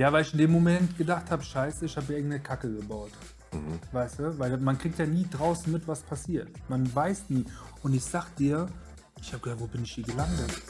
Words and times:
Ja, 0.00 0.10
weil 0.14 0.22
ich 0.22 0.32
in 0.32 0.38
dem 0.38 0.50
Moment 0.50 0.96
gedacht 0.96 1.30
habe, 1.30 1.42
scheiße, 1.42 1.84
ich 1.84 1.94
habe 1.94 2.14
irgendeine 2.14 2.42
Kacke 2.42 2.74
gebaut. 2.74 3.10
Weißt 3.92 4.18
du? 4.18 4.38
Weil 4.38 4.56
man 4.56 4.78
kriegt 4.78 4.98
ja 4.98 5.04
nie 5.04 5.26
draußen 5.30 5.70
mit, 5.70 5.86
was 5.86 6.00
passiert. 6.00 6.48
Man 6.70 6.94
weiß 6.94 7.24
nie. 7.28 7.44
Und 7.82 7.92
ich 7.92 8.02
sag 8.02 8.34
dir, 8.36 8.66
ich 9.20 9.30
habe 9.34 9.42
gedacht, 9.42 9.60
wo 9.60 9.66
bin 9.66 9.82
ich 9.82 9.92
hier 9.92 10.04
gelandet? 10.04 10.62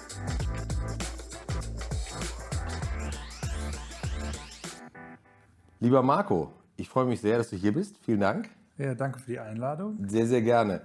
Lieber 5.78 6.02
Marco, 6.02 6.52
ich 6.76 6.88
freue 6.88 7.04
mich 7.04 7.20
sehr, 7.20 7.38
dass 7.38 7.50
du 7.50 7.56
hier 7.56 7.72
bist. 7.72 7.98
Vielen 7.98 8.18
Dank. 8.18 8.50
Ja, 8.78 8.96
danke 8.96 9.20
für 9.20 9.30
die 9.30 9.38
Einladung. 9.38 9.96
Sehr, 10.08 10.26
sehr 10.26 10.42
gerne. 10.42 10.80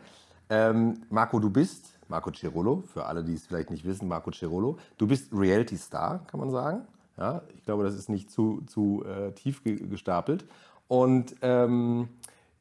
Ähm, 0.52 1.02
Marco, 1.10 1.40
du 1.40 1.50
bist 1.50 1.98
Marco 2.08 2.32
Cirolo, 2.32 2.84
für 2.94 3.08
alle, 3.08 3.24
die 3.24 3.34
es 3.34 3.48
vielleicht 3.48 3.72
nicht 3.72 3.86
wissen, 3.86 4.08
Marco 4.08 4.32
Cirolo. 4.32 4.78
Du 5.00 5.08
bist 5.08 5.34
Reality 5.34 5.78
Star, 5.78 6.24
kann 6.28 6.40
man 6.40 6.52
sagen. 6.52 6.86
Ja, 7.18 7.42
ich 7.56 7.64
glaube, 7.64 7.84
das 7.84 7.96
ist 7.96 8.10
nicht 8.10 8.30
zu, 8.30 8.62
zu 8.68 9.04
äh, 9.06 9.32
tief 9.32 9.64
ge 9.64 9.76
gestapelt. 9.88 10.46
Und 10.88 11.36
ähm, 11.42 12.10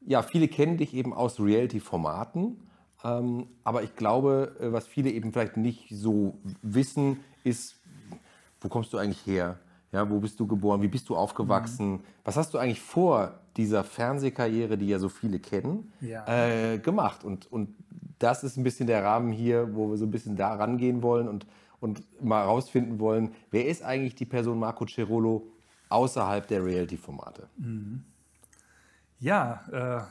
ja, 0.05 0.21
viele 0.21 0.47
kennen 0.47 0.77
dich 0.77 0.93
eben 0.93 1.13
aus 1.13 1.39
Reality-Formaten. 1.39 2.57
Ähm, 3.03 3.47
aber 3.63 3.83
ich 3.83 3.95
glaube, 3.95 4.55
äh, 4.59 4.71
was 4.71 4.87
viele 4.87 5.09
eben 5.11 5.31
vielleicht 5.33 5.57
nicht 5.57 5.87
so 5.91 6.37
wissen, 6.61 7.19
ist, 7.43 7.75
wo 8.61 8.69
kommst 8.69 8.93
du 8.93 8.97
eigentlich 8.97 9.25
her? 9.25 9.59
Ja, 9.91 10.09
wo 10.09 10.19
bist 10.19 10.39
du 10.39 10.47
geboren? 10.47 10.81
Wie 10.81 10.87
bist 10.87 11.07
du 11.09 11.15
aufgewachsen? 11.15 11.99
Was 12.23 12.35
hast 12.37 12.53
du 12.53 12.57
eigentlich 12.57 12.81
vor 12.81 13.39
dieser 13.55 13.83
Fernsehkarriere, 13.83 14.77
die 14.77 14.87
ja 14.87 14.99
so 14.99 15.07
viele 15.09 15.39
kennen, 15.39 15.91
Ja. 16.01 16.25
äh, 16.27 16.79
gemacht? 16.79 17.23
Und, 17.23 17.51
und 17.51 17.75
das 18.19 18.43
ist 18.43 18.57
ein 18.57 18.63
bisschen 18.63 18.87
der 18.87 19.03
Rahmen 19.03 19.31
hier, 19.31 19.75
wo 19.75 19.89
wir 19.89 19.97
so 19.97 20.05
ein 20.05 20.11
bisschen 20.11 20.35
da 20.35 20.55
rangehen 20.55 21.01
wollen 21.03 21.27
und, 21.27 21.45
und 21.85 22.23
mal 22.23 22.41
rausfinden 22.41 22.99
wollen, 22.99 23.35
wer 23.51 23.67
ist 23.67 23.83
eigentlich 23.83 24.15
die 24.15 24.25
Person 24.25 24.57
Marco 24.57 24.85
Cerolo 24.87 25.47
außerhalb 25.89 26.47
der 26.47 26.65
Reality-Formate? 26.65 27.47
Ja, 29.19 29.61
äh, 29.71 30.01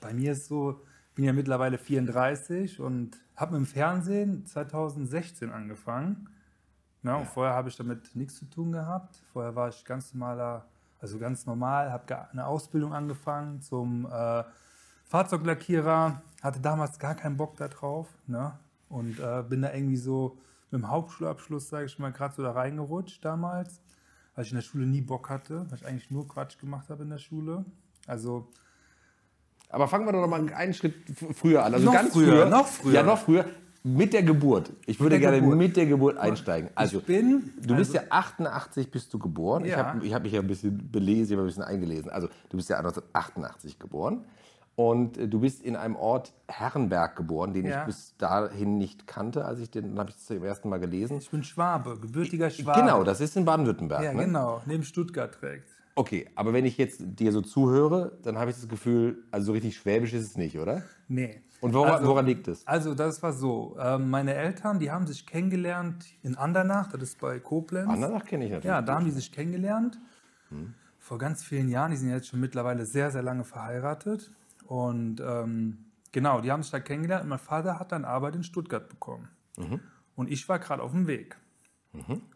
bei 0.00 0.14
mir 0.14 0.32
ist 0.32 0.46
so, 0.46 0.80
ich 1.10 1.14
bin 1.14 1.26
ja 1.26 1.34
mittlerweile 1.34 1.76
34 1.76 2.80
und 2.80 3.18
habe 3.36 3.56
im 3.56 3.66
Fernsehen 3.66 4.46
2016 4.46 5.50
angefangen. 5.50 6.30
Na, 7.02 7.16
und 7.16 7.28
vorher 7.28 7.54
habe 7.54 7.68
ich 7.68 7.76
damit 7.76 8.16
nichts 8.16 8.36
zu 8.38 8.46
tun 8.46 8.72
gehabt. 8.72 9.22
Vorher 9.34 9.54
war 9.54 9.68
ich 9.68 9.84
ganz 9.84 10.14
normaler, 10.14 10.64
also 10.98 11.18
ganz 11.18 11.44
normal, 11.44 11.92
habe 11.92 12.30
eine 12.32 12.46
Ausbildung 12.46 12.94
angefangen 12.94 13.60
zum 13.60 14.06
äh, 14.10 14.44
Fahrzeuglackierer, 15.04 16.22
hatte 16.42 16.60
damals 16.60 16.98
gar 16.98 17.14
keinen 17.14 17.36
Bock 17.36 17.58
da 17.58 17.68
drauf 17.68 18.08
ne? 18.26 18.58
und 18.88 19.20
äh, 19.20 19.44
bin 19.46 19.60
da 19.60 19.74
irgendwie 19.74 19.98
so 19.98 20.38
mit 20.70 20.80
dem 20.82 20.90
Hauptschulabschluss, 20.90 21.68
sage 21.68 21.86
ich 21.86 21.98
mal, 21.98 22.12
gerade 22.12 22.34
so 22.34 22.42
da 22.42 22.52
reingerutscht 22.52 23.24
damals, 23.24 23.80
weil 24.34 24.44
ich 24.44 24.50
in 24.50 24.56
der 24.56 24.62
Schule 24.62 24.86
nie 24.86 25.00
Bock 25.00 25.30
hatte, 25.30 25.66
weil 25.70 25.78
ich 25.78 25.86
eigentlich 25.86 26.10
nur 26.10 26.26
Quatsch 26.28 26.58
gemacht 26.58 26.88
habe 26.90 27.04
in 27.04 27.10
der 27.10 27.18
Schule. 27.18 27.64
Also 28.06 28.48
Aber 29.70 29.88
fangen 29.88 30.06
wir 30.06 30.12
doch 30.12 30.20
noch 30.20 30.28
mal 30.28 30.52
einen 30.54 30.74
Schritt 30.74 30.94
früher 31.34 31.64
an. 31.64 31.74
Also 31.74 31.86
Noch 31.86 31.92
ganz 31.92 32.12
früher, 32.12 32.26
früher, 32.32 32.46
noch 32.46 32.66
früher. 32.66 32.92
Ja, 32.94 33.02
noch 33.02 33.18
früher. 33.18 33.44
Mit 33.82 34.12
der 34.12 34.24
Geburt. 34.24 34.72
Ich 34.86 34.98
würde 34.98 35.20
gerne 35.20 35.40
Geburt. 35.40 35.58
mit 35.58 35.76
der 35.76 35.86
Geburt 35.86 36.16
einsteigen. 36.18 36.70
Also, 36.74 37.00
bin- 37.00 37.52
du 37.62 37.76
bist 37.76 37.94
also- 37.96 38.04
ja 38.06 38.12
88 38.12 38.90
bist 38.90 39.14
du 39.14 39.18
geboren. 39.20 39.64
Ich 39.64 39.70
Ja. 39.70 39.86
habe 39.92 40.04
ich 40.04 40.12
hab 40.12 40.24
mich 40.24 40.32
ja 40.32 40.40
ein 40.40 40.46
bisschen 40.48 40.90
belesen, 40.90 41.26
ich 41.26 41.32
habe 41.32 41.42
ein 41.42 41.46
bisschen 41.46 41.62
eingelesen. 41.62 42.10
Also, 42.10 42.28
du 42.48 42.56
bist 42.56 42.68
ja 42.68 42.78
1988 42.78 43.78
geboren. 43.78 44.24
Und 44.76 45.16
äh, 45.16 45.26
du 45.26 45.40
bist 45.40 45.62
in 45.62 45.74
einem 45.74 45.96
Ort 45.96 46.34
Herrenberg 46.48 47.16
geboren, 47.16 47.54
den 47.54 47.64
Ja. 47.66 47.80
ich 47.80 47.86
bis 47.86 48.16
dahin 48.18 48.76
nicht 48.76 49.06
kannte, 49.06 49.44
als 49.46 49.58
ich 49.58 49.70
den, 49.70 49.98
habe 49.98 50.10
ich 50.10 50.18
zum 50.18 50.44
ersten 50.44 50.68
Mal 50.68 50.78
gelesen. 50.78 51.16
ich 51.18 51.30
bin 51.30 51.42
Schwabe, 51.42 51.98
gebürtiger 51.98 52.50
Schwabe. 52.50 52.80
Genau, 52.80 53.02
das 53.02 53.20
ist 53.20 53.36
in 53.36 53.44
Baden-Württemberg. 53.46 54.02
Ja, 54.02 54.12
ne? 54.12 54.26
genau, 54.26 54.60
neben 54.66 54.84
Stuttgart 54.84 55.38
direkt. 55.40 55.70
Okay, 55.94 56.28
aber 56.34 56.52
wenn 56.52 56.66
ich 56.66 56.76
jetzt 56.76 57.00
dir 57.00 57.32
so 57.32 57.40
zuhöre, 57.40 58.18
dann 58.22 58.36
habe 58.36 58.50
ich 58.50 58.56
das 58.56 58.68
Gefühl, 58.68 59.24
also 59.30 59.46
so 59.46 59.52
richtig 59.52 59.76
schwäbisch 59.78 60.12
ist 60.12 60.24
es 60.26 60.36
nicht, 60.36 60.58
oder? 60.58 60.82
Nee. 61.08 61.40
Und 61.62 61.72
woran, 61.72 61.92
Also- 61.94 62.08
woran 62.08 62.26
liegt 62.26 62.46
es? 62.48 62.66
Also 62.66 62.94
das 62.94 63.22
war 63.22 63.32
so, 63.32 63.76
ähm, 63.80 64.10
meine 64.10 64.34
Eltern, 64.34 64.78
die 64.78 64.90
haben 64.90 65.06
sich 65.06 65.24
kennengelernt 65.26 66.04
in 66.22 66.36
Andernach, 66.36 66.92
das 66.92 67.00
ist 67.02 67.18
bei 67.18 67.38
Koblenz. 67.40 67.88
Andernach 67.88 68.26
kenne 68.26 68.44
ich 68.44 68.50
natürlich. 68.50 68.66
Ja, 68.68 68.82
da 68.82 68.96
haben 68.96 69.06
die 69.06 69.10
sich 69.10 69.32
kennengelernt. 69.32 69.98
Hm. 70.50 70.74
Vor 70.98 71.16
ganz 71.16 71.42
vielen 71.44 71.70
Jahren, 71.70 71.92
die 71.92 71.96
sind 71.96 72.10
jetzt 72.10 72.26
schon 72.28 72.40
mittlerweile 72.40 72.84
sehr, 72.84 73.10
sehr 73.10 73.22
lange 73.22 73.44
verheiratet. 73.44 74.30
Und 74.66 75.20
ähm, 75.20 75.86
genau, 76.12 76.40
die 76.40 76.50
haben 76.52 76.62
sich 76.62 76.72
da 76.72 76.80
kennengelernt 76.80 77.24
und 77.24 77.30
mein 77.30 77.38
Vater 77.38 77.78
hat 77.78 77.92
dann 77.92 78.04
Arbeit 78.04 78.36
in 78.36 78.42
Stuttgart 78.42 78.88
bekommen. 78.88 79.28
Mhm. 79.56 79.80
Und 80.14 80.30
ich 80.30 80.48
war 80.48 80.58
gerade 80.58 80.82
auf 80.82 80.92
dem 80.92 81.06
Weg. 81.06 81.36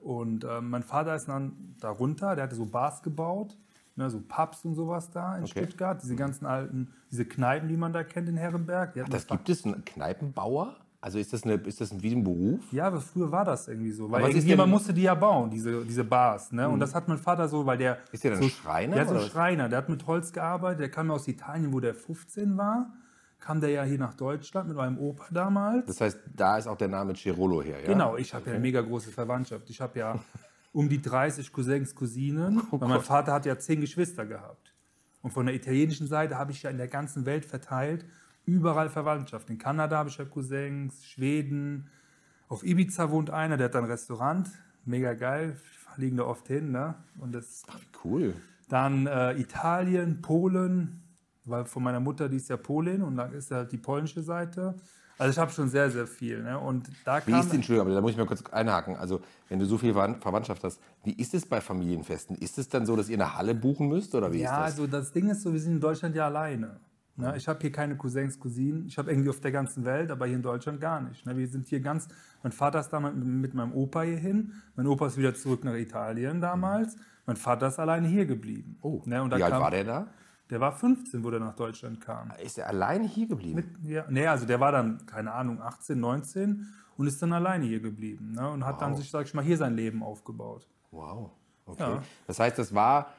Und 0.00 0.44
ähm, 0.44 0.70
mein 0.70 0.82
Vater 0.82 1.14
ist 1.14 1.28
dann 1.28 1.76
da 1.80 1.90
runter, 1.90 2.34
der 2.34 2.44
hatte 2.44 2.56
so 2.56 2.66
Bars 2.66 3.02
gebaut, 3.02 3.58
ne, 3.96 4.08
so 4.10 4.20
Pubs 4.20 4.64
und 4.64 4.74
sowas 4.74 5.10
da 5.10 5.36
in 5.36 5.44
Okay. 5.44 5.64
Stuttgart, 5.64 6.02
diese 6.02 6.16
ganzen 6.16 6.46
alten, 6.46 6.92
diese 7.10 7.24
Kneipen, 7.26 7.69
die 7.69 7.76
man 7.76 7.92
da 7.92 8.04
kennt 8.04 8.28
in 8.28 8.36
Herrenberg. 8.36 8.96
Hatten 8.96 9.10
Das 9.10 9.26
gibt 9.26 9.48
es 9.48 9.64
einen 9.64 9.84
Kneipenbauer? 9.84 10.76
Also 11.03 11.19
ist 11.19 11.33
das, 11.33 11.44
eine, 11.44 11.55
ist 11.55 11.81
das 11.81 12.03
wie 12.03 12.15
ein 12.15 12.22
Beruf? 12.22 12.61
Ja, 12.72 12.88
aber 12.88 13.00
früher 13.00 13.33
war 13.33 13.44
das 13.47 13.69
irgendwie 13.69 13.91
so. 13.91 14.11
Weil 14.11 14.22
irgendjemand 14.27 14.69
Mhm. 14.69 14.72
musste 14.72 14.93
die 14.93 15.03
ja 15.03 15.15
bauen, 15.15 15.50
diese, 15.50 15.83
diese 15.84 16.05
Bars. 16.05 16.53
Ne? 16.53 16.69
Und 16.69 16.78
das 16.78 16.94
hat 16.94 17.09
mein 17.09 17.16
Vater 17.16 17.49
so, 17.49 17.65
weil 17.65 17.78
der. 17.78 17.99
Ist 18.12 18.22
der 18.22 18.33
dann 18.33 18.43
so, 18.43 18.49
Schreiner, 18.50 18.94
Der 18.97 19.05
ist 19.05 19.09
so 19.09 19.15
ein? 19.15 19.21
Schreiner. 19.22 19.69
Der 19.71 19.78
hat 19.78 19.88
mit 19.88 20.06
Holz 20.06 20.31
gearbeitet. 20.33 20.81
Der 20.81 20.91
kam 20.91 21.11
aus 21.11 21.27
Italien, 21.27 21.72
wo 21.72 21.81
der 21.81 21.94
15 21.94 22.56
war. 22.59 22.93
Kam 23.38 23.62
der 23.62 23.71
ja 23.71 23.84
hier 23.84 23.99
nach 23.99 24.12
Deutschland 24.12 24.69
mit 24.69 24.77
meinem 24.77 24.99
Opa 24.99 25.25
damals. 25.31 25.87
Das 25.87 26.03
heißt, 26.03 26.19
da 26.37 26.59
ist 26.59 26.66
auch 26.66 26.77
der 26.77 26.88
Name 26.88 27.15
Cirolo 27.17 27.62
her, 27.62 27.81
ja? 27.81 27.87
Genau, 27.87 28.19
ich 28.19 28.34
habe 28.34 28.44
ja 28.47 28.53
eine 28.53 28.61
mega 28.61 28.82
große 28.82 29.11
Verwandtschaft. 29.11 29.71
Ich 29.71 29.81
habe 29.81 29.99
ja 29.99 30.19
um 30.75 30.91
die 30.91 31.00
30 31.00 31.50
Cousins, 31.50 31.94
Cousinen. 31.94 32.61
Oh 32.71 32.78
weil 32.78 32.88
mein 32.88 33.00
Vater 33.00 33.32
hat 33.32 33.47
ja 33.47 33.59
zehn 33.59 33.81
Geschwister 33.81 34.27
gehabt. 34.27 34.75
Und 35.22 35.31
von 35.32 35.47
der 35.47 35.55
italienischen 35.55 36.06
Seite 36.06 36.37
habe 36.37 36.53
ich 36.53 36.62
ja 36.62 36.69
in 36.69 36.77
der 36.77 36.88
ganzen 36.88 37.25
Welt 37.25 37.47
verteilt 37.47 38.05
überall 38.44 38.88
Verwandtschaft. 38.88 39.50
In 39.50 39.58
Kanada 39.58 39.98
habe 39.98 40.08
ich 40.08 40.18
ja 40.18 40.24
Cousins, 40.24 41.04
Schweden. 41.06 41.88
Auf 42.48 42.64
Ibiza 42.64 43.10
wohnt 43.10 43.30
einer, 43.30 43.56
der 43.56 43.66
hat 43.66 43.76
ein 43.76 43.84
Restaurant. 43.84 44.48
Mega 44.84 45.14
geil. 45.14 45.56
Fliegen 45.94 46.16
da 46.16 46.24
oft 46.24 46.46
hin. 46.48 46.70
Ne? 46.72 46.94
Und 47.18 47.32
das 47.32 47.62
Cool. 48.04 48.34
dann 48.68 49.06
äh, 49.06 49.32
Italien, 49.38 50.20
Polen, 50.22 51.02
weil 51.44 51.64
von 51.64 51.82
meiner 51.82 52.00
Mutter, 52.00 52.28
die 52.28 52.36
ist 52.36 52.48
ja 52.48 52.56
Polin 52.56 53.02
und 53.02 53.16
dann 53.16 53.32
ist 53.32 53.50
halt 53.50 53.72
die 53.72 53.76
polnische 53.78 54.22
Seite. 54.22 54.74
Also 55.18 55.32
ich 55.32 55.38
habe 55.38 55.50
schon 55.52 55.68
sehr, 55.68 55.90
sehr 55.90 56.06
viel. 56.06 56.42
Ne? 56.42 56.58
Und 56.58 56.88
da 57.04 57.20
Wie 57.26 57.32
ist 57.38 57.48
denn, 57.50 57.56
Entschuldigung, 57.56 57.88
aber 57.88 57.94
da 57.94 58.00
muss 58.00 58.12
ich 58.12 58.16
mal 58.16 58.24
kurz 58.26 58.42
einhaken. 58.46 58.96
Also, 58.96 59.20
wenn 59.50 59.58
du 59.58 59.66
so 59.66 59.76
viel 59.76 59.92
Verwand- 59.92 60.22
Verwandtschaft 60.22 60.64
hast, 60.64 60.80
wie 61.04 61.12
ist 61.12 61.34
es 61.34 61.44
bei 61.44 61.60
Familienfesten? 61.60 62.36
Ist 62.36 62.56
es 62.56 62.70
dann 62.70 62.86
so, 62.86 62.96
dass 62.96 63.10
ihr 63.10 63.16
eine 63.18 63.36
Halle 63.36 63.54
buchen 63.54 63.88
müsst 63.88 64.14
oder 64.14 64.32
wie 64.32 64.38
Ja, 64.40 64.50
ist 64.66 64.72
das? 64.72 64.80
also 64.80 64.86
das 64.86 65.12
Ding 65.12 65.28
ist 65.28 65.42
so, 65.42 65.52
wir 65.52 65.60
sind 65.60 65.72
in 65.74 65.80
Deutschland 65.80 66.16
ja 66.16 66.24
alleine. 66.26 66.80
Ne? 67.16 67.34
Ich 67.37 67.48
habe 67.48 67.59
hier 67.60 67.72
keine 67.72 67.97
Cousins, 67.97 68.38
Cousinen. 68.38 68.87
Ich 68.87 68.98
habe 68.98 69.10
irgendwie 69.10 69.31
auf 69.31 69.41
der 69.41 69.53
ganzen 69.53 69.84
Welt, 69.84 70.10
aber 70.10 70.26
hier 70.26 70.37
in 70.37 70.43
Deutschland 70.43 70.81
gar 70.81 71.00
nicht. 71.00 71.26
Ne? 71.26 71.37
Wir 71.37 71.48
sind 71.48 71.66
hier 71.66 71.81
ganz. 71.81 72.09
Mein 72.43 72.53
Vater 72.53 72.81
ist 72.81 72.88
damals 72.88 73.15
mit, 73.15 73.26
mit 73.26 73.54
meinem 73.54 73.72
Opa 73.72 74.03
hier 74.03 74.16
hin. 74.16 74.54
Mein 74.76 74.87
Opa 74.87 75.06
ist 75.06 75.16
wieder 75.16 75.34
zurück 75.34 75.65
nach 75.65 75.75
Italien 75.75 76.41
damals. 76.41 76.97
Mein 77.26 77.37
Vater 77.37 77.69
ist 77.69 77.78
alleine 77.78 78.09
hier 78.09 78.26
geblieben. 78.26 78.76
oh, 78.82 79.03
ne? 79.04 79.22
und 79.22 79.37
wie 79.37 79.43
alt 79.43 79.53
kam, 79.53 79.62
war 79.62 79.70
der 79.70 79.84
da? 79.84 80.06
Der 80.49 80.60
war 80.60 80.72
15, 80.72 81.22
wo 81.22 81.31
der 81.31 81.38
nach 81.38 81.54
Deutschland 81.54 82.00
kam. 82.00 82.32
Ist 82.43 82.59
er 82.59 82.66
alleine 82.66 83.06
hier 83.06 83.28
geblieben? 83.28 83.76
Ja, 83.84 84.04
nee, 84.09 84.26
also 84.26 84.47
der 84.47 84.59
war 84.59 84.72
dann, 84.72 85.06
keine 85.06 85.32
Ahnung, 85.32 85.60
18, 85.60 85.99
19 85.99 86.66
und 86.97 87.06
ist 87.06 87.22
dann 87.22 87.32
alleine 87.32 87.66
hier 87.66 87.81
geblieben. 87.81 88.32
Ne? 88.32 88.50
Und 88.50 88.66
hat 88.66 88.82
dann 88.82 88.97
sich, 88.97 89.10
sag 89.10 89.26
ich 89.26 89.34
mal, 89.34 89.44
hier 89.44 89.56
sein 89.56 89.76
Leben 89.76 90.03
aufgebaut. 90.03 90.66
Wow. 90.91 91.31
Okay. 91.66 91.82
Ja. 91.82 92.03
Das 92.26 92.41
heißt, 92.41 92.59
das 92.59 92.75
war 92.75 93.12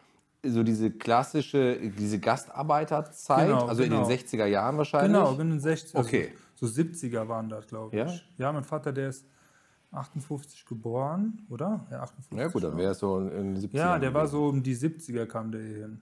so 0.43 0.63
diese 0.63 0.91
klassische, 0.91 1.77
diese 1.91 2.19
Gastarbeiterzeit, 2.19 3.47
Genau, 3.47 3.65
also 3.67 3.83
genau. 3.83 4.03
in 4.03 4.07
den 4.07 4.17
60er 4.17 4.45
Jahren 4.45 4.77
wahrscheinlich? 4.77 5.11
Genau, 5.11 5.31
in 5.39 5.49
den 5.51 5.59
60 5.59 5.95
also 5.95 6.07
Okay. 6.07 6.31
So 6.55 6.67
70er 6.67 7.27
waren 7.27 7.49
das, 7.49 7.65
glaube 7.67 7.95
ich. 7.95 8.01
Ja? 8.03 8.19
Ja, 8.37 8.51
mein 8.51 8.63
Vater, 8.63 8.91
der 8.93 9.09
ist 9.09 9.25
58 9.91 10.65
geboren, 10.65 11.45
oder? 11.49 11.85
Ja, 11.91 12.01
58. 12.03 12.37
Ja 12.39 12.47
gut, 12.47 12.63
dann 12.63 12.77
wäre 12.77 12.91
es 12.91 12.99
so 12.99 13.19
in 13.19 13.55
den 13.55 13.57
70ern. 13.57 13.77
Ja, 13.77 13.99
der 13.99 14.13
war 14.13 14.27
so 14.27 14.47
um 14.47 14.61
die 14.61 14.75
70er 14.75 15.25
kam 15.25 15.51
der 15.51 15.61
hier 15.61 15.77
hin. 15.77 16.01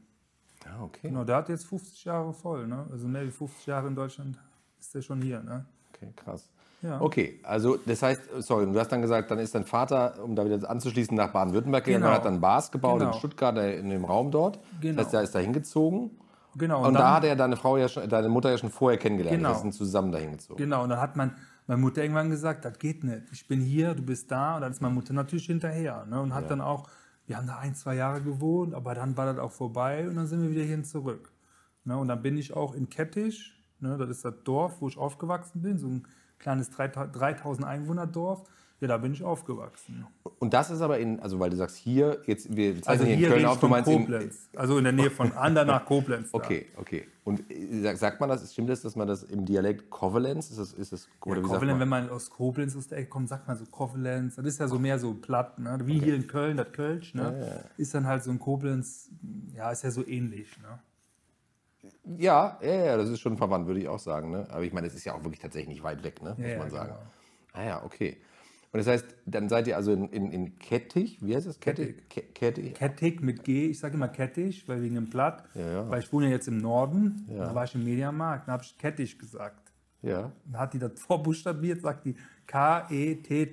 Ja, 0.65 0.81
okay. 0.81 1.07
Genau, 1.07 1.23
der 1.23 1.37
hat 1.37 1.49
jetzt 1.49 1.65
50 1.65 2.03
Jahre 2.05 2.33
voll, 2.33 2.67
ne? 2.67 2.85
Also 2.91 3.07
mehr 3.07 3.25
wie 3.25 3.31
50 3.31 3.65
Jahre 3.67 3.87
in 3.87 3.95
Deutschland 3.95 4.37
ist 4.79 4.93
der 4.93 5.01
schon 5.01 5.21
hier, 5.21 5.41
ne? 5.41 5.65
Okay, 5.93 6.11
krass. 6.15 6.49
Ja. 6.81 7.01
Okay, 7.01 7.39
also 7.43 7.77
das 7.85 8.01
heißt, 8.01 8.21
sorry, 8.39 8.65
du 8.65 8.79
hast 8.79 8.89
dann 8.91 9.01
gesagt, 9.01 9.29
dann 9.31 9.39
ist 9.39 9.53
dein 9.53 9.65
Vater, 9.65 10.23
um 10.23 10.35
da 10.35 10.45
wieder 10.45 10.69
anzuschließen, 10.69 11.15
nach 11.15 11.31
Baden-Württemberg 11.33 11.83
gegangen, 11.83 12.03
Genau. 12.03 12.13
und 12.13 12.17
hat 12.17 12.25
dann 12.25 12.39
Bars 12.39 12.71
gebaut 12.71 12.99
Genau. 12.99 13.11
in 13.11 13.17
Stuttgart, 13.17 13.57
äh, 13.57 13.77
in 13.79 13.89
dem 13.89 14.05
Raum 14.05 14.31
dort. 14.31 14.59
Genau. 14.79 14.95
Das 14.97 15.07
heißt, 15.07 15.13
er 15.15 15.21
ist 15.23 15.35
da 15.35 15.39
hingezogen. 15.39 16.11
Genau, 16.55 16.85
Und, 16.87 16.93
da 16.93 16.99
dann- 16.99 17.11
hat 17.15 17.23
er 17.25 17.35
deine 17.35 17.57
Frau 17.57 17.75
ja 17.77 17.87
schon, 17.89 18.07
deine 18.07 18.29
Mutter 18.29 18.49
ja 18.49 18.57
schon 18.57 18.69
vorher 18.69 18.97
kennengelernt. 18.97 19.37
Genau. 19.37 19.49
Das 19.49 19.61
sind 19.61 19.73
zusammen 19.73 20.11
dahin 20.11 20.31
gezogen. 20.31 20.57
Genau, 20.57 20.83
und 20.83 20.89
dann 20.89 21.01
hat 21.01 21.15
man, 21.15 21.35
meine 21.67 21.81
Mutter 21.81 22.01
irgendwann 22.01 22.29
gesagt, 22.29 22.63
das 22.65 22.79
geht 22.79 23.03
nicht. 23.03 23.23
Ich 23.31 23.47
bin 23.47 23.59
hier, 23.61 23.93
du 23.93 24.01
bist 24.01 24.31
da. 24.31 24.55
Und 24.55 24.61
dann 24.61 24.71
ist 24.71 24.81
meine 24.81 24.93
Mutter 24.95 25.13
natürlich 25.13 25.45
hinterher. 25.45 26.05
Ne? 26.09 26.19
Und 26.21 26.33
hat 26.33 26.49
dann 26.49 26.61
auch, 26.61 26.89
wir 27.27 27.37
haben 27.37 27.45
da 27.45 27.57
ein, 27.59 27.75
zwei 27.75 27.95
Jahre 27.95 28.21
gewohnt, 28.21 28.73
aber 28.73 28.95
dann 28.95 29.15
war 29.17 29.25
das 29.27 29.37
auch 29.37 29.51
vorbei 29.51 30.07
und 30.07 30.15
dann 30.15 30.25
sind 30.27 30.41
wir 30.41 30.49
wieder 30.49 30.63
hierhin 30.63 30.83
zurück. 30.85 31.31
Ne? 31.83 31.95
Und 31.97 32.07
dann 32.07 32.21
bin 32.23 32.37
ich 32.37 32.55
auch 32.55 32.73
in 32.73 32.89
Kettisch, 32.89 33.61
ne? 33.79 33.97
das 33.97 34.09
ist 34.09 34.25
das 34.25 34.33
Dorf, 34.43 34.77
wo 34.79 34.87
ich 34.87 34.97
aufgewachsen 34.97 35.61
bin, 35.61 35.77
so 35.77 35.87
ein 35.87 36.07
kleines 36.39 36.69
3000 36.69 37.65
Einwohner 37.67 38.07
Dorf, 38.07 38.43
Ja, 38.81 38.87
da 38.87 38.97
bin 38.97 39.11
ich 39.11 39.23
aufgewachsen. 39.25 40.07
Und 40.39 40.53
das 40.53 40.71
ist 40.71 40.79
aber 40.79 40.99
in, 40.99 41.19
also 41.19 41.37
weil 41.37 41.49
du 41.49 41.57
sagst 41.57 41.75
hier, 41.75 42.21
jetzt 42.25 42.55
wir 42.55 42.81
zeichnen 42.81 42.87
Also 42.87 43.03
hier 43.03 43.27
in 43.27 43.33
Köln 43.33 43.45
auf, 43.45 43.59
du 43.59 43.67
meinst 43.67 43.91
in, 43.91 43.99
Koblenz. 43.99 44.47
Also 44.55 44.77
in 44.77 44.85
der 44.85 44.93
Nähe 44.93 45.11
von 45.11 45.33
Andernach, 45.33 45.83
Koblenz. 45.85 46.31
da. 46.31 46.37
Okay, 46.37 46.67
okay. 46.77 47.05
Und 47.25 47.41
äh, 47.51 47.81
sag- 47.81 47.97
sagt 47.97 48.19
man 48.21 48.29
das, 48.29 48.53
stimmt 48.53 48.69
das, 48.69 48.81
dass 48.81 48.95
man 48.95 49.05
das 49.05 49.23
im 49.23 49.43
Dialekt 49.45 49.89
Kovalenz, 49.89 50.49
ist 50.49 50.59
das, 50.59 50.71
ist 50.71 50.93
das, 50.93 51.09
oder 51.25 51.35
Ja, 51.35 51.43
wie 51.43 51.47
sagt 51.49 51.59
Kovalenz, 51.59 51.79
wenn 51.81 51.89
man 51.89 52.09
aus 52.09 52.29
Koblenz 52.29 52.73
aus 52.77 52.87
der 52.87 52.99
Ecke 52.99 53.09
kommt, 53.09 53.27
sagt 53.27 53.49
man 53.49 53.57
so 53.57 53.65
Kovalenz. 53.65 54.35
Das 54.37 54.45
ist 54.45 54.59
ja 54.61 54.67
so 54.69 54.79
mehr 54.79 54.97
so 54.97 55.13
platt, 55.13 55.59
ne? 55.59 55.77
Wie 55.83 55.99
hier 55.99 56.15
in 56.15 56.25
Köln, 56.27 56.55
das 56.55 56.71
Kölsch, 56.71 57.13
ne? 57.13 57.65
Ist 57.75 57.93
dann 57.93 58.07
halt 58.07 58.23
so 58.23 58.31
ein 58.31 58.39
Koblenz, 58.39 59.09
ja, 59.53 59.71
ist 59.71 59.83
ja 59.83 59.91
so 59.91 60.07
ähnlich, 60.07 60.57
ne? 60.61 60.79
Ja, 62.17 62.57
ja, 62.61 62.85
ja, 62.85 62.97
das 62.97 63.09
ist 63.09 63.19
schon 63.19 63.37
verwandt, 63.37 63.67
würde 63.67 63.79
ich 63.79 63.87
auch 63.87 63.99
sagen. 63.99 64.31
Ne? 64.31 64.47
Aber 64.49 64.63
ich 64.63 64.73
meine, 64.73 64.87
es 64.87 64.95
ist 64.95 65.05
ja 65.05 65.13
auch 65.13 65.23
wirklich 65.23 65.39
tatsächlich 65.39 65.69
nicht 65.69 65.83
weit 65.83 66.03
weg, 66.03 66.21
ne? 66.23 66.35
muss 66.37 66.47
Ja, 66.47 66.57
man 66.57 66.69
sagen. 66.71 66.89
genau. 66.89 66.99
Ah 67.53 67.63
ja, 67.63 67.83
okay. 67.83 68.17
Und 68.71 68.77
das 68.77 68.87
heißt, 68.87 69.05
dann 69.25 69.49
seid 69.49 69.65
ihr 69.67 69.75
also 69.75 69.91
in, 69.93 70.07
in, 70.09 70.31
in 70.31 70.59
Kettich, 70.59 71.17
wie 71.25 71.35
heißt 71.35 71.47
das? 71.47 71.59
Kettich? 71.59 71.95
Ke- 72.07 72.21
Kettich? 72.21 72.73
Kettig 72.75 73.21
mit 73.21 73.43
G, 73.43 73.65
ich 73.67 73.79
sage 73.79 73.95
immer 73.95 74.07
Kettich, 74.09 74.67
weil 74.67 74.81
wegen 74.83 74.93
dem 74.95 75.09
Platt. 75.09 75.43
Ja, 75.55 75.71
ja. 75.71 75.89
Weil 75.89 75.99
ich 76.01 76.13
wohne 76.13 76.27
ja 76.27 76.33
jetzt 76.33 76.47
im 76.47 76.57
Norden, 76.57 77.25
da 77.27 77.53
war 77.55 77.63
ich 77.63 77.73
im 77.73 77.83
Mediamarkt, 77.83 78.47
da 78.47 78.51
habe 78.53 78.63
ich 78.63 78.77
Kettich 78.77 79.17
gesagt. 79.17 79.71
Ja. 80.03 80.31
Dann 80.45 80.61
hat 80.61 80.73
die 80.73 80.79
das 80.79 80.91
vorbuchstabiert, 80.99 81.81
sagt 81.81 82.05
die 82.05 82.15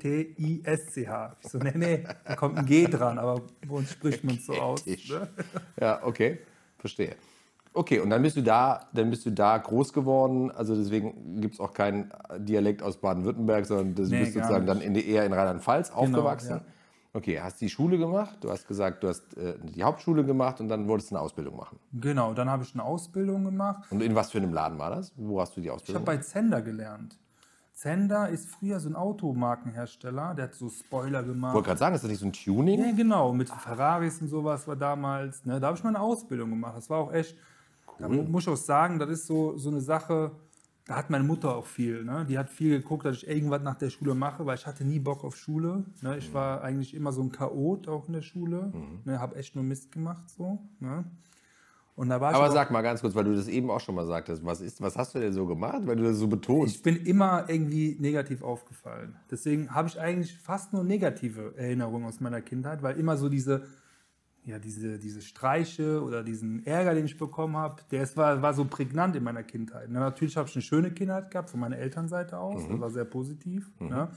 K-E-T-T-I-S-C-H. 0.06 1.37
Ich 1.43 1.48
so, 1.50 1.58
nee, 1.58 1.72
nee, 1.75 2.04
da 2.25 2.37
kommt 2.37 2.58
ein 2.58 2.66
G 2.66 2.87
dran, 2.87 3.19
aber 3.19 3.43
bei 3.66 3.75
uns 3.75 3.93
spricht 3.93 4.22
man 4.25 4.37
es 4.37 4.46
so 4.46 4.52
aus. 4.60 4.84
Ne? 4.87 5.28
Ja, 5.81 6.02
okay. 6.04 6.38
Verstehe. 6.78 7.16
Okay, 7.76 8.00
und 8.00 8.08
dann 8.11 8.23
bist 8.23 8.37
du 8.37 8.43
da, 8.43 8.87
dann 8.94 9.11
bist 9.11 9.26
du 9.26 9.31
da 9.31 9.58
groß 9.58 9.93
geworden. 9.93 10.50
Also 10.50 10.75
deswegen 10.75 11.40
gibt 11.40 11.55
es 11.55 11.61
auch 11.61 11.75
keinen 11.75 12.11
Dialekt 12.38 12.82
aus 12.82 12.96
Baden-Württemberg, 12.96 13.67
sondern 13.67 13.94
du 13.94 14.02
Nee, 14.05 14.20
bist 14.20 14.32
sozusagen 14.32 14.67
dann 14.67 14.78
nicht. 14.78 14.87
in, 14.87 14.94
der- 14.94 15.05
eher 15.05 15.26
in 15.26 15.32
Rheinland-Pfalz 15.32 15.90
aufgewachsen. 15.90 16.50
ja. 16.56 16.61
Okay, 17.12 17.40
hast 17.40 17.61
die 17.62 17.70
Schule 17.70 17.96
gemacht, 17.96 18.37
du 18.43 18.50
hast 18.50 18.69
gesagt, 18.69 19.02
du 19.02 19.08
hast 19.08 19.37
äh, 19.38 19.55
die 19.62 19.82
Hauptschule 19.82 20.23
gemacht 20.25 20.61
und 20.61 20.69
dann 20.69 20.87
wolltest 20.87 21.11
du 21.11 21.14
eine 21.17 21.23
Ausbildung 21.25 21.56
machen. 21.56 21.78
Genau, 21.94 22.34
dann 22.34 22.50
habe 22.50 22.62
ich 22.62 22.75
eine 22.75 22.82
Ausbildung 22.82 23.43
gemacht. 23.44 23.84
Und 23.90 24.02
in 24.02 24.14
was 24.14 24.32
für 24.32 24.38
einem 24.38 24.52
Laden 24.52 24.79
war 24.79 24.90
das? 24.90 25.12
Wo 25.17 25.40
hast 25.40 25.56
du 25.56 25.61
die 25.62 25.69
Ich 25.69 25.72
Ausbildung 25.72 26.02
habe 26.02 26.17
bei 26.17 26.22
Zender 26.22 26.61
gelernt. 26.61 27.19
Zender 27.72 28.29
ist 28.31 28.49
früher 28.50 28.81
so 28.81 28.88
ein 28.90 28.96
Automarkenhersteller, 28.96 30.34
der 30.34 30.44
hat 30.44 30.55
so 30.55 30.69
Spoiler 30.69 31.20
Ich 31.20 31.26
gemacht. 31.26 31.55
wollte 31.55 31.67
gerade 31.69 31.79
sagen, 31.79 31.94
ist 31.94 32.02
das 32.05 32.11
nicht 32.11 32.20
so 32.20 32.26
ein 32.26 32.32
Tuning? 32.32 32.81
Ja, 32.82 32.93
genau, 32.93 33.32
mit 33.32 33.49
Ferraris 33.50 34.20
und 34.20 34.29
sowas 34.29 34.67
war 34.69 34.76
damals. 34.76 35.44
Ne? 35.44 35.61
Da 35.61 35.69
habe 35.69 35.76
ich 35.79 35.84
meine 35.84 36.00
Ausbildung 36.00 36.50
gemacht. 36.50 36.76
Das 36.76 36.90
war 36.90 36.99
auch 36.99 37.12
echt, 37.12 37.37
da 37.98 38.08
mu- 38.08 38.22
muss 38.25 38.44
ich 38.44 38.48
auch 38.48 38.56
sagen, 38.56 38.98
das 38.98 39.10
ist 39.10 39.26
so, 39.26 39.56
so 39.56 39.70
eine 39.70 39.81
Sache, 39.81 40.32
da 40.87 40.96
hat 40.96 41.10
meine 41.10 41.25
Mutter 41.25 41.56
auch 41.56 41.66
viel. 41.66 42.04
Ne? 42.04 42.25
Die 42.28 42.38
hat 42.38 42.48
viel 42.48 42.78
geguckt, 42.78 43.04
dass 43.06 43.16
ich 43.16 43.28
irgendwas 43.28 43.62
nach 43.62 43.75
der 43.76 43.90
Schule 43.90 44.14
mache, 44.14 44.46
weil 44.46 44.56
ich 44.56 44.66
hatte 44.66 44.84
nie 44.84 45.00
Bock 45.00 45.25
auf 45.25 45.37
Schule. 45.37 45.84
Ne? 46.02 46.16
Ich 46.19 46.32
war 46.32 46.62
eigentlich 46.62 46.94
immer 46.94 47.12
so 47.12 47.22
ein 47.22 47.32
Chaot 47.32 47.88
auch 47.88 48.06
in 48.06 48.12
der 48.12 48.22
Schule. 48.22 48.72
Ne? 49.04 49.19
Habe 49.19 49.37
echt 49.37 49.54
nur 49.56 49.64
Mist 49.64 49.90
gemacht. 49.90 50.31
So, 50.31 50.58
ne? 50.81 51.04
Und 51.96 52.10
da 52.10 52.20
war 52.20 52.34
Aber 52.34 52.50
sag 52.50 52.70
mal 52.70 52.82
ganz 52.82 53.00
kurz, 53.00 53.14
weil 53.14 53.25
du 53.25 53.34
das 53.34 53.48
eben 53.48 53.70
auch 53.70 53.81
schon 53.81 53.94
mal 53.94 54.06
sagtest, 54.06 54.44
was, 54.44 54.60
ist, 54.60 54.82
was 54.82 54.96
hast 54.98 55.14
du 55.14 55.19
denn 55.19 55.32
so 55.32 55.46
gemacht, 55.46 55.81
weil 55.87 55.96
du 55.96 56.04
das 56.04 56.19
so 56.19 56.28
betonst? 56.28 56.76
Ich 56.76 56.82
bin 56.82 56.96
immer 57.06 57.46
irgendwie 57.48 57.96
negativ 57.98 58.43
aufgefallen. 58.43 59.16
Deswegen 59.31 59.70
habe 59.75 59.88
ich 59.88 59.98
eigentlich 59.98 60.37
fast 60.37 60.75
nur 60.75 60.84
negative 60.84 61.54
Erinnerungen 61.56 62.04
aus 62.06 62.20
meiner 62.20 62.43
Kindheit, 62.43 62.82
weil 62.82 62.98
immer 62.98 63.16
so 63.16 63.31
diese, 63.31 63.62
ja, 64.46 64.60
diese, 64.60 64.98
diese 64.98 65.22
Streiche 65.22 66.00
oder 66.02 66.22
diesen 66.22 66.64
Ärger, 66.64 66.94
den 66.94 67.06
ich 67.06 67.19
bekommen 67.19 67.56
habe, 67.56 67.82
der 67.90 68.04
ist, 68.04 68.16
war, 68.16 68.40
war 68.43 68.54
so 68.54 68.64
prägnant 68.64 69.16
in 69.16 69.25
meiner 69.25 69.43
Kindheit. 69.43 69.90
Ne, 69.90 69.98
natürlich 69.98 70.37
habe 70.37 70.48
ich 70.48 70.54
eine 70.54 70.62
schöne 70.62 70.93
Kindheit 70.93 71.32
gehabt, 71.32 71.50
von 71.50 71.58
meiner 71.58 71.76
Elternseite 71.76 72.38
aus. 72.38 72.66
Das 72.69 72.81
war 72.81 72.90
sehr 72.90 73.04
positiv. 73.04 73.69
Ne? 73.81 74.08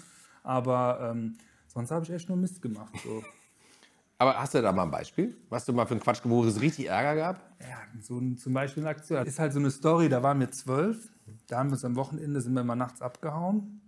Aber 0.43 1.11
ähm, 1.11 1.35
sonst 1.65 1.89
habe 1.89 2.05
ich 2.05 2.11
echt 2.11 2.29
nur 2.29 2.37
Mist 2.37 2.61
gemacht. 2.61 2.93
So. 3.03 3.23
Aber 4.19 4.37
hast 4.37 4.53
du 4.53 4.61
da 4.61 4.71
mal 4.71 4.83
ein 4.83 4.91
Beispiel? 4.91 5.35
Was 5.49 5.65
du 5.65 5.73
mal 5.73 5.87
für 5.87 5.95
einen 5.95 6.01
Quatsch, 6.01 6.19
wo 6.25 6.43
es 6.43 6.61
richtig 6.61 6.89
Ärger 6.89 7.15
gab? 7.15 7.55
Ja, 7.61 7.79
so 7.99 8.19
ein, 8.19 8.37
zum 8.37 8.53
Beispiel 8.53 8.83
eine 8.83 8.91
Aktion. 8.91 9.17
Das 9.17 9.29
ist 9.29 9.39
halt 9.39 9.53
so 9.53 9.59
eine 9.59 9.71
Story, 9.71 10.09
da 10.09 10.21
waren 10.21 10.39
wir 10.39 10.51
zwölf, 10.51 11.09
da 11.47 11.57
haben 11.57 11.69
wir 11.69 11.73
uns 11.73 11.85
am 11.85 11.95
Wochenende, 11.95 12.39
sind 12.41 12.53
wir 12.53 12.63
mal 12.63 12.75
nachts 12.75 13.01
abgehauen, 13.01 13.81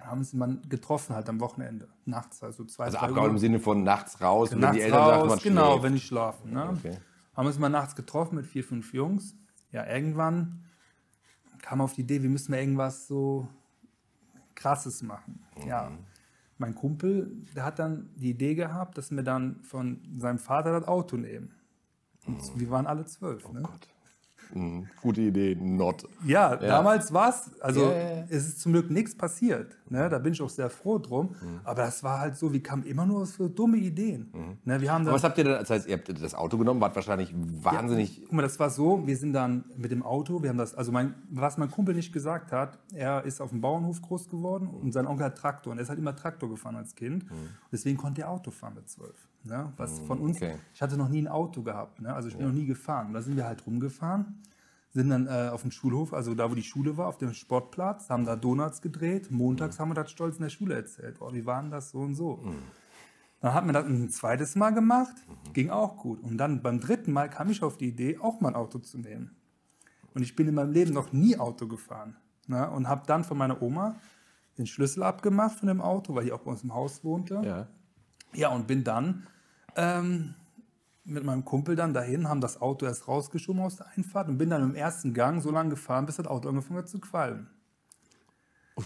haben 0.00 0.18
uns 0.18 0.32
mal 0.32 0.58
getroffen 0.68 1.14
halt 1.16 1.28
am 1.28 1.40
Wochenende, 1.40 1.88
nachts, 2.04 2.42
also 2.42 2.64
zwei, 2.64 2.84
Also 2.84 2.98
abgehauen 2.98 3.30
im. 3.32 3.38
Sinne 3.38 3.58
von 3.60 3.82
nachts 3.82 4.20
raus, 4.20 4.52
wenn 4.52 4.60
nachts 4.60 4.76
die 4.76 4.82
Eltern 4.82 5.06
sagen, 5.06 5.20
raus, 5.22 5.28
man 5.30 5.38
genau, 5.40 5.70
schläft. 5.72 5.82
wenn 5.84 5.96
ich 5.96 6.06
schlafen. 6.06 6.52
Ne? 6.52 6.68
Okay. 6.70 6.98
Haben 7.34 7.46
uns 7.46 7.58
mal 7.58 7.68
nachts 7.68 7.96
getroffen 7.96 8.36
mit 8.36 8.46
vier, 8.46 8.62
fünf 8.64 8.92
Jungs. 8.94 9.34
Ja, 9.72 9.86
irgendwann 9.86 10.64
kam 11.62 11.80
auf 11.80 11.94
die 11.94 12.02
Idee, 12.02 12.22
wir 12.22 12.30
müssen 12.30 12.50
mal 12.52 12.58
irgendwas 12.60 13.06
so 13.08 13.48
Krasses 14.54 15.02
machen. 15.02 15.44
Ja, 15.66 15.90
Mhm. 15.90 15.98
mein 16.58 16.74
Kumpel, 16.74 17.30
der 17.54 17.64
hat 17.64 17.78
dann 17.78 18.10
die 18.16 18.30
Idee 18.30 18.54
gehabt, 18.54 18.96
dass 18.98 19.10
wir 19.10 19.22
dann 19.22 19.62
von 19.64 20.00
seinem 20.16 20.38
Vater 20.38 20.78
das 20.78 20.88
Auto 20.88 21.16
nehmen. 21.16 21.54
Und 22.26 22.58
wir 22.58 22.70
waren 22.70 22.86
alle 22.86 23.04
zwölf. 23.06 23.50
ne? 23.52 23.60
Oh 23.64 23.68
Gott. 23.68 23.88
Mhm, 24.54 24.88
gute 25.02 25.20
Idee, 25.20 25.54
not. 25.54 26.08
Ja, 26.24 26.56
damals 26.56 27.12
war 27.12 27.30
es, 27.30 27.50
also 27.60 27.82
Ja, 27.82 27.92
ja, 27.92 27.98
ja. 27.98 28.24
es 28.28 28.46
ist 28.48 28.60
zum 28.60 28.72
Glück 28.72 28.90
nichts 28.90 29.14
passiert. 29.14 29.76
Ne? 29.88 30.08
Da 30.08 30.18
bin 30.18 30.32
ich 30.32 30.42
auch 30.42 30.50
sehr 30.50 30.70
froh 30.70 30.98
drum. 30.98 31.30
Mhm. 31.40 31.60
Aber 31.64 31.82
das 31.82 32.02
war 32.02 32.20
halt 32.20 32.36
so, 32.36 32.52
wir 32.52 32.62
kamen 32.62 32.84
immer 32.84 33.06
nur 33.06 33.26
für 33.26 33.48
dumme 33.48 33.76
Ideen. 33.76 34.30
Ne? 34.64 34.80
Wir 34.80 34.92
haben 34.92 35.06
Aber 35.06 35.14
was 35.16 35.24
habt 35.24 35.38
ihr 35.38 35.44
denn, 35.44 35.54
das 35.54 35.70
heißt, 35.70 35.86
ihr 35.86 35.96
habt 35.96 36.22
das 36.22 36.34
Auto 36.34 36.58
genommen, 36.58 36.80
wart 36.80 36.94
wahrscheinlich 36.94 37.32
wahnsinnig. 37.34 38.22
guck 38.22 38.32
mal, 38.32 38.42
das 38.42 38.58
war 38.58 38.70
so, 38.70 39.06
wir 39.06 39.16
sind 39.16 39.32
dann 39.32 39.64
mit 39.76 39.90
dem 39.90 40.02
Auto, 40.02 40.42
wir 40.42 40.50
haben 40.50 40.58
das, 40.58 40.74
also 40.74 40.92
mein, 40.92 41.14
was 41.30 41.58
mein 41.58 41.70
Kumpel 41.70 41.94
nicht 41.94 42.12
gesagt 42.12 42.52
hat, 42.52 42.78
er 42.94 43.24
ist 43.24 43.40
auf 43.40 43.50
dem 43.50 43.60
Bauernhof 43.60 44.02
groß 44.02 44.28
geworden 44.28 44.68
und 44.68 44.92
sein 44.92 45.06
Onkel 45.06 45.26
hat 45.26 45.38
Traktor 45.38 45.72
und 45.72 45.78
er 45.78 45.82
ist 45.82 45.88
halt 45.88 45.98
immer 45.98 46.16
Traktor 46.16 46.48
gefahren 46.48 46.76
als 46.76 46.94
Kind. 46.94 47.24
Deswegen 47.72 47.96
konnte 47.96 48.22
er 48.22 48.30
Auto 48.30 48.50
fahren 48.50 48.74
mit 48.74 48.88
zwölf. 48.88 49.28
Ne? 49.46 49.72
Was 49.76 50.00
von 50.00 50.18
uns, 50.18 50.36
okay. 50.36 50.56
ich 50.74 50.82
hatte 50.82 50.96
noch 50.96 51.08
nie 51.08 51.22
ein 51.22 51.28
Auto 51.28 51.62
gehabt, 51.62 52.00
ne? 52.00 52.12
also 52.12 52.28
ich 52.28 52.36
bin 52.36 52.46
noch 52.46 52.54
nie 52.54 52.66
gefahren. 52.66 53.12
Da 53.12 53.22
sind 53.22 53.36
wir 53.36 53.46
halt 53.46 53.66
rumgefahren, 53.66 54.42
sind 54.90 55.10
dann 55.10 55.26
äh, 55.26 55.50
auf 55.52 55.62
dem 55.62 55.70
Schulhof, 55.70 56.12
also 56.12 56.34
da, 56.34 56.50
wo 56.50 56.54
die 56.54 56.62
Schule 56.62 56.96
war, 56.96 57.06
auf 57.06 57.18
dem 57.18 57.32
Sportplatz, 57.32 58.10
haben 58.10 58.24
da 58.24 58.36
Donuts 58.36 58.82
gedreht. 58.82 59.30
Montags 59.30 59.78
haben 59.78 59.90
wir 59.90 59.94
das 59.94 60.10
stolz 60.10 60.36
in 60.36 60.42
der 60.42 60.50
Schule 60.50 60.74
erzählt. 60.74 61.16
Oh, 61.20 61.32
wie 61.32 61.46
waren 61.46 61.70
das 61.70 61.90
so 61.90 61.98
und 62.00 62.14
so. 62.14 62.42
Dann 63.40 63.54
hat 63.54 63.64
man 63.64 63.74
das 63.74 63.86
ein 63.86 64.10
zweites 64.10 64.56
Mal 64.56 64.70
gemacht, 64.70 65.14
ging 65.52 65.70
auch 65.70 65.98
gut. 65.98 66.22
Und 66.22 66.38
dann 66.38 66.62
beim 66.62 66.80
dritten 66.80 67.12
Mal 67.12 67.28
kam 67.28 67.50
ich 67.50 67.62
auf 67.62 67.76
die 67.76 67.88
Idee, 67.88 68.18
auch 68.18 68.40
mal 68.40 68.48
ein 68.48 68.54
Auto 68.56 68.78
zu 68.78 68.98
nehmen. 68.98 69.36
Und 70.14 70.22
ich 70.22 70.34
bin 70.34 70.48
in 70.48 70.54
meinem 70.54 70.72
Leben 70.72 70.94
noch 70.94 71.12
nie 71.12 71.36
Auto 71.36 71.68
gefahren. 71.68 72.16
Ne? 72.46 72.68
Und 72.70 72.88
habe 72.88 73.02
dann 73.06 73.22
von 73.22 73.36
meiner 73.36 73.60
Oma 73.60 73.96
den 74.56 74.66
Schlüssel 74.66 75.02
abgemacht 75.02 75.58
von 75.58 75.68
dem 75.68 75.80
Auto, 75.82 76.14
weil 76.14 76.24
die 76.24 76.32
auch 76.32 76.40
bei 76.40 76.50
uns 76.50 76.64
im 76.64 76.74
Haus 76.74 77.04
wohnte. 77.04 77.42
Ja. 77.44 77.68
Ja, 78.32 78.48
und 78.50 78.66
bin 78.66 78.84
dann 78.84 79.26
ähm, 79.76 80.34
mit 81.04 81.24
meinem 81.24 81.44
Kumpel 81.44 81.76
dann 81.76 81.94
dahin, 81.94 82.28
haben 82.28 82.40
das 82.40 82.60
Auto 82.60 82.84
erst 82.84 83.06
rausgeschoben 83.06 83.62
aus 83.62 83.76
der 83.76 83.86
Einfahrt 83.96 84.28
und 84.28 84.38
bin 84.38 84.50
dann 84.50 84.62
im 84.62 84.74
ersten 84.74 85.14
Gang 85.14 85.40
so 85.40 85.50
lange 85.50 85.70
gefahren, 85.70 86.06
bis 86.06 86.16
das 86.16 86.26
Auto 86.26 86.48
angefangen 86.48 86.80
hat 86.80 86.88
zu 86.88 86.98
qualmen. 86.98 87.48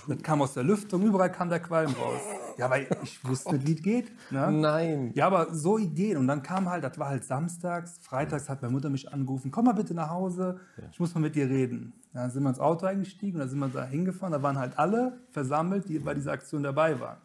Das 0.06 0.22
kam 0.22 0.40
aus 0.40 0.54
der 0.54 0.62
Lüftung, 0.62 1.02
überall 1.02 1.32
kam 1.32 1.48
der 1.48 1.58
Qualm 1.58 1.92
raus. 1.92 2.20
Ja, 2.56 2.70
weil 2.70 2.86
ich 3.02 3.24
wusste 3.24 3.66
wie 3.66 3.72
es 3.72 3.82
geht. 3.82 4.12
Ne? 4.30 4.52
Nein. 4.52 5.10
Ja, 5.14 5.26
aber 5.26 5.52
so 5.52 5.78
Ideen. 5.78 6.16
Und 6.16 6.28
dann 6.28 6.44
kam 6.44 6.68
halt, 6.68 6.84
das 6.84 6.96
war 6.98 7.08
halt 7.08 7.24
samstags, 7.24 7.98
freitags 8.00 8.48
hat 8.48 8.62
meine 8.62 8.72
Mutter 8.72 8.88
mich 8.88 9.12
angerufen, 9.12 9.50
komm 9.50 9.64
mal 9.64 9.72
bitte 9.72 9.94
nach 9.94 10.10
Hause, 10.10 10.60
ich 10.92 11.00
muss 11.00 11.12
mal 11.14 11.20
mit 11.20 11.34
dir 11.34 11.48
reden. 11.48 11.92
Dann 12.12 12.30
sind 12.30 12.42
wir 12.42 12.50
ins 12.50 12.60
Auto 12.60 12.86
eingestiegen 12.86 13.34
und 13.34 13.40
dann 13.40 13.48
sind 13.48 13.58
wir 13.58 13.68
da 13.68 13.84
hingefahren. 13.84 14.32
Da 14.32 14.42
waren 14.42 14.58
halt 14.58 14.78
alle 14.78 15.18
versammelt, 15.30 15.88
die 15.88 15.98
bei 15.98 16.14
dieser 16.14 16.32
Aktion 16.32 16.62
dabei 16.62 16.98
waren. 17.00 17.18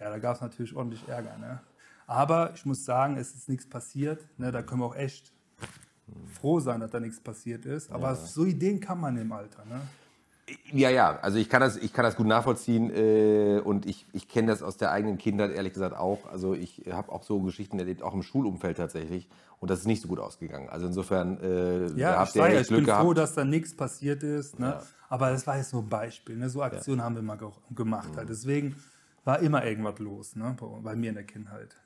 Ja, 0.00 0.10
da 0.10 0.18
gab 0.18 0.36
es 0.36 0.40
natürlich 0.40 0.74
ordentlich 0.74 1.06
Ärger. 1.08 1.36
Ne? 1.38 1.60
Aber 2.08 2.52
ich 2.54 2.64
muss 2.64 2.84
sagen, 2.86 3.18
es 3.18 3.34
ist 3.34 3.48
nichts 3.50 3.68
passiert. 3.68 4.26
Ne? 4.38 4.50
Da 4.50 4.62
können 4.62 4.80
wir 4.80 4.86
auch 4.86 4.96
echt 4.96 5.30
froh 6.40 6.58
sein, 6.58 6.80
dass 6.80 6.90
da 6.90 7.00
nichts 7.00 7.20
passiert 7.20 7.66
ist. 7.66 7.92
Aber 7.92 8.16
so 8.16 8.46
Ideen 8.46 8.80
kann 8.80 8.98
man 8.98 9.16
im 9.18 9.30
Alter. 9.30 9.64
Ne? 9.66 9.82
Ja, 10.72 10.88
ja, 10.88 11.18
also 11.20 11.36
ich 11.36 11.50
kann 11.50 11.60
das, 11.60 11.76
ich 11.76 11.92
kann 11.92 12.04
das 12.04 12.16
gut 12.16 12.26
nachvollziehen 12.26 12.90
äh, 12.90 13.60
und 13.62 13.84
ich, 13.84 14.06
ich 14.14 14.26
kenne 14.26 14.48
das 14.48 14.62
aus 14.62 14.78
der 14.78 14.90
eigenen 14.90 15.18
Kindheit 15.18 15.50
ehrlich 15.50 15.74
gesagt 15.74 15.94
auch. 15.94 16.20
Also 16.32 16.54
ich 16.54 16.84
habe 16.90 17.12
auch 17.12 17.22
so 17.22 17.40
Geschichten 17.40 17.78
erlebt, 17.78 18.02
auch 18.02 18.14
im 18.14 18.22
Schulumfeld 18.22 18.78
tatsächlich. 18.78 19.28
Und 19.60 19.70
das 19.70 19.80
ist 19.80 19.86
nicht 19.86 20.00
so 20.00 20.08
gut 20.08 20.18
ausgegangen. 20.18 20.70
Also 20.70 20.86
insofern 20.86 21.38
äh, 21.42 21.88
Ja, 21.88 22.20
habt 22.20 22.34
ihr 22.36 22.50
ja, 22.50 22.60
ich 22.60 22.68
Glück 22.68 22.78
bin 22.78 22.86
gehabt. 22.86 23.04
froh, 23.04 23.12
dass 23.12 23.34
da 23.34 23.44
nichts 23.44 23.76
passiert 23.76 24.22
ist. 24.22 24.58
Ne? 24.58 24.80
Aber 25.10 25.28
das 25.30 25.46
war 25.46 25.58
jetzt 25.58 25.70
so 25.70 25.80
ein 25.80 25.88
Beispiel. 25.90 26.38
Ne? 26.38 26.48
So 26.48 26.62
Aktionen 26.62 27.02
haben 27.02 27.16
wir 27.16 27.22
mal 27.22 27.36
ge 27.36 27.48
gemacht. 27.74 28.12
Mhm. 28.12 28.16
Halt. 28.16 28.28
Deswegen 28.30 28.76
war 29.24 29.40
immer 29.40 29.66
irgendwas 29.66 29.98
los 29.98 30.36
ne? 30.36 30.56
bei 30.82 30.96
mir 30.96 31.10
in 31.10 31.16
der 31.16 31.24
Kindheit. 31.24 31.76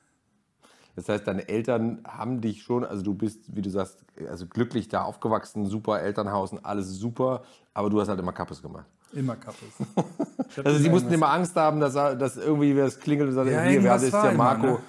Das 0.95 1.09
heißt, 1.09 1.27
deine 1.27 1.47
Eltern 1.49 2.01
haben 2.07 2.39
dich 2.41 2.61
schon, 2.63 2.85
also 2.85 3.01
du 3.01 3.13
bist, 3.15 3.55
wie 3.55 3.61
du 3.61 3.69
sagst, 3.69 4.03
also 4.29 4.45
glücklich 4.45 4.89
da 4.89 5.01
aufgewachsen, 5.03 5.65
super 5.65 5.99
Elternhaus 6.01 6.51
und 6.51 6.63
alles 6.63 6.87
super, 6.89 7.41
aber 7.73 7.89
du 7.89 7.99
hast 7.99 8.09
halt 8.09 8.19
immer 8.19 8.31
Kappes 8.33 8.61
gemacht. 8.61 8.85
Immer 9.11 9.35
Kappes. 9.35 9.59
Ich 10.55 10.63
Also 10.63 10.77
sie 10.77 10.89
mussten 10.89 11.11
immer 11.11 11.31
Angst 11.31 11.55
haben, 11.55 11.79
dass, 11.79 11.93
dass 11.93 12.37
irgendwie 12.37 12.75
das 12.75 12.99
klingelt 12.99 13.29
und 13.29 13.35
sagt, 13.35 13.49
Ja, 13.49 13.63
hier, 13.63 13.83
wer 13.83 13.95
ist 13.95 14.11
der 14.13 14.31
immer, 14.33 14.43
Marco? 14.43 14.65
ne? 14.67 14.79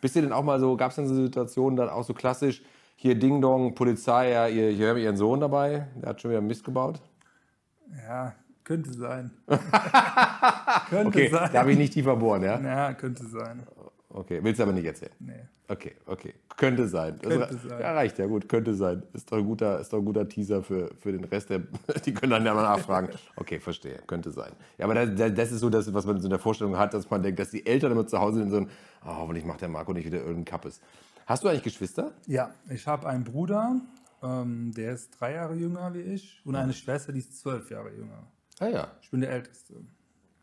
Bist 0.00 0.14
du 0.14 0.20
denn 0.20 0.32
auch 0.32 0.44
mal 0.44 0.60
so, 0.60 0.76
gab 0.76 0.90
es 0.90 0.96
denn 0.96 1.08
so 1.08 1.14
Situationen 1.16 1.76
dann 1.76 1.88
auch 1.88 2.04
so 2.04 2.14
klassisch, 2.14 2.62
hier 2.94 3.18
Ding 3.18 3.40
Dong, 3.40 3.74
Polizei, 3.74 4.30
ja, 4.30 4.46
ihr, 4.46 4.70
hier 4.70 4.90
haben 4.90 4.96
wir 4.96 5.02
ihren 5.02 5.16
Sohn 5.16 5.40
dabei, 5.40 5.88
der 5.96 6.10
hat 6.10 6.20
schon 6.22 6.30
wieder 6.30 6.40
Mist 6.40 6.62
gebaut? 6.64 7.00
Ja, 8.06 8.32
Könnte 8.62 8.92
sein. 8.92 9.30
könnte 10.90 11.08
Okay, 11.08 11.28
sein. 11.30 11.50
darf 11.52 11.66
ich 11.66 11.78
nicht 11.78 11.92
tiefer 11.94 12.16
bohren, 12.16 12.42
ja? 12.42 12.60
Ja, 12.60 12.92
könnte 12.92 13.26
sein. 13.26 13.62
Okay, 14.18 14.40
willst 14.42 14.58
du 14.58 14.64
aber 14.64 14.72
nicht 14.72 14.84
erzählen. 14.84 15.12
Nee. 15.20 15.44
Okay, 15.68 15.92
okay. 16.06 16.34
Könnte 16.56 16.88
sein. 16.88 17.18
Das 17.22 17.30
Könnte 17.30 17.50
re- 17.54 17.68
sein. 17.68 17.80
Ja, 17.80 17.92
reicht 17.92 18.18
ja 18.18 18.26
gut. 18.26 18.48
Könnte 18.48 18.74
sein. 18.74 19.02
Ist 19.12 19.30
doch 19.30 19.36
ein 19.38 19.44
guter, 19.44 19.78
ist 19.78 19.92
doch 19.92 19.98
ein 19.98 20.04
guter 20.04 20.28
Teaser 20.28 20.62
für, 20.62 20.90
für 20.98 21.12
den 21.12 21.22
Rest 21.24 21.50
der. 21.50 21.60
Die 22.04 22.12
können 22.12 22.30
dann 22.32 22.44
ja 22.44 22.52
mal 22.52 22.62
nachfragen. 22.62 23.10
Okay, 23.36 23.60
verstehe. 23.60 24.00
Könnte 24.08 24.32
sein. 24.32 24.52
Ja, 24.76 24.86
aber 24.86 24.94
das, 25.06 25.32
das 25.34 25.52
ist 25.52 25.60
so 25.60 25.70
das, 25.70 25.92
was 25.94 26.04
man 26.04 26.18
so 26.20 26.26
in 26.26 26.30
der 26.30 26.38
Vorstellung 26.40 26.76
hat, 26.76 26.94
dass 26.94 27.08
man 27.08 27.22
denkt, 27.22 27.38
dass 27.38 27.50
die 27.50 27.64
Eltern 27.64 27.92
immer 27.92 28.06
zu 28.08 28.18
Hause 28.18 28.38
sind 28.38 28.44
und 28.46 28.50
so 28.50 28.56
ein, 28.56 28.68
oh, 29.04 29.16
hoffentlich 29.18 29.44
macht 29.44 29.60
der 29.60 29.68
Marco 29.68 29.92
nicht 29.92 30.06
wieder 30.06 30.18
irgendeinen 30.18 30.46
Kappes. 30.46 30.80
Hast 31.26 31.44
du 31.44 31.48
eigentlich 31.48 31.62
Geschwister? 31.62 32.10
Ja, 32.26 32.52
ich 32.70 32.86
habe 32.88 33.06
einen 33.08 33.22
Bruder, 33.22 33.80
ähm, 34.22 34.72
der 34.74 34.94
ist 34.94 35.10
drei 35.20 35.34
Jahre 35.34 35.54
jünger 35.54 35.94
wie 35.94 36.00
ich, 36.00 36.40
und 36.44 36.56
eine 36.56 36.72
Schwester, 36.72 37.12
die 37.12 37.20
ist 37.20 37.38
zwölf 37.38 37.70
Jahre 37.70 37.90
jünger. 37.94 38.26
Ah 38.58 38.66
ja. 38.68 38.88
Ich 39.00 39.10
bin 39.12 39.20
der 39.20 39.30
Älteste. 39.30 39.74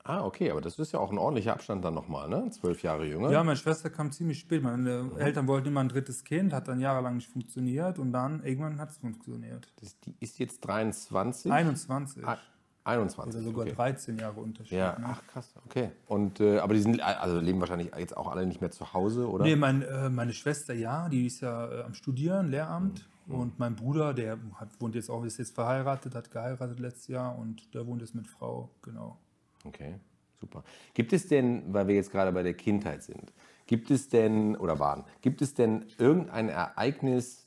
Ah, 0.07 0.24
okay, 0.24 0.51
aber 0.51 0.62
das 0.62 0.77
ist 0.77 0.91
ja 0.91 1.00
auch 1.00 1.12
ein 1.12 1.17
ordentlicher 1.17 1.53
Abstand 1.53 1.83
dann 1.83 1.95
nochmal, 1.95 2.29
ne? 2.29 2.47
Zwölf 2.51 2.83
Jahre 2.83 3.07
jünger. 3.07 3.31
Ja, 3.31 3.43
meine 3.43 3.57
Schwester 3.57 3.89
kam 3.89 4.12
ziemlich 4.12 4.39
spät. 4.39 4.62
Meine 4.62 5.09
Eltern 5.17 5.47
wollten 5.47 5.69
immer 5.69 5.79
ein 5.79 5.89
drittes 5.89 6.24
Kind, 6.24 6.53
hat 6.53 6.67
dann 6.67 6.79
jahrelang 6.79 7.15
nicht 7.15 7.27
funktioniert 7.27 7.97
und 7.97 8.12
dann 8.12 8.43
irgendwann 8.43 8.79
hat 8.79 8.91
es 8.91 8.97
funktioniert. 9.00 9.74
Das, 9.81 10.00
die 10.01 10.15
ist 10.19 10.38
jetzt 10.38 10.62
23? 10.62 11.51
21. 11.51 12.24
Ah, 12.24 12.38
21. 12.83 13.41
Oder 13.41 13.50
sogar 13.50 13.65
okay. 13.65 13.75
13 13.75 14.17
Jahre 14.19 14.39
Unterschied. 14.41 14.77
Ja, 14.77 14.95
ne? 15.00 15.07
ach 15.09 15.25
krass, 15.25 15.55
okay. 15.65 15.89
Und 16.05 16.39
äh, 16.39 16.59
aber 16.59 16.75
die 16.75 16.81
sind 16.81 17.01
also 17.01 17.39
leben 17.39 17.59
wahrscheinlich 17.59 17.91
jetzt 17.97 18.15
auch 18.15 18.29
alle 18.29 18.45
nicht 18.45 18.62
mehr 18.62 18.69
zu 18.69 18.93
Hause, 18.93 19.27
oder? 19.27 19.43
Nee, 19.43 19.55
mein, 19.55 19.81
äh, 19.81 20.12
meine 20.12 20.33
Schwester, 20.33 20.75
ja, 20.75 21.09
die 21.09 21.25
ist 21.25 21.41
ja 21.41 21.67
äh, 21.67 21.81
am 21.81 21.95
Studieren, 21.95 22.51
Lehramt. 22.51 23.09
Und 23.27 23.57
mein 23.57 23.75
Bruder, 23.75 24.13
der 24.13 24.38
hat, 24.53 24.69
wohnt 24.79 24.93
jetzt 24.93 25.09
auch, 25.09 25.24
ist 25.24 25.39
jetzt 25.39 25.55
verheiratet, 25.55 26.13
hat 26.13 26.29
geheiratet 26.29 26.79
letztes 26.79 27.07
Jahr 27.07 27.35
und 27.35 27.74
der 27.74 27.88
wohnt 27.88 28.01
jetzt 28.01 28.13
mit 28.13 28.27
Frau, 28.27 28.69
genau. 28.83 29.17
Okay, 29.65 29.95
super. 30.39 30.63
Gibt 30.93 31.13
es 31.13 31.27
denn, 31.27 31.74
weil 31.74 31.88
wir 31.88 31.95
jetzt 31.95 32.12
gerade 32.12 32.31
bei 32.31 32.43
der 32.43 32.53
Kindheit 32.53 33.03
sind, 33.03 33.34
gibt 33.67 33.91
es 33.91 34.10
denn, 34.10 34.55
oder 34.55 34.79
waren, 34.79 35.03
gibt 35.22 35.41
es 35.41 35.53
denn 35.53 35.86
irgendein 35.98 36.50
Ereignis, 36.50 37.45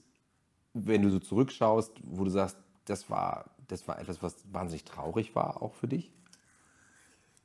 wenn 0.74 1.02
du 1.02 1.10
so 1.10 1.18
zurückschaust, 1.18 1.92
wo 2.04 2.24
du 2.24 2.30
sagst, 2.30 2.56
das 2.84 3.08
war, 3.08 3.50
das 3.68 3.86
war 3.86 3.98
etwas, 3.98 4.22
was 4.22 4.36
wahnsinnig 4.52 4.84
traurig 4.84 5.34
war, 5.34 5.62
auch 5.62 5.74
für 5.74 5.88
dich? 5.88 6.12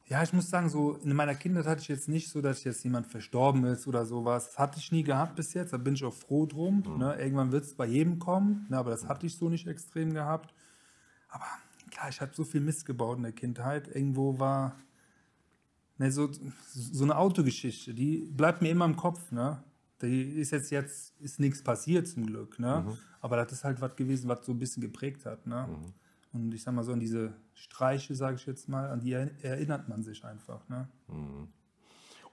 Ja, 0.07 0.21
ich 0.21 0.33
muss 0.33 0.49
sagen, 0.49 0.69
so 0.69 0.95
in 0.97 1.15
meiner 1.15 1.33
Kindheit 1.33 1.65
hatte 1.65 1.81
ich 1.81 1.87
jetzt 1.87 2.09
nicht 2.09 2.29
so, 2.29 2.41
dass 2.41 2.63
jetzt 2.65 2.83
jemand 2.83 3.07
verstorben 3.07 3.63
ist 3.65 3.87
oder 3.87 4.05
sowas. 4.05 4.47
Das 4.47 4.59
hatte 4.59 4.77
ich 4.77 4.91
nie 4.91 5.03
gehabt 5.03 5.35
bis 5.35 5.53
jetzt, 5.53 5.71
da 5.71 5.77
bin 5.77 5.93
ich 5.93 6.03
auch 6.03 6.13
froh 6.13 6.45
drum. 6.45 6.83
Ne? 6.97 7.15
Irgendwann 7.19 7.51
wird 7.51 7.63
es 7.63 7.73
bei 7.73 7.85
jedem 7.85 8.19
kommen, 8.19 8.67
ne? 8.69 8.77
aber 8.77 8.91
das 8.91 9.07
hatte 9.07 9.25
ich 9.25 9.37
so 9.37 9.49
nicht 9.49 9.65
extrem 9.65 10.13
gehabt. 10.13 10.53
Aber 11.29 11.45
klar, 11.93 12.09
ich 12.09 12.21
habe 12.21 12.31
so 12.33 12.43
viel 12.43 12.61
Mist 12.61 12.85
gebaut 12.85 13.17
in 13.17 13.23
der 13.23 13.31
Kindheit. 13.31 13.87
Irgendwo 13.93 14.39
war 14.39 14.75
ne, 15.97 16.11
so, 16.11 16.29
so 16.73 17.03
eine 17.03 17.17
Autogeschichte, 17.17 17.93
die 17.93 18.29
bleibt 18.31 18.61
mir 18.61 18.69
immer 18.69 18.85
im 18.85 18.95
Kopf. 18.95 19.31
Ne? 19.31 19.63
Die 20.01 20.21
ist 20.23 20.51
jetzt, 20.51 20.71
jetzt 20.71 21.13
ist 21.21 21.39
nichts 21.39 21.63
passiert 21.63 22.07
zum 22.07 22.25
Glück. 22.25 22.59
Ne? 22.59 22.83
Aber 23.21 23.37
das 23.37 23.51
ist 23.51 23.63
halt 23.63 23.79
was 23.81 23.95
gewesen, 23.95 24.27
was 24.27 24.45
so 24.45 24.51
ein 24.51 24.59
bisschen 24.59 24.81
geprägt 24.81 25.25
hat. 25.25 25.45
Ne? 25.47 25.67
Und 26.33 26.53
ich 26.53 26.63
sag 26.63 26.73
mal 26.73 26.83
so 26.83 26.91
an 26.93 26.99
diese 26.99 27.33
Streiche, 27.53 28.15
sage 28.15 28.35
ich 28.35 28.45
jetzt 28.45 28.67
mal, 28.67 28.89
an 28.89 28.99
die 29.01 29.11
er- 29.13 29.31
erinnert 29.43 29.87
man 29.87 30.03
sich 30.03 30.25
einfach. 30.25 30.67
Ne? 30.67 30.87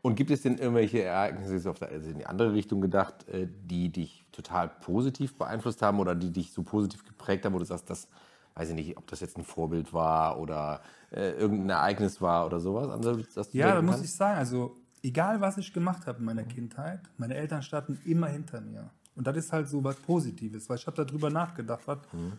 Und 0.03 0.15
gibt 0.17 0.31
es 0.31 0.41
denn 0.43 0.57
irgendwelche 0.57 1.03
Ereignisse, 1.03 1.55
jetzt 1.55 1.67
auf 1.67 1.79
der, 1.79 1.91
also 1.91 2.09
in 2.11 2.19
die 2.19 2.27
andere 2.27 2.55
Richtung 2.55 2.81
gedacht, 2.81 3.29
äh, 3.29 3.47
die 3.65 3.93
dich 3.93 4.25
total 4.33 4.69
positiv 4.71 5.37
beeinflusst 5.37 5.83
haben 5.83 6.01
oder 6.01 6.15
die 6.15 6.33
dich 6.33 6.53
so 6.53 6.63
positiv 6.63 7.05
geprägt 7.05 7.45
haben, 7.45 7.53
wo 7.53 7.59
du 7.59 7.67
sagst, 7.67 7.91
das 7.91 8.09
weiß 8.55 8.71
ich 8.71 8.75
nicht, 8.75 8.97
ob 8.97 9.07
das 9.07 9.21
jetzt 9.21 9.39
ein 9.39 9.45
Vorbild 9.45 9.93
war 9.93 10.39
oder 10.39 10.81
äh, 11.11 11.33
irgendein 11.33 11.71
Ereignis 11.71 12.21
war 12.21 12.47
oder 12.47 12.61
sowas? 12.61 12.89
das 13.35 13.53
Ja, 13.53 13.75
da 13.75 13.83
muss 13.83 14.03
ich 14.03 14.13
sagen, 14.15 14.39
also 14.39 14.77
egal 15.03 15.41
was 15.41 15.59
ich 15.59 15.73
gemacht 15.73 16.07
habe 16.07 16.19
in 16.19 16.25
meiner 16.25 16.45
Kindheit, 16.45 17.01
meine 17.17 17.35
Eltern 17.35 17.63
standen 17.63 17.99
immer 18.05 18.29
hinter 18.29 18.61
mir. 18.61 18.91
Und 19.17 19.27
das 19.27 19.37
ist 19.37 19.53
halt 19.53 19.69
so 19.69 19.83
was 19.83 19.97
Positives, 19.97 20.69
weil 20.69 20.79
ich 20.79 20.87
habe 20.87 21.05
darüber 21.05 21.31
nachgedacht, 21.31 21.83
was 21.87 21.99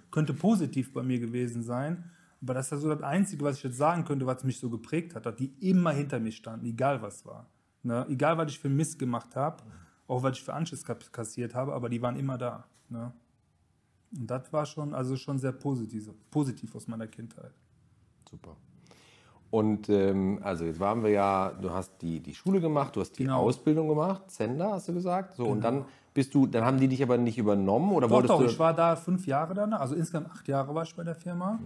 könnte 0.09 0.33
positiv 0.33 0.93
bei 0.93 1.03
mir 1.03 1.19
gewesen 1.19 1.63
sein. 1.63 2.03
Aber 2.41 2.55
das 2.55 2.67
ist 2.67 2.71
ja 2.71 2.77
so 2.77 2.89
das 2.89 3.03
Einzige, 3.03 3.43
was 3.43 3.57
ich 3.57 3.63
jetzt 3.63 3.77
sagen 3.77 4.03
könnte, 4.03 4.25
was 4.25 4.43
mich 4.43 4.59
so 4.59 4.69
geprägt 4.69 5.13
hat, 5.13 5.25
dass 5.25 5.35
die 5.35 5.53
immer 5.59 5.91
hinter 5.91 6.19
mir 6.19 6.31
standen, 6.31 6.65
egal 6.65 7.01
was 7.01 7.25
war. 7.25 7.45
Ne? 7.83 8.05
Egal, 8.09 8.37
was 8.37 8.51
ich 8.51 8.59
für 8.59 8.69
Mist 8.69 8.97
gemacht 8.97 9.35
habe, 9.35 9.63
auch 10.07 10.23
was 10.23 10.37
ich 10.37 10.43
für 10.43 10.53
Anschiss 10.53 10.83
kassiert 11.11 11.53
habe, 11.53 11.73
aber 11.73 11.89
die 11.89 12.01
waren 12.01 12.17
immer 12.17 12.37
da. 12.37 12.65
Ne? 12.89 13.11
Und 14.17 14.27
das 14.27 14.51
war 14.51 14.65
schon, 14.65 14.93
also 14.93 15.15
schon 15.15 15.39
sehr 15.39 15.51
positiv, 15.53 16.09
positiv 16.29 16.75
aus 16.75 16.87
meiner 16.87 17.07
Kindheit. 17.07 17.51
Super. 18.29 18.55
Und 19.49 19.89
ähm, 19.89 20.39
also 20.43 20.63
jetzt 20.63 20.79
waren 20.79 21.03
wir 21.03 21.09
ja, 21.09 21.51
du 21.61 21.69
hast 21.71 22.01
die, 22.01 22.21
die 22.21 22.33
Schule 22.33 22.61
gemacht, 22.61 22.95
du 22.95 23.01
hast 23.01 23.11
die 23.19 23.23
Genau. 23.23 23.41
Ausbildung 23.41 23.89
gemacht, 23.89 24.31
Sender 24.31 24.71
hast 24.71 24.87
du 24.87 24.93
gesagt. 24.93 25.35
So, 25.35 25.45
und 25.45 25.61
dann 25.61 25.83
bist 26.13 26.33
du, 26.33 26.47
dann 26.47 26.63
haben 26.63 26.79
die 26.79 26.87
dich 26.87 27.03
aber 27.03 27.17
nicht 27.17 27.37
übernommen 27.37 27.91
oder 27.91 28.07
Doch, 28.07 28.15
wolltest 28.15 28.33
doch, 28.33 28.39
du. 28.39 28.45
ich 28.45 28.59
war 28.59 28.73
da 28.73 28.95
fünf 28.95 29.27
Jahre 29.27 29.53
dann, 29.53 29.73
also 29.73 29.95
insgesamt 29.95 30.29
acht 30.31 30.47
Jahre 30.47 30.73
war 30.73 30.83
ich 30.83 30.95
bei 30.95 31.03
der 31.03 31.15
Firma. 31.15 31.59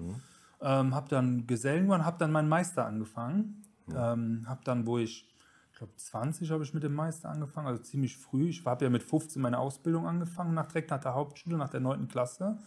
Ähm, 0.62 0.96
habe 0.96 1.10
dann 1.10 1.46
Gesellen 1.46 1.84
geworden, 1.84 2.06
habe 2.06 2.18
dann 2.18 2.32
meinen 2.32 2.50
Meister 2.50 2.86
angefangen. 2.86 3.62
Ähm, 3.96 4.46
habe 4.48 4.62
dann, 4.64 4.88
wo 4.88 4.98
ich, 4.98 5.28
ich 5.76 5.80
glaube 5.80 5.94
20 5.98 6.52
habe 6.52 6.64
ich 6.64 6.74
mit 6.74 6.84
dem 6.84 6.94
Meister 6.94 7.30
angefangen, 7.30 7.68
also 7.68 7.84
ziemlich 7.84 8.18
früh. 8.18 8.48
Ich 8.48 8.66
habe 8.66 8.86
ja 8.86 8.90
mit 8.90 9.04
15 9.04 9.42
meine 9.42 9.60
Ausbildung 9.60 10.08
angefangen, 10.08 10.54
nach, 10.54 10.68
direkt 10.68 10.90
nach 10.90 11.02
der 11.02 11.16
Hauptschule, 11.16 11.58
nach 11.58 11.68
der 11.68 11.82
9. 11.82 12.08
Klasse. 12.08 12.58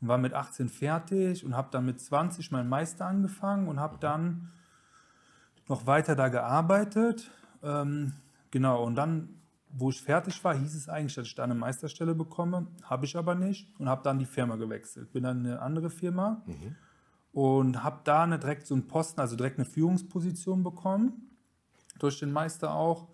Und 0.00 0.06
war 0.06 0.18
mit 0.18 0.34
18 0.34 0.68
fertig 0.68 1.44
und 1.44 1.56
habe 1.56 1.70
dann 1.72 1.84
mit 1.84 2.00
20 2.00 2.52
meinen 2.52 2.68
Meister 2.68 3.06
angefangen 3.06 3.66
und 3.66 3.80
habe 3.80 3.98
dann 3.98 4.52
noch 5.66 5.88
weiter 5.88 6.14
da 6.14 6.28
gearbeitet. 6.28 7.28
Ähm, 7.64 8.12
genau, 8.52 8.84
und 8.84 8.94
dann, 8.94 9.30
wo 9.70 9.90
ich 9.90 10.00
fertig 10.00 10.44
war, 10.44 10.54
hieß 10.54 10.76
es 10.76 10.88
eigentlich, 10.88 11.16
dass 11.16 11.26
ich 11.26 11.34
da 11.34 11.42
eine 11.42 11.56
Meisterstelle 11.56 12.14
bekomme. 12.14 12.68
Habe 12.84 13.04
ich 13.04 13.16
aber 13.16 13.34
nicht 13.34 13.68
und 13.80 13.88
habe 13.88 14.04
dann 14.04 14.20
die 14.20 14.26
Firma 14.26 14.54
gewechselt. 14.54 15.10
Bin 15.10 15.24
dann 15.24 15.40
in 15.40 15.46
eine 15.46 15.60
andere 15.60 15.90
Firma 15.90 16.44
und 17.32 17.82
habe 17.82 17.98
da 18.04 18.22
eine, 18.22 18.38
direkt 18.38 18.68
so 18.68 18.74
einen 18.74 18.86
Posten, 18.86 19.20
also 19.20 19.34
direkt 19.34 19.58
eine 19.58 19.64
Führungsposition 19.64 20.62
bekommen. 20.62 21.27
Durch 21.98 22.18
den 22.18 22.32
Meister 22.32 22.74
auch. 22.74 23.08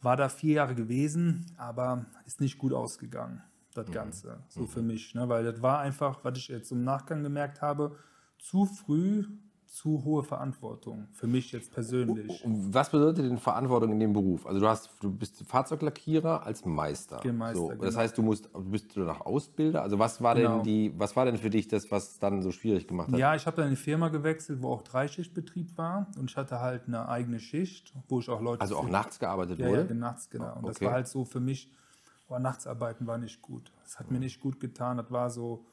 War 0.00 0.16
da 0.16 0.28
vier 0.28 0.54
Jahre 0.54 0.74
gewesen, 0.74 1.46
aber 1.56 2.06
ist 2.26 2.40
nicht 2.40 2.58
gut 2.58 2.72
ausgegangen, 2.72 3.40
das 3.72 3.88
Ganze. 3.92 4.42
So 4.48 4.66
für 4.66 4.82
mich. 4.82 5.14
Ne? 5.14 5.28
Weil 5.28 5.44
das 5.44 5.62
war 5.62 5.78
einfach, 5.78 6.24
was 6.24 6.38
ich 6.38 6.48
jetzt 6.48 6.72
im 6.72 6.82
Nachgang 6.82 7.22
gemerkt 7.22 7.62
habe, 7.62 7.96
zu 8.38 8.66
früh 8.66 9.24
zu 9.72 10.04
hohe 10.04 10.22
Verantwortung. 10.22 11.08
Für 11.12 11.26
mich 11.26 11.50
jetzt 11.50 11.72
persönlich. 11.72 12.44
Und 12.44 12.74
Was 12.74 12.90
bedeutet 12.90 13.24
denn 13.24 13.38
Verantwortung 13.38 13.90
in 13.92 14.00
dem 14.00 14.12
Beruf? 14.12 14.46
Also 14.46 14.60
du 14.60 14.68
hast, 14.68 14.90
du 15.00 15.10
bist 15.10 15.42
Fahrzeuglackierer 15.46 16.44
als 16.44 16.66
Meister. 16.66 17.22
Meister, 17.32 17.58
so, 17.58 17.68
Das 17.70 17.78
genau. 17.78 17.96
heißt, 17.96 18.18
du 18.18 18.22
musst, 18.22 18.50
du 18.52 18.62
bist 18.70 18.94
du 18.94 19.00
noch 19.00 19.22
Ausbilder. 19.24 19.82
Also 19.82 19.98
was 19.98 20.22
war 20.22 20.34
Genau. 20.34 20.56
denn 20.56 20.62
die, 20.64 20.92
was 20.98 21.16
war 21.16 21.24
denn 21.24 21.38
für 21.38 21.48
dich 21.48 21.68
das, 21.68 21.90
was 21.90 22.18
dann 22.18 22.42
so 22.42 22.50
schwierig 22.52 22.86
gemacht 22.86 23.10
hat? 23.10 23.18
Ja, 23.18 23.34
ich 23.34 23.46
habe 23.46 23.56
dann 23.56 23.64
in 23.64 23.68
eine 23.70 23.76
Firma 23.76 24.10
gewechselt, 24.10 24.60
wo 24.60 24.68
auch 24.72 24.82
Dreischichtbetrieb 24.82 25.78
war 25.78 26.06
und 26.18 26.28
ich 26.30 26.36
hatte 26.36 26.60
halt 26.60 26.86
eine 26.86 27.08
eigene 27.08 27.40
Schicht, 27.40 27.94
wo 28.08 28.20
ich 28.20 28.28
auch 28.28 28.42
Leute. 28.42 28.60
Also 28.60 28.76
auch 28.76 28.86
nachts 28.88 29.18
gearbeitet 29.18 29.58
Ja, 29.58 29.68
wurde? 29.68 29.86
ja, 29.88 29.94
nachts, 29.94 30.28
genau. 30.28 30.54
Und 30.54 30.66
das 30.66 30.76
Okay. 30.76 30.84
war 30.84 30.92
halt 30.92 31.08
so 31.08 31.24
für 31.24 31.40
mich, 31.40 31.72
oh, 32.28 32.38
Nachtsarbeiten 32.38 33.06
war 33.06 33.16
nicht 33.16 33.40
gut. 33.40 33.72
Das 33.84 33.98
hat 33.98 34.10
mir 34.10 34.18
nicht 34.18 34.38
gut 34.38 34.60
getan. 34.60 34.98
Das 34.98 35.10
war 35.10 35.30
so, 35.30 35.64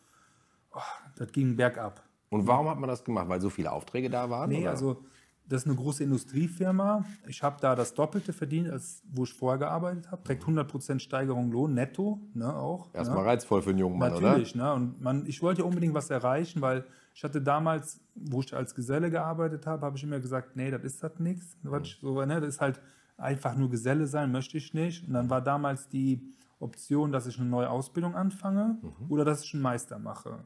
oh, 0.74 0.79
das 1.18 1.29
ging 1.34 1.58
bergab. 1.58 2.01
Und 2.29 2.48
warum 2.48 2.69
hat 2.69 2.79
man 2.79 2.89
das 2.89 3.03
gemacht? 3.03 3.27
Weil 3.27 3.41
so 3.41 3.50
viele 3.50 3.71
Aufträge 3.71 4.09
da 4.09 4.29
waren? 4.29 4.50
Nee, 4.50 4.62
oder? 4.62 4.71
also 4.71 5.03
das 5.50 5.63
ist 5.63 5.67
eine 5.67 5.75
große 5.75 6.03
Industriefirma. 6.03 7.03
Ich 7.27 7.41
habe 7.41 7.57
da 7.59 7.75
das 7.75 7.95
Doppelte 7.95 8.33
verdient, 8.33 8.69
als 8.69 9.01
wo 9.12 9.24
ich 9.24 9.33
vorher 9.33 9.57
gearbeitet 9.57 10.12
habe. 10.12 10.21
Direkt 10.21 10.43
100% 10.43 11.00
Steigerung 11.00 11.51
Lohn, 11.51 11.74
netto, 11.74 12.19
ne, 12.36 12.55
auch. 12.55 12.93
Erstmal 12.93 13.24
ne? 13.24 13.29
reizvoll 13.29 13.63
für 13.63 13.71
einen 13.71 13.79
jungen 13.79 13.98
Mann, 13.98 14.13
Natürlich, 14.13 14.53
ne? 14.53 14.71
Und 14.71 15.01
man, 15.01 15.25
ich 15.25 15.41
wollte 15.41 15.62
ja 15.62 15.67
unbedingt 15.67 15.95
was 15.95 16.12
erreichen, 16.12 16.62
weil 16.62 16.86
ich 17.15 17.24
hatte 17.24 17.41
damals, 17.41 18.00
wo 18.13 18.41
ich 18.41 18.55
als 18.55 18.75
Geselle 18.75 19.09
gearbeitet 19.09 19.65
habe, 19.65 19.88
habe 19.88 19.98
ich 19.98 20.03
immer 20.03 20.19
gesagt, 20.19 20.55
nee, 20.55 20.69
das 20.69 20.83
ist 20.83 21.01
das 21.01 21.17
nichts. 21.17 21.57
Ich 21.83 21.98
So, 22.00 22.24
ne? 22.24 22.39
Das 22.39 22.50
ist 22.50 22.62
halt 22.62 22.79
einfach 23.17 23.55
nur 23.55 23.71
Geselle 23.71 24.05
sein, 24.05 24.31
möchte 24.31 24.57
ich 24.57 24.75
nicht. 24.75 25.07
Und 25.07 25.13
dann 25.13 25.31
war 25.31 25.41
damals 25.41 25.89
die 25.89 26.21
Option, 26.59 27.12
dass 27.12 27.25
ich 27.25 27.39
eine 27.39 27.50
neue 27.50 27.69
Ausbildung 27.69 28.15
anfange 28.15 28.77
oder 29.09 29.25
dass 29.25 29.43
ich 29.43 29.53
einen 29.53 29.63
Meister 29.63 29.98
mache. 29.98 30.43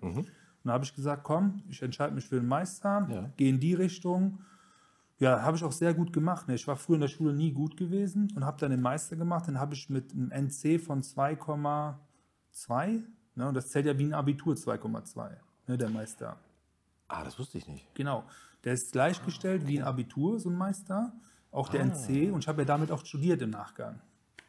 Und 0.64 0.70
da 0.70 0.74
habe 0.74 0.86
ich 0.86 0.96
gesagt, 0.96 1.24
komm, 1.24 1.62
ich 1.70 1.82
entscheide 1.82 2.14
mich 2.16 2.26
für 2.26 2.36
den 2.36 2.48
Meister, 2.48 3.08
Ja. 3.12 3.30
gehe 3.38 3.50
in 3.50 3.60
die 3.60 3.74
Richtung. 3.74 4.40
Ja, 5.20 5.42
habe 5.44 5.58
ich 5.58 5.64
auch 5.64 5.72
sehr 5.72 5.94
gut 5.94 6.12
gemacht. 6.14 6.48
Ne? 6.48 6.56
Ich 6.56 6.68
war 6.68 6.76
früher 6.76 6.96
in 6.96 7.02
der 7.02 7.08
Schule 7.08 7.34
nie 7.34 7.52
gut 7.52 7.78
gewesen 7.78 8.32
und 8.36 8.46
habe 8.46 8.60
dann 8.60 8.72
den 8.72 8.82
Meister 8.82 9.16
gemacht. 9.16 9.48
Den 9.48 9.60
habe 9.60 9.74
ich 9.74 9.90
mit 9.90 10.12
einem 10.14 10.32
NC 10.32 10.80
von 10.80 11.02
2,2. 11.04 13.04
Ne? 13.36 13.48
Und 13.48 13.54
das 13.54 13.70
zählt 13.70 13.86
ja 13.86 13.98
wie 13.98 14.06
ein 14.06 14.14
Abitur 14.14 14.56
2,2, 14.56 15.30
ne? 15.68 15.78
der 15.78 15.90
Meister. 15.90 16.38
Ah, 17.08 17.24
das 17.24 17.38
wusste 17.40 17.58
ich 17.58 17.68
nicht. 17.68 17.86
Genau. 17.96 18.24
Der 18.64 18.74
ist 18.74 18.92
gleichgestellt 18.94 19.68
wie 19.68 19.80
ein 19.80 19.86
Abitur, 19.86 20.40
so 20.40 20.50
ein 20.50 20.58
Meister. 20.58 21.14
Auch 21.52 21.70
der 21.70 21.82
Ah. 21.82 21.86
NC. 21.86 22.32
Und 22.32 22.40
ich 22.40 22.48
habe 22.48 22.62
ja 22.62 22.66
damit 22.66 22.92
auch 22.92 23.06
studiert 23.06 23.42
im 23.42 23.52
Nachgang. 23.52 24.00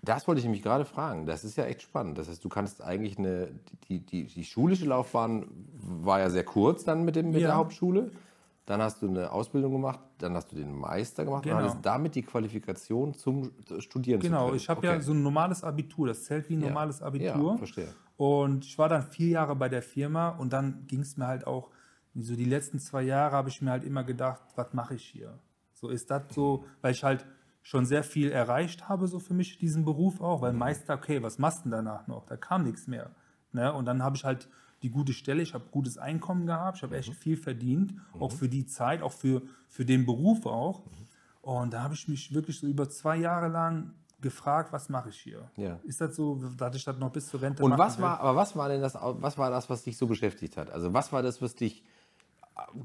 Das 0.04 0.26
wollte 0.28 0.38
ich 0.40 0.44
nämlich 0.44 0.62
gerade 0.62 0.84
fragen. 0.84 1.26
Das 1.26 1.44
ist 1.44 1.56
ja 1.56 1.64
echt 1.64 1.82
spannend. 1.82 2.18
Das 2.18 2.28
heißt, 2.28 2.44
du 2.44 2.48
kannst 2.48 2.82
eigentlich 2.82 3.18
eine, 3.18 3.48
die, 3.88 4.00
die, 4.00 4.24
die 4.24 4.44
schulische 4.44 4.84
Laufbahn 4.86 5.46
war 5.72 6.20
ja 6.20 6.30
sehr 6.30 6.44
kurz 6.44 6.84
dann 6.84 7.04
mit, 7.04 7.16
dem, 7.16 7.30
mit 7.30 7.40
Ja. 7.42 7.48
der 7.48 7.56
Hauptschule. 7.56 8.10
dann 8.66 8.80
hast 8.80 9.02
du 9.02 9.08
eine 9.08 9.30
Ausbildung 9.30 9.72
gemacht, 9.72 10.00
dann 10.16 10.34
hast 10.34 10.50
du 10.50 10.56
den 10.56 10.72
Meister 10.74 11.26
gemacht 11.26 11.42
Genau. 11.42 11.56
und 11.58 11.62
hattest 11.64 11.84
damit 11.84 12.14
die 12.14 12.22
Qualifikation 12.22 13.12
zum 13.12 13.50
Studieren 13.78 14.22
zu 14.22 14.26
Genau, 14.28 14.54
ich 14.54 14.70
habe 14.70 14.78
Okay. 14.78 14.86
ja 14.94 15.00
so 15.02 15.12
ein 15.12 15.22
normales 15.22 15.62
Abitur, 15.62 16.06
das 16.06 16.24
zählt 16.24 16.48
wie 16.48 16.54
ein 16.56 16.62
Ja. 16.62 16.68
normales 16.68 17.00
Ja, 17.00 17.06
Abitur. 17.06 17.58
verstehe. 17.58 17.88
Und 18.16 18.64
ich 18.64 18.78
war 18.78 18.88
dann 18.88 19.02
vier 19.02 19.28
Jahre 19.28 19.54
bei 19.54 19.68
der 19.68 19.82
Firma 19.82 20.30
und 20.30 20.54
dann 20.54 20.86
ging 20.86 21.00
es 21.00 21.18
mir 21.18 21.26
halt 21.26 21.46
auch, 21.46 21.68
so 22.14 22.34
die 22.36 22.44
letzten 22.46 22.78
zwei 22.78 23.02
Jahre 23.02 23.36
habe 23.36 23.50
ich 23.50 23.60
mir 23.60 23.70
halt 23.70 23.84
immer 23.84 24.02
gedacht, 24.02 24.40
was 24.56 24.72
mache 24.72 24.94
ich 24.94 25.04
hier? 25.04 25.38
So 25.74 25.88
ist 25.90 26.10
das 26.10 26.22
so, 26.30 26.64
weil 26.80 26.92
ich 26.94 27.04
halt 27.04 27.26
schon 27.64 27.86
sehr 27.86 28.04
viel 28.04 28.30
erreicht 28.30 28.90
habe, 28.90 29.08
so 29.08 29.18
für 29.18 29.32
mich, 29.32 29.58
diesen 29.58 29.86
Beruf 29.86 30.20
auch, 30.20 30.42
weil 30.42 30.52
Meister, 30.52 30.94
okay, 30.94 31.22
was 31.22 31.38
machst 31.38 31.60
du 31.60 31.62
denn 31.64 31.72
danach 31.72 32.06
noch? 32.06 32.26
Da 32.26 32.36
kam 32.36 32.62
nichts 32.62 32.86
mehr. 32.86 33.10
Ne? 33.52 33.72
Und 33.72 33.86
dann 33.86 34.02
habe 34.02 34.16
ich 34.16 34.24
halt 34.24 34.48
die 34.82 34.90
gute 34.90 35.14
Stelle, 35.14 35.42
ich 35.42 35.54
habe 35.54 35.64
gutes 35.70 35.96
Einkommen 35.96 36.44
gehabt, 36.44 36.76
ich 36.76 36.82
habe 36.82 36.96
echt 36.98 37.14
viel 37.14 37.38
verdient, 37.38 37.94
auch 38.20 38.32
für 38.32 38.50
die 38.50 38.66
Zeit, 38.66 39.00
auch 39.00 39.12
für, 39.12 39.40
für 39.66 39.86
den 39.86 40.04
Beruf 40.04 40.44
auch. 40.44 40.82
Und 41.40 41.72
da 41.72 41.82
habe 41.82 41.94
ich 41.94 42.06
mich 42.06 42.34
wirklich 42.34 42.60
so 42.60 42.66
über 42.66 42.90
zwei 42.90 43.16
Jahre 43.16 43.48
lang 43.48 43.92
gefragt, 44.20 44.70
was 44.70 44.90
mache 44.90 45.08
ich 45.08 45.18
hier? 45.18 45.50
Ja. 45.56 45.80
Ist 45.84 46.02
das 46.02 46.16
so, 46.16 46.36
dass 46.58 46.76
ich 46.76 46.84
das 46.84 46.98
noch 46.98 47.12
bis 47.12 47.28
zur 47.28 47.40
Rente 47.40 47.62
Und 47.62 47.78
was 47.78 47.96
will? 47.96 48.04
war, 48.04 48.20
aber 48.20 48.36
was 48.36 48.54
war 48.56 48.68
denn 48.68 48.82
das, 48.82 48.94
was 48.94 49.38
war 49.38 49.50
das, 49.50 49.70
was 49.70 49.82
dich 49.84 49.96
so 49.96 50.06
beschäftigt 50.06 50.58
hat? 50.58 50.68
Also 50.70 50.92
was 50.92 51.12
war 51.12 51.22
das, 51.22 51.40
was 51.40 51.54
dich 51.54 51.82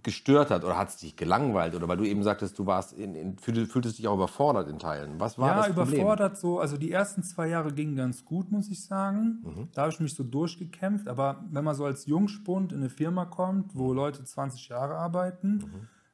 gestört 0.04 0.50
hat 0.50 0.64
oder 0.64 0.78
hat 0.78 0.90
es 0.90 0.98
dich 0.98 1.16
gelangweilt 1.16 1.76
oder 1.76 1.88
weil 1.88 1.98
du 1.98 2.04
eben 2.04 2.24
sagtest, 2.24 2.58
du 2.58 2.66
warst 2.66 2.92
in, 2.94 3.14
in, 3.14 3.38
fühl- 3.38 3.68
fühltest 3.68 4.00
dich 4.00 4.08
auch 4.08 4.16
überfordert 4.16 4.68
in 4.68 4.80
Teilen. 4.80 5.20
Was 5.20 5.38
war 5.38 5.50
ja, 5.50 5.56
das 5.58 5.68
Problem? 5.76 5.94
überfordert 5.96 6.38
so. 6.38 6.60
Also 6.60 6.78
die 6.78 6.92
ersten 6.92 7.22
zwei 7.22 7.48
Jahre 7.50 7.72
gingen 7.72 7.96
ganz 7.96 8.26
gut, 8.26 8.52
muss 8.52 8.68
ich 8.70 8.84
sagen. 8.84 9.44
Mhm. 9.44 9.68
Da 9.74 9.84
habe 9.84 9.92
ich 9.92 10.00
mich 10.00 10.16
so 10.16 10.24
durchgekämpft. 10.24 11.08
Aber 11.08 11.46
wenn 11.52 11.64
man 11.64 11.76
so 11.76 11.86
als 11.86 12.08
Jungspund 12.08 12.72
in 12.74 12.80
eine 12.80 12.90
Firma 12.90 13.26
kommt, 13.26 13.76
Mhm. 13.76 13.80
wo 13.80 13.94
Leute 13.94 14.24
20 14.24 14.70
Jahre 14.70 14.96
arbeiten, 14.96 15.64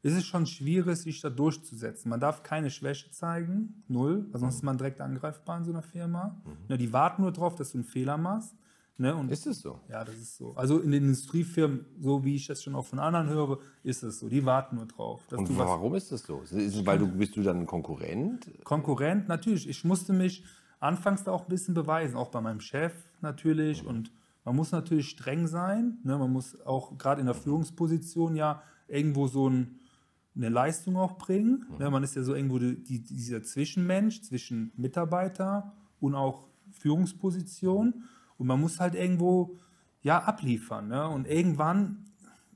ist 0.01 0.15
es 0.17 0.25
schon 0.25 0.45
schwierig, 0.45 0.97
sich 0.97 1.21
da 1.21 1.29
durchzusetzen. 1.29 2.09
Man 2.09 2.19
darf 2.19 2.43
keine 2.43 2.69
Schwäche 2.69 3.09
zeigen, 3.11 3.83
null, 3.87 4.25
weil 4.31 4.39
sonst 4.41 4.55
ist 4.55 4.63
man 4.63 4.77
direkt 4.77 4.99
angreifbar 5.01 5.57
in 5.57 5.63
so 5.63 5.71
einer 5.71 5.81
Firma. 5.81 6.35
Ja, 6.67 6.77
die 6.77 6.91
warten 6.93 7.21
nur 7.23 7.31
drauf, 7.31 7.55
dass 7.55 7.71
du 7.71 7.77
einen 7.79 7.85
Fehler 7.85 8.17
machst. 8.17 8.53
Ne? 8.97 9.13
Und 9.13 9.25
Mhm. 9.25 9.31
Ist 9.33 9.45
es 9.45 9.59
so? 9.59 9.79
ja, 9.89 10.03
das 10.05 10.15
ist 10.15 10.37
so. 10.37 10.55
Also 10.55 10.79
in 10.79 10.91
den 10.91 11.03
Industriefirmen, 11.03 11.85
so 11.99 12.23
wie 12.23 12.35
ich 12.35 12.47
das 12.47 12.63
schon 12.63 12.75
auch 12.75 12.85
von 12.85 12.99
anderen 12.99 13.27
höre, 13.27 13.59
ist 13.83 14.03
es 14.03 14.19
so. 14.19 14.29
Die 14.29 14.45
warten 14.45 14.77
nur 14.77 14.85
drauf, 14.85 15.21
Und 15.31 15.57
warum 15.57 15.95
ist 15.95 16.11
das 16.11 16.23
so? 16.23 16.41
Ist 16.41 16.53
es, 16.53 16.85
weil 16.85 16.99
du 16.99 17.07
bist 17.07 17.35
du 17.35 17.43
dann 17.43 17.61
ein 17.61 17.65
Konkurrent? 17.65 18.49
Konkurrent, 18.63 19.27
natürlich. 19.27 19.67
Ich 19.67 19.83
musste 19.83 20.13
mich 20.13 20.45
anfangs 20.79 21.23
da 21.23 21.31
auch 21.31 21.43
ein 21.43 21.49
bisschen 21.49 21.73
beweisen, 21.73 22.15
auch 22.15 22.29
bei 22.29 22.39
meinem 22.39 22.61
Chef 22.61 22.93
natürlich. 23.21 23.85
Und 23.85 24.11
man 24.45 24.55
muss 24.55 24.71
natürlich 24.71 25.09
streng 25.09 25.47
sein. 25.47 25.97
Ne? 26.03 26.17
Man 26.17 26.31
muss 26.31 26.61
auch 26.65 26.97
gerade 26.97 27.19
in 27.19 27.25
der 27.25 27.35
Führungsposition 27.35 28.35
ja 28.35 28.61
irgendwo 28.87 29.27
so 29.27 29.49
ein, 29.49 29.79
eine 30.37 30.47
Leistung 30.49 30.95
auch 30.95 31.17
bringen. 31.17 31.65
Ne? 31.79 31.89
Man 31.89 32.03
ist 32.03 32.15
ja 32.15 32.23
so 32.23 32.33
irgendwo 32.33 32.59
die, 32.59 32.81
die, 32.81 33.03
dieser 33.03 33.43
Zwischenmensch 33.43 34.21
zwischen 34.21 34.71
Mitarbeiter 34.77 35.73
und 35.99 36.15
auch 36.15 36.47
Führungsposition. 36.71 38.03
Und 38.37 38.47
man 38.47 38.59
muss 38.59 38.79
halt 38.79 38.95
irgendwo 38.95 39.55
ja 40.01 40.19
abliefern. 40.23 40.87
Ne? 40.87 41.07
Und 41.07 41.27
irgendwann 41.27 42.05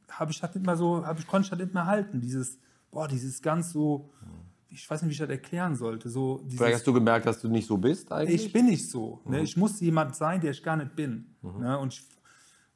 habe 0.10 0.32
ich 0.32 0.40
das 0.40 0.54
nicht 0.54 0.66
mehr 0.66 0.76
so, 0.76 1.06
habe 1.06 1.20
ich, 1.20 1.28
konnte 1.28 1.46
ich 1.46 1.50
das 1.50 1.60
nicht 1.60 1.74
mehr 1.74 1.86
halten. 1.86 2.20
Dieses, 2.22 2.58
boah, 2.92 3.08
dieses 3.08 3.42
ganz 3.42 3.72
so, 3.72 4.10
ich 4.70 4.88
weiß 4.90 5.02
nicht, 5.02 5.10
wie 5.10 5.14
ich 5.14 5.20
das 5.20 5.30
erklären 5.30 5.76
sollte. 5.76 6.10
So 6.10 6.38
Vielleicht 6.40 6.52
dieses, 6.52 6.74
hast 6.76 6.88
du 6.88 6.94
gemerkt, 6.94 7.26
dass 7.26 7.40
du 7.42 7.48
nicht 7.48 7.68
so 7.68 7.78
bist 7.78 8.12
eigentlich? 8.12 8.46
ich 8.46 8.54
bin 8.54 8.66
nicht 8.66 8.90
so. 8.90 9.22
Ne? 9.26 9.42
Ich 9.42 9.58
musste 9.58 9.84
jemand 9.86 10.16
sein, 10.16 10.42
der 10.42 10.52
ich 10.52 10.62
gar 10.62 10.76
nicht 10.78 10.96
bin. 10.96 11.36
Ne? 11.42 11.78
Und 11.78 11.94
ich, 11.94 12.04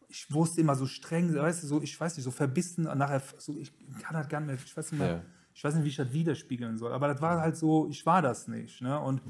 ich 0.08 0.34
wusste 0.34 0.62
immer 0.62 0.76
so 0.76 0.86
streng, 0.86 1.34
weißt 1.34 1.64
du, 1.64 1.68
so, 1.68 1.82
ich 1.82 2.00
weiß 2.00 2.16
nicht, 2.16 2.24
so 2.26 2.32
verbissen, 2.32 2.88
und 2.88 2.98
nachher, 2.98 3.22
so, 3.38 3.58
ich 3.58 3.72
kann 4.02 4.14
das 4.16 4.28
gar 4.30 4.40
nicht 4.40 4.48
mehr, 4.48 4.56
ich 4.64 4.78
weiß 4.78 4.92
nicht 4.92 5.00
mehr, 5.00 5.10
Ja. 5.18 5.22
ich 5.54 5.64
weiß 5.64 5.76
nicht, 5.76 5.84
wie 5.84 5.90
ich 5.90 5.96
das 5.96 6.12
widerspiegeln 6.14 6.78
soll. 6.78 6.94
Aber 6.94 7.08
das 7.08 7.22
war 7.22 7.42
halt 7.42 7.58
so, 7.58 7.88
ich 7.90 8.06
war 8.06 8.22
das 8.22 8.48
nicht. 8.48 8.82
Ne? 8.82 9.00
Und 9.00 9.22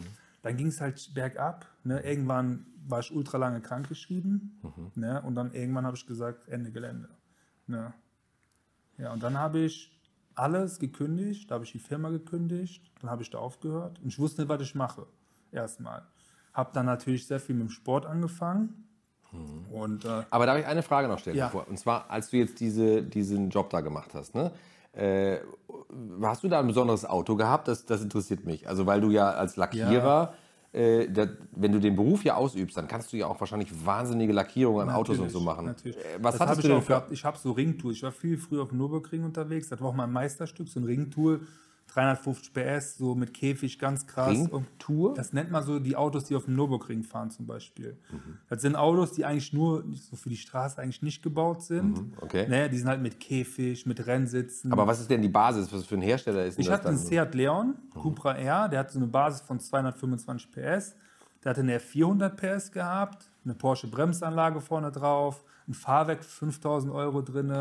dann 0.44 0.58
ging 0.58 0.68
es 0.68 0.80
halt 0.80 1.14
bergab. 1.16 1.66
Ne? 1.84 2.02
Irgendwann 2.02 2.68
war 2.86 3.00
ich 3.00 3.12
ultra 3.12 3.38
lange 3.38 3.62
krankgeschrieben. 3.62 4.60
Ne? 4.94 5.22
Und 5.24 5.36
dann 5.36 5.54
irgendwann 5.54 5.86
habe 5.86 5.98
ich 5.98 6.06
gesagt, 6.06 6.48
Ende 6.48 6.72
Gelände. 6.72 7.10
Ne? 7.66 7.94
Ja, 8.98 9.12
und 9.12 9.24
dann 9.24 9.38
habe 9.38 9.60
ich 9.60 9.90
alles 10.36 10.80
gekündigt, 10.80 11.50
da 11.50 11.56
habe 11.56 11.66
ich 11.66 11.72
die 11.72 11.80
Firma 11.80 12.10
gekündigt, 12.10 12.92
dann 13.02 13.10
habe 13.10 13.24
ich 13.24 13.30
da 13.30 13.38
aufgehört 13.38 14.00
und 14.00 14.08
ich 14.08 14.20
wusste 14.20 14.42
nicht, 14.42 14.50
was 14.50 14.62
ich 14.62 14.76
mache. 14.76 15.08
Erstmal. 15.52 16.04
Habe 16.54 16.72
dann 16.74 16.86
natürlich 16.86 17.26
sehr 17.26 17.40
viel 17.40 17.56
mit 17.56 17.68
dem 17.68 17.72
Sport 17.72 18.06
angefangen. 18.06 18.88
Und 19.72 20.06
äh, 20.06 20.24
Aber 20.30 20.46
darf 20.46 20.60
ich 20.60 20.66
eine 20.66 20.84
Frage 20.84 21.08
noch 21.08 21.18
stellen? 21.20 21.38
Ja. 21.38 21.48
Und 21.48 21.80
zwar, 21.80 22.10
als 22.12 22.30
du 22.30 22.38
jetzt 22.38 22.60
diese, 22.60 23.02
diesen 23.02 23.50
Job 23.50 23.70
da 23.72 23.82
gemacht 23.82 24.14
hast, 24.14 24.36
ne? 24.36 24.52
Äh, 24.94 25.38
hast 26.22 26.44
du 26.44 26.48
da 26.48 26.60
ein 26.60 26.68
besonderes 26.68 27.06
Auto 27.06 27.36
gehabt? 27.36 27.68
Das, 27.68 27.86
das 27.86 28.02
interessiert 28.02 28.46
mich. 28.46 28.68
Also, 28.68 28.86
weil 28.86 29.02
du 29.02 29.10
ja 29.10 29.30
als 29.32 29.56
Lackierer, 29.56 30.34
äh, 30.72 31.08
da, 31.10 31.28
wenn 31.52 31.72
du 31.72 31.80
den 31.80 31.96
Beruf 31.96 32.24
ja 32.24 32.36
ausübst, 32.36 32.78
dann 32.78 32.88
kannst 32.88 33.14
du 33.14 33.18
ja 33.18 33.28
auch 33.28 33.40
wahrscheinlich 33.40 33.86
wahnsinnige 33.86 34.34
Lackierungen 34.34 34.90
an 34.90 34.96
Autos 34.96 35.20
und 35.20 35.30
so 35.30 35.40
machen. 35.40 35.66
Natürlich. 35.66 35.98
Äh, 35.98 36.02
Was 36.20 36.38
das 36.38 36.42
hattest 36.42 36.60
ich 36.60 36.66
du 36.66 36.72
denn 36.74 36.82
für. 36.82 36.88
gehabt. 36.90 37.12
Ich 37.12 37.26
habe 37.26 37.38
so 37.38 37.52
Ringtool. 37.52 37.92
Ich 37.92 38.04
war 38.04 38.12
viel 38.12 38.38
früher 38.38 38.64
auf 38.64 38.70
dem 38.70 38.78
Nürburgring 38.80 39.24
unterwegs. 39.24 39.70
Das 39.70 39.82
war 39.82 39.90
auch 39.90 39.96
mein 39.96 40.12
Meisterstück, 40.12 40.68
so 40.68 40.80
ein 40.80 40.86
Ringtool. 40.86 41.42
350 41.94 42.54
PS, 42.54 42.98
so 42.98 43.14
mit 43.16 43.34
Käfig, 43.34 43.78
ganz 43.78 44.08
krass. 44.08 44.30
Ringtour? 44.30 45.14
Das 45.14 45.34
nennt 45.34 45.52
man 45.52 45.64
so 45.64 45.80
die 45.80 45.96
Autos, 45.96 46.26
die 46.26 46.36
auf 46.36 46.46
dem 46.46 46.56
Nürburgring 46.56 47.04
fahren 47.04 47.30
zum 47.30 47.46
Beispiel. 47.46 47.98
Mhm. 48.12 48.38
Das 48.50 48.62
sind 48.62 48.76
Autos, 48.76 49.12
die 49.12 49.26
eigentlich 49.26 49.54
nur 49.54 49.84
so 49.94 50.16
für 50.16 50.30
die 50.30 50.38
Straße 50.38 50.82
eigentlich 50.82 51.02
nicht 51.02 51.22
gebaut 51.22 51.62
sind. 51.64 51.98
Mhm, 51.98 52.14
okay. 52.22 52.48
Naja, 52.50 52.68
die 52.68 52.78
sind 52.78 52.88
halt 52.88 53.02
mit 53.02 53.20
Käfig, 53.20 53.86
mit 53.86 54.06
Rennsitzen. 54.08 54.72
Aber 54.72 54.88
was 54.88 55.00
ist 55.00 55.10
denn 55.10 55.22
die 55.22 55.30
Basis? 55.30 55.72
Was 55.72 55.86
für 55.86 55.96
ein 55.96 56.02
Hersteller 56.02 56.46
ist 56.46 56.58
denn 56.58 56.62
Ich 56.62 56.68
das 56.68 56.80
hatte 56.80 56.90
einen 56.90 56.98
dann? 56.98 57.06
Seat 57.06 57.36
Leon, 57.36 57.76
Cupra 57.94 58.34
R, 58.34 58.70
der 58.70 58.80
hatte 58.80 58.94
so 58.94 59.00
eine 59.00 59.08
Basis 59.08 59.42
von 59.42 59.60
225 59.60 60.52
PS. 60.52 60.96
Der 61.44 61.50
hatte 61.50 61.62
eine 61.62 61.80
400 61.80 62.38
PS 62.38 62.72
gehabt, 62.72 63.30
eine 63.44 63.54
Porsche 63.54 63.88
Bremsanlage 63.88 64.62
vorne 64.62 64.92
drauf, 64.92 65.44
ein 65.68 65.74
Fahrwerk 65.74 66.24
für 66.24 66.46
5000 66.46 66.94
Euro 66.94 67.22
drin, 67.22 67.54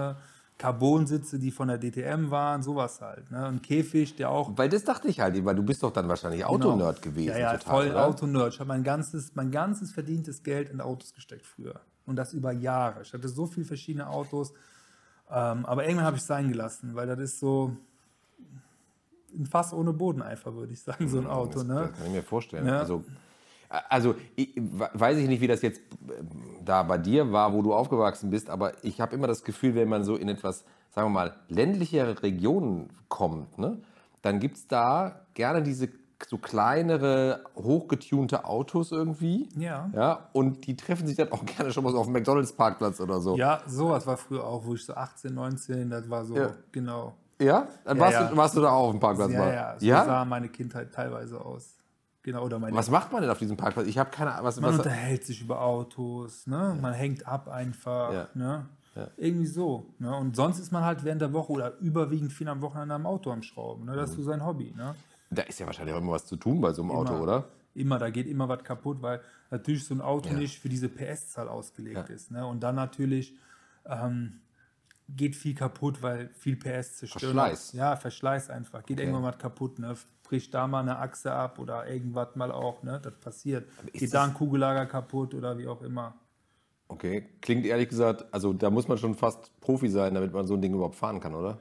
Carbonsitze, 0.63 1.41
die 1.41 1.51
von 1.51 1.67
der 1.67 1.79
DTM 1.79 2.31
waren, 2.31 2.63
sowas 2.63 3.01
halt. 3.01 3.29
Ne? 3.33 3.47
Ein 3.47 3.63
Käfig, 3.63 4.15
der 4.15 4.31
auch 4.31 4.57
Weil 4.57 4.69
das 4.69 4.85
dachte 4.85 5.09
ich 5.09 5.19
halt, 5.19 5.45
weil 5.45 5.57
du 5.57 5.65
bist 5.65 5.83
doch 5.83 5.93
dann 5.93 6.09
wahrscheinlich 6.09 6.45
Autonerd 6.45 7.03
gewesen. 7.03 7.27
Genau. 7.35 7.39
ja, 7.39 7.53
ja, 7.53 7.59
total, 7.59 7.89
voll? 7.89 7.99
Autonerd. 7.99 8.55
Ich 8.55 8.61
habe 8.61 8.69
mein 8.69 8.85
ganzes, 8.85 9.35
mein 9.35 9.51
ganzes 9.51 9.91
verdientes 9.91 10.45
Geld 10.45 10.71
in 10.71 10.81
Autos 10.81 11.15
gesteckt 11.15 11.47
früher. 11.47 11.81
Und 12.07 12.15
das 12.15 12.33
über 12.33 12.53
Jahre. 12.53 13.03
Ich 13.03 13.13
hatte 13.13 13.29
so 13.29 13.47
viele 13.47 13.67
verschiedene 13.67 14.09
Autos. 14.09 14.53
Ähm, 15.29 15.67
aber 15.67 15.85
irgendwann 15.85 16.07
habe 16.07 16.17
ich 16.17 16.23
es 16.23 16.29
sein 16.29 16.49
gelassen, 16.49 16.95
weil 16.95 17.09
das 17.09 17.19
ist 17.19 17.41
so 17.41 17.77
ein 19.35 19.47
Fass 19.47 19.73
ohne 19.73 19.93
Bodeneifer, 19.93 20.55
würde 20.55 20.73
ich 20.75 20.83
sagen, 20.83 21.09
so 21.09 21.19
ein 21.19 21.27
Auto. 21.27 21.55
Das, 21.61 21.65
Ne? 21.65 21.75
das 21.75 21.93
kann 21.99 22.07
ich 22.07 22.13
mir 22.13 22.23
vorstellen. 22.23 22.67
Ja. 22.67 22.81
Also, 22.81 23.03
also 23.89 24.15
ich, 24.37 24.55
weiß 24.57 25.19
ich 25.19 25.29
nicht, 25.29 25.41
wie 25.41 25.47
das 25.47 25.63
jetzt 25.63 25.81
äh, 25.81 26.23
da 26.65 26.83
bei 26.83 26.99
dir 26.99 27.33
war, 27.33 27.53
wo 27.53 27.63
du 27.63 27.73
aufgewachsen 27.75 28.31
bist, 28.31 28.51
aber 28.51 28.73
ich 28.85 29.01
habe 29.01 29.15
immer 29.15 29.27
das 29.27 29.45
Gefühl, 29.45 29.75
wenn 29.75 29.89
man 29.89 30.05
so 30.05 30.17
in 30.17 30.29
etwas, 30.29 30.65
sagen 30.91 31.07
wir 31.09 31.11
mal, 31.13 31.35
ländlichere 31.49 32.23
Regionen 32.23 32.91
kommt, 33.09 33.59
ne, 33.59 33.79
dann 34.23 34.39
gibt 34.41 34.57
es 34.57 34.69
da 34.69 35.21
gerne 35.35 35.63
diese 35.63 35.89
so 36.29 36.39
kleinere, 36.39 37.43
hochgetunte 37.57 38.45
Autos 38.45 38.93
irgendwie. 38.93 39.49
Ja. 39.57 39.91
Ja, 39.93 40.29
und 40.33 40.67
die 40.67 40.77
treffen 40.77 41.07
sich 41.07 41.17
dann 41.17 41.33
auch 41.33 41.45
gerne 41.57 41.73
schon 41.73 41.83
mal 41.83 41.91
so 41.93 41.99
auf 41.99 42.07
dem 42.07 42.13
McDonalds-Parkplatz 42.13 43.01
oder 43.01 43.21
so. 43.21 43.37
Ja, 43.37 43.61
sowas 43.67 44.07
war 44.07 44.17
früher 44.17 44.45
auch, 44.47 44.65
wo 44.65 44.75
ich 44.75 44.85
so 44.85 44.95
18, 44.95 45.35
19, 45.35 45.91
das 45.91 46.09
war 46.09 46.25
so, 46.25 46.37
Ja. 46.37 46.51
genau. 46.71 47.15
Ja? 47.41 47.67
Dann 47.85 47.97
Ja, 47.97 48.03
warst, 48.05 48.15
ja. 48.15 48.29
Du, 48.29 48.37
warst 48.37 48.57
du 48.57 48.61
da 48.61 48.71
auch 48.71 48.85
auf 48.87 48.91
dem 48.93 49.01
Parkplatz 49.01 49.33
Ja, 49.33 49.39
mal? 49.39 49.53
ja, 49.53 49.75
so 49.81 49.87
ja? 49.87 50.05
sah 50.05 50.25
meine 50.25 50.49
Kindheit 50.49 50.93
teilweise 50.93 51.41
aus. 51.41 51.77
Genau, 52.23 52.45
oder 52.45 52.59
meine 52.59 52.77
Was 52.77 52.89
macht 52.91 53.11
man 53.13 53.23
denn 53.23 53.31
auf 53.31 53.39
diesem 53.39 53.57
Parkplatz? 53.57 53.87
Ich 53.89 53.99
habe 53.99 54.11
keine 54.11 54.33
Ahnung. 54.33 54.45
Was, 54.45 54.61
Man 54.61 54.71
was, 54.71 54.79
unterhält 54.79 55.25
sich 55.25 55.41
über 55.41 55.61
Autos, 55.61 56.47
ne? 56.47 56.77
man 56.81 56.93
hängt 56.93 57.27
ab 57.27 57.49
einfach. 57.49 58.13
Ja. 58.13 58.29
Ne? 58.35 58.67
Irgendwie 59.17 59.47
so. 59.47 59.87
Ne? 59.99 60.15
Und 60.15 60.37
sonst 60.37 60.59
ist 60.59 60.71
man 60.71 60.85
halt 60.85 61.03
während 61.03 61.21
der 61.23 61.33
Woche 61.33 61.51
oder 61.53 61.79
überwiegend 61.79 62.33
viel 62.33 62.47
am 62.49 62.61
Wochenende 62.61 62.95
am 62.95 63.07
Auto 63.07 63.33
am 63.33 63.43
Schrauben. 63.43 63.87
Ne? 63.87 63.97
Das 63.97 64.11
ist 64.11 64.17
so 64.17 64.23
sein 64.23 64.45
Hobby. 64.45 64.73
Ne? 64.77 64.95
da 65.31 65.43
ist 65.43 65.59
ja 65.59 65.65
wahrscheinlich 65.65 65.95
auch 65.95 65.99
immer 66.01 66.13
was 66.13 66.27
zu 66.27 66.37
tun 66.37 66.61
bei 66.61 66.73
so 66.75 66.83
einem 66.83 66.91
Auto, 66.91 67.15
Immer. 67.15 67.23
oder? 67.23 67.45
Immer, 67.75 67.99
da 67.99 68.11
geht 68.11 68.27
immer 68.27 68.51
was 68.51 68.63
kaputt, 68.65 69.01
weil 69.01 69.23
natürlich 69.51 69.83
so 69.87 69.95
ein 69.95 70.03
Auto 70.03 70.29
Ja. 70.29 70.35
nicht 70.35 70.59
für 70.61 70.69
diese 70.69 70.91
PS-Zahl 70.91 71.49
ausgelegt 71.49 72.09
Ja. 72.11 72.15
ist. 72.15 72.31
Ne? 72.31 72.47
Und 72.47 72.61
dann 72.63 72.75
natürlich 72.75 73.35
ähm, 73.87 74.41
geht 75.09 75.35
viel 75.37 75.55
kaputt, 75.55 76.03
weil 76.03 76.29
viel 76.35 76.57
PS 76.57 76.99
zerstören. 76.99 77.35
Verschleiß. 77.35 77.73
Ja, 77.73 77.97
Verschleiß 77.97 78.51
einfach. 78.51 78.85
Geht 78.85 78.99
Okay. 78.99 79.07
irgendwann 79.09 79.23
was 79.33 79.39
kaputt. 79.39 79.79
Ne? 79.79 79.95
Bricht 80.33 80.55
da 80.55 80.67
mal 80.67 80.81
eine 80.81 80.99
Achse 80.99 81.31
ab 81.31 81.59
oder 81.59 81.87
irgendwas 81.87 82.37
mal 82.37 82.51
auch. 82.51 82.83
Ne? 82.83 82.99
Das 83.03 83.13
passiert. 83.21 83.69
Geht 83.93 84.15
da 84.15 84.25
ein 84.25 84.33
Kugellager 84.33 84.87
kaputt 84.87 85.35
oder 85.35 85.59
wie 85.59 85.69
auch 85.69 85.83
immer. 85.83 86.15
Okay, 86.89 87.29
klingt 87.43 87.67
ehrlich 87.67 87.91
gesagt, 87.91 88.25
also 88.33 88.55
da 88.55 88.71
muss 88.71 88.89
man 88.89 88.97
schon 88.97 89.15
fast 89.15 89.53
Profi 89.61 89.91
sein, 89.91 90.15
damit 90.15 90.33
man 90.33 90.47
so 90.47 90.55
ein 90.55 90.63
Ding 90.63 90.73
überhaupt 90.73 90.95
fahren 90.95 91.21
kann, 91.21 91.35
oder? 91.35 91.59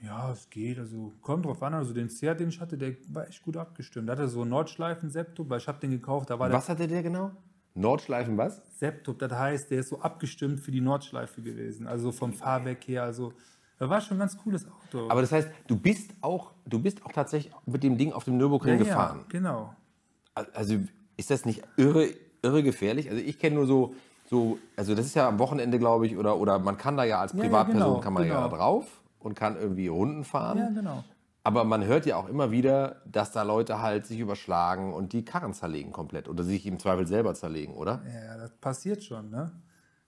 Ja, 0.00 0.30
es 0.30 0.48
geht. 0.50 0.78
Also 0.78 1.12
kommt 1.20 1.46
drauf 1.46 1.60
an. 1.64 1.74
Also 1.74 1.92
den 1.92 2.08
Seat, 2.08 2.38
den 2.38 2.50
ich 2.50 2.60
hatte, 2.60 2.78
der 2.78 2.94
war 3.08 3.26
echt 3.26 3.42
gut 3.42 3.56
abgestimmt. 3.56 4.08
Der 4.08 4.14
hatte 4.14 4.28
so 4.28 4.42
einen 4.42 4.50
Nordschleifen-Septop, 4.50 5.50
weil 5.50 5.58
ich 5.58 5.66
habe 5.66 5.80
den 5.80 5.90
gekauft. 5.90 6.30
Da 6.30 6.38
war 6.38 6.52
Was 6.52 6.68
hatte 6.68 6.86
der 6.86 7.02
genau? 7.02 7.32
Nordschleifen 7.74 8.38
was? 8.38 8.62
Septop, 8.78 9.18
das 9.18 9.32
heißt, 9.32 9.68
der 9.72 9.80
ist 9.80 9.88
so 9.88 9.98
abgestimmt 10.00 10.60
für 10.60 10.70
die 10.70 10.80
Nordschleife 10.80 11.42
gewesen. 11.42 11.88
Also 11.88 12.12
vom 12.12 12.32
Fahrwerk 12.32 12.86
her. 12.86 13.02
Also 13.02 13.32
Das 13.78 13.88
war 13.88 14.00
schon 14.00 14.16
ein 14.16 14.20
ganz 14.20 14.36
cooles 14.38 14.66
Auto. 14.66 15.08
Aber 15.08 15.20
das 15.20 15.32
heißt, 15.32 15.48
du 15.66 15.76
bist 15.76 16.12
auch, 16.20 16.52
du 16.66 16.78
bist 16.78 17.04
auch 17.04 17.12
tatsächlich 17.12 17.52
mit 17.66 17.82
dem 17.82 17.98
Ding 17.98 18.12
auf 18.12 18.24
dem 18.24 18.36
Nürburgring 18.36 18.78
ja, 18.78 18.84
gefahren. 18.84 19.20
Ja, 19.22 19.26
genau. 19.28 19.74
Also 20.34 20.76
ist 21.16 21.30
das 21.30 21.44
nicht 21.44 21.62
irre, 21.76 22.08
irre 22.42 22.62
gefährlich? 22.62 23.10
Also 23.10 23.22
ich 23.22 23.38
kenne 23.38 23.56
nur 23.56 23.66
so, 23.66 23.94
so, 24.30 24.58
also 24.76 24.94
das 24.94 25.06
ist 25.06 25.14
ja 25.14 25.28
am 25.28 25.38
Wochenende, 25.38 25.78
glaube 25.78 26.06
ich, 26.06 26.16
oder, 26.16 26.38
oder 26.38 26.58
man 26.58 26.78
kann 26.78 26.96
da 26.96 27.04
ja 27.04 27.20
als 27.20 27.32
Ja, 27.32 27.38
ja, 27.38 27.44
Privatperson 27.44 27.82
genau, 27.82 28.00
kann 28.00 28.12
man 28.12 28.24
ja 28.24 28.34
genau. 28.36 28.48
da 28.48 28.56
drauf 28.56 29.02
und 29.18 29.34
kann 29.34 29.56
irgendwie 29.56 29.88
Runden 29.88 30.24
fahren. 30.24 30.58
Ja, 30.58 30.70
genau. 30.70 31.04
Aber 31.44 31.64
man 31.64 31.84
hört 31.84 32.06
ja 32.06 32.16
auch 32.16 32.28
immer 32.28 32.50
wieder, 32.50 33.02
dass 33.04 33.32
da 33.32 33.42
Leute 33.42 33.82
halt 33.82 34.06
sich 34.06 34.20
überschlagen 34.20 34.94
und 34.94 35.12
die 35.12 35.24
Karren 35.24 35.54
zerlegen 35.54 35.92
komplett 35.92 36.28
oder 36.28 36.44
sich 36.44 36.66
im 36.66 36.78
Zweifel 36.78 37.06
selber 37.06 37.34
zerlegen, 37.34 37.74
oder? 37.74 38.00
Ja, 38.06 38.36
das 38.36 38.52
passiert 38.52 39.02
schon, 39.02 39.30
ne? 39.30 39.50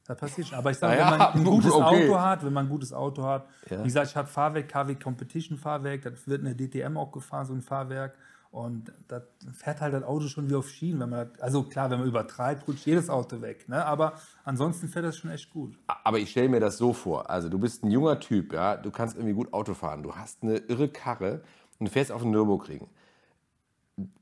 Das 0.07 0.19
passiert 0.19 0.49
schon. 0.49 0.59
Aber 0.59 0.71
ich 0.71 0.77
sage, 0.79 0.99
ja, 0.99 1.11
wenn 1.13 1.19
man 1.19 1.33
ein 1.33 1.45
gutes 1.45 1.73
okay. 1.73 2.05
Auto 2.09 2.21
hat, 2.21 2.45
wenn 2.45 2.53
man 2.53 2.67
ein 2.67 2.71
gutes 2.71 2.93
Auto 2.93 3.25
hat, 3.25 3.47
Ja. 3.71 3.81
wie 3.81 3.85
gesagt, 3.85 4.09
ich 4.11 4.17
habe 4.17 4.29
Fahrwerk, 4.29 4.69
KW 4.69 4.95
Competition 4.97 5.57
Fahrwerk, 5.59 6.03
das 6.03 6.27
wird 6.29 6.41
eine 6.45 6.55
DTM 6.55 6.97
auch 6.97 7.11
gefahren, 7.11 7.47
so 7.47 7.55
ein 7.55 7.63
Fahrwerk. 7.63 8.15
Und 8.51 8.93
das 9.09 9.23
fährt 9.53 9.81
halt 9.81 9.95
das 9.95 10.05
Auto 10.05 10.29
schon 10.29 10.49
wie 10.49 10.55
auf 10.55 10.69
Schienen. 10.69 11.01
Wenn 11.01 11.09
man 11.11 11.29
das, 11.33 11.41
also 11.41 11.65
klar, 11.65 11.91
wenn 11.91 11.99
man 11.99 12.07
übertreibt, 12.07 12.69
rutscht 12.69 12.87
jedes 12.87 13.11
Auto 13.11 13.41
weg. 13.41 13.69
Ne? 13.69 13.85
Aber 13.85 14.13
ansonsten 14.45 14.87
fährt 14.89 15.05
das 15.05 15.17
schon 15.17 15.31
echt 15.33 15.51
gut. 15.51 15.77
Aber 15.87 16.19
ich 16.21 16.31
stelle 16.31 16.49
mir 16.49 16.61
das 16.61 16.77
so 16.79 16.93
vor. 16.93 17.29
Also 17.29 17.49
du 17.49 17.59
bist 17.59 17.83
ein 17.83 17.91
junger 17.91 18.21
Typ, 18.21 18.53
ja, 18.53 18.77
du 18.77 18.93
kannst 18.93 19.17
irgendwie 19.17 19.35
gut 19.35 19.53
Auto 19.53 19.75
fahren, 19.75 20.05
du 20.05 20.15
hast 20.15 20.45
eine 20.45 20.59
irre 20.59 20.89
Karre 20.89 21.43
und 21.81 21.89
fährst 21.89 22.13
auf 22.13 22.23
den 22.23 22.31
Nürburgring. 22.31 22.87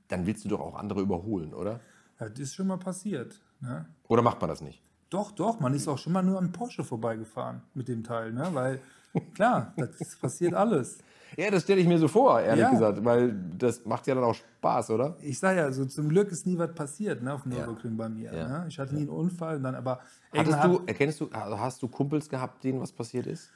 Dann 0.09 0.27
willst 0.27 0.45
du 0.45 0.49
doch 0.49 0.61
auch 0.61 0.77
andere 0.77 1.01
überholen, 1.03 1.53
oder? 1.53 1.81
Das 2.19 2.39
ist 2.39 2.55
schon 2.55 2.69
mal 2.69 2.79
passiert. 2.79 3.39
Ne? 3.61 3.87
Oder 4.09 4.23
macht 4.23 4.41
man 4.41 4.49
das 4.49 4.61
nicht? 4.63 4.81
Doch, 5.13 5.31
doch, 5.33 5.61
man 5.61 5.75
ist 5.75 5.89
auch 5.89 5.99
schon 5.99 6.13
mal 6.13 6.23
nur 6.23 6.39
an 6.39 6.53
Porsche 6.53 6.85
vorbeigefahren 6.85 7.63
mit 7.75 7.89
dem 7.89 8.03
Teil. 8.03 8.33
Ne? 8.33 8.49
Weil, 8.53 8.81
klar, 9.35 9.75
das 9.77 10.17
passiert 10.17 10.55
alles. 10.55 10.99
Ja, 11.37 11.51
das 11.51 11.63
stelle 11.63 11.81
ich 11.81 11.87
mir 11.87 11.99
so 11.99 12.09
vor, 12.09 12.41
ehrlich 12.41 12.65
Ja. 12.65 12.71
gesagt, 12.71 13.05
weil 13.05 13.35
das 13.57 13.85
macht 13.85 14.07
ja 14.07 14.15
dann 14.15 14.25
auch 14.25 14.35
Spaß, 14.35 14.91
oder? 14.91 15.17
Ich 15.21 15.39
sage 15.39 15.61
ja, 15.61 15.73
so 15.73 15.85
zum 15.87 16.09
Glück 16.09 16.31
ist 16.31 16.47
nie 16.47 16.59
was 16.59 16.75
passiert 16.75 17.23
ne, 17.23 17.33
auf 17.33 17.43
dem 17.43 17.53
Nürburgring 17.53 17.97
bei 17.97 18.09
mir. 18.09 18.33
Ja. 18.33 18.49
Ne? 18.49 18.65
Ich 18.69 18.79
hatte 18.79 18.95
nie 18.95 19.03
einen 19.03 19.11
Unfall, 19.11 19.61
dann 19.61 19.75
aber 19.75 20.01
Hattest 20.35 20.65
du, 20.65 20.83
erkennst 20.87 21.21
du, 21.21 21.29
also 21.31 21.59
hast 21.59 21.83
du 21.83 21.89
Kumpels 21.89 22.29
gehabt, 22.29 22.65
denen 22.65 22.81
was 22.81 22.93
passiert 22.93 23.27
ist? 23.27 23.51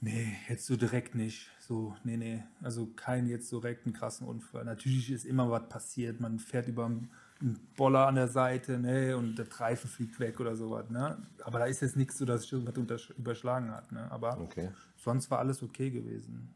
Nee, 0.00 0.36
jetzt 0.48 0.66
so 0.66 0.76
direkt 0.76 1.14
nicht. 1.14 1.50
So, 1.58 1.94
nee, 2.04 2.16
nee. 2.16 2.44
Also 2.62 2.86
kein 2.96 3.26
jetzt 3.26 3.48
so 3.48 3.60
direkt 3.60 3.86
einen 3.86 3.94
krassen 3.94 4.26
Unfall. 4.26 4.64
Natürlich 4.64 5.10
ist 5.10 5.24
immer 5.24 5.50
was 5.50 5.68
passiert. 5.68 6.20
Man 6.20 6.38
fährt 6.38 6.68
über 6.68 6.84
einen 6.86 7.10
einen 7.40 7.58
Boller 7.76 8.06
an 8.06 8.14
der 8.14 8.28
Seite, 8.28 8.78
ne, 8.78 9.16
und 9.16 9.36
der 9.36 9.46
Reifen 9.60 9.88
fliegt 9.88 10.18
weg 10.20 10.40
oder 10.40 10.56
sowas, 10.56 10.88
ne. 10.90 11.18
Aber 11.44 11.58
da 11.58 11.66
ist 11.66 11.80
jetzt 11.82 11.96
nichts 11.96 12.18
so, 12.18 12.24
dass 12.24 12.42
sich 12.42 12.52
irgendwas 12.52 13.10
überschlagen 13.16 13.70
hat, 13.70 13.92
ne. 13.92 14.10
Aber 14.10 14.38
Okay. 14.40 14.70
sonst 14.96 15.30
war 15.30 15.38
alles 15.38 15.62
okay 15.62 15.90
gewesen. 15.90 16.54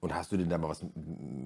Und 0.00 0.14
hast 0.14 0.32
du 0.32 0.38
denn 0.38 0.48
da 0.48 0.56
mal 0.56 0.68
was, 0.68 0.84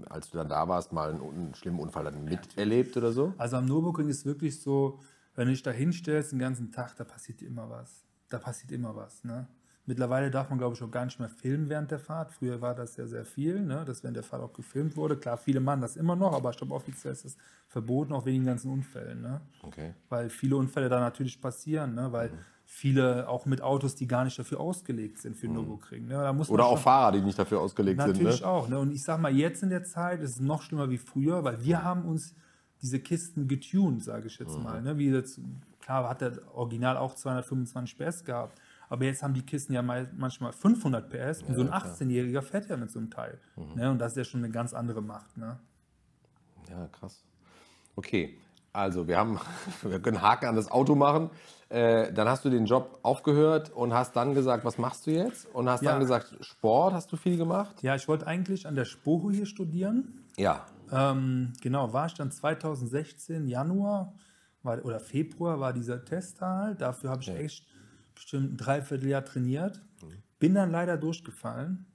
als 0.09 0.31
du 0.31 0.39
dann 0.39 0.49
da 0.49 0.69
warst, 0.69 0.93
mal 0.93 1.11
einen, 1.11 1.21
einen 1.21 1.55
schlimmen 1.57 1.81
Unfall 1.81 2.05
dann 2.05 2.25
miterlebt 2.25 2.97
oder 2.97 3.11
so? 3.11 3.35
Also 3.37 3.57
am 3.57 3.67
Nürburgring 3.67 4.09
ist 4.09 4.25
wirklich 4.25 4.61
so, 4.61 5.01
wenn 5.35 5.47
du 5.47 5.53
dich 5.53 5.65
da 5.65 5.73
hinstellst 5.73 6.31
den 6.33 6.39
ganzen 6.39 6.71
Tag, 6.71 6.95
da 6.97 7.03
passiert 7.03 7.43
immer 7.43 7.69
was. 7.69 8.05
Da 8.29 8.39
passiert 8.39 8.71
immer 8.71 8.95
was. 8.95 9.25
Ne? 9.25 9.49
Mittlerweile 9.87 10.31
darf 10.31 10.49
man, 10.49 10.59
glaube 10.59 10.75
ich, 10.75 10.83
auch 10.83 10.91
gar 10.91 11.05
nicht 11.05 11.19
mehr 11.21 11.29
filmen 11.29 11.69
während 11.69 11.91
der 11.91 11.99
Fahrt. 11.99 12.33
Früher 12.33 12.63
war 12.63 12.75
das 12.75 12.97
ja 12.97 13.07
sehr 13.07 13.27
viel, 13.27 13.61
ne? 13.61 13.85
dass 13.85 14.03
während 14.03 14.17
der 14.17 14.25
Fahrt 14.25 14.43
auch 14.43 14.53
gefilmt 14.55 14.97
wurde. 14.97 15.17
Klar, 15.17 15.37
viele 15.37 15.61
machen 15.61 15.83
das 15.83 15.97
immer 15.97 16.17
noch, 16.17 16.33
aber 16.33 16.51
ich 16.51 16.57
glaube, 16.57 16.73
offiziell 16.75 17.13
ist 17.13 17.27
das 17.27 17.37
verboten, 17.69 18.15
auch 18.15 18.25
wegen 18.25 18.39
den 18.41 18.47
ganzen 18.47 18.71
Unfällen. 18.71 19.21
Ne? 19.21 19.43
Okay. 19.63 19.93
Weil 20.09 20.31
viele 20.31 20.57
Unfälle 20.57 20.89
da 20.89 21.01
natürlich 21.01 21.39
passieren, 21.39 21.95
ne? 21.95 22.11
weil 22.13 22.31
viele 22.65 23.29
auch 23.29 23.45
mit 23.45 23.61
Autos, 23.61 23.95
die 23.95 24.07
gar 24.07 24.25
nicht 24.25 24.39
dafür 24.39 24.59
ausgelegt 24.59 25.19
sind 25.19 25.37
für 25.37 25.49
den 25.49 25.53
Nürburgring. 25.55 26.07
Ne? 26.07 26.45
Oder 26.49 26.65
auch 26.65 26.79
Fahrer, 26.79 27.13
die 27.13 27.21
nicht 27.21 27.39
dafür 27.39 27.61
ausgelegt 27.61 27.99
Natürlich 27.99 28.37
sind. 28.37 28.41
Ne? 28.41 28.49
auch. 28.49 28.69
Ne? 28.69 28.79
Und 28.79 28.91
ich 28.91 29.03
sag 29.03 29.21
mal, 29.21 29.35
jetzt 29.37 29.63
in 29.63 29.69
der 29.69 29.85
Zeit 29.85 30.23
ist 30.23 30.31
es 30.31 30.41
noch 30.41 30.63
schlimmer 30.63 30.89
wie 30.89 30.97
früher, 30.99 31.45
weil 31.45 31.63
wir 31.63 31.85
haben 31.85 32.07
uns 32.07 32.35
diese 32.81 33.01
Kisten 33.01 33.49
getuned, 33.49 34.03
sage 34.03 34.29
ich 34.29 34.41
Mhm. 34.41 34.47
jetzt 34.47 34.59
mal. 34.63 34.81
Ne? 34.81 34.97
Wie 34.97 35.11
jetzt, 35.11 35.39
klar 35.81 36.09
hat 36.09 36.23
der 36.23 36.33
Original 36.55 36.97
auch 36.97 37.15
225 37.15 37.99
PS 37.99 38.25
gehabt, 38.25 38.59
aber 38.89 39.05
jetzt 39.05 39.23
haben 39.23 39.35
die 39.35 39.45
Kisten 39.45 39.73
ja 39.73 39.83
mal, 39.83 40.11
manchmal 40.17 40.53
500 40.53 41.09
PS 41.11 41.43
und 41.43 41.55
so 41.55 41.63
ein 41.63 41.71
18-Jähriger 41.71 42.43
fährt 42.43 42.69
ja 42.69 42.77
mit 42.77 42.91
so 42.91 42.99
einem 42.99 43.11
Teil. 43.11 43.39
Mhm. 43.57 43.75
Ne? 43.75 43.91
Und 43.91 43.99
das 43.99 44.13
ist 44.13 44.19
ja 44.19 44.25
schon 44.25 44.45
eine 44.45 44.53
ganz 44.53 44.75
andere 44.75 45.03
Macht. 45.03 45.37
Ne? 45.37 45.59
Ja, 46.71 46.87
krass. 46.89 47.25
Okay, 47.97 48.39
also 48.73 49.07
wir 49.07 49.17
haben, 49.17 49.39
wir 49.83 50.01
können 50.01 50.21
Haken 50.21 50.47
an 50.47 50.57
das 50.57 50.71
Auto 50.71 50.95
machen. 50.95 51.31
Äh, 51.69 52.13
dann 52.13 52.29
hast 52.29 52.45
du 52.45 52.51
den 52.51 52.67
Job 52.67 52.99
aufgehört 53.03 53.71
und 53.71 53.95
hast 53.95 54.15
dann 54.17 54.35
gesagt, 54.35 54.65
was 54.65 54.79
machst 54.79 55.07
du 55.07 55.11
jetzt? 55.13 55.47
Und 55.55 55.69
hast 55.69 55.83
Ja. 55.83 55.93
dann 55.93 56.01
gesagt, 56.01 56.37
Sport 56.41 56.93
hast 56.93 57.11
du 57.11 57.17
viel 57.17 57.37
gemacht? 57.37 57.83
Ja, 57.83 57.95
ich 57.95 58.07
wollte 58.07 58.27
eigentlich 58.27 58.67
an 58.67 58.75
der 58.75 58.85
Spoho 58.85 59.31
hier 59.31 59.47
studieren. 59.47 60.25
Ja. 60.37 60.67
Ähm, 60.93 61.53
genau, 61.63 61.93
war 61.93 62.07
ich 62.07 62.15
dann 62.15 62.31
2016, 62.31 63.49
Januar 63.49 64.13
war, 64.63 64.85
oder 64.85 65.01
Februar 65.01 65.59
war 65.61 65.73
dieser 65.73 66.05
Test 66.05 66.41
halt. 66.41 66.81
Dafür 66.81 67.11
habe 67.11 67.23
ich 67.23 67.31
echt 67.31 67.67
bestimmt 68.15 68.53
ein 68.53 68.57
Dreivierteljahr 68.57 69.25
trainiert. 69.25 69.83
Bin 70.39 70.55
dann 70.55 70.71
leider 70.71 70.97
durchgefallen, 70.97 71.87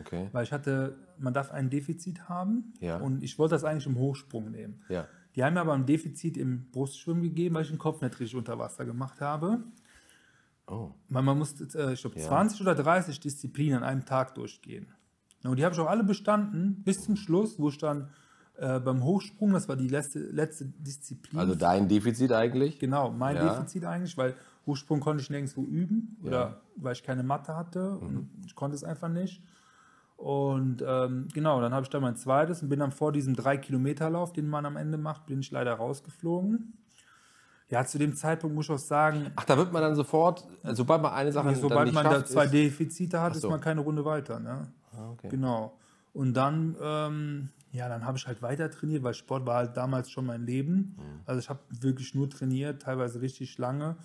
Okay. 0.00 0.28
weil 0.32 0.44
ich 0.44 0.52
hatte, 0.52 0.96
man 1.18 1.32
darf 1.32 1.50
ein 1.50 1.70
Defizit 1.70 2.28
haben 2.28 2.72
Ja. 2.80 2.98
und 2.98 3.22
ich 3.22 3.38
wollte 3.38 3.54
das 3.54 3.64
eigentlich 3.64 3.86
im 3.86 3.96
Hochsprung 3.96 4.50
nehmen. 4.50 4.82
Ja. 4.88 5.06
Die 5.34 5.44
haben 5.44 5.54
mir 5.54 5.60
aber 5.60 5.74
ein 5.74 5.86
Defizit 5.86 6.36
im 6.36 6.70
Brustschwimmen 6.72 7.22
gegeben, 7.22 7.54
weil 7.54 7.62
ich 7.62 7.68
den 7.68 7.78
Kopf 7.78 8.00
nicht 8.00 8.18
richtig 8.20 8.36
unter 8.36 8.58
Wasser 8.58 8.84
gemacht 8.84 9.20
habe. 9.20 9.62
Oh. 10.66 10.90
Man, 11.08 11.24
man 11.24 11.38
musste, 11.38 11.64
äh, 11.78 11.92
ich 11.92 12.00
glaube, 12.00 12.16
20 12.16 12.60
oder 12.60 12.74
30 12.74 13.20
Disziplinen 13.20 13.78
an 13.78 13.84
einem 13.84 14.04
Tag 14.04 14.34
durchgehen. 14.34 14.88
Ja, 15.44 15.50
Und 15.50 15.58
die 15.58 15.64
habe 15.64 15.74
ich 15.74 15.80
auch 15.80 15.88
alle 15.88 16.02
bestanden, 16.04 16.82
bis 16.82 17.04
zum 17.04 17.16
Schluss, 17.16 17.58
wo 17.58 17.68
ich 17.68 17.78
dann 17.78 18.08
äh, 18.58 18.80
beim 18.80 19.02
Hochsprung, 19.04 19.52
das 19.52 19.68
war 19.68 19.76
die 19.76 19.88
letzte, 19.88 20.18
letzte 20.20 20.64
Disziplin. 20.66 21.38
Also 21.38 21.54
dein 21.54 21.88
Defizit 21.88 22.32
eigentlich? 22.32 22.78
genau, 22.78 23.10
mein 23.10 23.36
Ja. 23.36 23.48
Defizit 23.54 23.84
eigentlich, 23.84 24.16
weil 24.16 24.34
Hochsprung 24.66 25.00
konnte 25.00 25.22
ich 25.22 25.30
nirgendwo 25.30 25.62
üben 25.62 26.16
oder 26.24 26.60
weil 26.76 26.92
ich 26.92 27.02
keine 27.02 27.22
Matte 27.22 27.56
hatte 27.56 27.98
Mhm. 28.00 28.06
und 28.06 28.30
ich 28.46 28.54
konnte 28.54 28.74
es 28.74 28.82
einfach 28.84 29.08
nicht. 29.08 29.42
Und 30.16 30.82
ähm, 30.86 31.28
genau, 31.34 31.60
dann 31.60 31.74
habe 31.74 31.84
ich 31.84 31.90
dann 31.90 32.00
mein 32.00 32.16
zweites 32.16 32.62
und 32.62 32.70
bin 32.70 32.78
dann 32.80 32.90
vor 32.90 33.12
diesem 33.12 33.34
3-Kilometer-Lauf, 33.34 34.32
den 34.32 34.48
man 34.48 34.64
am 34.64 34.76
Ende 34.76 34.96
macht, 34.96 35.26
bin 35.26 35.40
ich 35.40 35.50
leider 35.50 35.74
rausgeflogen. 35.74 36.72
Ja, 37.68 37.84
zu 37.84 37.98
dem 37.98 38.14
Zeitpunkt 38.14 38.54
muss 38.56 38.66
ich 38.66 38.70
auch 38.70 38.78
sagen, 38.78 39.30
Ach, 39.36 39.44
da 39.44 39.56
wird 39.58 39.72
man 39.72 39.82
dann 39.82 39.94
sofort, 39.94 40.46
sobald 40.62 41.02
man 41.02 41.12
eine 41.12 41.32
Sache 41.32 41.54
sobald 41.56 41.86
nicht 41.86 41.94
man 41.94 42.04
da 42.04 42.12
schafft, 42.12 42.28
zwei 42.28 42.44
ist, 42.44 42.52
Defizite 42.54 43.20
hat, 43.20 43.34
so. 43.34 43.38
ist 43.46 43.50
man 43.50 43.60
keine 43.60 43.80
Runde 43.82 44.04
weiter. 44.04 44.38
Ne? 44.40 44.68
Ah, 44.96 45.10
okay. 45.10 45.28
Genau. 45.28 45.76
Und 46.14 46.32
dann, 46.34 46.76
ähm, 46.80 47.48
ja, 47.76 47.88
dann 47.88 48.04
habe 48.04 48.18
ich 48.18 48.26
halt 48.26 48.42
weiter 48.42 48.70
trainiert, 48.70 49.02
weil 49.02 49.14
Sport 49.14 49.46
war 49.46 49.56
halt 49.56 49.76
damals 49.76 50.10
schon 50.10 50.26
mein 50.26 50.44
Leben. 50.44 50.96
Mhm. 50.98 51.20
Also 51.26 51.38
ich 51.40 51.48
habe 51.48 51.60
wirklich 51.80 52.14
nur 52.14 52.28
trainiert, 52.28 52.82
teilweise 52.82 53.20
richtig 53.20 53.56
lange. 53.58 53.96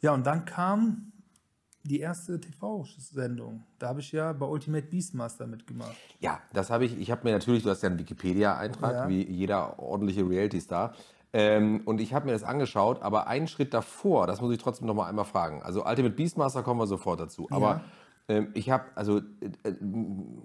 Ja, 0.00 0.12
und 0.12 0.26
dann 0.26 0.44
kam 0.44 1.12
die 1.84 2.00
erste 2.00 2.40
TV-Sendung. 2.40 3.64
Da 3.78 3.88
habe 3.88 4.00
ich 4.00 4.12
ja 4.12 4.32
bei 4.32 4.46
Ultimate 4.46 4.86
Beastmaster 4.86 5.46
mitgemacht. 5.46 5.96
Ja, 6.20 6.40
das 6.52 6.70
habe 6.70 6.84
ich. 6.84 6.98
Ich 6.98 7.10
habe 7.10 7.22
mir 7.24 7.32
natürlich, 7.32 7.62
du 7.62 7.70
hast 7.70 7.82
ja 7.82 7.88
einen 7.88 7.98
Wikipedia-Eintrag, 7.98 8.92
Ja. 8.94 9.08
wie 9.08 9.28
jeder 9.28 9.78
ordentliche 9.78 10.28
Reality-Star. 10.28 10.94
Ähm, 11.32 11.80
und 11.86 12.00
ich 12.00 12.12
habe 12.12 12.26
mir 12.26 12.32
das 12.32 12.44
angeschaut, 12.44 13.00
aber 13.02 13.26
einen 13.26 13.48
Schritt 13.48 13.72
davor, 13.72 14.26
das 14.26 14.40
muss 14.40 14.52
ich 14.52 14.58
trotzdem 14.58 14.86
noch 14.86 14.94
mal 14.94 15.08
einmal 15.08 15.24
fragen. 15.24 15.62
Also 15.62 15.84
Ultimate 15.86 16.14
Beastmaster 16.14 16.62
kommen 16.62 16.78
wir 16.78 16.86
sofort 16.86 17.20
dazu. 17.20 17.48
Aber 17.50 17.76
ähm, 17.76 17.80
ich 18.54 18.70
habe, 18.70 18.84
also 18.94 19.18
äh, 19.18 19.68
äh, 19.68 19.74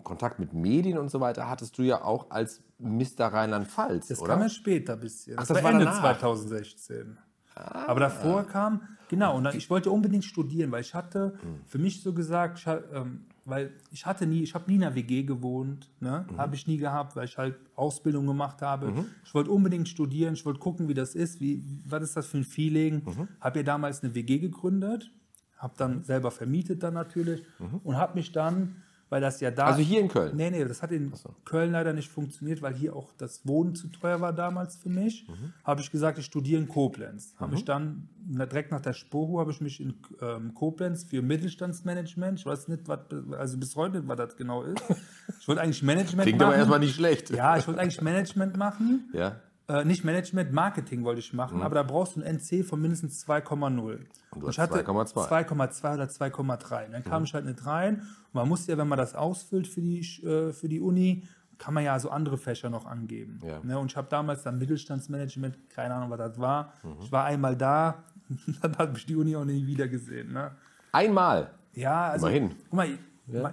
Kontakt 0.03 0.39
mit 0.39 0.53
Medien 0.53 0.97
und 0.97 1.09
so 1.09 1.19
weiter 1.19 1.47
hattest 1.49 1.77
du 1.77 1.83
ja 1.83 2.03
auch 2.03 2.31
als 2.31 2.61
Mr. 2.79 3.27
Rheinland-Pfalz, 3.27 4.07
Das 4.07 4.19
oder? 4.19 4.33
kam 4.33 4.41
ja 4.41 4.49
später 4.49 4.93
ein 4.93 4.99
bisschen. 4.99 5.35
Ach, 5.37 5.41
Das, 5.41 5.49
das 5.49 5.63
war 5.63 5.71
Ende 5.71 5.85
danach. 5.85 6.01
2016. 6.01 7.17
Aber 7.55 7.99
davor 7.99 8.43
kam, 8.43 8.81
genau, 9.09 9.35
und 9.37 9.43
dann, 9.45 9.55
ich 9.57 9.69
wollte 9.69 9.89
unbedingt 9.89 10.23
studieren, 10.25 10.71
weil 10.71 10.81
ich 10.81 10.93
hatte 10.93 11.39
für 11.65 11.79
mich 11.79 12.03
so 12.03 12.13
gesagt, 12.13 12.59
ich, 12.59 12.67
ähm, 12.93 13.25
weil 13.45 13.71
ich 13.89 14.05
hatte 14.05 14.27
nie, 14.27 14.43
ich 14.43 14.53
habe 14.53 14.69
nie 14.69 14.75
in 14.75 14.83
einer 14.83 14.93
WG 14.93 15.23
gewohnt, 15.23 15.89
ne? 15.99 16.27
habe 16.37 16.55
ich 16.55 16.67
nie 16.67 16.77
gehabt, 16.77 17.15
weil 17.15 17.25
ich 17.25 17.37
halt 17.37 17.55
Ausbildung 17.75 18.27
gemacht 18.27 18.61
habe. 18.61 19.05
Ich 19.23 19.33
wollte 19.33 19.49
unbedingt 19.51 19.87
studieren, 19.89 20.33
ich 20.35 20.45
wollte 20.45 20.59
gucken, 20.59 20.87
wie 20.87 20.93
das 20.93 21.15
ist, 21.15 21.39
wie, 21.41 21.63
was 21.87 22.03
ist 22.03 22.17
das 22.17 22.27
für 22.27 22.37
ein 22.37 22.43
Feeling. 22.43 23.01
Habe 23.39 23.59
ja 23.59 23.63
damals 23.63 24.03
eine 24.03 24.13
WG 24.13 24.37
gegründet, 24.39 25.11
habe 25.57 25.73
dann 25.77 26.03
selber 26.03 26.31
vermietet 26.31 26.83
dann 26.83 26.93
natürlich 26.93 27.43
und 27.83 27.97
habe 27.97 28.15
mich 28.15 28.31
dann, 28.31 28.83
weil 29.09 29.21
das 29.21 29.39
ja 29.39 29.51
da... 29.51 29.67
Also 29.67 29.81
hier 29.81 30.01
in 30.01 30.09
Köln? 30.09 30.35
Nee, 30.35 30.51
nee, 30.51 30.63
das 30.65 30.83
hat 30.83 30.91
in 30.91 31.11
Köln 31.45 31.71
leider 31.71 31.93
nicht 31.93 32.09
funktioniert, 32.09 32.61
weil 32.61 32.73
hier 32.73 32.95
auch 32.95 33.13
das 33.17 33.47
Wohnen 33.47 33.73
zu 33.73 33.87
teuer 33.87 34.21
war 34.21 34.33
damals 34.33 34.75
für 34.75 34.89
mich. 34.89 35.27
Mhm. 35.27 35.53
Habe 35.63 35.81
ich 35.81 35.91
gesagt, 35.91 36.17
ich 36.19 36.25
studiere 36.25 36.61
in 36.61 36.67
Koblenz. 36.67 37.33
Habe 37.37 37.55
ich 37.55 37.65
dann, 37.65 38.09
direkt 38.19 38.71
nach 38.71 38.81
der 38.81 38.93
Spoho, 38.93 39.39
habe 39.39 39.51
ich 39.51 39.61
mich 39.61 39.79
in 39.79 39.95
ähm, 40.21 40.53
Koblenz 40.53 41.05
für 41.05 41.21
Mittelstandsmanagement, 41.21 42.39
ich 42.39 42.45
weiß 42.45 42.67
nicht, 42.67 42.87
was, 42.87 42.99
also 43.31 43.57
bis 43.57 43.75
heute 43.75 43.97
nicht, 43.97 44.07
was 44.07 44.17
das 44.17 44.35
genau 44.35 44.63
ist. 44.63 44.83
Ich 45.39 45.47
wollte 45.47 45.61
eigentlich 45.61 45.83
Management 45.83 46.23
Klingt 46.23 46.39
machen. 46.39 46.47
aber 46.47 46.57
erstmal 46.57 46.79
nicht 46.79 46.95
schlecht. 46.95 47.29
Ja, 47.29 47.57
ich 47.57 47.65
wollte 47.67 47.79
eigentlich 47.79 48.01
Management 48.01 48.57
machen. 48.57 49.09
Ja. 49.13 49.37
Äh, 49.69 49.83
nicht 49.83 50.05
Management, 50.05 50.53
Marketing 50.53 51.03
wollte 51.03 51.19
ich 51.19 51.33
machen, 51.33 51.61
aber 51.61 51.75
da 51.75 51.83
brauchst 51.83 52.15
du 52.15 52.21
ein 52.21 52.37
NC 52.37 52.63
von 52.63 52.81
mindestens 52.81 53.27
2,0. 53.27 53.69
Mhm. 53.69 54.05
Und 54.31 54.41
du 54.41 54.47
ich 54.49 54.57
hast 54.57 54.71
hatte 54.71 54.83
2,2. 54.83 55.27
2,2 55.49 55.93
oder 55.93 56.05
2,3. 56.05 56.85
Und 56.85 56.93
Dann 56.93 57.03
kam 57.03 57.23
ich 57.25 57.33
halt 57.33 57.45
nicht 57.45 57.65
rein. 57.65 57.95
Und 57.99 58.33
man 58.33 58.47
muss 58.47 58.65
ja, 58.67 58.77
wenn 58.77 58.87
man 58.87 58.97
das 58.97 59.13
ausfüllt 59.13 59.67
für 59.67 59.81
die, 59.81 59.99
äh, 60.23 60.53
für 60.53 60.69
die 60.69 60.79
Uni, 60.79 61.27
kann 61.57 61.73
man 61.73 61.83
ja 61.83 61.99
so 61.99 62.09
andere 62.09 62.37
Fächer 62.37 62.69
noch 62.69 62.85
angeben. 62.85 63.39
Ja. 63.43 63.59
Ne? 63.63 63.77
Und 63.77 63.91
ich 63.91 63.97
habe 63.97 64.07
damals 64.09 64.43
dann 64.43 64.57
Mittelstandsmanagement, 64.57 65.69
keine 65.69 65.95
Ahnung, 65.95 66.11
was 66.11 66.19
das 66.19 66.39
war. 66.39 66.73
Mhm. 66.83 66.95
Ich 67.01 67.11
war 67.11 67.25
einmal 67.25 67.57
da, 67.57 68.03
dann 68.61 68.77
habe 68.77 68.97
ich 68.97 69.05
die 69.05 69.15
Uni 69.15 69.35
auch 69.35 69.45
nie 69.45 69.65
wieder 69.65 69.87
gesehen. 69.87 70.31
Ne? 70.31 70.51
Einmal. 70.93 71.51
Ja, 71.73 72.09
also 72.09 72.27
Immerhin. 72.27 72.55
guck 72.69 72.73
mal, 72.73 72.87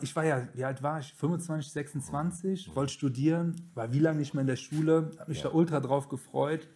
ich 0.02 0.14
war 0.14 0.24
ja, 0.24 0.48
wie 0.54 0.64
alt 0.64 0.82
war 0.82 1.00
ich? 1.00 1.12
25, 1.14 1.72
26, 1.72 2.76
wollte 2.76 2.92
studieren, 2.92 3.56
war 3.74 3.92
wie 3.92 3.98
lange 3.98 4.18
nicht 4.18 4.34
mehr 4.34 4.42
in 4.42 4.46
der 4.46 4.56
Schule, 4.56 5.10
habe 5.18 5.30
mich 5.30 5.42
da 5.42 5.50
ultra 5.50 5.80
drauf 5.80 6.08
gefreut. 6.08 6.68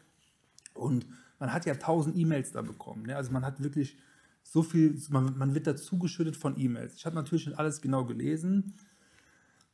Und 0.74 1.06
man 1.38 1.52
hat 1.52 1.66
ja 1.66 1.74
tausend 1.74 2.16
E-Mails 2.16 2.52
da 2.52 2.62
bekommen. 2.62 3.04
Ne? 3.06 3.16
Also 3.16 3.30
man 3.32 3.44
hat 3.44 3.62
wirklich 3.62 3.96
so 4.42 4.62
viel, 4.62 5.00
man, 5.11 5.37
man 5.37 5.54
wird 5.54 5.66
da 5.66 5.76
zugeschüttet 5.76 6.37
von 6.37 6.58
E-Mails. 6.58 6.94
Ich 6.96 7.06
habe 7.06 7.14
natürlich 7.14 7.46
nicht 7.46 7.58
alles 7.58 7.80
genau 7.80 8.04
gelesen, 8.04 8.74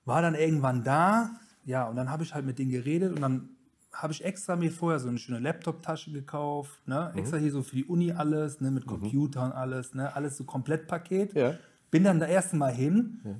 war 0.04 0.20
dann 0.20 0.34
irgendwann 0.34 0.84
da, 0.84 1.30
ja, 1.64 1.88
und 1.88 1.96
dann 1.96 2.10
habe 2.10 2.24
ich 2.24 2.34
halt 2.34 2.44
mit 2.44 2.58
denen 2.58 2.70
geredet 2.70 3.12
und 3.12 3.22
dann 3.22 3.48
habe 3.92 4.12
ich 4.12 4.24
extra 4.24 4.56
mir 4.56 4.72
vorher 4.72 4.98
so 4.98 5.08
eine 5.08 5.18
schöne 5.18 5.38
Laptop-Tasche 5.38 6.10
gekauft, 6.10 6.86
ne? 6.86 7.10
Mhm. 7.12 7.18
extra 7.18 7.36
hier 7.38 7.52
so 7.52 7.62
für 7.62 7.76
die 7.76 7.84
Uni 7.84 8.12
alles, 8.12 8.60
ne? 8.60 8.70
mit 8.70 8.86
Computer 8.86 9.44
und 9.44 9.52
alles, 9.52 9.94
ne? 9.94 10.14
alles 10.14 10.36
so 10.36 10.44
Komplettpaket. 10.44 11.34
Ja. 11.34 11.54
Bin 11.94 12.02
dann 12.02 12.18
da 12.18 12.26
erste 12.26 12.56
Mal 12.56 12.72
hin, 12.72 13.20
ja. 13.22 13.34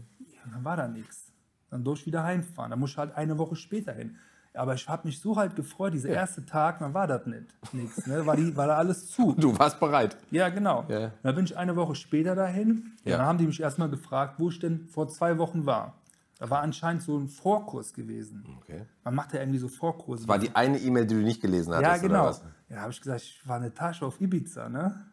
dann 0.53 0.65
war 0.65 0.77
da 0.77 0.87
nichts. 0.87 1.33
Dann 1.71 1.83
durfte 1.83 2.03
ich 2.03 2.07
wieder 2.07 2.23
heimfahren. 2.23 2.71
Dann 2.71 2.79
muss 2.79 2.91
ich 2.91 2.99
halt 2.99 3.13
eine 3.17 3.37
Woche 3.37 3.57
später 3.57 3.93
hin. 3.93 4.17
Aber 4.53 4.75
ich 4.75 4.89
habe 4.89 5.09
mich 5.09 5.19
so 5.19 5.35
halt 5.35 5.57
gefreut, 5.57 5.93
dieser 5.93 6.11
erste 6.11 6.47
Tag, 6.47 6.79
dann 6.79 6.95
war 6.95 7.09
das 7.09 7.27
nicht. 7.27 7.47
Nix, 7.73 8.07
ne? 8.07 8.25
war, 8.25 8.37
die, 8.37 8.57
war 8.57 8.69
da 8.69 8.77
alles 8.77 9.11
zu. 9.11 9.33
Du 9.41 9.59
warst 9.59 9.81
bereit. 9.81 10.17
Ja, 10.31 10.51
genau. 10.51 10.85
Ja. 10.87 11.11
Dann 11.25 11.35
bin 11.35 11.47
ich 11.47 11.57
eine 11.57 11.75
Woche 11.75 11.97
später 11.97 12.37
dahin. 12.37 12.93
Ja. 13.03 13.11
Ja. 13.11 13.17
Dann 13.17 13.27
haben 13.27 13.39
die 13.39 13.47
mich 13.47 13.61
erstmal 13.61 13.91
gefragt, 13.91 14.37
wo 14.39 14.51
ich 14.51 14.61
denn 14.61 14.87
vor 14.87 15.09
zwei 15.09 15.37
Wochen 15.39 15.67
war. 15.67 15.95
Da 16.39 16.49
war 16.49 16.63
anscheinend 16.63 17.03
so 17.03 17.19
ein 17.19 17.27
Vorkurs 17.27 17.93
gewesen. 17.93 18.45
Okay. 18.61 18.83
Man 19.03 19.17
macht 19.17 19.33
ja 19.33 19.41
irgendwie 19.41 19.59
so 19.59 19.67
Vorkurse. 19.67 20.29
War 20.29 20.39
die 20.39 20.55
eine 20.55 20.79
E-Mail, 20.79 21.07
die 21.07 21.17
du 21.17 21.23
nicht 21.23 21.41
gelesen 21.41 21.75
hattest, 21.75 21.91
ja, 21.91 21.97
genau. 21.97 22.21
oder 22.21 22.31
was? 22.31 22.45
Ja, 22.69 22.83
habe 22.83 22.93
ich 22.93 23.01
gesagt, 23.01 23.23
ich 23.23 23.49
war 23.49 23.57
eine 23.57 23.75
Tasche 23.75 24.07
auf 24.07 24.21
Ibiza, 24.21 24.69
ne? 24.69 25.07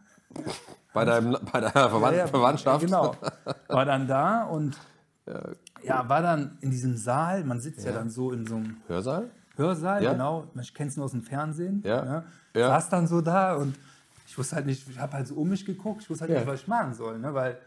Bei, 0.93 1.05
deinem, 1.05 1.37
bei 1.51 1.59
deiner 1.61 1.89
Verwand 1.89 2.13
Ja, 2.17 2.19
ja, 2.23 2.27
Verwandtschaft? 2.27 2.81
Genau. 2.85 3.15
War 3.69 3.85
dann 3.85 4.07
da 4.07 4.43
und 4.43 4.77
ja, 5.83 6.07
war 6.09 6.21
dann 6.21 6.57
in 6.61 6.71
diesem 6.71 6.97
Saal. 6.97 7.43
Man 7.43 7.61
sitzt 7.61 7.85
ja, 7.85 7.91
dann 7.91 8.09
so 8.09 8.31
in 8.31 8.45
so 8.45 8.55
einem 8.55 8.77
Hörsaal? 8.87 9.29
Hörsaal, 9.55 10.03
Ja. 10.03 10.11
genau. 10.13 10.47
Ich 10.59 10.73
kenne 10.73 10.89
es 10.89 10.95
nur 10.97 11.05
aus 11.05 11.11
dem 11.11 11.23
Fernsehen. 11.23 11.81
Ja. 11.85 12.03
Ne? 12.03 12.23
Ja. 12.55 12.67
Saß 12.69 12.89
dann 12.89 13.07
so 13.07 13.21
da 13.21 13.55
und 13.55 13.75
ich 14.27 14.37
wusste 14.37 14.55
halt 14.55 14.65
nicht, 14.65 14.87
ich 14.89 14.99
habe 14.99 15.13
halt 15.13 15.27
so 15.27 15.35
um 15.35 15.49
mich 15.49 15.65
geguckt, 15.65 16.01
ich 16.03 16.09
wusste 16.09 16.23
halt 16.23 16.31
Ja. 16.31 16.39
nicht, 16.39 16.47
was 16.47 16.61
ich 16.61 16.67
machen 16.67 16.93
soll, 16.93 17.19
ne? 17.19 17.33
weil 17.33 17.57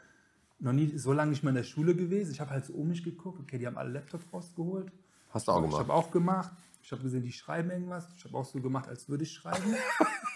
noch 0.61 0.73
nie 0.73 0.97
so 0.99 1.13
lange 1.13 1.31
nicht 1.31 1.43
mehr 1.43 1.51
in 1.51 1.57
der 1.57 1.63
Schule 1.63 1.95
gewesen. 1.95 2.31
Ich 2.33 2.41
habe 2.41 2.51
halt 2.51 2.65
so 2.65 2.73
um 2.75 2.89
mich 2.89 3.03
geguckt, 3.05 3.39
okay, 3.41 3.59
die 3.59 3.67
haben 3.67 3.77
alle 3.79 3.91
Laptops 3.91 4.25
rausgeholt. 4.33 4.91
Hast 5.31 5.49
du 5.49 5.53
auch 5.53 5.59
Ich 5.59 5.63
gemacht. 5.65 5.81
habe 5.81 5.93
auch 5.93 6.11
gemacht. 6.11 6.53
Ich 6.85 6.93
habe 6.93 7.03
gesehen, 7.03 7.23
die 7.23 7.33
schreiben 7.33 7.71
irgendwas. 7.71 8.07
Ich 8.17 8.25
habe 8.25 8.37
auch 8.37 8.45
so 8.45 8.61
gemacht, 8.61 8.89
als 8.89 9.09
würde 9.09 9.25
ich 9.25 9.33
schreiben. 9.33 9.75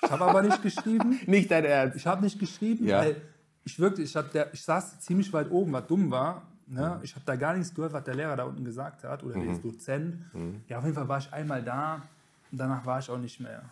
Ich 0.02 0.10
habe 0.10 0.24
aber 0.24 0.40
nicht 0.40 0.62
geschrieben. 0.62 1.20
Nicht 1.26 1.50
dein 1.50 1.66
Ernst. 1.66 1.96
Ich 1.96 2.06
habe 2.06 2.22
nicht 2.24 2.38
geschrieben, 2.38 2.86
Ja. 2.86 3.00
weil 3.00 3.16
ich 3.64 3.78
wirklich, 3.78 4.08
ich, 4.08 4.16
hab 4.16 4.32
der, 4.32 4.52
ich 4.54 4.62
saß 4.62 5.00
ziemlich 5.00 5.30
weit 5.34 5.50
oben, 5.50 5.72
was 5.74 5.86
dumm 5.86 6.10
war. 6.10 6.42
Ne? 6.66 6.94
Mhm. 6.96 7.04
Ich 7.04 7.14
habe 7.14 7.24
da 7.26 7.36
gar 7.36 7.54
nichts 7.54 7.74
gehört, 7.74 7.92
was 7.92 8.02
der 8.04 8.14
Lehrer 8.14 8.34
da 8.34 8.44
unten 8.44 8.64
gesagt 8.64 9.04
hat 9.04 9.22
oder 9.24 9.38
der 9.38 9.58
Dozent. 9.58 10.16
Mhm. 10.34 10.62
Ja, 10.68 10.78
auf 10.78 10.84
jeden 10.84 10.94
Fall 10.96 11.06
war 11.08 11.18
ich 11.18 11.30
einmal 11.34 11.62
da 11.62 12.02
und 12.50 12.56
danach 12.58 12.86
war 12.86 12.98
ich 12.98 13.10
auch 13.10 13.18
nicht 13.18 13.40
mehr. 13.40 13.62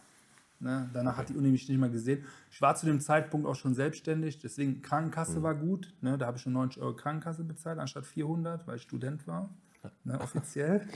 Ne? 0.60 0.88
Danach 0.92 1.16
hat 1.16 1.30
die 1.30 1.34
Uni 1.34 1.48
mich 1.48 1.66
nicht 1.68 1.78
mehr 1.78 1.88
gesehen. 1.88 2.24
Ich 2.50 2.60
war 2.60 2.74
zu 2.76 2.84
dem 2.84 3.00
Zeitpunkt 3.00 3.46
auch 3.46 3.54
schon 3.54 3.74
selbstständig, 3.74 4.38
deswegen 4.38 4.72
Mhm. 4.72 4.82
Krankenkasse 4.82 5.42
war 5.42 5.54
gut. 5.54 5.94
Ne? 6.02 6.18
Da 6.18 6.26
habe 6.26 6.36
ich 6.36 6.42
schon 6.42 6.52
90 6.52 6.82
Euro 6.82 6.94
Krankenkasse 6.94 7.42
bezahlt, 7.44 7.78
anstatt 7.78 8.04
400, 8.04 8.66
weil 8.66 8.76
ich 8.76 8.82
Student 8.82 9.26
war, 9.26 9.48
ne? 10.04 10.20
offiziell. 10.20 10.86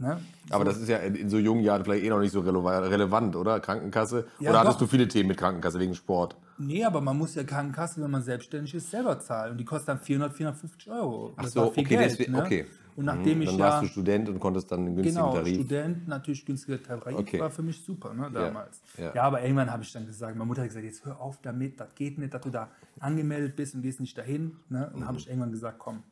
Ne? 0.00 0.20
Aber 0.50 0.64
das 0.64 0.76
ist 0.78 0.88
ja 0.88 0.98
in, 0.98 1.28
so 1.28 1.38
jungen 1.38 1.62
Jahren 1.62 1.82
vielleicht 1.84 2.04
eh 2.04 2.08
noch 2.08 2.20
nicht 2.20 2.30
so 2.32 2.40
releva- 2.40 2.88
relevant, 2.88 3.34
oder? 3.34 3.58
Krankenkasse? 3.58 4.26
Ja, 4.38 4.50
oder 4.50 4.60
hattest 4.60 4.76
doch. 4.76 4.80
du 4.82 4.86
viele 4.86 5.08
Themen 5.08 5.28
mit 5.28 5.36
Krankenkasse 5.38 5.80
wegen 5.80 5.94
Sport? 5.96 6.36
Nee, 6.56 6.84
aber 6.84 7.00
man 7.00 7.16
muss 7.18 7.34
ja 7.34 7.42
Krankenkasse, 7.42 8.00
wenn 8.00 8.10
man 8.10 8.22
selbstständig 8.22 8.74
ist, 8.74 8.90
selber 8.90 9.18
zahlen. 9.18 9.52
Und 9.52 9.58
die 9.58 9.64
kostet 9.64 9.88
dann 9.88 9.98
400, 9.98 10.32
450 10.34 10.90
Euro. 10.90 11.32
Ach 11.36 11.42
Das 11.42 11.52
so, 11.52 11.64
okay, 11.64 11.82
Geld, 11.82 12.10
deswegen- 12.12 12.32
ne? 12.32 12.42
okay. 12.42 12.66
Und 12.94 13.04
nachdem 13.04 13.36
Mhm, 13.38 13.42
ich 13.42 13.48
Dann 13.50 13.58
ja, 13.58 13.64
warst 13.66 13.82
du 13.84 13.86
Student 13.86 14.28
und 14.28 14.40
konntest 14.40 14.72
dann 14.72 14.80
einen 14.80 14.96
günstigen 14.96 15.16
genau, 15.20 15.32
Tarif. 15.34 15.54
Student, 15.54 16.08
natürlich 16.08 16.44
günstiger 16.44 16.82
Tarif, 16.82 17.16
Okay. 17.18 17.38
war 17.38 17.50
für 17.50 17.62
mich 17.62 17.80
super, 17.84 18.12
ne, 18.12 18.28
damals. 18.32 18.82
ja. 18.96 19.12
Ja, 19.14 19.22
aber 19.22 19.40
irgendwann 19.42 19.70
habe 19.70 19.84
ich 19.84 19.92
dann 19.92 20.04
gesagt, 20.04 20.34
meine 20.36 20.46
Mutter 20.48 20.62
hat 20.62 20.68
gesagt, 20.68 20.84
jetzt 20.84 21.04
hör 21.04 21.20
auf 21.20 21.38
damit, 21.40 21.78
das 21.78 21.94
geht 21.94 22.18
nicht, 22.18 22.34
dass 22.34 22.42
du 22.42 22.50
da 22.50 22.68
angemeldet 22.98 23.54
bist 23.54 23.76
und 23.76 23.82
gehst 23.82 24.00
nicht 24.00 24.18
dahin. 24.18 24.56
Ne? 24.68 24.90
Und 24.92 25.00
dann 25.00 25.08
habe 25.08 25.18
ich 25.18 25.28
irgendwann 25.28 25.52
gesagt, 25.52 25.78
komm, 25.78 26.02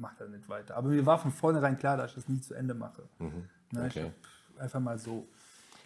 mache 0.00 0.16
da 0.20 0.26
nicht 0.28 0.48
weiter. 0.48 0.76
Aber 0.76 0.88
mir 0.88 1.04
war 1.06 1.18
von 1.18 1.30
vornherein 1.30 1.76
klar, 1.78 1.96
dass 1.96 2.10
ich 2.10 2.16
das 2.16 2.28
nie 2.28 2.40
zu 2.40 2.54
Ende 2.54 2.74
mache. 2.74 3.02
Ne? 3.18 3.30
Mhm. 3.72 3.78
Okay. 3.86 4.02
Mhm. 4.04 4.12
hab 4.56 4.62
einfach 4.62 4.80
mal 4.80 4.98
so. 4.98 5.26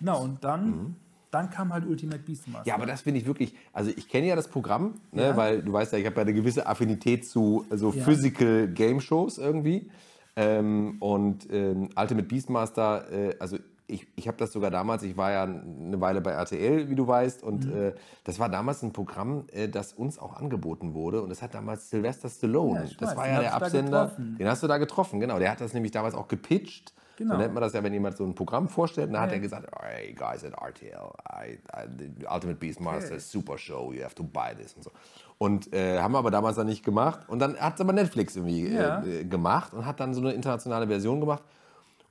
Na, 0.01 0.13
und 0.15 0.43
dann, 0.45 0.97
dann 1.31 1.51
kam 1.51 1.73
halt 1.73 1.85
Ultimate 1.87 2.21
Beastmaster. 2.21 2.67
Ja, 2.69 2.75
aber 2.75 2.87
das 2.87 3.03
finde 3.03 3.21
ich 3.21 3.27
wirklich, 3.27 3.55
also 3.73 3.91
ich 3.95 4.09
kenne 4.09 4.27
ja 4.29 4.37
das 4.37 4.49
Programm, 4.49 5.01
ne, 5.13 5.23
Ja. 5.23 5.37
weil 5.37 5.63
du 5.63 5.73
weißt 5.73 5.93
ja, 5.93 5.99
ich 5.99 6.07
habe 6.07 6.17
ja 6.17 6.23
eine 6.23 6.35
gewisse 6.35 6.67
Affinität 6.67 7.27
zu 7.27 7.67
so 7.71 7.93
Ja. 7.93 8.05
Physical 8.05 8.69
Game 8.69 9.01
Shows 9.01 9.39
irgendwie. 9.39 9.91
Ähm, 10.37 10.97
und 11.01 11.51
ähm, 11.51 11.89
Ultimate 11.97 12.29
Beastmaster, 12.29 13.11
äh, 13.11 13.37
also 13.41 13.59
ich, 13.89 14.07
ich 14.17 14.29
habe 14.29 14.37
das 14.37 14.53
sogar 14.53 14.71
damals, 14.71 15.03
ich 15.03 15.17
war 15.17 15.33
ja 15.33 15.43
eine 15.45 16.01
Weile 16.01 16.21
bei 16.21 16.33
RTL, 16.33 16.89
wie 16.91 16.95
du 16.95 17.07
weißt, 17.07 17.43
und 17.43 17.65
Mhm. 17.67 17.77
äh, 17.77 17.93
das 18.25 18.39
war 18.39 18.49
damals 18.51 18.83
ein 18.83 18.93
Programm, 18.93 19.45
äh, 19.51 19.69
das 19.69 19.95
uns 19.95 20.19
auch 20.19 20.37
angeboten 20.37 20.93
wurde. 20.95 21.23
Und 21.23 21.31
das 21.31 21.41
hat 21.43 21.55
damals 21.55 21.89
Sylvester 21.91 22.29
Stallone, 22.29 22.81
Ja, 22.85 22.91
das 23.01 23.11
weiß, 23.11 23.17
war 23.17 23.29
ja 23.29 23.41
der 23.41 23.51
da 23.51 23.57
Absender, 23.57 24.13
den 24.19 24.47
hast 24.47 24.63
du 24.63 24.67
da 24.67 24.77
getroffen, 24.79 25.21
genau. 25.21 25.39
Der 25.39 25.51
hat 25.51 25.61
das 25.61 25.73
nämlich 25.73 25.91
damals 25.93 26.15
auch 26.15 26.29
gepitcht. 26.29 26.93
Genau. 27.17 27.35
So 27.35 27.41
nennt 27.41 27.53
man 27.53 27.63
das 27.63 27.73
ja, 27.73 27.83
wenn 27.83 27.93
jemand 27.93 28.17
so 28.17 28.25
ein 28.25 28.35
Programm 28.37 28.69
vorstellt. 28.69 29.09
Und 29.09 29.15
dann 29.15 29.23
hat 29.23 29.31
Ja. 29.31 29.37
er 29.37 29.41
gesagt, 29.41 29.67
hey 29.83 30.13
guys 30.13 30.45
at 30.45 30.53
RTL, 30.53 31.11
I, 31.33 31.55
I, 31.55 31.89
the 31.99 32.27
Ultimate 32.33 32.59
Beastmaster, 32.61 33.15
Okay. 33.15 33.19
super 33.19 33.59
show, 33.59 33.93
you 33.93 34.05
have 34.05 34.15
to 34.15 34.23
buy 34.23 34.55
this 34.57 34.75
und 34.75 34.85
so. 34.85 34.91
Und 35.39 35.73
äh, 35.73 35.99
haben 35.99 36.13
wir 36.13 36.19
aber 36.19 36.31
damals 36.31 36.57
dann 36.57 36.67
nicht 36.69 36.85
gemacht. 36.85 37.21
Und 37.29 37.41
dann 37.41 37.57
hat 37.57 37.75
es 37.75 37.81
aber 37.81 37.93
Netflix 37.93 38.37
irgendwie 38.37 38.69
Ja. 38.73 39.03
äh, 39.03 39.21
äh, 39.21 39.25
gemacht 39.25 39.73
und 39.75 39.85
hat 39.85 39.99
dann 39.99 40.15
so 40.15 40.21
eine 40.21 40.33
internationale 40.33 40.87
Version 40.87 41.19
gemacht. 41.19 41.43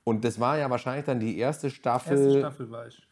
Und 0.08 0.24
das 0.24 0.40
war 0.40 0.56
ja 0.58 0.70
wahrscheinlich 0.70 1.04
dann 1.04 1.20
die 1.20 1.38
erste 1.38 1.68
Staffel. 1.70 2.16
Erste 2.18 2.38
Staffel 2.38 2.70
war 2.70 2.86
ich. 2.86 3.06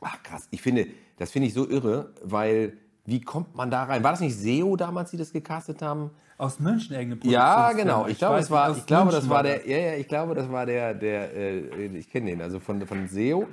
Ach 0.00 0.22
krass, 0.22 0.48
ich 0.50 0.60
finde, 0.60 0.86
das 1.18 1.30
finde 1.30 1.46
ich 1.48 1.54
so 1.54 1.68
irre, 1.68 2.12
weil 2.22 2.72
wie 3.04 3.20
kommt 3.20 3.54
man 3.54 3.70
da 3.70 3.84
rein? 3.84 4.02
War 4.02 4.10
das 4.10 4.20
nicht 4.20 4.36
SEO 4.36 4.76
damals, 4.76 5.10
die 5.12 5.16
das 5.16 5.32
gecastet 5.32 5.80
haben? 5.82 6.10
Aus 6.36 6.58
München 6.58 6.96
irgendeine 6.96 7.30
Ja, 7.30 7.66
Produktionsfirma. 7.66 7.98
genau. 8.00 8.08
Ich 8.10 8.18
glaube, 8.18 8.34
weiß 8.36 8.44
es 8.46 8.50
war, 8.50 8.76
ich 8.76 8.86
glaube, 8.86 9.12
das 9.12 9.28
war 9.28 9.42
der, 9.44 9.68
ja, 9.68 9.78
ja, 9.78 9.94
ich 9.94 10.08
glaube, 10.08 10.34
das 10.34 10.50
war 10.50 10.66
der, 10.66 10.92
der, 10.94 11.32
äh, 11.36 11.86
ich 11.96 12.10
kenne 12.10 12.30
den, 12.30 12.42
also 12.42 12.58
von, 12.58 12.84
von 12.86 13.06
SEO. 13.08 13.46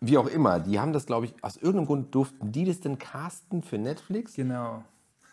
Wie 0.00 0.18
auch 0.18 0.26
immer, 0.28 0.60
die 0.60 0.78
haben 0.78 0.92
das, 0.92 1.06
glaube 1.06 1.26
ich, 1.26 1.34
aus 1.42 1.56
irgendeinem 1.56 1.86
Grund 1.86 2.14
durften 2.14 2.52
die 2.52 2.64
das 2.66 2.80
denn 2.80 2.98
casten 2.98 3.62
für 3.62 3.78
Netflix. 3.78 4.34
Genau. 4.34 4.84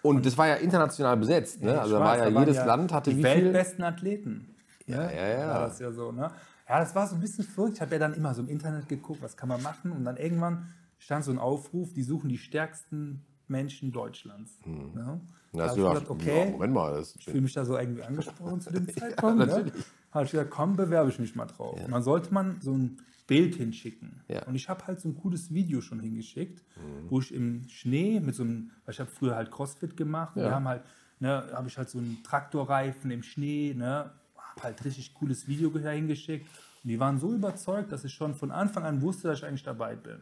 Und 0.03 0.25
das 0.25 0.37
war 0.37 0.47
ja 0.47 0.55
international 0.55 1.17
besetzt, 1.17 1.61
ne? 1.61 1.73
Ich 1.73 1.79
Also 1.79 1.95
da 1.99 2.05
weiß, 2.05 2.19
war 2.21 2.29
ja 2.29 2.39
jedes 2.39 2.65
Land 2.65 2.93
hatte 2.93 3.09
die 3.09 3.17
wie 3.17 3.23
viel? 3.23 3.43
weltbesten 3.45 3.83
Athleten. 3.83 4.55
Ja, 4.87 5.09
ja, 5.11 5.27
ja. 5.27 5.47
War 5.49 5.61
das 5.67 5.79
ja 5.79 5.91
so, 5.91 6.11
ne? 6.11 6.29
Ja, 6.67 6.79
das 6.79 6.95
war 6.95 7.07
so 7.07 7.15
ein 7.15 7.21
bisschen 7.21 7.43
verrückt. 7.43 7.75
Ich 7.75 7.81
habe 7.81 7.91
ja 7.91 7.99
dann 7.99 8.13
immer 8.13 8.33
so 8.33 8.41
im 8.41 8.49
Internet 8.49 8.87
geguckt, 8.89 9.21
was 9.21 9.37
kann 9.37 9.49
man 9.49 9.61
machen. 9.61 9.91
Und 9.91 10.03
dann 10.05 10.17
irgendwann 10.17 10.67
stand 10.97 11.23
so 11.23 11.31
ein 11.31 11.37
Aufruf, 11.39 11.93
die 11.93 12.03
suchen 12.03 12.29
die 12.29 12.37
stärksten 12.37 13.23
Menschen 13.47 13.91
Deutschlands. 13.91 14.59
Ne? 14.65 14.73
Hm. 14.75 14.93
Da 14.95 15.19
Da 15.53 15.63
hast 15.67 15.77
du 15.77 15.81
ich 15.83 15.87
gedacht, 15.93 16.09
okay, 16.09 16.45
ja, 16.45 16.51
Moment 16.51 16.73
mal, 16.73 16.93
das 16.93 17.15
ich 17.15 17.25
fühle 17.25 17.41
mich 17.41 17.53
da 17.53 17.63
so 17.65 17.77
irgendwie 17.77 18.01
angesprochen 18.03 18.59
zu 18.61 18.71
dem 18.71 18.87
Zeitpunkt. 18.97 19.37
ne? 19.39 19.45
natürlich. 19.45 19.73
Habe 20.11 20.25
ich 20.25 20.31
gesagt, 20.31 20.49
komm, 20.49 20.75
bewerbe 20.75 21.09
ich 21.09 21.19
mich 21.19 21.35
mal 21.35 21.45
drauf. 21.45 21.79
Und 21.83 21.91
dann 21.91 22.01
sollte 22.03 22.33
man 22.33 22.59
so 22.61 22.71
ein 22.73 22.97
Bild 23.27 23.55
hinschicken. 23.55 24.21
Ja. 24.27 24.41
Mhm. 24.41 24.47
Und 24.49 24.55
ich 24.55 24.67
habe 24.69 24.85
halt 24.87 24.99
so 24.99 25.09
ein 25.09 25.15
cooles 25.15 25.53
Video 25.53 25.81
schon 25.81 25.99
hingeschickt, 25.99 26.63
wo 27.09 27.19
ich 27.19 27.33
im 27.33 27.67
Schnee 27.69 28.19
mit 28.19 28.33
so 28.35 28.43
einem, 28.43 28.71
weil 28.85 28.93
ich 28.93 28.99
habe 28.99 29.09
früher 29.11 29.35
halt 29.35 29.51
Crossfit 29.51 29.95
gemacht, 29.97 30.35
und 30.35 30.41
Ja. 30.43 30.49
wir 30.49 30.55
haben 30.55 30.67
halt, 30.67 30.83
ne, 31.19 31.43
habe 31.53 31.67
ich 31.67 31.77
halt 31.77 31.89
so 31.89 31.99
einen 31.99 32.23
Traktorreifen 32.23 33.11
im 33.11 33.21
Schnee, 33.23 33.73
ne, 33.75 34.11
habe 34.55 34.63
halt 34.63 34.85
richtig 34.85 35.13
cooles 35.13 35.47
Video 35.47 35.71
hingeschickt. 35.71 36.47
Und 36.83 36.89
die 36.89 36.99
waren 36.99 37.19
so 37.19 37.33
überzeugt, 37.33 37.91
dass 37.91 38.03
ich 38.03 38.13
schon 38.13 38.35
von 38.35 38.51
Anfang 38.51 38.83
an 38.83 39.01
wusste, 39.01 39.27
dass 39.27 39.39
ich 39.39 39.45
eigentlich 39.45 39.63
dabei 39.63 39.95
bin. 39.95 40.21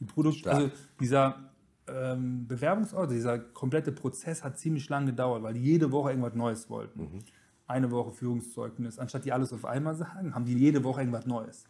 Die 0.00 0.04
Produkt, 0.04 0.36
Stark. 0.36 0.54
also 0.54 0.70
dieser 1.00 1.50
ähm, 1.86 2.46
Bewerbungsort, 2.46 3.10
dieser 3.10 3.38
komplette 3.38 3.92
Prozess 3.92 4.42
hat 4.42 4.58
ziemlich 4.58 4.88
lange 4.88 5.06
gedauert, 5.06 5.42
weil 5.42 5.54
die 5.54 5.62
jede 5.62 5.92
Woche 5.92 6.10
irgendwas 6.10 6.34
Neues 6.34 6.70
wollten. 6.70 7.00
Mhm. 7.00 7.18
Eine 7.66 7.90
Woche 7.90 8.12
Führungszeugnis. 8.12 8.98
Anstatt 8.98 9.24
die 9.24 9.32
alles 9.32 9.52
auf 9.52 9.64
einmal 9.64 9.94
sagen, 9.94 10.34
haben 10.34 10.44
die 10.44 10.54
jede 10.54 10.84
Woche 10.84 11.00
irgendwas 11.00 11.26
Neues. 11.26 11.64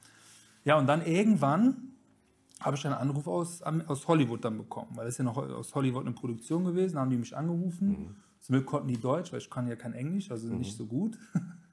Ja, 0.65 0.79
und 0.79 0.87
dann 0.87 1.05
irgendwann 1.05 1.95
habe 2.61 2.77
ich 2.77 2.85
einen 2.87 2.95
Anruf 2.95 3.27
aus, 3.27 3.63
aus 3.63 4.09
Hollywood 4.09 4.45
dann 4.45 4.57
bekommen, 4.57 4.91
weil 4.95 5.07
ist 5.07 5.19
ja 5.19 5.25
noch 5.25 5.37
aus 5.37 5.75
Hollywood 5.75 6.07
eine 6.07 6.15
Produktion 6.15 6.65
gewesen, 6.65 6.99
haben 6.99 7.11
die 7.11 7.17
mich 7.17 7.37
angerufen. 7.37 7.89
Mhm. 7.89 8.17
Zum 8.41 8.55
Glück 8.55 8.67
konnten 8.67 8.89
die 8.89 9.01
Deutsch, 9.01 9.33
weil 9.33 9.41
ich 9.41 9.51
kann 9.51 9.67
ja 9.69 9.77
kein 9.77 9.95
Englisch, 9.95 10.31
also 10.31 10.49
nicht 10.49 10.77
so 10.77 10.87
gut. 10.87 11.19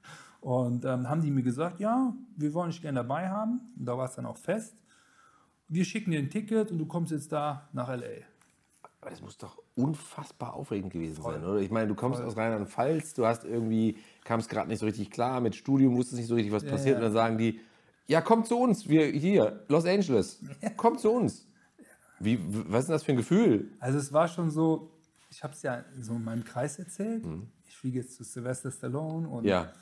Und 0.42 0.84
ähm, 0.84 1.08
haben 1.08 1.22
die 1.22 1.30
mir 1.30 1.42
gesagt, 1.44 1.78
ja, 1.80 2.12
wir 2.36 2.52
wollen 2.52 2.70
dich 2.70 2.82
gerne 2.82 2.96
dabei 2.98 3.28
haben. 3.30 3.60
Und 3.78 3.86
da 3.86 3.96
war 3.96 4.06
es 4.06 4.14
dann 4.16 4.26
auch 4.26 4.36
fest. 4.36 4.74
wir 5.68 5.84
schicken 5.84 6.10
dir 6.10 6.18
ein 6.18 6.28
Ticket 6.30 6.70
und 6.70 6.78
du 6.78 6.84
kommst 6.86 7.12
jetzt 7.12 7.30
da 7.32 7.68
nach 7.72 7.88
L.A. 7.88 8.26
Aber 9.00 9.10
das 9.10 9.22
muss 9.22 9.38
doch 9.38 9.56
unfassbar 9.76 10.54
aufregend 10.54 10.92
gewesen 10.92 11.22
sein, 11.22 11.44
oder? 11.44 11.60
Ich 11.60 11.70
meine, 11.70 11.86
du 11.88 11.94
kommst 11.94 12.20
aus 12.20 12.36
Rheinland-Pfalz, 12.36 13.14
du 13.14 13.24
hast 13.26 13.44
irgendwie, 13.44 13.96
kamst 14.24 14.48
gerade 14.50 14.68
nicht 14.68 14.80
so 14.80 14.86
richtig 14.86 15.10
klar 15.10 15.40
mit 15.40 15.54
Studium, 15.56 15.96
wusstest 15.96 16.18
nicht 16.18 16.28
so 16.28 16.34
richtig, 16.34 16.52
was 16.52 16.64
passiert. 16.64 16.94
ja. 16.94 16.96
Und 16.98 17.02
dann 17.04 17.12
sagen 17.12 17.38
die, 17.38 17.60
ja, 18.06 18.20
komm 18.20 18.44
zu 18.44 18.58
uns, 18.58 18.88
wir 18.88 19.06
hier, 19.06 19.64
Los 19.68 19.86
Angeles, 19.86 20.40
komm 20.76 20.98
zu 20.98 21.10
uns. 21.10 21.46
Wie, 22.20 22.38
was 22.68 22.80
ist 22.82 22.88
denn 22.88 22.94
das 22.94 23.02
für 23.04 23.12
ein 23.12 23.16
Gefühl? 23.16 23.70
Also 23.80 23.98
es 23.98 24.12
war 24.12 24.28
schon 24.28 24.50
so, 24.50 24.90
ich 25.30 25.42
habe 25.42 25.52
es 25.54 25.62
ja 25.62 25.84
so 26.00 26.14
in 26.14 26.24
meinem 26.24 26.44
Kreis 26.44 26.78
erzählt. 26.78 27.24
Ich 27.66 27.76
fliege 27.76 28.00
jetzt 28.00 28.14
zu 28.16 28.24
Sylvester 28.24 28.70
Stallone 28.70 29.28
und, 29.28 29.42
Mhm. 29.44 29.48
Ja. 29.48 29.72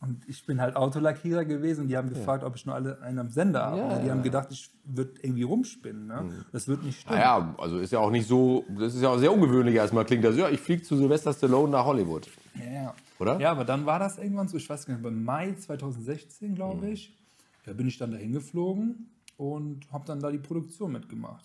Und 0.00 0.26
ich 0.28 0.46
bin 0.46 0.60
halt 0.62 0.76
Autolackierer 0.76 1.44
gewesen 1.44 1.82
und 1.82 1.88
die 1.88 1.96
haben 1.96 2.08
gefragt, 2.08 2.42
ob 2.42 2.56
ich 2.56 2.64
nur 2.64 2.74
alle 2.74 3.02
einen 3.02 3.18
am 3.18 3.30
Sender 3.30 3.66
habe. 3.66 3.78
Ja, 3.78 3.98
die 3.98 4.06
ja, 4.06 4.12
haben 4.12 4.22
gedacht, 4.22 4.48
ich 4.50 4.70
würde 4.84 5.12
irgendwie 5.22 5.42
rumspinnen. 5.42 6.06
Ne? 6.06 6.44
Das 6.52 6.68
wird 6.68 6.82
nicht 6.82 7.00
stimmen. 7.02 7.18
Naja, 7.18 7.54
also 7.58 7.78
ist 7.78 7.92
ja 7.92 7.98
auch 7.98 8.10
nicht 8.10 8.26
so, 8.26 8.64
das 8.78 8.94
ist 8.94 9.02
ja 9.02 9.10
auch 9.10 9.18
sehr 9.18 9.32
ungewöhnlich 9.32 9.74
erstmal 9.74 10.06
klingt 10.06 10.24
das. 10.24 10.36
Ja, 10.36 10.48
ich 10.48 10.60
fliege 10.60 10.82
zu 10.82 10.96
Sylvester 10.96 11.34
Stallone 11.34 11.70
nach 11.70 11.84
Hollywood. 11.84 12.28
Ja. 12.54 12.94
Oder? 13.18 13.38
Ja, 13.38 13.50
aber 13.50 13.64
dann 13.66 13.84
war 13.84 13.98
das 13.98 14.16
irgendwann 14.16 14.48
so, 14.48 14.56
ich 14.56 14.68
weiß 14.70 14.86
gar 14.86 14.94
nicht, 14.96 15.04
im 15.04 15.22
Mai 15.22 15.52
2016, 15.52 16.54
glaube 16.54 16.86
Mhm. 16.86 16.92
ich, 16.92 17.14
da 17.66 17.74
bin 17.74 17.86
ich 17.86 17.98
dann 17.98 18.10
dahin 18.12 18.32
geflogen 18.32 19.10
und 19.36 19.80
habe 19.92 20.06
dann 20.06 20.20
da 20.20 20.30
die 20.30 20.38
Produktion 20.38 20.92
mitgemacht. 20.92 21.44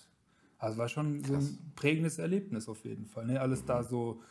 Also 0.59 0.77
war 0.77 0.87
schon 0.87 1.21
so 1.25 1.33
ein 1.33 1.73
prägendes 1.75 2.17
Erlebnis 2.19 2.69
auf 2.69 2.85
jeden 2.85 3.05
Fall. 3.05 3.25
Ne? 3.25 3.41
Alles 3.41 3.65
da 3.65 3.83
so, 3.83 4.21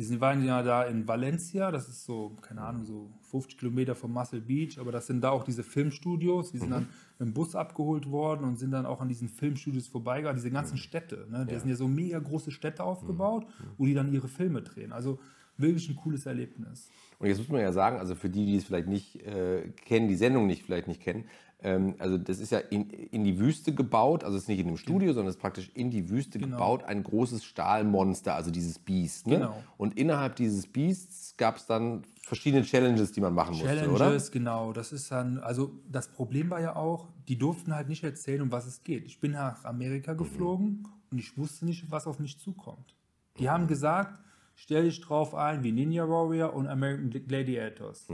wir 0.00 0.06
sind- 0.06 0.20
waren 0.22 0.42
ja 0.42 0.62
da 0.62 0.84
in 0.84 1.06
Valencia, 1.06 1.70
das 1.70 1.86
ist 1.86 2.04
so, 2.06 2.30
keine 2.40 2.62
Ahnung, 2.62 2.86
so 2.86 3.10
50 3.20 3.58
Kilometer 3.58 3.94
vom 3.94 4.12
Muscle 4.14 4.40
Beach, 4.40 4.78
aber 4.78 4.92
das 4.92 5.06
sind 5.06 5.20
da 5.20 5.28
auch 5.28 5.44
diese 5.44 5.62
Filmstudios, 5.62 6.52
die 6.52 6.58
sind 6.58 6.70
dann 6.70 6.88
mit 7.18 7.28
dem 7.28 7.34
Bus 7.34 7.54
abgeholt 7.54 8.10
worden 8.10 8.44
und 8.44 8.56
sind 8.56 8.70
dann 8.70 8.86
auch 8.86 9.02
an 9.02 9.08
diesen 9.08 9.28
Filmstudios 9.28 9.88
vorbeigegangen, 9.88 10.36
diese 10.38 10.50
ganzen 10.50 10.78
Städte. 10.78 11.26
Ne? 11.30 11.44
Da 11.44 11.52
sind 11.60 11.68
ja 11.68 11.76
so 11.76 11.86
mega 11.86 12.18
große 12.18 12.50
Städte 12.50 12.82
aufgebaut, 12.82 13.46
wo 13.76 13.84
die 13.84 13.92
dann 13.92 14.10
ihre 14.10 14.28
Filme 14.28 14.62
drehen. 14.62 14.90
Also 14.92 15.18
wirklich 15.58 15.90
ein 15.90 15.96
cooles 15.96 16.24
Erlebnis. 16.24 16.88
Und 17.20 17.28
jetzt 17.28 17.38
muss 17.38 17.48
man 17.48 17.60
ja 17.60 17.70
sagen, 17.70 17.98
also 17.98 18.14
für 18.14 18.30
die, 18.30 18.46
die 18.46 18.56
es 18.56 18.64
vielleicht 18.64 18.88
nicht 18.88 19.24
äh, 19.26 19.68
kennen, 19.84 20.08
die 20.08 20.16
Sendung 20.16 20.46
nicht 20.46 20.64
vielleicht 20.64 20.88
nicht 20.88 21.02
kennen, 21.02 21.26
ähm, 21.62 21.94
also 21.98 22.16
das 22.16 22.38
ist 22.38 22.50
ja 22.50 22.58
in, 22.58 22.88
in 22.88 23.24
die 23.24 23.38
Wüste 23.38 23.74
gebaut, 23.74 24.24
also 24.24 24.36
es 24.36 24.44
ist 24.44 24.48
nicht 24.48 24.60
in 24.60 24.68
einem 24.68 24.78
Studio, 24.78 25.12
sondern 25.12 25.28
es 25.28 25.36
ist 25.36 25.40
praktisch 25.42 25.70
in 25.74 25.90
die 25.90 26.08
Wüste 26.08 26.38
Genau. 26.38 26.56
gebaut, 26.56 26.84
ein 26.84 27.02
großes 27.02 27.44
Stahlmonster, 27.44 28.34
also 28.34 28.50
dieses 28.50 28.78
Biest. 28.78 29.26
Ne? 29.26 29.36
Genau. 29.36 29.62
Und 29.76 29.98
innerhalb 29.98 30.36
dieses 30.36 30.66
Biests 30.66 31.36
gab 31.36 31.56
es 31.56 31.66
dann 31.66 32.04
verschiedene 32.22 32.62
Challenges, 32.64 33.12
die 33.12 33.20
man 33.20 33.34
machen 33.34 33.56
musste, 33.56 33.90
oder? 33.90 33.98
Challenges, 33.98 34.30
genau. 34.30 34.72
Das 34.72 34.92
ist 34.92 35.12
dann, 35.12 35.38
also 35.38 35.72
das 35.90 36.08
Problem 36.08 36.48
war 36.48 36.60
ja 36.60 36.76
auch, 36.76 37.08
die 37.28 37.36
durften 37.36 37.74
halt 37.74 37.88
nicht 37.88 38.02
erzählen, 38.02 38.40
um 38.40 38.50
was 38.50 38.66
es 38.66 38.82
geht. 38.82 39.04
Ich 39.04 39.20
bin 39.20 39.32
nach 39.32 39.64
Amerika 39.64 40.14
geflogen 40.14 40.88
und 41.10 41.18
ich 41.18 41.36
wusste 41.36 41.66
nicht, 41.66 41.90
was 41.90 42.06
auf 42.06 42.18
mich 42.18 42.38
zukommt. 42.38 42.96
Die 43.38 43.50
haben 43.50 43.66
gesagt, 43.66 44.18
stell 44.60 44.84
dich 44.84 45.00
drauf 45.00 45.34
ein 45.34 45.62
wie 45.62 45.72
Ninja 45.72 46.08
Warrior 46.08 46.52
und 46.54 46.66
American 46.68 47.10
Gladiators. 47.26 48.06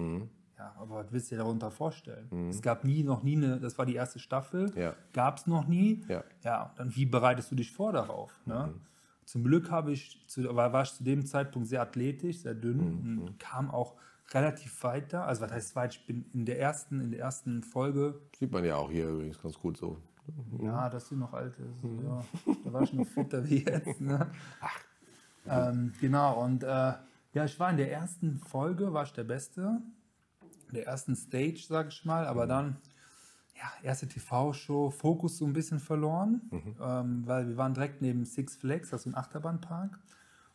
Ja, 0.58 0.74
aber 0.78 0.96
was 1.04 1.12
willst 1.12 1.30
du 1.30 1.34
dir 1.34 1.40
darunter 1.42 1.70
vorstellen? 1.70 2.48
Es 2.48 2.62
gab 2.62 2.84
nie, 2.84 3.02
noch 3.02 3.22
nie 3.22 3.36
eine, 3.36 3.60
das 3.60 3.76
war 3.76 3.84
die 3.84 3.94
erste 3.94 4.18
Staffel, 4.18 4.72
Ja. 4.76 4.94
gab 5.12 5.36
es 5.38 5.46
noch 5.46 5.66
nie. 5.66 6.02
Ja. 6.08 6.24
ja, 6.44 6.72
dann 6.76 6.94
wie 6.96 7.04
bereitest 7.04 7.50
du 7.50 7.56
dich 7.56 7.70
vor 7.72 7.92
darauf? 7.92 8.32
Ne? 8.46 8.72
Zum 9.26 9.42
Glück 9.44 9.70
habe 9.70 9.92
ich, 9.92 10.24
zu, 10.28 10.44
war, 10.54 10.72
war 10.72 10.82
ich 10.84 10.92
zu 10.94 11.02
dem 11.04 11.26
Zeitpunkt 11.26 11.68
sehr 11.68 11.82
athletisch, 11.82 12.38
sehr 12.38 12.54
dünn 12.54 13.18
und 13.18 13.38
kam 13.40 13.70
auch 13.70 13.96
relativ 14.32 14.82
weit 14.84 15.12
da. 15.12 15.24
Also 15.24 15.42
was 15.42 15.52
heißt 15.52 15.76
weit? 15.76 15.94
Ich 15.94 16.06
bin 16.06 16.24
in 16.32 16.44
der 16.46 16.58
ersten, 16.60 17.00
in 17.00 17.10
der 17.10 17.20
ersten 17.20 17.62
Folge, 17.62 18.20
Sieht 18.38 18.52
man 18.52 18.64
ja 18.64 18.76
auch 18.76 18.90
hier 18.90 19.08
übrigens 19.08 19.42
ganz 19.42 19.58
gut 19.58 19.76
so. 19.76 19.98
ja, 20.62 20.88
das 20.88 21.08
sind 21.08 21.18
noch 21.18 21.32
alte, 21.34 21.62
so, 21.82 21.88
ja, 22.04 22.24
da 22.64 22.72
war 22.72 22.82
ich 22.82 22.92
noch 22.92 23.06
fitter 23.06 23.44
wie 23.48 23.64
jetzt. 23.64 24.00
Ne? 24.00 24.30
Ähm, 25.48 25.92
genau, 26.00 26.42
und 26.44 26.62
äh, 26.62 26.66
ja, 27.32 27.44
ich 27.44 27.58
war 27.60 27.70
in 27.70 27.76
der 27.76 27.92
ersten 27.92 28.38
Folge, 28.38 28.92
war 28.92 29.04
ich 29.04 29.12
der 29.12 29.24
Beste, 29.24 29.80
der 30.72 30.86
ersten 30.86 31.14
Stage, 31.16 31.64
sag 31.68 31.88
ich 31.88 32.04
mal, 32.04 32.26
aber 32.26 32.46
dann, 32.46 32.76
ja, 33.54 33.70
erste 33.82 34.08
TV-Show, 34.08 34.90
Fokus 34.90 35.38
so 35.38 35.44
ein 35.46 35.52
bisschen 35.52 35.78
verloren, 35.78 36.40
ähm, 36.80 37.22
weil 37.26 37.46
wir 37.48 37.56
waren 37.56 37.74
direkt 37.74 38.02
neben 38.02 38.24
Six 38.24 38.56
Flags, 38.56 38.90
das 38.90 39.02
ist 39.02 39.06
ein 39.06 39.14
Achterbahnpark. 39.14 39.98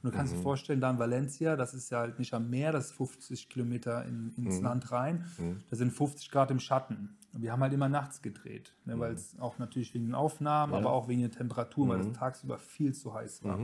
Und 0.03 0.11
du 0.11 0.17
kannst 0.17 0.33
dir 0.33 0.37
vorstellen, 0.43 0.81
da 0.81 0.89
in 0.89 0.97
Valencia, 0.97 1.55
das 1.55 1.75
ist 1.75 1.91
ja 1.91 1.99
halt 1.99 2.17
nicht 2.17 2.33
am 2.33 2.49
Meer, 2.49 2.71
das 2.71 2.85
ist 2.87 2.91
50 2.93 3.49
Kilometer 3.49 4.03
in, 4.05 4.33
ins 4.35 4.55
Land 4.63 4.91
rein, 4.91 5.23
da 5.69 5.75
sind 5.75 5.91
50 5.91 6.31
Grad 6.31 6.49
im 6.49 6.59
Schatten. 6.59 7.15
Und 7.33 7.43
wir 7.43 7.51
haben 7.51 7.61
halt 7.61 7.71
immer 7.73 7.87
nachts 7.87 8.21
gedreht, 8.23 8.73
ne, 8.85 8.99
weil 8.99 9.13
es 9.13 9.39
auch 9.39 9.59
natürlich 9.59 9.93
wegen 9.93 10.05
den 10.07 10.15
Aufnahmen, 10.15 10.73
aber 10.79 10.91
auch 10.91 11.07
wegen 11.07 11.21
der 11.21 11.29
Temperatur, 11.31 11.87
weil 11.87 11.99
es 12.01 12.07
tagsüber 12.13 12.57
viel 12.57 12.93
zu 12.95 13.13
heiß 13.13 13.43
war. 13.43 13.59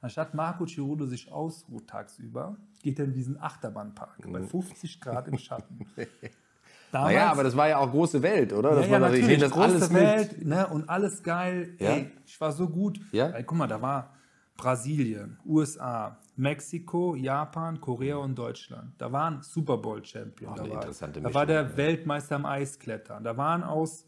Anstatt 0.00 0.34
Marco 0.34 0.64
Cirulo 0.64 1.06
sich 1.06 1.30
ausruht 1.32 1.88
tagsüber, 1.88 2.56
geht 2.82 2.98
er 2.98 3.06
in 3.06 3.12
diesen 3.12 3.40
Achterbahnpark 3.40 4.30
bei 4.30 4.42
50 4.42 5.00
Grad 5.00 5.28
im 5.28 5.38
Schatten. 5.38 5.86
Damals, 6.92 7.14
Naja, 7.14 7.30
aber 7.30 7.42
das 7.42 7.56
war 7.56 7.68
ja 7.68 7.78
auch 7.78 7.90
große 7.90 8.22
Welt, 8.22 8.52
oder? 8.52 8.70
ja, 8.70 8.76
Dass 8.76 8.88
ja, 8.88 8.98
man 8.98 9.14
ich 9.14 9.20
natürlich, 9.20 9.40
das 9.40 9.50
große 9.50 9.64
alles. 9.64 9.92
Welt 9.92 10.46
ne, 10.46 10.66
und 10.68 10.88
alles 10.88 11.22
geil. 11.22 11.74
Ja? 11.78 11.90
Ey, 11.90 12.10
ich 12.24 12.40
war 12.40 12.52
so 12.52 12.68
gut. 12.68 12.98
Ja? 13.12 13.28
Ey, 13.28 13.44
guck 13.44 13.58
mal, 13.58 13.66
da 13.66 13.82
war 13.82 14.14
Brasilien, 14.56 15.38
USA, 15.44 16.18
Mexiko, 16.36 17.14
Japan, 17.14 17.80
Korea 17.80 18.16
und 18.16 18.36
Deutschland. 18.36 18.92
Da 18.98 19.12
waren 19.12 19.42
Super 19.42 19.76
Bowl-Champion. 19.76 20.52
Ach, 20.54 20.60
eine 20.60 20.68
Da 20.70 20.76
war, 20.76 21.08
da 21.08 21.34
war 21.34 21.46
der 21.46 21.76
Weltmeister 21.76 22.36
im 22.36 22.46
Eisklettern. 22.46 23.22
Da 23.22 23.36
waren 23.36 23.62
aus 23.62 24.06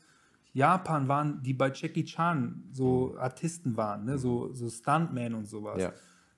Japan, 0.53 1.09
waren 1.09 1.43
die 1.43 1.55
bei 1.55 1.71
Jackie 1.73 2.05
Chan 2.05 2.65
so 2.73 3.17
Artisten 3.19 3.77
waren, 3.77 4.05
ne, 4.05 4.19
so, 4.19 4.53
so 4.53 4.69
Stuntman 4.69 5.35
und 5.35 5.47
sowas. 5.47 5.77
Mhm. 5.77 5.81
Ja. 5.83 5.93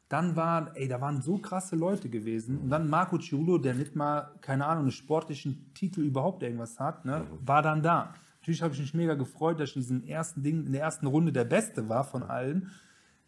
Dann 0.08 0.36
waren, 0.36 0.68
ey, 0.74 0.88
da 0.88 1.00
waren 1.00 1.22
so 1.22 1.38
krasse 1.38 1.74
Leute 1.74 2.10
gewesen. 2.10 2.58
Und 2.58 2.68
dann 2.68 2.90
Marco 2.90 3.16
Ciulo, 3.16 3.56
der 3.56 3.74
nicht 3.74 3.96
mal, 3.96 4.30
keine 4.42 4.66
Ahnung, 4.66 4.82
einen 4.84 4.92
sportlichen 4.92 5.72
Titel 5.72 6.02
überhaupt 6.02 6.42
irgendwas 6.42 6.78
hat, 6.78 7.04
ne, 7.06 7.20
Mhm. 7.20 7.48
war 7.48 7.62
dann 7.62 7.82
da. 7.82 8.12
Natürlich 8.40 8.60
habe 8.62 8.74
ich 8.74 8.80
mich 8.80 8.92
mega 8.92 9.14
gefreut, 9.14 9.58
dass 9.60 9.70
ich 9.70 9.76
in 9.76 9.82
diesem 9.82 10.04
ersten 10.04 10.42
Ding, 10.42 10.66
in 10.66 10.72
der 10.72 10.82
ersten 10.82 11.06
Runde 11.06 11.32
der 11.32 11.44
Beste 11.44 11.88
war 11.88 12.04
von 12.04 12.22
allen. 12.24 12.70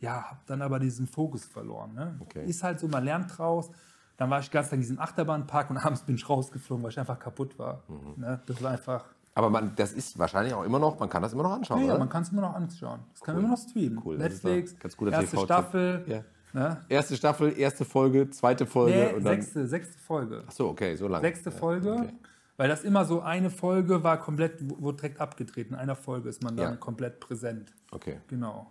Ja, 0.00 0.24
habe 0.30 0.40
dann 0.46 0.60
aber 0.60 0.78
diesen 0.80 1.06
Fokus 1.06 1.44
verloren. 1.46 1.94
Ne? 1.94 2.16
Okay. 2.20 2.44
Ist 2.46 2.62
halt 2.62 2.80
so, 2.80 2.88
man 2.88 3.04
lernt 3.04 3.38
draus. 3.38 3.70
Dann 4.16 4.28
war 4.28 4.40
ich 4.40 4.50
ganz 4.50 4.70
in 4.72 4.80
diesem 4.80 4.98
Achterbahnpark 4.98 5.70
und 5.70 5.76
abends 5.84 6.02
bin 6.02 6.16
ich 6.16 6.28
rausgeflogen, 6.28 6.82
weil 6.82 6.90
ich 6.90 6.98
einfach 7.00 7.18
kaputt 7.18 7.58
war. 7.58 7.84
Mhm. 7.88 8.20
Ne? 8.20 8.40
Das 8.46 8.62
war 8.62 8.72
einfach. 8.72 9.04
Aber 9.36 9.50
man, 9.50 9.72
das 9.76 9.92
ist 9.92 10.18
wahrscheinlich 10.18 10.54
auch 10.54 10.62
immer 10.64 10.78
noch, 10.78 10.98
man 11.00 11.08
kann 11.08 11.22
das 11.22 11.32
immer 11.32 11.42
noch 11.42 11.50
anschauen, 11.52 11.80
Ja, 11.80 11.86
ja, 11.86 11.92
oder? 11.94 11.98
man 12.00 12.08
kann 12.08 12.22
es 12.22 12.28
immer 12.30 12.42
noch 12.42 12.54
anschauen. 12.54 13.00
Das 13.12 13.20
kann 13.22 13.34
man 13.34 13.44
immer 13.44 13.54
noch 13.54 13.60
streamen. 13.60 14.00
Cool, 14.04 14.16
Netflix, 14.18 14.78
ganz 14.78 14.96
guter 14.96 15.12
erste. 15.12 15.38
Staffel. 15.38 16.04
Ja. 16.06 16.20
Ne? 16.52 16.76
Erste 16.88 17.16
Staffel, 17.16 17.58
erste 17.58 17.84
Folge, 17.84 18.30
zweite 18.30 18.64
Folge 18.64 18.96
Nee, 18.96 19.06
und 19.16 19.24
dann. 19.24 19.34
sechste, 19.40 19.66
sechste 19.66 19.98
Folge. 19.98 20.44
Ach 20.46 20.52
so, 20.52 20.68
okay, 20.68 20.94
so 20.94 21.08
lange. 21.08 21.22
Sechste 21.26 21.50
Folge. 21.50 21.92
okay. 21.94 22.12
Weil 22.56 22.68
das 22.68 22.84
immer 22.84 23.04
so 23.04 23.20
eine 23.22 23.50
Folge 23.50 24.04
war 24.04 24.18
komplett, 24.20 24.58
wurde 24.80 24.98
direkt 24.98 25.20
abgedreht. 25.20 25.70
In 25.70 25.74
einer 25.74 25.96
Folge 25.96 26.28
ist 26.28 26.44
man 26.44 26.56
dann 26.56 26.70
Ja. 26.72 26.76
komplett 26.76 27.18
präsent. 27.18 27.72
Okay, 27.90 28.20
Genau. 28.28 28.70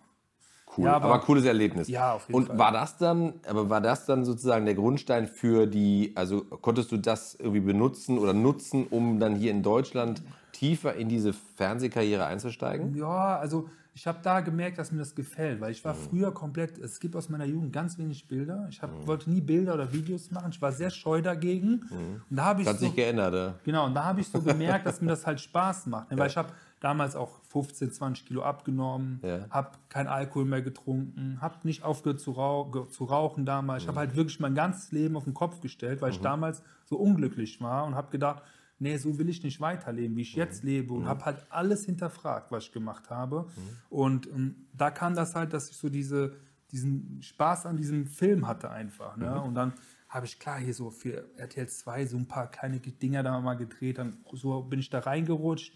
cool. 0.78 0.86
Ja, 0.86 0.94
aber, 0.94 1.08
aber- 1.08 1.20
cooles 1.20 1.44
Erlebnis. 1.44 1.90
Ja, 1.90 2.14
auf 2.14 2.28
jeden 2.30 2.36
und 2.40 2.48
Fall. 2.48 2.58
war 2.58 2.72
das 2.72 2.98
dann, 2.98 3.34
aber 3.46 3.70
war 3.70 3.82
das 3.82 4.06
dann 4.06 4.24
sozusagen 4.24 4.64
der 4.64 4.76
Grundstein 4.76 5.28
für 5.28 5.68
die, 5.68 6.14
also 6.16 6.46
konntest 6.46 6.94
du 6.94 6.98
das 6.98 7.36
irgendwie 7.36 7.60
benutzen 7.60 8.18
oder 8.18 8.32
nutzen, 8.34 8.88
um 8.88 9.20
dann 9.20 9.36
hier 9.36 9.52
in 9.52 9.62
Deutschland 9.62 10.24
tiefer 10.54 10.96
in 10.96 11.10
diese 11.10 11.34
Fernsehkarriere 11.34 12.26
einzusteigen? 12.26 12.96
Ja, 12.96 13.38
also 13.38 13.70
ich 13.96 14.08
habe 14.08 14.20
da 14.24 14.40
gemerkt, 14.40 14.80
dass 14.80 14.92
mir 14.92 15.00
das 15.00 15.14
gefällt, 15.14 15.62
weil 15.62 15.72
ich 15.72 15.86
war 15.86 15.94
früher 15.94 16.34
komplett, 16.34 16.80
es 16.80 17.00
gibt 17.00 17.16
aus 17.16 17.30
meiner 17.30 17.46
Jugend 17.46 17.72
ganz 17.74 17.98
wenig 18.00 18.28
Bilder. 18.28 18.66
Ich 18.72 18.82
hab, 18.82 19.06
wollte 19.06 19.30
nie 19.30 19.42
Bilder 19.42 19.76
oder 19.76 19.92
Videos 19.94 20.32
machen. 20.32 20.50
Ich 20.52 20.60
war 20.62 20.72
sehr 20.72 20.90
scheu 20.90 21.22
dagegen. 21.22 21.82
Und 22.30 22.36
da 22.38 22.46
habe 22.46 22.62
ich 22.64 22.68
Hat 22.68 22.80
so, 22.80 22.86
sich 22.88 22.96
geändert, 22.96 23.34
ja? 23.36 23.54
Genau, 23.64 23.86
und 23.86 23.94
da 23.94 24.04
habe 24.06 24.22
ich 24.22 24.28
so 24.30 24.42
gemerkt, 24.42 24.88
dass 24.88 25.00
mir 25.02 25.10
das 25.10 25.28
halt 25.28 25.40
Spaß 25.42 25.86
macht. 25.88 26.10
Ne? 26.10 26.18
Weil 26.18 26.28
ich 26.28 26.38
habe 26.38 26.50
damals 26.80 27.16
auch 27.16 27.40
15, 27.50 27.92
20 27.92 28.26
Kilo 28.26 28.42
abgenommen, 28.42 29.20
Ja. 29.24 29.46
habe 29.52 29.70
kein 29.90 30.08
Alkohol 30.08 30.46
mehr 30.46 30.64
getrunken, 30.64 31.38
habe 31.40 31.56
nicht 31.64 31.84
aufgehört 31.84 32.20
zu, 32.20 32.32
rau 32.32 32.66
ge- 32.66 32.90
zu 32.90 33.04
rauchen 33.06 33.46
damals. 33.46 33.84
Ich 33.84 33.88
habe 33.88 34.00
halt 34.00 34.16
wirklich 34.16 34.40
mein 34.40 34.56
ganzes 34.56 34.92
Leben 34.92 35.16
auf 35.16 35.24
den 35.26 35.36
Kopf 35.36 35.62
gestellt, 35.62 36.02
weil 36.02 36.10
ich 36.12 36.20
damals 36.20 36.64
so 36.86 36.98
unglücklich 36.98 37.62
war 37.62 37.86
und 37.86 37.94
habe 37.96 38.10
gedacht, 38.12 38.42
nee, 38.80 38.98
so 38.98 39.18
will 39.18 39.30
ich 39.30 39.44
nicht 39.44 39.62
weiterleben, 39.62 40.16
wie 40.18 40.22
ich 40.22 40.36
jetzt 40.36 40.64
lebe. 40.64 40.94
Und 40.94 41.08
habe 41.08 41.26
halt 41.26 41.46
alles 41.50 41.86
hinterfragt, 41.86 42.52
was 42.52 42.66
ich 42.66 42.72
gemacht 42.72 43.10
habe. 43.10 43.48
Und 43.90 44.28
ähm, 44.28 44.68
da 44.74 44.92
kam 44.92 45.16
das 45.16 45.36
halt, 45.36 45.54
dass 45.54 45.70
ich 45.70 45.78
so 45.78 45.90
diese, 45.90 46.36
diesen 46.72 47.22
Spaß 47.22 47.66
an 47.66 47.78
diesem 47.78 48.08
Film 48.08 48.48
hatte 48.48 48.70
einfach. 48.70 49.16
Ne? 49.18 49.42
Und 49.42 49.56
dann 49.56 49.74
habe 50.10 50.26
ich 50.26 50.40
klar 50.40 50.60
hier 50.60 50.74
so 50.74 50.92
für 50.92 51.30
RTL 51.38 51.68
2 51.68 52.06
so 52.06 52.18
ein 52.18 52.28
paar 52.28 52.52
kleine 52.52 52.80
Dinger 52.80 53.24
da 53.24 53.40
mal 53.42 53.56
gedreht. 53.56 53.98
Dann 53.98 54.18
so 54.34 54.62
bin 54.62 54.80
ich 54.80 54.90
da 54.90 55.00
reingerutscht. 55.00 55.74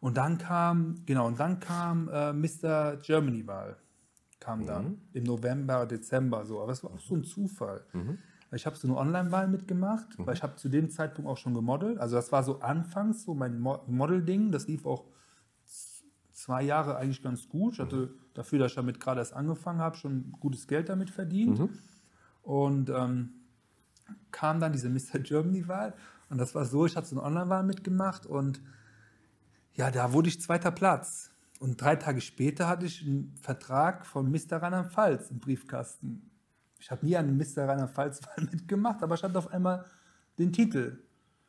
Und 0.00 0.16
dann 0.16 0.36
kam, 0.38 1.02
genau, 1.06 1.26
und 1.26 1.40
dann 1.40 1.60
kam 1.60 2.08
äh, 2.08 2.32
Mr. 2.32 2.98
Germany-Wahl. 2.98 3.76
Kam 4.38 4.66
dann 4.66 5.00
im 5.14 5.24
November, 5.24 5.86
Dezember 5.86 6.44
so. 6.44 6.60
Aber 6.60 6.72
es 6.72 6.84
war 6.84 6.90
auch 6.90 7.00
so 7.00 7.14
ein 7.14 7.24
Zufall. 7.24 7.86
Ich 8.54 8.66
habe 8.66 8.76
so 8.76 8.86
eine 8.88 8.96
Online-Wahl 8.96 9.48
mitgemacht, 9.48 10.06
weil 10.18 10.34
ich 10.34 10.42
habe 10.42 10.56
zu 10.56 10.68
dem 10.68 10.90
Zeitpunkt 10.90 11.30
auch 11.30 11.36
schon 11.36 11.54
gemodelt. 11.54 11.98
Also 11.98 12.16
das 12.16 12.32
war 12.32 12.42
so 12.42 12.60
anfangs 12.60 13.24
so 13.24 13.34
mein 13.34 13.58
Mo 13.58 13.80
Model-Ding. 13.86 14.52
Das 14.52 14.66
lief 14.68 14.86
auch 14.86 15.04
zwei 16.32 16.62
Jahre 16.62 16.96
eigentlich 16.96 17.22
ganz 17.22 17.48
gut. 17.48 17.74
Ich 17.74 17.80
hatte 17.80 18.14
dafür, 18.34 18.58
dass 18.58 18.72
ich 18.72 18.76
damit 18.76 19.00
gerade 19.00 19.20
erst 19.20 19.34
angefangen 19.34 19.80
habe, 19.80 19.96
schon 19.96 20.32
gutes 20.40 20.66
Geld 20.66 20.88
damit 20.88 21.10
verdient. 21.10 21.58
Und 22.42 22.90
ähm, 22.90 23.30
kam 24.30 24.60
dann 24.60 24.72
diese 24.72 24.88
Mr. 24.90 25.18
Germany-Wahl. 25.18 25.94
Und 26.30 26.38
das 26.38 26.54
war 26.54 26.64
so, 26.64 26.86
ich 26.86 26.96
hatte 26.96 27.06
so 27.08 27.16
eine 27.16 27.26
Online-Wahl 27.26 27.62
mitgemacht 27.62 28.26
und 28.26 28.60
ja, 29.74 29.90
da 29.90 30.12
wurde 30.12 30.28
ich 30.28 30.40
zweiter 30.40 30.70
Platz. 30.70 31.30
Und 31.60 31.80
drei 31.80 31.96
Tage 31.96 32.20
später 32.20 32.68
hatte 32.68 32.86
ich 32.86 33.02
einen 33.02 33.34
Vertrag 33.40 34.06
von 34.06 34.30
Mr. 34.30 34.58
Rheinland-Pfalz 34.62 35.30
im 35.30 35.40
Briefkasten. 35.40 36.30
Ich 36.84 36.90
habe 36.90 37.06
nie 37.06 37.16
an 37.16 37.34
Mr. 37.38 37.66
Rheinland-Pfalz-Wahl 37.66 38.44
mitgemacht, 38.52 39.02
aber 39.02 39.14
ich 39.14 39.22
hatte 39.22 39.38
auf 39.38 39.50
einmal 39.50 39.86
den 40.38 40.52
Titel. 40.52 40.98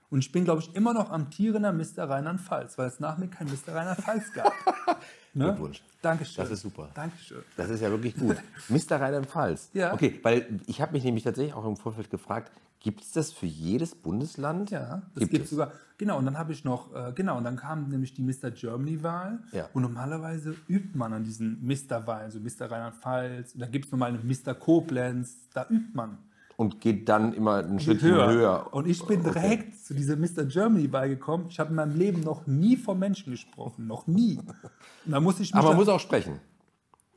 Und 0.09 0.19
ich 0.19 0.31
bin, 0.31 0.45
glaube 0.45 0.61
ich, 0.61 0.73
immer 0.73 0.93
noch 0.93 1.11
amtierender 1.11 1.73
Mr. 1.73 2.09
Rheinland-Pfalz, 2.09 2.77
weil 2.77 2.87
es 2.87 3.01
nach 3.01 3.17
mir 3.17 3.27
kein 3.27 3.47
Mr. 3.47 3.75
Rheinland-Pfalz 3.75 4.31
gab. 4.31 4.53
ne? 5.33 5.47
Glückwunsch. 5.47 5.83
Dankeschön. 6.01 6.41
Das 6.41 6.51
ist 6.51 6.61
super. 6.61 6.89
Dankeschön. 6.93 7.43
Das 7.57 7.69
ist 7.69 7.81
ja 7.81 7.89
wirklich 7.89 8.15
gut. 8.15 8.37
Mr. 8.69 9.01
Rheinland-Pfalz. 9.01 9.71
Ja. 9.73 9.93
Okay, 9.93 10.21
weil 10.23 10.61
ich 10.67 10.79
habe 10.79 10.93
mich 10.93 11.03
nämlich 11.03 11.25
tatsächlich 11.25 11.53
auch 11.53 11.65
im 11.65 11.75
Vorfeld 11.75 12.09
gefragt, 12.09 12.49
gibt 12.79 13.01
es 13.01 13.11
das 13.11 13.31
für 13.31 13.45
jedes 13.45 13.95
Bundesland? 13.95 14.71
Ja, 14.71 15.03
das 15.13 15.21
gibt, 15.21 15.31
gibt 15.31 15.43
es. 15.45 15.49
sogar. 15.51 15.71
Genau, 15.97 16.17
und 16.17 16.25
dann 16.25 16.37
habe 16.37 16.51
ich 16.51 16.65
noch, 16.65 16.93
äh, 16.93 17.13
genau, 17.13 17.37
und 17.37 17.45
dann 17.45 17.55
kam 17.55 17.87
nämlich 17.87 18.13
die 18.13 18.21
Mr. 18.21 18.51
Germany-Wahl. 18.51 19.39
Ja. 19.53 19.69
Und 19.73 19.83
normalerweise 19.83 20.55
übt 20.67 20.97
man 20.97 21.13
an 21.13 21.23
diesen 21.23 21.65
Mr-Wahlen, 21.65 22.31
so 22.31 22.39
Mr. 22.39 22.69
Rheinland-Pfalz, 22.69 23.53
und 23.53 23.61
da 23.61 23.67
gibt 23.67 23.85
es 23.85 23.91
nochmal 23.91 24.09
eine 24.09 24.19
Mr. 24.19 24.53
Koblenz, 24.53 25.47
da 25.53 25.65
übt 25.69 25.91
man. 25.93 26.17
Und 26.57 26.79
geht 26.79 27.09
dann 27.09 27.33
immer 27.33 27.57
ein 27.57 27.77
Geht 27.77 27.85
Schrittchen 27.85 28.15
höher. 28.15 28.67
Und 28.71 28.87
ich 28.87 29.05
bin 29.05 29.23
direkt 29.23 29.75
zu 29.83 29.93
dieser 29.93 30.15
Mr. 30.15 30.45
Germany-Wahl 30.45 31.09
gekommen. 31.09 31.47
Ich 31.49 31.59
habe 31.59 31.69
in 31.69 31.75
meinem 31.75 31.97
Leben 31.97 32.21
noch 32.21 32.45
nie 32.47 32.77
vor 32.77 32.95
Menschen 32.95 33.31
gesprochen, 33.31 33.87
noch 33.87 34.07
nie. 34.07 34.37
Und 35.05 35.11
da 35.11 35.19
muss 35.19 35.39
ich 35.39 35.53
Aber 35.53 35.69
man 35.69 35.77
muss 35.77 35.89
auch 35.89 35.99
sprechen. 35.99 36.39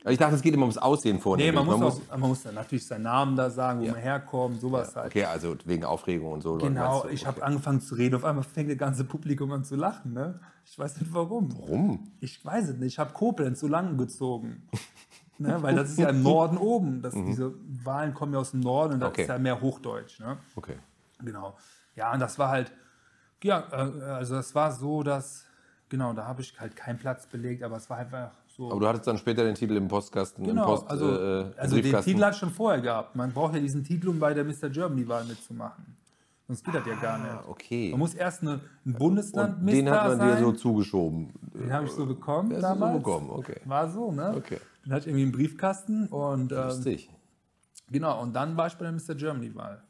Also 0.03 0.11
Ich 0.13 0.17
dachte, 0.17 0.35
es 0.35 0.41
geht 0.41 0.53
immer 0.53 0.63
ums 0.63 0.77
Aussehen 0.77 1.19
vorne. 1.19 1.43
Nee, 1.43 1.51
man 1.51 1.65
muss, 1.65 1.81
auch, 1.81 2.01
man 2.17 2.29
muss 2.29 2.43
dann 2.43 2.55
natürlich 2.55 2.87
seinen 2.87 3.03
Namen 3.03 3.35
da 3.35 3.49
sagen, 3.49 3.81
wo 3.81 3.85
man 3.87 3.95
herkommt, 3.95 4.61
sowas 4.61 4.95
halt. 4.95 5.07
Okay, 5.07 5.25
also 5.25 5.55
wegen 5.65 5.83
Aufregung 5.83 6.31
und 6.31 6.41
so. 6.41 6.57
Genau, 6.57 7.05
ich 7.09 7.25
habe 7.27 7.37
Okay. 7.37 7.45
angefangen 7.47 7.81
zu 7.81 7.95
reden, 7.95 8.15
auf 8.15 8.23
einmal 8.23 8.43
fängt 8.45 8.69
das 8.71 8.77
ganze 8.77 9.03
Publikum 9.03 9.51
an 9.51 9.65
zu 9.65 9.75
lachen. 9.75 10.13
Ne? 10.13 10.39
Ich 10.65 10.79
weiß 10.79 11.01
nicht 11.01 11.13
warum. 11.13 11.53
Warum? 11.59 12.11
Ich 12.21 12.43
weiß 12.45 12.69
es 12.69 12.75
nicht. 12.77 12.93
Ich 12.93 12.99
habe 12.99 13.11
Koblenz 13.13 13.59
so 13.59 13.67
lang 13.67 13.97
gezogen. 13.97 14.67
ne? 15.37 15.61
Weil 15.61 15.75
das 15.75 15.89
ist 15.89 15.99
ja 15.99 16.09
im 16.09 16.23
Norden 16.23 16.57
oben. 16.59 17.01
Das, 17.01 17.13
Diese 17.13 17.53
Wahlen 17.83 18.13
kommen 18.13 18.31
ja 18.33 18.39
aus 18.39 18.51
dem 18.51 18.61
Norden 18.61 18.93
und 18.93 18.99
das 19.01 19.09
Mhm. 19.09 19.13
Okay. 19.13 19.21
ist 19.23 19.27
ja 19.27 19.37
mehr 19.37 19.59
Hochdeutsch. 19.59 20.19
Ne? 20.21 20.37
Okay. 20.55 20.77
Genau. 21.21 21.57
Ja, 21.95 22.13
und 22.13 22.21
das 22.21 22.39
war 22.39 22.47
halt, 22.47 22.71
ja, 23.43 23.67
äh, 23.71 24.01
also 24.03 24.35
das 24.35 24.55
war 24.55 24.71
so, 24.71 25.03
dass, 25.03 25.43
genau, 25.89 26.13
da 26.13 26.25
habe 26.25 26.41
ich 26.41 26.57
halt 26.57 26.77
keinen 26.77 26.99
Platz 26.99 27.27
belegt, 27.27 27.63
aber 27.63 27.75
es 27.75 27.89
war 27.89 27.97
einfach 27.97 28.31
so. 28.59 28.69
Aber 28.71 28.79
du 28.81 28.87
hattest 28.87 29.07
dann 29.07 29.17
später 29.17 29.43
den 29.45 29.55
Titel 29.55 29.75
im 29.77 29.87
Postkasten. 29.87 30.43
im 30.43 30.49
Genau, 30.51 30.65
Post, 30.65 30.89
also, 30.89 31.05
äh, 31.09 31.51
also 31.57 31.75
den. 31.81 32.01
Titel 32.01 32.23
hat 32.23 32.35
schon 32.35 32.49
vorher 32.49 32.81
gehabt. 32.81 33.15
Man 33.15 33.31
braucht 33.31 33.53
ja 33.55 33.59
diesen 33.61 33.83
Titel, 33.85 34.09
um 34.09 34.19
bei 34.19 34.33
der 34.33 34.43
Mr. 34.43 34.69
Germany-Wahl 34.69 35.23
mitzumachen. 35.25 35.95
Sonst 36.47 36.65
geht 36.65 36.73
das 36.75 36.85
ja 36.85 36.95
gar 36.95 37.17
nicht. 37.19 37.29
Ah, 37.31 37.43
okay. 37.47 37.91
Man 37.91 37.99
muss 37.99 38.15
erst 38.15 38.41
eine, 38.41 38.59
ein 38.85 38.93
Bundesland 38.93 39.59
Und 39.59 39.67
den 39.67 39.89
hat 39.89 40.07
man 40.07 40.17
sein. 40.17 40.37
dir 40.37 40.43
so 40.43 40.51
zugeschoben. 40.51 41.31
Den 41.53 41.71
habe 41.71 41.85
ich 41.85 41.91
so 41.91 42.05
bekommen 42.05 42.49
hast 42.51 42.57
du 42.57 42.61
so 42.61 42.67
damals. 42.73 42.97
bekommen, 42.97 43.29
okay. 43.29 43.61
War 43.65 43.89
so, 43.89 44.11
ne? 44.11 44.33
Okay. 44.35 44.57
Den 44.83 44.91
hatte 44.91 45.01
ich 45.01 45.07
irgendwie 45.07 45.23
im 45.23 45.31
Briefkasten 45.31 46.07
und 46.07 46.51
ähm, 46.51 46.57
Lustig. 46.57 47.09
genau, 47.91 48.21
und 48.21 48.33
dann 48.33 48.57
war 48.57 48.67
ich 48.67 48.73
bei 48.75 48.83
der 48.85 48.91
Mr. 48.93 49.15
Germany-Wahl. 49.15 49.83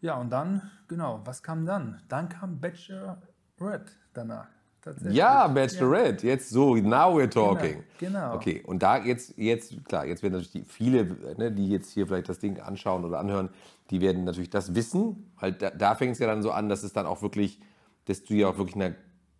Ja, 0.00 0.16
und 0.18 0.30
dann, 0.30 0.62
genau, 0.88 1.20
was 1.24 1.42
kam 1.42 1.64
dann? 1.64 2.02
Dann 2.08 2.28
kam 2.28 2.60
Bachelorette 2.60 3.92
danach. 4.14 4.48
Tatsächlich. 4.86 5.16
Ja, 5.16 5.48
Bachelorette, 5.48 6.24
jetzt 6.28 6.48
so, 6.50 6.76
now 6.76 7.12
we're 7.18 7.28
talking. 7.28 7.82
genau. 7.98 8.36
Okay, 8.36 8.62
und 8.64 8.84
da 8.84 8.98
jetzt, 9.04 9.36
jetzt, 9.36 9.84
klar, 9.84 10.06
jetzt 10.06 10.22
werden 10.22 10.34
natürlich 10.34 10.52
die, 10.52 10.62
viele, 10.62 11.04
ne, 11.36 11.50
die 11.50 11.68
jetzt 11.68 11.90
hier 11.90 12.06
vielleicht 12.06 12.28
das 12.28 12.38
Ding 12.38 12.60
anschauen 12.60 13.04
oder 13.04 13.18
anhören, 13.18 13.48
die 13.90 14.00
werden 14.00 14.22
natürlich 14.22 14.48
das 14.48 14.76
wissen, 14.76 15.28
weil 15.40 15.52
da, 15.54 15.70
da 15.70 15.96
fängt 15.96 16.12
es 16.12 16.20
ja 16.20 16.28
dann 16.28 16.40
so 16.40 16.52
an, 16.52 16.68
dass 16.68 16.84
es 16.84 16.92
dann 16.92 17.04
auch 17.04 17.20
wirklich, 17.20 17.58
dass 18.04 18.22
du 18.22 18.34
ja 18.34 18.46
auch 18.48 18.58
wirklich 18.58 18.76
einer 18.76 18.94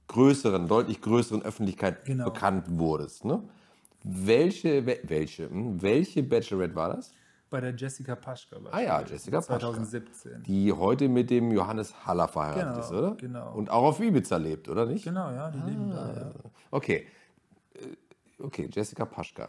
größeren, 0.08 0.66
deutlich 0.66 1.00
größeren 1.00 1.42
Öffentlichkeit 1.42 2.04
Genau. 2.06 2.24
bekannt 2.24 2.64
wurdest. 2.68 3.24
Ne? 3.24 3.40
Welche, 4.02 4.84
wel- 4.84 4.98
welche, 5.04 5.48
hm, 5.48 5.80
welche 5.80 6.24
Bachelorette 6.24 6.74
war 6.74 6.96
das? 6.96 7.12
Bei 7.48 7.60
der 7.60 7.74
Jessica 7.74 8.16
Paschka. 8.16 8.56
war 8.62 8.74
Ah 8.74 8.80
ja, 8.80 9.00
Jessica 9.02 9.38
Paschka. 9.38 9.58
2017. 9.60 10.42
Die 10.42 10.72
heute 10.72 11.08
mit 11.08 11.30
dem 11.30 11.52
Johannes 11.52 11.94
Haller 12.06 12.26
verheiratet 12.26 12.74
Genau, 12.74 12.80
ist, 12.80 12.92
oder? 12.92 13.14
genau. 13.16 13.52
Und 13.54 13.70
auch 13.70 13.84
auf 13.84 14.00
Ibiza 14.00 14.36
lebt, 14.36 14.68
oder 14.68 14.84
nicht? 14.86 15.04
Genau, 15.04 15.30
ja, 15.30 15.50
die 15.50 15.58
leben 15.60 15.90
da. 15.90 16.12
Ja. 16.14 16.32
Okay. 16.70 17.06
Äh, 17.74 17.78
Okay, 18.38 18.68
Jessica 18.70 19.06
Paschka. 19.06 19.48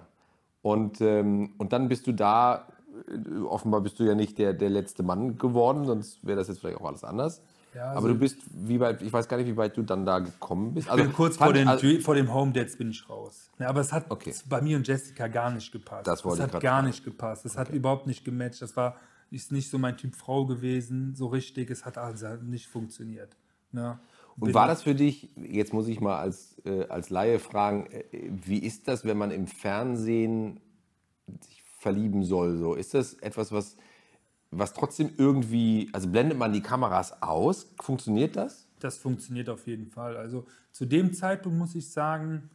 Und, 0.62 1.02
ähm, 1.02 1.56
und 1.58 1.74
dann 1.74 1.89
bist 1.89 2.08
du 2.08 2.14
da, 2.14 2.68
äh, 3.10 3.41
offenbar 3.41 3.82
bist 3.82 4.00
du 4.00 4.06
ja 4.06 4.16
nicht 4.16 4.38
der, 4.38 4.54
der 4.54 4.70
letzte 4.70 5.04
Mann 5.04 5.38
geworden, 5.38 5.84
sonst 5.84 6.26
wäre 6.26 6.38
das 6.38 6.48
jetzt 6.48 6.60
vielleicht 6.62 6.80
auch 6.80 6.86
alles 6.86 7.04
anders. 7.04 7.41
Ja, 7.78 7.86
Aber 7.91 7.95
also- 7.97 8.07
du 8.09 8.15
bist, 8.15 8.38
wie 8.51 8.80
weit, 8.80 9.03
ich 9.03 9.13
weiß 9.13 9.28
gar 9.28 9.38
nicht, 9.38 9.45
wie 9.47 9.55
weit 9.55 9.78
du 9.78 9.84
dann 9.84 10.03
da 10.03 10.17
gekommen 10.17 10.73
bist. 10.73 10.89
Also, 10.89 11.03
bin 11.03 11.13
kurz 11.13 11.38
vor, 11.38 11.53
den, 11.53 11.67
also, 11.67 11.88
vor 12.01 12.15
dem 12.15 12.34
Home 12.34 12.51
Dates 12.51 12.75
bin 12.75 12.89
ich 12.89 13.07
raus. 13.07 13.51
Ja, 13.59 13.69
aber 13.69 13.82
es 13.82 13.93
hat 13.93 14.09
Okay. 14.09 14.34
bei 14.49 14.61
mir 14.61 14.78
und 14.78 14.88
Jessica 14.88 15.28
gar 15.28 15.51
nicht 15.51 15.71
gepasst. 15.71 16.07
Das 16.07 16.25
wollte 16.25 16.39
ich 16.47 16.53
hat 16.53 16.61
gar 16.61 16.78
fragen. 16.78 16.88
nicht 16.88 17.03
gepasst. 17.03 17.45
Es 17.45 17.55
hat 17.55 17.69
überhaupt 17.69 18.07
nicht 18.07 18.25
gematcht. 18.25 18.61
Das 18.63 18.75
war 18.75 18.95
ist 19.30 19.51
nicht 19.51 19.69
so 19.69 19.78
mein 19.78 19.95
Typ 19.97 20.15
Frau 20.15 20.45
gewesen, 20.45 21.13
so 21.13 21.28
richtig. 21.28 21.69
Es 21.69 21.86
hat 21.86 21.97
also 21.97 22.28
nicht 22.43 22.67
funktioniert. 22.67 23.36
Ne? 23.71 23.99
Und 24.39 24.53
war 24.53 24.67
das 24.67 24.84
für 24.84 24.95
dich, 24.95 25.30
jetzt 25.36 25.73
muss 25.73 25.88
ich 25.88 25.99
mal 25.99 26.17
als, 26.17 26.55
äh, 26.65 26.86
als 26.88 27.09
Laie 27.09 27.38
fragen, 27.39 27.88
äh, 27.91 28.03
wie 28.30 28.59
ist 28.59 28.88
das, 28.88 29.03
wenn 29.05 29.17
man 29.17 29.32
im 29.32 29.45
Fernsehen 29.47 30.59
sich 31.41 31.61
verlieben 31.80 32.23
soll? 32.23 32.57
So? 32.57 32.73
Ist 32.75 32.93
das 32.93 33.15
etwas, 33.15 33.51
was, 33.51 33.75
was 34.52 34.74
trotzdem 34.74 35.12
irgendwie, 35.18 35.89
also 35.93 36.10
blendet 36.10 36.38
man 36.38 36.54
die 36.54 36.62
Kameras 36.62 37.22
aus? 37.22 37.74
Funktioniert 37.82 38.36
das? 38.36 38.68
Das 38.80 38.98
funktioniert 38.98 39.50
auf 39.50 39.68
jeden 39.68 39.88
Fall. 39.88 40.18
Also 40.18 40.45
zu 40.72 40.86
dem 40.86 41.14
Zeitpunkt 41.14 41.58
muss 41.58 41.76
ich 41.76 41.89
sagen, 41.89 42.50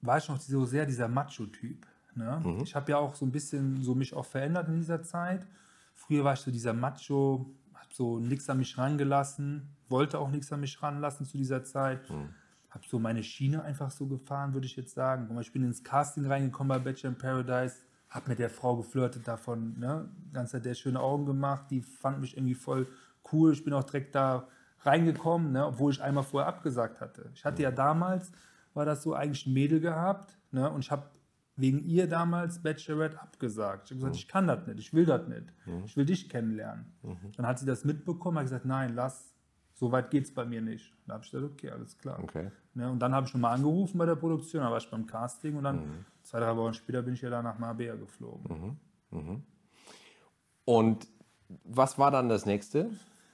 war 0.00 0.18
ich 0.18 0.28
noch 0.28 0.40
so 0.40 0.64
sehr 0.64 0.86
dieser 0.86 1.08
Macho-Typ. 1.08 1.86
Ne? 2.14 2.40
Mhm. 2.44 2.60
Ich 2.62 2.74
habe 2.74 2.92
ja 2.92 2.98
auch 2.98 3.14
so 3.14 3.24
ein 3.24 3.32
bisschen 3.32 3.82
so 3.82 3.94
mich 3.94 4.14
auch 4.14 4.26
verändert 4.26 4.68
in 4.68 4.76
dieser 4.76 5.02
Zeit. 5.02 5.46
Früher 5.94 6.24
war 6.24 6.34
ich 6.34 6.40
so 6.40 6.50
dieser 6.50 6.72
Macho, 6.72 7.46
habe 7.74 7.88
so 7.92 8.18
nichts 8.18 8.48
an 8.50 8.58
mich 8.58 8.76
rangelassen, 8.76 9.68
wollte 9.88 10.18
auch 10.18 10.30
nichts 10.30 10.52
an 10.52 10.60
mich 10.60 10.82
ranlassen 10.82 11.26
zu 11.26 11.38
dieser 11.38 11.64
Zeit. 11.64 12.08
Mhm. 12.10 12.30
Habe 12.70 12.84
so 12.88 12.98
meine 12.98 13.22
Schiene 13.22 13.62
einfach 13.62 13.90
so 13.90 14.06
gefahren, 14.06 14.52
würde 14.52 14.66
ich 14.66 14.76
jetzt 14.76 14.94
sagen. 14.94 15.28
Ich 15.40 15.52
bin 15.52 15.62
ins 15.62 15.84
Casting 15.84 16.26
reingekommen 16.26 16.68
bei 16.68 16.78
Bachelor 16.78 17.10
in 17.10 17.18
Paradise, 17.18 17.76
habe 18.14 18.28
mit 18.28 18.38
der 18.38 18.48
Frau 18.48 18.76
geflirtet 18.76 19.26
davon, 19.26 19.78
ne? 19.78 20.08
ganz 20.32 20.54
hat 20.54 20.64
der 20.64 20.74
schöne 20.74 21.00
Augen 21.00 21.26
gemacht, 21.26 21.64
die 21.70 21.82
fand 21.82 22.20
mich 22.20 22.36
irgendwie 22.36 22.54
voll 22.54 22.86
cool. 23.32 23.52
Ich 23.52 23.64
bin 23.64 23.72
auch 23.72 23.82
direkt 23.82 24.14
da 24.14 24.46
reingekommen, 24.80 25.50
ne? 25.50 25.66
obwohl 25.66 25.92
ich 25.92 26.00
einmal 26.00 26.22
vorher 26.22 26.48
abgesagt 26.48 27.00
hatte. 27.00 27.30
Ich 27.34 27.44
hatte 27.44 27.62
ja 27.62 27.72
damals, 27.72 28.30
war 28.72 28.84
das 28.84 29.02
so 29.02 29.14
eigentlich 29.14 29.46
ein 29.46 29.52
Mädel 29.52 29.80
gehabt 29.80 30.38
ne? 30.52 30.70
und 30.70 30.80
ich 30.80 30.92
habe 30.92 31.10
wegen 31.56 31.84
ihr 31.84 32.08
damals 32.08 32.62
Bachelorette 32.62 33.20
abgesagt. 33.20 33.86
Ich 33.86 33.90
habe 33.90 33.98
gesagt, 33.98 34.16
ich 34.16 34.28
kann 34.28 34.46
das 34.46 34.66
nicht, 34.66 34.78
ich 34.78 34.94
will 34.94 35.06
das 35.06 35.26
nicht. 35.26 35.52
Ich 35.84 35.96
will 35.96 36.04
dich 36.04 36.28
kennenlernen. 36.28 36.92
Dann 37.36 37.46
hat 37.46 37.58
sie 37.58 37.66
das 37.66 37.84
mitbekommen, 37.84 38.38
hat 38.38 38.44
gesagt, 38.44 38.64
nein, 38.64 38.94
lass, 38.94 39.34
so 39.72 39.90
weit 39.90 40.10
geht 40.10 40.24
es 40.24 40.34
bei 40.34 40.44
mir 40.44 40.62
nicht. 40.62 40.92
Dann 41.06 41.14
habe 41.14 41.24
ich 41.24 41.32
gesagt, 41.32 41.52
okay, 41.52 41.70
alles 41.70 41.98
klar. 41.98 42.20
Okay. 42.22 42.50
Ne, 42.74 42.90
und 42.90 43.00
dann 43.00 43.12
habe 43.12 43.26
ich 43.26 43.34
nochmal 43.34 43.54
angerufen 43.54 43.98
bei 43.98 44.06
der 44.06 44.16
Produktion, 44.16 44.62
da 44.62 44.70
war 44.70 44.78
ich 44.78 44.90
beim 44.90 45.06
Casting 45.06 45.56
und 45.56 45.64
dann 45.64 46.04
zwei, 46.24 46.40
drei 46.40 46.56
Wochen 46.56 46.74
später 46.74 47.02
bin 47.02 47.14
ich 47.14 47.22
ja 47.22 47.30
dann 47.30 47.44
nach 47.44 47.58
Marbella 47.58 47.94
geflogen. 47.94 48.78
Und 50.64 51.06
was 51.64 51.98
war 51.98 52.10
dann 52.10 52.28
das 52.28 52.46
nächste? 52.46 52.90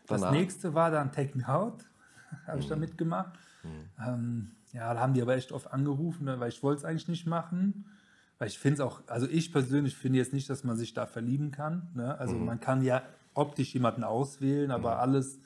Das 0.07 0.21
danach? 0.21 0.33
nächste 0.33 0.75
war 0.75 0.91
dann 0.91 1.13
Take 1.13 1.39
Me 1.39 1.49
Out, 1.49 1.85
habe 2.47 2.61
ich 2.61 2.69
da 2.69 2.77
mitgemacht. 2.77 3.39
Ähm, 4.05 4.51
ja, 4.73 4.93
da 4.95 5.01
haben 5.01 5.15
die 5.15 5.23
aber 5.23 5.37
echt 5.37 5.53
oft 5.53 5.73
angerufen, 5.73 6.25
ne, 6.25 6.41
weil 6.41 6.49
ich 6.49 6.63
wollte 6.63 6.81
es 6.81 6.85
eigentlich 6.85 7.09
nicht 7.09 7.27
machen. 7.27 7.87
Weil 8.39 8.49
ich 8.49 8.59
finde 8.59 8.75
es 8.75 8.81
auch, 8.81 9.03
also 9.07 9.29
ich 9.29 9.53
persönlich 9.53 9.95
finde 9.95 10.19
jetzt 10.19 10.33
nicht, 10.33 10.49
dass 10.49 10.65
man 10.65 10.77
sich 10.77 10.95
da 10.95 11.05
verlieben 11.05 11.51
kann. 11.51 11.91
Ne? 11.95 12.19
Also 12.19 12.37
man 12.37 12.59
kann 12.59 12.83
ja 12.83 13.03
optisch 13.35 13.75
jemanden 13.75 14.03
auswählen, 14.03 14.71
aber 14.71 14.99
alles, 14.99 15.41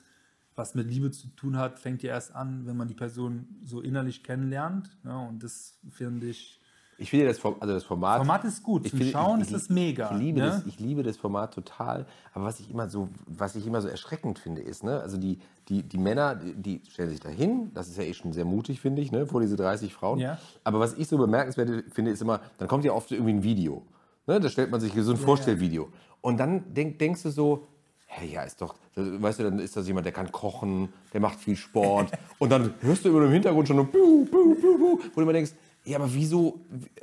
was 0.55 0.75
mit 0.75 0.87
Liebe 0.87 1.11
zu 1.11 1.27
tun 1.35 1.57
hat, 1.57 1.77
fängt 1.77 2.03
ja 2.03 2.11
erst 2.11 2.33
an, 2.33 2.65
wenn 2.65 2.77
man 2.77 2.87
die 2.87 2.93
Person 2.93 3.59
so 3.63 3.81
innerlich 3.81 4.23
kennenlernt. 4.23 4.97
Ne? 5.03 5.17
Und 5.17 5.43
das 5.43 5.77
finde 5.89 6.27
ich. 6.27 6.61
Ich 6.97 7.09
finde 7.09 7.25
das, 7.27 7.39
Form- 7.39 7.57
also 7.59 7.73
das 7.73 7.83
Format. 7.83 8.17
Format 8.17 8.45
ist 8.45 8.63
gut. 8.63 8.85
Ich 8.85 8.91
Zum 8.91 8.99
finde- 8.99 9.11
Schauen 9.13 9.41
ich- 9.41 9.47
ist 9.47 9.53
es 9.53 9.69
mega. 9.69 10.11
Ich 10.11 10.17
liebe, 10.17 10.39
ne? 10.39 10.45
das, 10.45 10.65
ich 10.65 10.79
liebe 10.79 11.03
das 11.03 11.17
Format 11.17 11.53
total. 11.53 12.05
Aber 12.33 12.45
was 12.45 12.59
ich 12.61 12.69
immer 12.71 12.87
so, 12.89 13.09
was 13.27 13.55
ich 13.55 13.67
immer 13.67 13.81
so 13.81 13.87
erschreckend 13.89 14.39
finde, 14.39 14.61
ist, 14.61 14.83
ne, 14.83 15.01
also 15.01 15.17
die, 15.17 15.39
die, 15.67 15.83
die 15.83 15.97
Männer, 15.97 16.35
die, 16.35 16.81
stellen 16.89 17.09
sich 17.09 17.19
da 17.19 17.29
hin, 17.29 17.71
das 17.73 17.89
ist 17.89 17.97
ja 17.97 18.03
eh 18.03 18.13
schon 18.13 18.31
sehr 18.31 18.45
mutig, 18.45 18.79
finde 18.79 19.01
ich, 19.01 19.11
ne, 19.11 19.27
vor 19.27 19.41
diese 19.41 19.57
30 19.57 19.93
Frauen. 19.93 20.19
Ja. 20.19 20.37
Aber 20.63 20.79
was 20.79 20.93
ich 20.93 21.07
so 21.07 21.17
bemerkenswert 21.17 21.83
finde, 21.91 22.11
ist 22.11 22.21
immer, 22.21 22.39
dann 22.59 22.67
kommt 22.69 22.85
ja 22.85 22.93
oft 22.93 23.11
irgendwie 23.11 23.33
ein 23.33 23.43
Video. 23.43 23.81
Ne, 24.27 24.39
da 24.39 24.47
stellt 24.49 24.71
man 24.71 24.79
sich 24.79 24.93
so 24.95 25.11
ein 25.11 25.17
Vorstellvideo. 25.17 25.89
Und 26.21 26.37
dann 26.39 26.73
denk, 26.73 26.97
denkst 26.99 27.23
du 27.23 27.29
so, 27.29 27.67
hey, 28.07 28.31
ja, 28.31 28.43
ist 28.43 28.61
doch, 28.61 28.75
weißt 28.95 29.39
du, 29.39 29.43
dann 29.43 29.59
ist 29.59 29.75
das 29.75 29.85
jemand, 29.87 30.05
der 30.05 30.13
kann 30.13 30.31
kochen, 30.31 30.89
der 31.13 31.19
macht 31.19 31.39
viel 31.39 31.57
Sport. 31.57 32.11
und 32.39 32.49
dann 32.51 32.73
hörst 32.79 33.03
du 33.03 33.09
immer 33.09 33.25
im 33.25 33.31
Hintergrund 33.33 33.67
schon 33.67 33.75
nur, 33.75 33.85
buh, 33.85 34.25
buh, 34.25 34.55
buh, 34.55 34.77
buh, 34.77 34.99
wo 35.01 35.15
du 35.15 35.21
immer 35.21 35.33
denkst, 35.33 35.51
ja, 35.85 35.97
aber 35.97 36.13
wieso, 36.13 36.61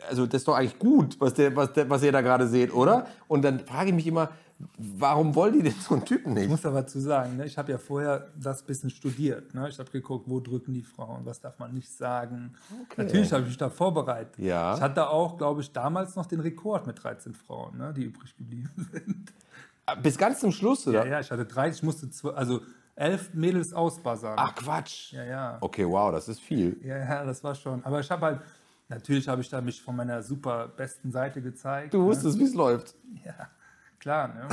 also 0.09 0.27
das 0.27 0.43
ist 0.43 0.49
doch 0.49 0.57
eigentlich 0.57 0.79
gut, 0.79 1.21
was, 1.21 1.35
der, 1.35 1.55
was, 1.55 1.73
der, 1.73 1.89
was 1.89 2.03
ihr 2.03 2.13
da 2.13 2.21
gerade 2.21 2.47
seht, 2.49 2.75
oder? 2.75 3.07
Und 3.29 3.43
dann 3.43 3.61
frage 3.61 3.91
ich 3.91 3.95
mich 3.95 4.07
immer, 4.07 4.31
warum 4.79 5.35
wollen 5.35 5.55
die 5.55 5.63
denn 5.63 5.75
so 5.81 5.95
einen 5.95 6.05
Typen 6.05 6.33
Ich 6.33 6.43
nicht? 6.43 6.51
muss 6.51 6.67
aber 6.67 6.87
zu 6.87 7.01
sagen, 7.01 7.37
ne, 7.37 7.47
ich 7.47 7.59
habe 7.59 7.73
ja 7.73 7.79
vorher 7.79 8.29
das 8.37 8.63
bisschen 8.63 8.91
studiert. 8.91 9.55
Ne? 9.55 9.69
Ich 9.69 9.79
habe 9.79 9.91
geguckt, 9.91 10.29
wo 10.29 10.41
drücken 10.41 10.75
die 10.75 10.83
Frauen, 10.83 11.25
was 11.25 11.41
darf 11.41 11.59
man 11.59 11.73
nicht 11.73 11.91
sagen. 11.91 12.55
Natürlich 12.97 13.33
habe 13.33 13.43
ich 13.43 13.49
mich 13.49 13.57
da 13.57 13.71
vorbereitet. 13.71 14.39
Ja. 14.39 14.75
Ich 14.75 14.81
hatte 14.81 15.09
auch, 15.09 15.39
glaube 15.39 15.61
ich, 15.61 15.73
damals 15.73 16.17
noch 16.17 16.27
den 16.27 16.41
Rekord 16.41 16.87
mit 16.87 17.03
13 17.03 17.35
Frauen, 17.35 17.79
ne, 17.79 17.93
die 17.97 18.05
übrig 18.05 18.37
geblieben 18.37 18.71
sind. 18.93 19.33
Bis 20.03 20.17
ganz 20.17 20.41
zum 20.41 20.53
Schluss, 20.53 20.87
oder? 20.87 21.05
Ja, 21.05 21.13
ja, 21.13 21.21
ich 21.21 21.31
hatte 21.31 21.45
30, 21.45 21.79
ich 21.79 21.83
musste 21.83 22.09
zwei, 22.11 22.31
also 22.31 22.61
elf 22.95 23.35
Mädels 23.35 23.73
ausbuzzern. 23.73 24.35
Ach, 24.37 24.55
Quatsch. 24.55 25.13
Ja, 25.13 25.25
ja. 25.25 25.59
Okay, 25.61 25.87
wow, 25.87 26.13
das 26.13 26.29
ist 26.29 26.41
viel. 26.41 26.79
Ja, 26.85 26.99
ja, 26.99 27.25
das 27.25 27.43
war 27.43 27.55
schon. 27.55 27.85
Aber 27.85 28.01
ich 28.01 28.11
habe 28.11 28.27
halt, 28.27 28.41
natürlich 28.95 29.29
habe 29.29 29.41
ich 29.43 29.49
da 29.49 29.61
mich 29.61 29.83
von 29.83 29.97
meiner 29.97 30.23
super 30.23 30.69
besten 30.77 31.11
Seite 31.13 31.43
gezeigt. 31.43 31.95
Du 31.95 32.05
wusstest, 32.05 32.39
wie 32.39 32.45
es 32.45 32.55
läuft. 32.55 32.95
Ja, 33.25 33.49
klar. 33.99 34.29
Ne? 34.29 34.49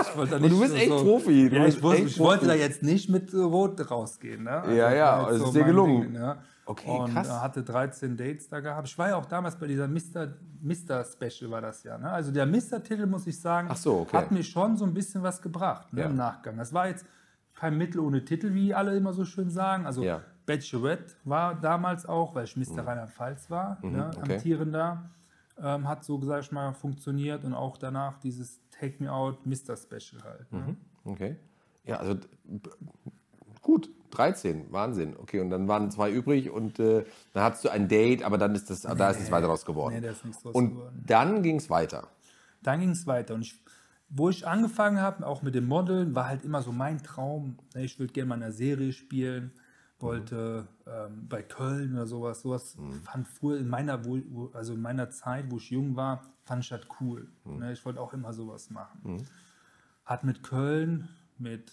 Ich 0.00 0.16
wollte 0.16 0.32
da 0.32 0.38
du 0.38 0.60
bist 0.60 0.70
so- 0.72 0.76
echt 0.76 0.88
so, 0.88 1.02
Profi, 1.04 1.48
du 1.50 1.56
Ja, 1.56 1.66
ich, 1.66 1.82
wusste, 1.82 1.98
echt 1.98 2.06
ich 2.08 2.18
wollte 2.18 2.46
Profi. 2.46 2.58
da 2.58 2.62
jetzt 2.64 2.82
nicht 2.82 3.08
mit 3.10 3.32
äh, 3.32 3.36
Rot 3.38 3.90
rausgehen. 3.90 4.44
Ne? 4.44 4.50
Also 4.50 4.70
Ja, 4.74 4.92
ja, 4.92 5.28
es 5.30 5.38
jetzt 5.38 5.46
ist 5.48 5.54
dir 5.56 5.64
gelungen. 5.64 6.02
Ding, 6.02 6.12
ne? 6.12 6.36
Okay, 6.66 6.88
und 6.90 7.12
krass. 7.12 7.28
äh, 7.28 7.32
hatte 7.32 7.62
13 7.62 8.16
Dates 8.16 8.48
da 8.48 8.60
gehabt. 8.60 8.88
Ich 8.88 8.96
war 8.96 9.08
ja 9.10 9.16
auch 9.16 9.26
damals 9.26 9.56
bei 9.56 9.66
dieser 9.66 9.86
Mr. 9.86 10.32
Mr. 10.62 11.04
Special 11.04 11.50
war 11.50 11.60
das 11.60 11.82
ja. 11.82 11.98
Ne? 11.98 12.10
Also 12.10 12.30
der 12.32 12.46
Mr. 12.46 12.82
Titel, 12.82 13.04
muss 13.06 13.26
ich 13.26 13.38
sagen, 13.38 13.68
so, 13.76 14.00
okay. 14.00 14.16
hat 14.16 14.30
mir 14.30 14.42
schon 14.42 14.78
so 14.78 14.86
ein 14.86 14.94
bisschen 14.94 15.22
was 15.22 15.42
gebracht 15.42 15.92
ne, 15.92 16.00
Ja. 16.02 16.06
im 16.06 16.16
Nachgang. 16.16 16.56
Das 16.56 16.72
war 16.72 16.88
jetzt 16.88 17.04
kein 17.54 17.76
Mittel 17.76 18.00
ohne 18.00 18.24
Titel, 18.24 18.54
wie 18.54 18.72
alle 18.72 18.96
immer 18.96 19.12
so 19.12 19.26
schön 19.26 19.50
sagen. 19.50 19.84
Also 19.84 20.02
Ja. 20.02 20.22
Bachelorette 20.46 21.14
war 21.24 21.54
damals 21.54 22.06
auch, 22.06 22.34
weil 22.34 22.44
ich 22.44 22.56
Mr. 22.56 22.86
Rheinland-Pfalz 22.86 23.50
war, 23.50 23.78
ne, 23.82 24.10
Mhm. 24.14 24.18
okay. 24.22 24.34
amtierender, 24.36 25.10
ähm, 25.62 25.88
hat 25.88 26.04
so, 26.04 26.20
sag 26.22 26.42
ich 26.42 26.52
mal, 26.52 26.72
funktioniert 26.74 27.44
und 27.44 27.54
auch 27.54 27.76
danach 27.76 28.18
dieses 28.18 28.60
Take 28.70 29.02
Me 29.02 29.10
Out 29.12 29.46
Mr. 29.46 29.76
Special 29.76 30.22
halt. 30.24 30.52
Ne? 30.52 30.76
Okay. 31.04 31.36
Ja, 31.84 31.96
also 31.98 32.16
gut, 33.62 33.88
13, 34.10 34.72
Wahnsinn. 34.72 35.16
Okay, 35.16 35.40
und 35.40 35.50
dann 35.50 35.66
waren 35.68 35.90
zwei 35.90 36.10
übrig 36.10 36.50
und 36.50 36.78
äh, 36.78 37.04
dann 37.32 37.42
hattest 37.42 37.64
du 37.64 37.68
ein 37.70 37.88
Date, 37.88 38.22
aber 38.22 38.38
dann 38.38 38.54
ist 38.54 38.70
das, 38.70 38.82
da 38.82 39.10
ist 39.10 39.20
es 39.20 39.30
weiter 39.30 39.46
draus 39.46 39.64
geworden. 39.64 39.94
Nee, 39.94 40.00
da 40.00 40.10
ist 40.10 40.24
nichts 40.24 40.42
draus 40.42 40.54
und 40.54 40.70
geworden. 40.70 41.02
dann 41.06 41.42
ging 41.42 41.56
es 41.56 41.70
weiter. 41.70 42.08
Dann 42.62 42.80
ging 42.80 42.90
es 42.90 43.06
weiter. 43.06 43.34
Und 43.34 43.42
ich, 43.42 43.60
wo 44.08 44.28
ich 44.30 44.46
angefangen 44.46 45.00
habe, 45.00 45.26
auch 45.26 45.42
mit 45.42 45.54
dem 45.54 45.66
Modeln, 45.66 46.14
war 46.14 46.28
halt 46.28 46.44
immer 46.44 46.62
so 46.62 46.72
mein 46.72 47.02
Traum. 47.02 47.58
ne, 47.74 47.84
Ich 47.84 47.98
würde 47.98 48.12
gerne 48.12 48.28
mal 48.28 48.36
in 48.36 48.42
einer 48.44 48.52
Serie 48.52 48.92
spielen, 48.92 49.52
wollte 49.98 50.66
ähm, 50.86 51.26
bei 51.28 51.42
Köln 51.42 51.94
oder 51.94 52.06
sowas. 52.06 52.42
Sowas 52.42 52.76
fand 53.04 53.28
früher 53.28 53.58
in 53.58 53.68
meiner, 53.68 54.04
wo, 54.04 54.50
also 54.52 54.74
in 54.74 54.80
meiner 54.80 55.10
Zeit, 55.10 55.50
wo 55.50 55.56
ich 55.56 55.70
jung 55.70 55.96
war, 55.96 56.22
fand 56.44 56.64
ich 56.64 56.70
das 56.70 56.82
cool. 57.00 57.28
Ne? 57.44 57.72
Ich 57.72 57.84
wollte 57.84 58.00
auch 58.00 58.12
immer 58.12 58.32
sowas 58.32 58.70
machen. 58.70 59.26
Hat 60.04 60.24
mit 60.24 60.42
Köln, 60.42 61.08
mit 61.38 61.72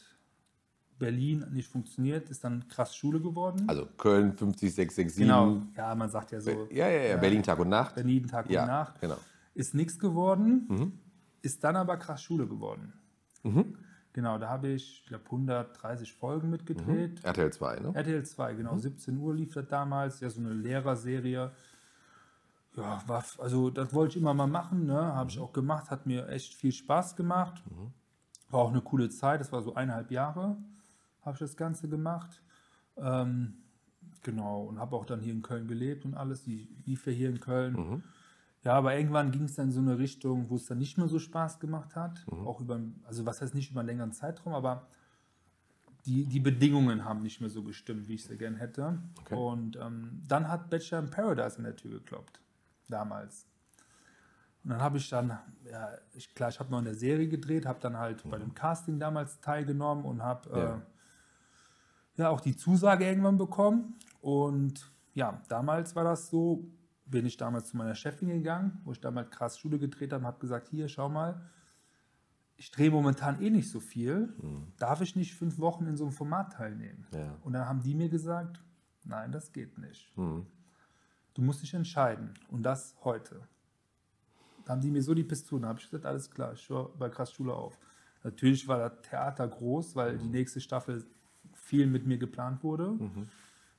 Berlin 1.02 1.46
nicht 1.52 1.68
funktioniert, 1.68 2.30
ist 2.30 2.44
dann 2.44 2.68
krass 2.68 2.96
Schule 2.96 3.20
geworden. 3.20 3.68
Also 3.68 3.88
Köln 3.98 4.38
50667. 4.38 5.24
genau. 5.24 5.64
Ja, 5.76 5.96
man 5.96 6.10
sagt 6.10 6.32
ja 6.32 6.40
so. 6.40 6.68
Ja, 6.72 6.88
ja, 6.88 7.02
ja, 7.02 7.18
Berlin 7.18 7.44
Tag 7.44 7.60
und 7.60 7.70
Nacht. 7.70 7.96
Berlin 7.96 8.28
Tag 8.28 8.50
ja, 8.50 8.62
und 8.62 8.68
Nacht. 8.68 9.02
genau. 9.02 9.18
Ist 9.54 9.74
nichts 9.74 10.00
geworden, 10.00 10.94
ist 11.42 11.64
dann 11.64 11.76
aber 11.76 11.98
krass 11.98 12.22
Schule 12.22 12.48
geworden. 12.48 12.94
Genau, 14.14 14.38
da 14.38 14.50
habe 14.50 14.70
ich, 14.70 15.02
ich 15.04 15.06
glaube, 15.06 15.24
130 15.26 16.14
Folgen 16.14 16.50
mitgedreht. 16.50 17.24
RTL 17.24 17.52
2, 17.52 17.80
ne? 17.80 17.92
RTL 17.96 18.26
2, 18.26 18.54
genau, 18.56 18.78
17 18.78 19.18
Uhr 19.18 19.34
lief 19.34 19.54
das 19.54 19.68
damals, 19.68 20.20
ja, 20.20 20.30
so 20.30 20.42
eine 20.42 20.54
Lehrerserie. 20.54 21.52
Ja, 22.76 23.04
war, 23.08 23.24
also 23.38 23.70
das 23.70 23.94
wollte 23.94 24.16
ich 24.16 24.22
immer 24.22 24.34
mal 24.34 24.48
machen, 24.48 24.86
ne? 24.86 24.96
habe 25.16 25.30
ich 25.30 25.40
auch 25.40 25.52
gemacht, 25.52 25.92
hat 25.92 26.06
mir 26.06 26.28
echt 26.30 26.54
viel 26.54 26.72
Spaß 26.72 27.16
gemacht. 27.16 27.62
War 28.50 28.62
auch 28.62 28.70
eine 28.72 28.82
coole 28.82 29.10
Zeit, 29.10 29.40
das 29.42 29.52
war 29.52 29.62
so 29.62 29.76
eineinhalb 29.76 30.12
Jahre, 30.12 30.58
habe 31.22 31.36
ich 31.36 31.40
das 31.40 31.56
Ganze 31.56 31.88
gemacht. 31.90 32.42
Ähm, 32.98 33.56
genau, 34.24 34.64
und 34.64 34.80
habe 34.80 34.96
auch 34.96 35.06
dann 35.06 35.22
hier 35.22 35.34
in 35.34 35.42
Köln 35.42 35.68
gelebt 35.68 36.04
und 36.06 36.16
alles, 36.16 36.44
die 36.44 36.68
lief 36.86 37.06
ja 37.08 37.14
hier 37.14 37.30
in 37.30 37.40
Köln. 37.40 38.04
Ja, 38.64 38.74
aber 38.74 38.96
irgendwann 38.96 39.32
ging 39.32 39.46
es 39.46 39.56
dann 39.56 39.68
in 39.68 39.72
so 39.72 39.80
eine 39.80 39.98
Richtung, 39.98 40.50
wo 40.50 40.56
es 40.56 40.68
dann 40.68 40.78
nicht 40.78 40.98
mehr 40.98 41.08
so 41.08 41.18
Spaß 41.18 41.60
gemacht 41.60 41.96
hat. 41.96 42.24
Auch 42.46 42.62
über, 42.62 42.80
also 43.06 43.26
was 43.26 43.42
heißt 43.42 43.56
nicht 43.56 43.72
über 43.72 43.80
einen 43.80 43.88
längeren 43.90 44.12
Zeitraum, 44.12 44.54
aber 44.54 44.88
die, 46.06 46.26
die 46.26 46.40
Bedingungen 46.40 47.06
haben 47.06 47.22
nicht 47.24 47.42
mehr 47.42 47.50
so 47.50 47.64
gestimmt, 47.64 48.08
wie 48.08 48.16
ich 48.16 48.24
sie 48.24 48.38
gern 48.38 48.56
hätte. 48.56 49.00
Okay. 49.22 49.36
Und 49.36 49.78
ähm, 49.78 50.22
dann 50.28 50.48
hat 50.48 50.70
Bachelor 50.70 51.00
in 51.00 51.10
Paradise 51.10 51.58
an 51.58 51.64
der 51.64 51.76
Tür 51.76 51.92
geklopft. 51.92 52.40
Damals. 52.88 53.48
Und 54.64 54.72
dann 54.72 54.82
habe 54.82 54.98
ich 54.98 55.10
dann, 55.10 55.38
ja, 55.70 55.90
ich, 56.14 56.34
klar, 56.36 56.50
ich 56.50 56.60
habe 56.60 56.70
noch 56.70 56.80
in 56.80 56.86
der 56.86 56.94
Serie 56.96 57.28
gedreht, 57.28 57.66
habe 57.66 57.80
dann 57.80 57.98
halt 57.98 58.28
bei 58.30 58.38
dem 58.38 58.54
Casting 58.54 59.00
damals 59.00 59.40
teilgenommen 59.42 60.06
und 60.06 60.22
habe 60.22 60.50
Ja. 60.52 60.76
äh, 60.76 60.80
ja 62.18 62.30
auch 62.30 62.42
die 62.42 62.56
Zusage 62.56 63.06
irgendwann 63.06 63.38
bekommen. 63.38 63.96
Und 64.22 64.92
ja, 65.16 65.42
damals 65.50 65.96
war 65.96 66.04
das 66.04 66.30
so, 66.30 66.64
bin 67.12 67.26
ich 67.26 67.38
damals 67.38 67.70
zu 67.70 67.78
meiner 67.78 67.94
Chefin 67.96 68.30
gegangen, 68.30 68.82
wo 68.84 68.94
ich 68.94 69.00
damals 69.00 69.30
krass 69.30 69.60
Schule 69.60 69.78
gedreht 69.78 70.14
habe, 70.14 70.26
habe 70.26 70.40
gesagt, 70.40 70.70
hier, 70.70 70.88
schau 70.88 71.10
mal, 71.10 71.42
ich 72.56 72.72
drehe 72.72 72.90
momentan 72.90 73.42
eh 73.42 73.50
nicht 73.50 73.70
so 73.70 73.80
viel, 73.80 74.34
darf 74.78 75.02
ich 75.02 75.16
nicht 75.16 75.36
fünf 75.36 75.60
Wochen 75.60 75.86
in 75.88 75.98
so 75.98 76.06
einem 76.06 76.14
Format 76.14 76.54
teilnehmen? 76.54 77.06
Ja. 77.12 77.38
Und 77.44 77.54
dann 77.54 77.68
haben 77.68 77.82
die 77.82 77.96
mir 77.96 78.10
gesagt, 78.10 78.64
nein, 79.04 79.32
das 79.32 79.52
geht 79.52 79.78
nicht. 79.78 80.12
Du 80.16 81.42
musst 81.42 81.62
dich 81.62 81.74
entscheiden 81.74 82.34
und 82.50 82.64
das 82.64 82.96
heute. 83.04 83.42
Da 84.66 84.74
haben 84.74 84.82
die 84.82 84.92
mir 84.92 85.02
so 85.02 85.14
die 85.14 85.24
Pistole, 85.24 85.68
habe 85.68 85.80
ich 85.80 85.86
gesagt, 85.86 86.06
alles 86.06 86.30
klar, 86.30 86.54
ich 86.54 86.70
höre 86.70 86.90
bei 86.98 87.10
Krass 87.10 87.34
Schule 87.34 87.54
auf. 87.54 87.80
Natürlich 88.24 88.68
war 88.68 88.78
das 88.78 89.02
Theater 89.02 89.48
groß, 89.48 89.96
weil 89.96 90.18
die 90.18 90.30
nächste 90.30 90.62
Staffel 90.62 91.04
viel 91.54 91.88
mit 91.88 92.06
mir 92.06 92.18
geplant 92.18 92.64
wurde. 92.64 92.98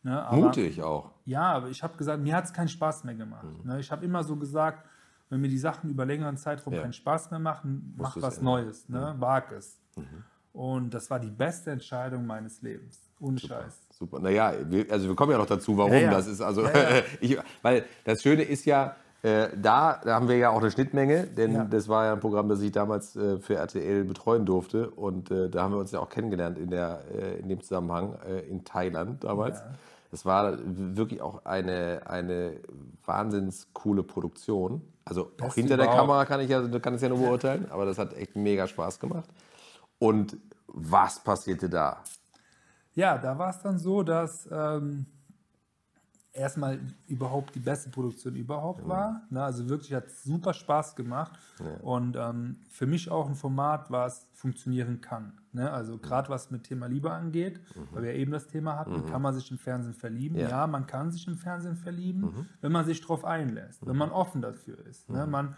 Ne, 0.04 0.20
aber- 0.26 0.36
Mutig 0.36 0.82
auch. 0.82 1.10
ja, 1.24 1.42
aber 1.52 1.68
ich 1.68 1.82
habe 1.82 1.96
gesagt, 1.96 2.20
mir 2.22 2.34
hat 2.34 2.44
es 2.46 2.52
keinen 2.52 2.68
Spaß 2.68 3.04
mehr 3.04 3.14
gemacht. 3.14 3.44
Mhm. 3.44 3.70
Ne, 3.70 3.80
ich 3.80 3.90
habe 3.92 4.04
immer 4.04 4.24
so 4.24 4.34
gesagt, 4.36 4.84
wenn 5.30 5.40
mir 5.40 5.48
die 5.48 5.58
Sachen 5.58 5.90
über 5.90 6.04
längeren 6.04 6.36
Zeitraum 6.36 6.74
Ja. 6.74 6.82
keinen 6.82 6.92
Spaß 6.92 7.30
mehr 7.30 7.40
machen, 7.40 7.94
mach 7.96 8.16
was 8.20 8.38
ändern. 8.38 8.40
Mhm. 8.40 8.44
Neues, 8.64 8.88
ne? 8.88 9.14
wag 9.18 9.52
es. 9.52 9.78
Und 10.52 10.92
das 10.92 11.08
war 11.10 11.18
die 11.20 11.30
beste 11.30 11.70
Entscheidung 11.70 12.26
meines 12.26 12.60
Lebens. 12.62 13.00
Ohne 13.20 13.38
Scheiß. 13.38 13.86
Super. 13.90 14.18
Naja, 14.18 14.52
wir, 14.68 14.90
also 14.90 15.08
wir 15.08 15.14
kommen 15.14 15.30
ja 15.32 15.38
noch 15.38 15.46
dazu, 15.46 15.78
warum 15.78 15.92
Ja, 15.92 15.98
ja. 16.00 16.10
das 16.10 16.26
ist. 16.26 16.40
Also, 16.40 16.66
ich, 17.20 17.38
weil 17.62 17.84
das 18.04 18.20
Schöne 18.22 18.42
ist 18.42 18.64
ja, 18.66 18.96
äh, 19.22 19.48
da, 19.56 20.00
da 20.04 20.14
haben 20.14 20.28
wir 20.28 20.36
ja 20.36 20.50
auch 20.50 20.60
eine 20.60 20.70
Schnittmenge, 20.70 21.26
denn 21.28 21.54
Ja. 21.54 21.64
das 21.64 21.88
war 21.88 22.06
ja 22.06 22.12
ein 22.12 22.20
Programm, 22.20 22.48
das 22.48 22.60
ich 22.60 22.72
damals 22.72 23.14
äh, 23.14 23.38
für 23.38 23.54
RTL 23.54 24.04
betreuen 24.04 24.44
durfte. 24.44 24.90
Und 24.90 25.30
äh, 25.30 25.48
da 25.48 25.62
haben 25.62 25.72
wir 25.72 25.78
uns 25.78 25.92
ja 25.92 26.00
auch 26.00 26.08
kennengelernt 26.08 26.58
in, 26.58 26.70
der, 26.70 27.02
äh, 27.14 27.38
in 27.38 27.48
dem 27.48 27.60
Zusammenhang 27.60 28.16
äh, 28.26 28.40
in 28.40 28.64
Thailand 28.64 29.22
damals. 29.22 29.60
Ja. 29.60 29.66
Das 30.10 30.26
war 30.26 30.58
wirklich 30.64 31.22
auch 31.22 31.44
eine, 31.46 32.02
eine 32.06 32.56
wahnsinns 33.06 33.68
coole 33.72 34.02
Produktion. 34.02 34.82
Also 35.04 35.22
auch 35.22 35.30
Beste 35.46 35.60
hinter 35.60 35.76
der. 35.78 35.86
Kamera 35.86 36.24
kann 36.26 36.40
ich 36.40 36.50
ja, 36.50 36.60
kann 36.80 36.94
es 36.94 37.00
ja 37.00 37.08
nur 37.08 37.18
beurteilen, 37.18 37.66
aber 37.70 37.86
das 37.86 37.98
hat 37.98 38.14
echt 38.14 38.36
mega 38.36 38.66
Spaß 38.66 39.00
gemacht. 39.00 39.28
Und 39.98 40.36
was 40.66 41.20
passierte 41.20 41.68
da? 41.70 41.98
Ja, 42.94 43.16
da 43.18 43.38
war 43.38 43.50
es 43.50 43.60
dann 43.62 43.78
so, 43.78 44.02
dass 44.02 44.48
ähm, 44.52 45.06
erstmal 46.32 46.78
überhaupt 47.08 47.54
die 47.54 47.60
beste 47.60 47.90
Produktion 47.90 48.34
überhaupt 48.36 48.86
war. 48.88 49.22
Ne, 49.30 49.42
also 49.42 49.68
wirklich 49.68 49.92
hat 49.92 50.06
es 50.06 50.22
super 50.22 50.54
Spaß 50.54 50.96
gemacht. 50.96 51.32
Und 51.82 52.16
ähm, 52.16 52.56
für 52.70 52.86
mich 52.86 53.10
auch 53.10 53.28
ein 53.28 53.34
Format, 53.34 53.90
was 53.90 54.26
funktionieren 54.32 55.00
kann. 55.00 55.32
Ne? 55.52 55.70
Also 55.70 55.98
gerade 55.98 56.30
was 56.30 56.50
mit 56.50 56.64
Thema 56.64 56.86
Liebe 56.86 57.10
angeht, 57.12 57.60
weil 57.92 58.04
wir 58.04 58.14
eben 58.14 58.32
das 58.32 58.46
Thema 58.46 58.78
hatten, 58.78 59.04
kann 59.06 59.20
man 59.22 59.34
sich 59.34 59.50
im 59.50 59.58
Fernsehen 59.58 59.94
verlieben. 59.94 60.38
Ja. 60.38 60.48
Ja, 60.48 60.66
man 60.66 60.86
kann 60.86 61.12
sich 61.12 61.26
im 61.28 61.36
Fernsehen 61.36 61.76
verlieben, 61.76 62.46
wenn 62.60 62.72
man 62.72 62.84
sich 62.86 63.00
darauf 63.00 63.24
einlässt, 63.24 63.86
wenn 63.86 63.96
man 63.96 64.10
offen 64.10 64.40
dafür 64.42 64.78
ist. 64.86 65.08
Ne? 65.10 65.26
Man, 65.26 65.54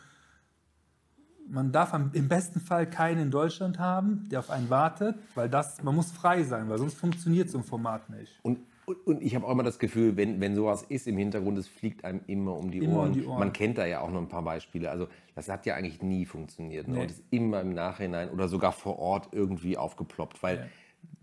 man 1.48 1.72
darf 1.72 1.94
im 1.94 2.28
besten 2.28 2.60
Fall 2.60 2.88
keinen 2.88 3.20
in 3.20 3.30
Deutschland 3.30 3.78
haben, 3.78 4.28
der 4.30 4.40
auf 4.40 4.50
einen 4.50 4.70
wartet, 4.70 5.16
weil 5.34 5.48
das, 5.48 5.82
man 5.82 5.94
muss 5.94 6.10
frei 6.10 6.42
sein, 6.42 6.68
weil 6.68 6.78
sonst 6.78 6.94
funktioniert 6.98 7.48
so 7.48 7.58
ein 7.58 7.64
Format 7.64 8.10
nicht. 8.10 8.40
Und, 8.42 8.58
und, 8.86 9.06
und 9.06 9.22
ich 9.22 9.34
habe 9.34 9.46
auch 9.46 9.50
immer 9.50 9.62
das 9.62 9.78
Gefühl, 9.78 10.16
wenn, 10.16 10.40
wenn 10.40 10.54
sowas 10.54 10.82
ist 10.82 11.06
im 11.06 11.16
Hintergrund, 11.16 11.58
es 11.58 11.68
fliegt 11.68 12.04
einem 12.04 12.20
immer 12.26 12.56
um 12.56 12.70
die, 12.70 12.78
Immer 12.78 12.92
um 12.92 12.98
Ohren. 12.98 13.12
die 13.12 13.24
Ohren. 13.24 13.38
Man 13.38 13.52
kennt 13.52 13.78
da 13.78 13.86
ja 13.86 14.00
auch 14.00 14.10
noch 14.10 14.20
ein 14.20 14.28
paar 14.28 14.42
Beispiele. 14.42 14.90
Also 14.90 15.08
das 15.34 15.48
hat 15.48 15.66
ja 15.66 15.74
eigentlich 15.74 16.02
nie 16.02 16.26
funktioniert. 16.26 16.88
Ne? 16.88 16.94
Nee. 16.94 17.00
Und 17.02 17.10
ist 17.10 17.22
immer 17.30 17.60
im 17.60 17.72
Nachhinein 17.74 18.30
oder 18.30 18.48
sogar 18.48 18.72
vor 18.72 18.98
Ort 18.98 19.28
irgendwie 19.32 19.76
aufgeploppt, 19.76 20.42
weil 20.42 20.70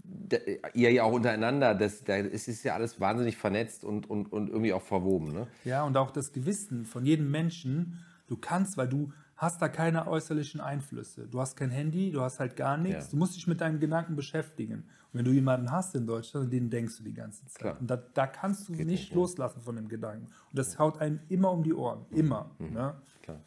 da, 0.04 0.38
ihr 0.74 0.92
ja 0.92 1.04
auch 1.04 1.14
untereinander, 1.14 1.76
das, 1.76 2.04
da, 2.04 2.18
es 2.18 2.48
ist 2.48 2.64
ja 2.64 2.74
alles 2.74 3.00
wahnsinnig 3.00 3.38
vernetzt 3.38 3.84
und, 3.84 4.10
und, 4.10 4.32
und 4.32 4.50
irgendwie 4.50 4.74
auch 4.74 4.82
verwoben. 4.82 5.34
Ne? 5.34 5.48
Ja, 5.64 5.84
und 5.84 5.96
auch 5.98 6.12
das 6.12 6.34
Gewissen 6.34 6.86
von 6.86 7.06
jedem 7.06 7.32
Menschen, 7.32 8.00
du 8.28 8.38
kannst, 8.38 8.78
weil 8.78 8.88
du 8.88 9.12
hast 9.42 9.60
da 9.60 9.70
keine 9.70 10.08
äußerlichen 10.08 10.62
Einflüsse. 10.62 11.28
Du 11.28 11.42
hast 11.42 11.56
kein 11.56 11.72
Handy, 11.72 12.12
du 12.12 12.22
hast 12.22 12.40
halt 12.40 12.56
gar 12.56 12.78
nichts. 12.78 13.06
Ja. 13.06 13.12
Du 13.12 13.18
musst 13.18 13.36
dich 13.36 13.48
mit 13.48 13.60
deinen 13.60 13.80
Gedanken 13.80 14.16
beschäftigen. 14.16 14.76
Und 14.76 15.18
wenn 15.18 15.26
du 15.26 15.32
jemanden 15.32 15.72
hast 15.72 15.96
in 15.96 16.06
Deutschland, 16.06 16.46
an 16.46 16.52
den 16.52 16.70
denkst 16.70 16.98
du 17.00 17.04
die 17.04 17.14
ganze 17.14 17.48
Zeit. 17.48 17.60
Klar. 17.60 17.78
Und 17.80 17.90
da, 17.90 17.98
da 17.98 18.28
kannst 18.28 18.70
du 18.70 18.74
nicht, 18.74 18.86
nicht, 18.86 19.10
ja. 19.10 19.16
loslassen 19.16 19.60
von 19.62 19.76
dem 19.76 19.88
Gedanken. 19.88 20.26
Und 20.26 20.60
das 20.60 20.78
haut 20.78 21.02
einem 21.02 21.22
immer 21.28 21.52
um 21.52 21.64
die 21.64 21.74
Ohren. 21.74 22.06
Immer. 22.12 22.52
Mhm. 22.60 22.74
Ne? 22.74 22.94
Klar. 23.24 23.40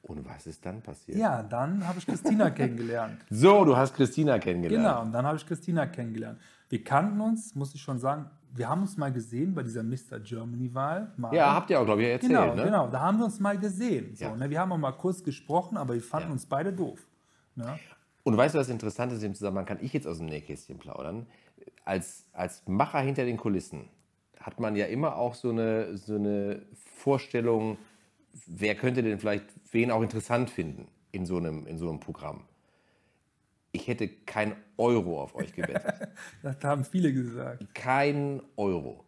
Und 0.00 0.26
was 0.26 0.46
ist 0.46 0.64
dann 0.64 0.80
passiert? 0.80 1.18
Ja, 1.18 1.42
dann 1.42 1.86
habe 1.86 1.98
ich 1.98 2.06
Christina 2.06 2.48
kennengelernt. 2.50 3.20
So, 3.28 3.66
du 3.66 3.76
hast 3.76 3.94
Christina 3.94 4.38
kennengelernt. 4.38 4.82
Genau, 4.82 5.02
und 5.02 5.12
dann 5.12 5.26
habe 5.26 5.36
ich 5.36 5.46
Christina 5.46 5.84
kennengelernt. 5.84 6.40
Wir 6.70 6.82
kannten 6.82 7.20
uns, 7.20 7.54
muss 7.54 7.74
ich 7.74 7.82
schon 7.82 7.98
sagen, 7.98 8.30
wir 8.54 8.68
haben 8.68 8.82
uns 8.82 8.96
mal 8.96 9.12
gesehen 9.12 9.54
bei 9.54 9.62
dieser 9.62 9.82
Mr. 9.82 10.18
Germany-Wahl. 10.22 11.12
Ja, 11.32 11.54
habt 11.54 11.70
ihr 11.70 11.80
auch, 11.80 11.84
glaube 11.84 12.02
ich, 12.02 12.08
erzählt, 12.08 12.32
Genau, 12.32 12.54
ne? 12.54 12.64
genau, 12.64 12.88
da 12.88 13.00
haben 13.00 13.18
wir 13.18 13.24
uns 13.24 13.38
mal 13.40 13.58
gesehen. 13.58 14.14
So, 14.16 14.24
Ja. 14.24 14.36
ne? 14.36 14.50
Wir 14.50 14.60
haben 14.60 14.72
auch 14.72 14.78
mal 14.78 14.92
kurz 14.92 15.22
gesprochen, 15.22 15.76
aber 15.76 15.94
wir 15.94 16.02
fanden 16.02 16.28
Ja. 16.28 16.32
uns 16.32 16.46
beide 16.46 16.72
doof. 16.72 17.06
Ne? 17.54 17.78
Und 18.22 18.36
weißt 18.36 18.54
du, 18.54 18.58
was 18.58 18.68
interessant 18.68 19.12
ist 19.12 19.22
im 19.22 19.34
Zusammenhang, 19.34 19.66
kann 19.66 19.78
ich 19.80 19.92
jetzt 19.92 20.06
aus 20.06 20.18
dem 20.18 20.26
Nähkästchen 20.26 20.78
plaudern? 20.78 21.26
Als, 21.84 22.26
als 22.32 22.62
Macher 22.66 23.00
hinter 23.00 23.24
den 23.24 23.36
Kulissen 23.36 23.88
hat 24.38 24.60
man 24.60 24.76
ja 24.76 24.86
immer 24.86 25.16
auch 25.16 25.34
so 25.34 25.50
eine, 25.50 25.96
so 25.96 26.14
eine 26.14 26.62
Vorstellung, 26.96 27.78
wer 28.46 28.74
könnte 28.74 29.02
denn 29.02 29.18
vielleicht 29.18 29.44
wen 29.72 29.90
auch 29.90 30.02
interessant 30.02 30.50
finden 30.50 30.88
in 31.12 31.26
so 31.26 31.36
einem, 31.36 31.66
in 31.66 31.78
so 31.78 31.88
einem 31.88 32.00
Programm. 32.00 32.44
Ich 33.72 33.86
hätte 33.88 34.08
kein 34.08 34.56
Euro 34.76 35.22
auf 35.22 35.34
euch 35.34 35.52
gewettet. 35.52 35.94
Das 36.42 36.56
haben 36.64 36.84
viele 36.84 37.12
gesagt. 37.12 37.64
kein 37.74 38.42
Euro. 38.56 39.04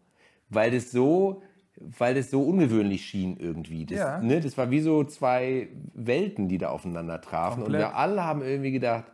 Weil 0.50 0.70
das 0.70 0.90
so, 0.92 1.42
weil 1.76 2.14
das 2.14 2.30
so 2.30 2.42
ungewöhnlich 2.42 3.04
schien 3.06 3.36
irgendwie. 3.38 3.86
Das, 3.86 3.98
Ja. 3.98 4.20
ne, 4.20 4.40
das 4.40 4.56
war 4.58 4.70
wie 4.70 4.80
so 4.80 5.02
zwei 5.04 5.68
Welten, 5.94 6.48
die 6.48 6.58
da 6.58 6.68
aufeinander 6.68 7.20
trafen. 7.20 7.62
Komplett. 7.62 7.82
Und 7.82 7.88
wir 7.90 7.96
alle 7.96 8.22
haben 8.22 8.42
irgendwie 8.42 8.70
gedacht, 8.72 9.04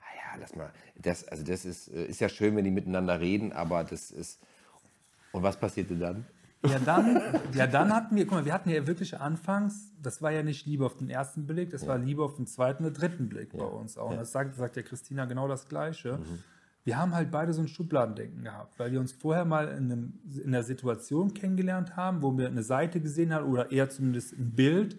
ah 0.00 0.34
ja, 0.34 0.40
lass 0.40 0.56
mal, 0.56 0.70
das, 0.96 1.28
also 1.28 1.44
das 1.44 1.64
ist, 1.64 1.88
äh, 1.88 2.06
ist 2.06 2.20
ja 2.20 2.28
schön, 2.28 2.56
wenn 2.56 2.64
die 2.64 2.70
miteinander 2.70 3.20
reden, 3.20 3.52
aber 3.52 3.84
das 3.84 4.10
ist. 4.10 4.40
Und 5.32 5.42
was 5.42 5.58
passierte 5.58 5.94
dann? 5.96 6.24
Ja 6.70 6.78
dann, 6.78 7.22
ja, 7.54 7.66
dann 7.66 7.92
hatten 7.92 8.16
wir, 8.16 8.24
guck 8.26 8.38
mal, 8.38 8.44
wir 8.44 8.52
hatten 8.52 8.70
ja 8.70 8.86
wirklich 8.86 9.18
anfangs, 9.18 9.92
das 10.02 10.22
war 10.22 10.32
ja 10.32 10.42
nicht 10.42 10.66
Liebe 10.66 10.84
auf 10.84 10.96
den 10.96 11.10
ersten 11.10 11.46
Blick, 11.46 11.70
das 11.70 11.86
war 11.86 11.98
Liebe 11.98 12.22
auf 12.22 12.34
den 12.34 12.46
zweiten 12.46 12.84
und 12.84 13.00
dritten 13.00 13.28
Blick 13.28 13.56
bei 13.56 13.64
uns 13.64 13.98
auch. 13.98 14.10
Und 14.10 14.16
das 14.16 14.32
sagt, 14.32 14.54
sagt 14.54 14.76
ja 14.76 14.82
Christina 14.82 15.24
genau 15.24 15.48
das 15.48 15.68
Gleiche. 15.68 16.18
Wir 16.84 16.98
haben 16.98 17.14
halt 17.14 17.32
beide 17.32 17.52
so 17.52 17.62
ein 17.62 17.68
Schubladendenken 17.68 18.44
gehabt, 18.44 18.78
weil 18.78 18.92
wir 18.92 19.00
uns 19.00 19.12
vorher 19.12 19.44
mal 19.44 19.68
in, 19.68 19.90
einem, 19.90 20.20
in 20.36 20.46
einer 20.46 20.62
Situation 20.62 21.34
kennengelernt 21.34 21.96
haben, 21.96 22.22
wo 22.22 22.36
wir 22.38 22.46
eine 22.46 22.62
Seite 22.62 23.00
gesehen 23.00 23.34
haben 23.34 23.50
oder 23.50 23.72
eher 23.72 23.90
zumindest 23.90 24.34
ein 24.34 24.52
Bild, 24.52 24.96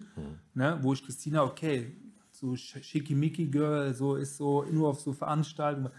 ne, 0.52 0.78
wo 0.82 0.92
ich 0.92 1.02
Christina, 1.02 1.44
okay, 1.44 1.96
so 2.30 2.54
Schickimicki-Girl, 2.56 3.94
so 3.94 4.16
ist 4.16 4.36
so 4.36 4.64
nur 4.70 4.88
auf 4.88 5.00
so 5.00 5.12
Veranstaltungen, 5.12 5.90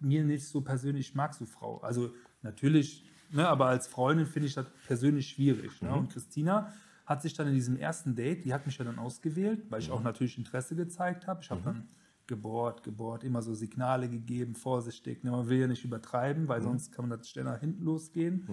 mir 0.00 0.24
nicht 0.24 0.46
so 0.46 0.60
persönlich, 0.60 1.10
ich 1.10 1.14
mag 1.14 1.34
so 1.34 1.46
Frau. 1.46 1.78
Also 1.78 2.10
natürlich, 2.42 3.05
ne, 3.30 3.48
aber 3.48 3.66
als 3.66 3.86
Freundin 3.86 4.26
finde 4.26 4.48
ich 4.48 4.54
das 4.54 4.66
persönlich 4.86 5.28
schwierig. 5.28 5.80
Ne? 5.82 5.94
Und 5.94 6.12
Christina 6.12 6.72
hat 7.04 7.22
sich 7.22 7.34
dann 7.34 7.46
in 7.48 7.54
diesem 7.54 7.76
ersten 7.76 8.14
Date, 8.14 8.44
die 8.44 8.52
hat 8.52 8.66
mich 8.66 8.78
ja 8.78 8.84
dann 8.84 8.98
ausgewählt, 8.98 9.70
weil 9.70 9.80
ich 9.80 9.90
auch 9.90 10.02
natürlich 10.02 10.38
Interesse 10.38 10.74
gezeigt 10.74 11.26
habe. 11.26 11.40
Ich 11.42 11.50
habe 11.50 11.60
dann 11.62 11.88
gebohrt, 12.26 12.82
gebohrt, 12.82 13.22
immer 13.22 13.42
so 13.42 13.54
Signale 13.54 14.08
gegeben, 14.08 14.54
vorsichtig. 14.54 15.22
Ne? 15.22 15.30
Man 15.30 15.48
will 15.48 15.60
ja 15.60 15.66
nicht 15.68 15.84
übertreiben, 15.84 16.48
weil 16.48 16.60
sonst 16.62 16.92
kann 16.92 17.08
man 17.08 17.18
das 17.18 17.28
schnell 17.28 17.44
nach 17.44 17.60
hinten 17.60 17.84
losgehen. 17.84 18.48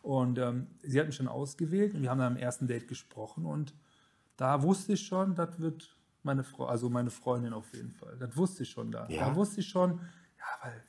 Und 0.00 0.38
ähm, 0.38 0.68
sie 0.82 0.98
hat 0.98 1.06
mich 1.06 1.18
dann 1.18 1.28
ausgewählt 1.28 1.94
und 1.94 2.02
wir 2.02 2.10
haben 2.10 2.18
dann 2.18 2.32
am 2.32 2.38
ersten 2.38 2.66
Date 2.66 2.88
gesprochen 2.88 3.44
und 3.44 3.74
da 4.36 4.62
wusste 4.62 4.92
ich 4.92 5.04
schon, 5.04 5.34
das 5.34 5.58
wird 5.58 5.96
meine 6.22 6.44
Frau, 6.44 6.66
also 6.66 6.88
meine 6.88 7.10
Freundin 7.10 7.52
auf 7.52 7.74
jeden 7.74 7.90
Fall. 7.90 8.16
Das 8.18 8.36
wusste 8.36 8.62
ich 8.62 8.70
schon 8.70 8.90
da. 8.90 9.08
Ja. 9.08 9.28
Da 9.28 9.34
wusste 9.34 9.60
ich 9.60 9.68
schon, 9.68 10.00
ja, 10.38 10.46
weil 10.62 10.82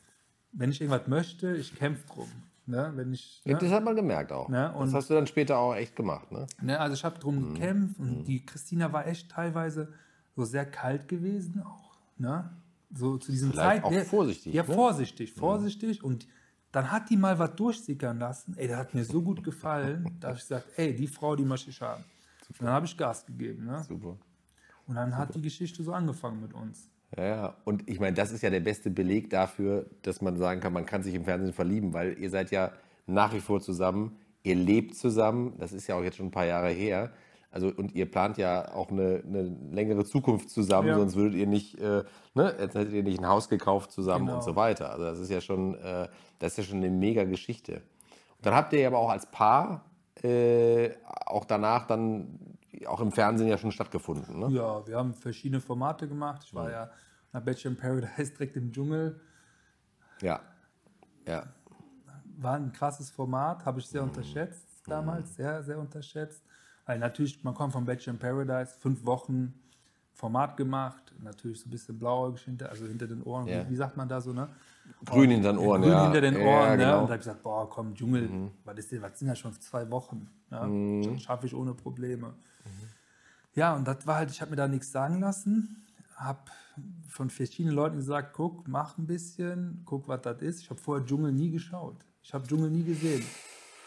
wenn 0.52 0.72
ich 0.72 0.80
irgendwas 0.82 1.08
möchte, 1.08 1.56
ich 1.56 1.76
kämpfe 1.76 2.08
drum. 2.08 2.30
Ne? 2.70 2.92
Wenn 2.96 3.12
ich, 3.14 3.42
ne? 3.46 3.58
das 3.58 3.72
hat 3.72 3.84
man 3.84 3.96
gemerkt 3.96 4.32
auch. 4.32 4.48
Ne, 4.48 4.70
das 4.74 4.76
und- 4.76 4.94
hast 4.94 5.10
du 5.10 5.16
dann 5.16 5.26
später 5.28 5.58
auch 5.58 5.74
echt 5.76 5.96
gemacht, 5.96 6.32
ne? 6.32 6.46
Ne, 6.62 6.80
also 6.80 6.94
ich 6.94 7.04
habe 7.04 7.18
drum 7.20 7.36
Mhm. 7.50 7.54
gekämpft 7.56 8.00
und 8.00 8.24
die 8.26 8.46
Christina 8.46 8.94
war 8.94 9.08
echt 9.08 9.32
teilweise 9.32 9.92
so 10.36 10.46
sehr 10.46 10.66
kalt 10.66 11.08
gewesen 11.08 11.64
auch. 11.64 11.98
Ne? 12.18 12.50
So 12.94 13.18
zu 13.18 13.32
diesem 13.32 13.52
Vielleicht 13.52 13.78
Zeit. 13.78 13.84
auch 13.84 13.92
ne, 13.92 14.06
vorsichtig, 14.06 14.54
Ja, 14.54 14.64
ne? 14.64 14.74
vorsichtig, 14.74 15.34
vorsichtig. 15.34 16.04
Und 16.04 16.28
dann 16.72 16.92
hat 16.92 17.10
die 17.10 17.18
mal 17.18 17.40
was 17.40 17.56
durchsickern 17.56 18.20
lassen. 18.20 18.56
Ey, 18.58 18.68
der 18.68 18.78
hat 18.78 18.94
mir 18.94 19.04
so 19.04 19.22
gut 19.24 19.44
gefallen, 19.44 20.06
da 20.20 20.28
habe 20.30 20.38
ich 20.38 20.44
gesagt, 20.44 20.68
ey, 20.78 20.96
die 20.96 21.08
Frau, 21.08 21.36
die 21.36 21.46
möchte 21.46 21.72
ich 21.72 21.82
haben. 21.82 22.04
Und 22.50 22.62
dann 22.62 22.70
habe 22.70 22.86
ich 22.86 22.96
Gas 22.96 23.26
gegeben. 23.26 23.66
Ne? 23.66 23.84
Super. 23.88 24.18
Und 24.86 24.96
dann 24.96 25.16
hat 25.18 25.34
die 25.36 25.42
Geschichte 25.42 25.82
so 25.84 25.92
angefangen 25.94 26.42
mit 26.42 26.54
uns. 26.54 26.88
Ja, 27.18 27.56
und 27.66 27.90
ich 27.90 28.00
meine, 28.00 28.14
das 28.16 28.32
ist 28.32 28.44
ja 28.44 28.50
der 28.50 28.60
beste 28.60 28.90
Beleg 28.92 29.30
dafür, 29.30 29.86
dass 30.04 30.22
man 30.22 30.38
sagen 30.38 30.62
kann, 30.62 30.74
man 30.74 30.86
kann 30.86 31.02
sich 31.04 31.16
im 31.16 31.24
Fernsehen 31.26 31.54
verlieben, 31.54 31.94
weil 31.94 32.18
ihr 32.20 32.30
seid 32.30 32.52
ja 32.52 32.72
nach 33.08 33.34
wie 33.34 33.40
vor 33.40 33.62
zusammen, 33.62 34.18
ihr 34.44 34.56
lebt 34.56 34.96
zusammen, 34.96 35.56
das 35.58 35.74
ist 35.74 35.88
ja 35.88 35.96
auch 35.96 36.04
jetzt 36.04 36.18
schon 36.18 36.28
ein 36.28 36.32
paar 36.32 36.46
Jahre 36.46 36.70
her. 36.70 37.12
Also, 37.52 37.70
und 37.76 37.96
ihr 37.96 38.06
plant 38.10 38.38
ja 38.38 38.72
auch 38.76 38.92
eine, 38.92 39.24
eine 39.28 39.42
längere 39.72 40.06
Zukunft 40.06 40.52
zusammen, 40.52 40.90
Ja. 40.90 40.98
sonst 40.98 41.16
würdet 41.16 41.34
ihr 41.40 41.48
nicht, 41.48 41.80
äh, 41.80 42.04
ne, 42.36 42.56
jetzt 42.60 42.76
hättet 42.76 42.94
ihr 42.94 43.02
nicht 43.02 43.20
ein 43.20 43.28
Haus 43.28 43.50
gekauft 43.50 43.92
zusammen 43.92 44.28
Genau. 44.28 44.38
und 44.38 44.44
so 44.44 44.56
weiter. 44.56 44.92
Also 44.92 45.06
das 45.06 45.20
ist 45.20 45.32
ja 45.32 45.42
schon, 45.42 45.74
äh, 45.80 46.08
das 46.38 46.52
ist 46.52 46.58
ja 46.58 46.64
schon 46.66 46.78
eine 46.78 46.92
mega 46.92 47.24
Geschichte. 47.24 47.82
Und 48.38 48.46
dann 48.46 48.54
habt 48.54 48.72
ihr 48.74 48.86
aber 48.86 49.00
auch 49.00 49.10
als 49.10 49.26
Paar 49.26 49.84
äh, 50.24 50.92
auch 51.26 51.44
danach 51.46 51.88
dann 51.88 52.40
auch 52.88 53.02
im 53.02 53.12
Fernsehen 53.12 53.48
ja 53.50 53.58
schon 53.58 53.72
stattgefunden. 53.72 54.40
Ne? 54.40 54.50
Ja, 54.56 54.86
wir 54.88 54.98
haben 54.98 55.14
verschiedene 55.14 55.62
Formate 55.62 56.08
gemacht. 56.08 56.44
Ich 56.46 56.54
war 56.54 56.70
ja 56.72 56.90
nach 57.32 57.42
Bachelor 57.42 57.72
in 57.72 57.78
Paradise 57.78 58.32
direkt 58.34 58.56
im 58.58 58.72
Dschungel. 58.72 59.20
Ja. 60.22 60.40
Ja. 61.28 61.44
war 62.38 62.56
ein 62.56 62.72
krasses 62.72 63.10
Format, 63.12 63.66
habe 63.66 63.80
ich 63.80 63.88
sehr 63.88 64.02
unterschätzt 64.04 64.66
damals, 64.88 65.36
sehr, 65.36 65.62
sehr 65.64 65.78
unterschätzt. 65.78 66.44
Weil 66.86 66.98
natürlich, 67.00 67.44
man 67.44 67.54
kommt 67.54 67.74
von 67.74 67.86
Bachelor 67.86 68.14
in 68.14 68.20
Paradise, 68.20 68.76
fünf 68.80 69.06
Wochen 69.06 69.54
Format 70.14 70.58
gemacht, 70.58 71.14
natürlich 71.22 71.60
so 71.62 71.68
ein 71.68 71.72
bisschen 71.72 71.98
blauäugig 72.00 72.42
hinter, 72.44 72.70
also 72.70 72.86
hinter 72.88 73.08
den 73.08 73.24
Ohren, 73.24 73.48
Ja. 73.48 73.66
wie, 73.66 73.72
wie 73.72 73.76
sagt 73.76 73.96
man 73.96 74.10
da 74.10 74.20
so, 74.20 74.34
ne? 74.34 74.50
Grün 75.06 75.32
hinter 75.32 75.54
den 75.54 75.60
Ohren, 75.60 75.82
Grün 75.82 75.92
ja. 75.92 76.04
hinter 76.04 76.22
den 76.22 76.34
Ja, 76.36 76.46
Ohren, 76.48 76.70
ne? 76.72 76.78
genau. 76.78 77.02
Und 77.02 77.08
da 77.08 77.14
habe 77.14 77.14
ich 77.16 77.20
gesagt, 77.20 77.44
boah, 77.44 77.70
komm, 77.70 77.96
Dschungel, 77.96 78.30
was, 78.66 78.78
ist 78.78 78.92
denn, 78.92 79.02
was 79.02 79.18
sind 79.18 79.28
das 79.28 79.40
schon 79.40 79.54
zwei 79.54 79.90
Wochen? 79.90 80.30
Ja? 80.52 80.66
Mhm. 80.66 81.14
Das 81.14 81.22
schaffe 81.24 81.48
ich 81.48 81.56
ohne 81.56 81.74
Probleme. 81.74 82.34
Ja, 83.56 83.76
und 83.76 83.88
das 83.88 84.06
war 84.06 84.18
halt, 84.18 84.32
ich 84.32 84.42
habe 84.42 84.52
mir 84.52 84.58
da 84.58 84.68
nichts 84.68 84.92
sagen 84.92 85.20
lassen, 85.20 85.84
habe 86.16 86.40
von 87.08 87.30
verschiedenen 87.30 87.76
Leuten 87.76 87.98
gesagt, 87.98 88.34
guck, 88.34 88.68
mach 88.68 88.98
ein 88.98 89.08
bisschen, 89.08 89.82
guck, 89.86 90.08
was 90.08 90.22
das 90.22 90.42
ist. 90.42 90.62
Ich 90.62 90.70
habe 90.70 90.80
vorher 90.80 91.06
Dschungel 91.06 91.32
nie 91.32 91.50
geschaut. 91.50 92.06
Ich 92.22 92.34
habe 92.34 92.48
Dschungel 92.48 92.70
nie 92.70 92.84
gesehen. 92.84 93.24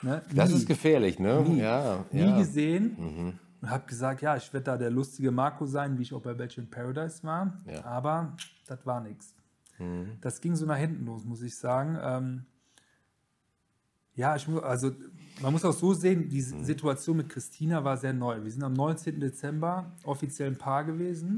Ne? 0.02 0.22
Das 0.34 0.50
nie. 0.50 0.56
ist 0.56 0.66
gefährlich, 0.66 1.18
ne? 1.18 1.42
Nie. 1.42 1.60
Ja, 1.60 2.04
nie 2.10 2.20
ja. 2.20 2.26
Mhm. 2.34 2.38
gesehen. 2.38 3.38
Und 3.60 3.70
habe 3.70 3.86
gesagt, 3.86 4.20
ja, 4.22 4.36
ich 4.36 4.52
werde 4.52 4.64
da 4.64 4.76
der 4.76 4.90
lustige 4.90 5.30
Marco 5.30 5.64
sein, 5.66 5.96
wie 5.96 6.02
ich 6.02 6.12
auch 6.12 6.20
bei 6.20 6.34
Bachelor 6.34 6.64
in 6.64 6.70
Paradise 6.70 7.22
war. 7.22 7.56
Ja. 7.66 7.78
Mhm. 7.78 7.84
Aber 7.84 8.36
das 8.66 8.84
war 8.84 9.00
nichts. 9.00 9.34
Das 10.20 10.40
ging 10.40 10.54
so 10.56 10.66
nach 10.66 10.76
hinten 10.76 11.04
los, 11.06 11.24
muss 11.24 11.42
ich 11.42 11.56
sagen. 11.56 11.98
Ähm, 12.02 12.44
ja, 14.14 14.36
ich, 14.36 14.46
also 14.48 14.92
man 15.40 15.52
muss 15.52 15.64
auch 15.64 15.72
so 15.72 15.94
sehen, 15.94 16.28
die 16.28 16.42
Mhm. 16.42 16.64
Situation 16.64 17.16
mit 17.16 17.28
Christina 17.30 17.82
war 17.82 17.96
sehr 17.96 18.12
neu. 18.12 18.42
Wir 18.44 18.50
sind 18.50 18.62
am 18.62 18.74
19. 18.74 19.18
Dezember 19.20 19.92
offiziell 20.04 20.50
ein 20.50 20.58
Paar 20.58 20.84
gewesen 20.84 21.34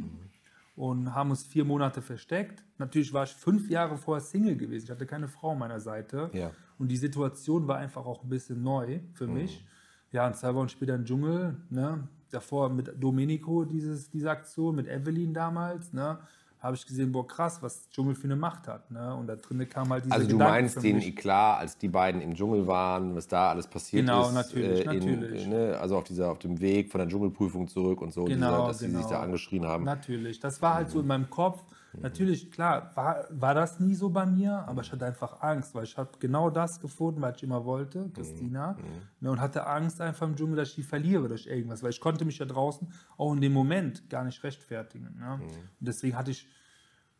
Mhm. 0.77 0.83
und 0.83 1.15
haben 1.15 1.31
uns 1.31 1.45
vier 1.45 1.65
Monate 1.65 2.03
versteckt. 2.03 2.65
Natürlich 2.79 3.13
war 3.13 3.25
ich 3.25 3.31
fünf 3.35 3.71
Jahre 3.71 3.97
vorher 3.97 4.21
Single 4.25 4.57
gewesen. 4.57 4.87
Ich 4.87 4.91
hatte 4.91 5.07
keine 5.07 5.29
Frau 5.29 5.53
an 5.53 5.59
meiner 5.59 5.79
Seite. 5.81 6.31
Ja. 6.33 6.51
Und 6.79 6.89
die 6.89 6.97
Situation 6.97 7.69
war 7.69 7.77
einfach 7.77 8.05
auch 8.05 8.25
ein 8.25 8.29
bisschen 8.29 8.63
neu 8.63 8.99
für 9.13 9.29
Mhm. 9.29 9.35
mich. 9.35 9.65
Ja, 10.11 10.27
und 10.27 10.35
zwei 10.37 10.53
Wochen 10.55 10.69
später 10.69 10.95
im 10.97 11.05
Dschungel, 11.05 11.57
ne? 11.71 12.09
davor 12.31 12.69
mit 12.69 12.93
Domenico 13.01 13.65
dieses, 13.65 14.11
diese 14.11 14.29
Aktion, 14.29 14.75
mit 14.75 14.89
Evelyn 14.89 15.33
damals, 15.33 15.93
ne? 15.93 16.19
Habe 16.65 16.77
ich 16.77 16.87
gesehen, 16.87 17.13
boah 17.13 17.27
krass, 17.27 17.63
was 17.63 17.91
Dschungel 17.91 18.15
für 18.15 18.25
eine 18.25 18.37
Macht 18.37 18.67
hat. 18.69 18.91
Ne? 18.91 19.15
Und 19.15 19.27
da 19.27 19.37
drin 19.37 19.69
kam 19.69 19.91
halt 19.91 20.07
diese 20.07 20.15
Also 20.15 20.27
du 20.27 20.33
Gedanken 20.33 20.55
meinst 20.63 20.83
den. 20.83 20.99
Eklat, 21.03 21.61
als 21.61 21.77
die 21.77 21.89
beiden 21.89 22.23
im 22.23 22.35
Dschungel 22.35 22.67
waren, 22.67 23.15
was 23.15 23.29
da 23.29 23.51
alles 23.51 23.67
passiert 23.67 24.07
Genau, 24.07 24.29
ist. 24.29 24.35
natürlich, 24.35 24.81
in, 24.81 24.87
natürlich. 24.87 25.47
Ne, 25.47 25.77
also 25.79 25.99
auf, 25.99 26.05
dieser, 26.05 26.31
auf 26.31 26.39
dem 26.39 26.59
Weg 26.61 26.91
von 26.91 27.01
der 27.01 27.09
Dschungelprüfung 27.09 27.69
zurück 27.69 28.01
und 28.01 28.15
so, 28.15 28.25
Genau, 28.25 28.51
dieser, 28.51 28.67
dass 28.67 28.79
sie 28.79 28.87
sich 28.87 28.97
genau. 28.97 29.09
da 29.11 29.21
angeschrien 29.21 29.67
haben. 29.67 29.85
Natürlich, 29.85 30.41
das 30.41 30.63
war 30.63 30.75
halt 30.75 30.91
so 30.91 31.01
in 31.01 31.07
meinem 31.07 31.29
Kopf. 31.29 31.63
Natürlich, 32.01 32.51
klar, 32.51 32.91
war, 32.95 33.27
war 33.31 33.55
das 33.55 33.81
nie 33.81 33.95
so 33.95 34.11
bei 34.11 34.27
mir, 34.27 34.53
aber 34.67 34.83
ich 34.83 34.93
hatte 34.93 35.07
einfach 35.07 35.43
Angst, 35.43 35.75
weil 35.75 35.85
ich 35.85 35.97
habe 35.97 36.11
genau 36.19 36.51
das 36.51 36.81
gefunden, 36.81 37.21
was 37.21 37.37
ich 37.37 37.43
immer 37.43 37.65
wollte, 37.65 38.11
Christina, 38.15 38.77
ne, 39.21 39.31
und 39.31 39.41
hatte 39.41 39.67
Angst 39.67 40.01
einfach 40.01 40.27
im 40.27 40.37
Dschungel, 40.37 40.57
dass 40.57 40.71
ich 40.71 40.75
die 40.77 40.83
verliere 40.83 41.29
durch 41.29 41.47
irgendwas, 41.47 41.83
weil 41.83 41.91
ich 41.91 42.01
konnte 42.01 42.25
mich 42.25 42.39
ja 42.39 42.47
draußen 42.47 42.93
auch 43.17 43.33
in 43.33 43.41
dem 43.41 43.53
Moment 43.53 44.09
gar 44.11 44.25
nicht 44.25 44.43
rechtfertigen. 44.43 45.17
Ne? 45.19 45.41
Und 45.43 45.87
deswegen 45.87 46.17
hatte 46.17 46.31
ich, 46.31 46.49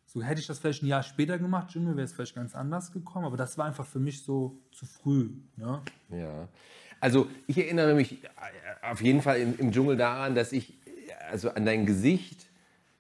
so 0.07 0.23
hätte 0.23 0.41
ich 0.41 0.47
das 0.47 0.59
vielleicht 0.59 0.83
ein 0.83 0.87
Jahr 0.87 1.03
später 1.03 1.39
gemacht, 1.39 1.69
Dschungel 1.69 1.97
wäre 1.97 2.05
es 2.05 2.13
vielleicht 2.13 2.35
ganz 2.35 2.55
anders 2.55 2.93
gekommen, 2.93 3.27
aber 3.27 3.37
das 3.37 3.59
war 3.59 3.67
einfach 3.67 3.87
für 3.87 4.01
mich 4.01 4.23
so 4.23 4.61
zu 4.73 4.87
früh. 4.87 5.31
Ne? 5.57 5.83
Ja. 6.11 6.49
Also 7.01 7.29
ich 7.47 7.59
erinnere 7.59 7.95
mich 7.95 8.25
äh, 8.25 8.29
auf 8.83 9.03
jeden 9.03 9.21
Fall 9.21 9.39
im, 9.39 9.59
im 9.59 9.73
Dschungel 9.73 9.97
daran, 9.97 10.35
dass 10.35 10.53
ich 10.53 10.79
also 11.31 11.51
an 11.51 11.65
dein 11.65 11.87
Gesicht, 11.87 12.43
äh, 12.43 12.54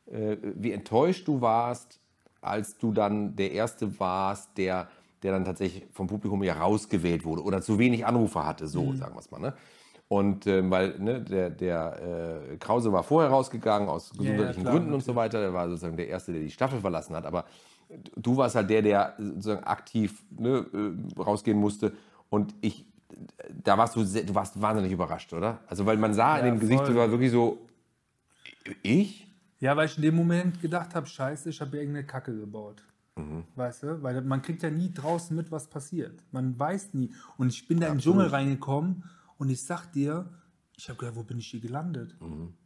wie 0.07 0.72
enttäuscht 0.72 1.26
du 1.28 1.40
warst, 1.40 2.00
als 2.40 2.76
du 2.78 2.92
dann 2.92 3.36
der 3.36 3.52
Erste 3.52 3.98
warst, 3.98 4.57
der, 4.59 4.88
der 5.22 5.32
dann 5.32 5.44
tatsächlich 5.44 5.86
vom 5.92 6.07
Publikum 6.07 6.42
ja 6.42 6.55
rausgewählt 6.55 7.24
wurde 7.24 7.42
oder 7.42 7.62
zu 7.62 7.78
wenig 7.78 8.05
Anrufer 8.07 8.44
hatte, 8.46 8.68
so 8.68 8.92
Mhm. 8.92 8.96
sagen 8.96 9.14
wir 9.14 9.20
es 9.20 9.30
mal. 9.30 9.40
Ne? 9.40 9.55
Und 10.09 10.46
ähm, 10.46 10.70
weil 10.70 10.98
ne, 10.98 11.22
der, 11.22 11.48
der 11.48 12.50
äh, 12.52 12.57
Krause 12.59 12.92
war 12.92 13.02
vorher 13.02 13.30
rausgegangen 13.30 13.88
aus 13.88 14.11
gesundheitlichen 14.11 14.62
klar, 14.62 14.74
Gründen 14.74 14.92
und 14.92 15.02
so 15.02 15.16
weiter. 15.16 15.40
Der 15.40 15.55
war 15.55 15.68
sozusagen 15.68 15.96
der 15.96 16.09
Erste, 16.09 16.32
der 16.32 16.42
die 16.42 16.50
Staffel 16.50 16.80
verlassen 16.80 17.16
hat. 17.16 17.24
Aber 17.24 17.46
du 18.14 18.36
warst 18.36 18.55
halt 18.55 18.68
der, 18.68 18.82
der 18.82 19.14
sozusagen 19.18 19.64
aktiv 19.64 20.22
ne, 20.38 20.66
äh, 21.18 21.20
rausgehen 21.20 21.59
musste. 21.59 21.94
Und 22.28 22.55
ich, 22.61 22.84
da 23.62 23.78
warst 23.78 23.96
du, 23.96 24.05
sehr, 24.05 24.24
du 24.24 24.34
warst 24.34 24.61
wahnsinnig 24.61 24.92
überrascht, 24.92 25.32
oder? 25.32 25.61
Also 25.66 25.86
weil 25.86 25.96
man 25.96 26.12
sah 26.12 26.36
in 26.38 26.44
Ja, 26.44 26.50
dem 26.52 26.61
Gesicht, 26.61 26.84
voll. 26.84 26.92
du 26.92 26.98
war 27.00 27.11
wirklich 27.11 27.30
so, 27.30 27.66
ich? 28.82 29.24
Ja, 29.64 29.74
weil 29.78 29.86
ich 29.86 29.96
in 29.96 30.02
dem 30.02 30.14
Moment 30.14 30.60
gedacht 30.60 30.94
habe, 30.94 31.06
scheiße, 31.06 31.48
ich 31.48 31.58
habe 31.58 31.78
irgendeine 31.78 32.06
Kacke 32.06 32.38
gebaut. 32.38 32.82
Weißt 33.54 33.84
du? 33.84 34.02
Weil 34.02 34.20
man 34.20 34.42
kriegt 34.42 34.62
ja 34.62 34.68
nie 34.68 34.92
draußen 34.92 35.34
mit, 35.34 35.50
was 35.50 35.68
passiert. 35.68 36.22
Man 36.32 36.58
weiß 36.58 36.92
nie. 36.92 37.14
Und 37.38 37.48
ich 37.48 37.66
bin 37.66 37.80
da 37.80 37.86
im 37.86 37.98
Dschungel 37.98 38.26
reingekommen 38.26 39.04
und 39.38 39.48
ich 39.48 39.64
sag 39.64 39.90
dir, 39.90 40.28
ich 40.77 40.89
habe 40.89 40.99
gedacht, 40.99 41.14
wo 41.16 41.22
bin 41.22 41.39
ich 41.39 41.47
hier 41.47 41.61
gelandet? 41.61 42.16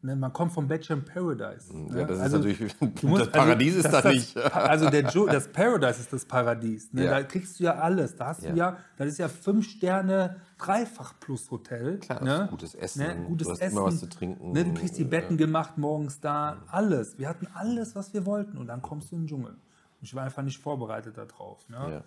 Ne, 0.01 0.17
man 0.17 0.33
kommt 0.33 0.53
vom 0.53 0.67
Bachelor 0.67 0.97
in 0.99 1.05
Paradise. 1.05 1.71
Ja, 1.73 1.79
ne? 1.79 2.07
das 2.07 2.17
ist 2.17 2.23
Also, 2.23 2.39
natürlich, 2.39 2.75
du 2.79 2.87
musst- 3.09 3.27
das 3.27 3.33
Paradies 3.33 3.77
also, 3.77 3.87
ist 3.89 3.93
das- 3.93 4.03
da 4.03 4.09
nicht. 4.11 4.37
Das, 4.37 4.53
also 4.55 4.91
der 4.91 5.05
Dschungel, 5.09 5.35
das 5.35 5.49
Paradise 5.49 6.01
ist 6.01 6.13
das 6.13 6.25
Paradies. 6.25 6.93
Ne? 6.95 7.05
Ja. 7.05 7.11
Da 7.11 7.23
kriegst 7.25 7.61
du 7.61 7.65
ja 7.65 7.75
alles. 7.75 8.17
Da 8.17 8.29
hast 8.29 8.43
Ja. 8.45 8.51
du 8.53 8.57
ja, 8.57 8.77
das 8.97 9.09
ist 9.09 9.19
ja 9.19 9.29
fünf 9.29 9.69
Sterne 9.69 10.41
Dreifach 10.59 11.21
plus 11.21 11.51
Hotel. 11.51 11.99
Klar, 11.99 12.25
ne? 12.25 12.47
gutes 12.51 12.75
Essen, 12.75 13.03
Ne? 13.03 13.25
Gutes 13.29 13.47
du 13.47 13.53
hast 13.53 13.61
Essen. 13.61 13.77
immer 13.77 13.87
was 13.87 13.99
zu 14.01 14.09
trinken. 14.09 14.53
Ne? 14.53 14.65
Du 14.65 14.73
kriegst 14.75 14.97
die 14.97 15.05
Betten 15.05 15.37
gemacht 15.37 15.77
morgens 15.77 16.19
da, 16.21 16.63
alles. 16.69 17.19
Wir 17.19 17.29
hatten 17.29 17.47
alles, 17.55 17.95
was 17.95 18.15
wir 18.15 18.25
wollten. 18.25 18.57
Und 18.57 18.69
dann 18.69 18.81
kommst 18.81 19.13
du 19.13 19.17
in 19.17 19.23
den 19.23 19.29
Dschungel. 19.29 19.51
Und 19.53 19.59
ich 20.03 20.15
war 20.15 20.25
einfach 20.25 20.43
nicht 20.43 20.59
vorbereitet 20.59 21.19
darauf. 21.19 21.65
Ja. 21.69 22.03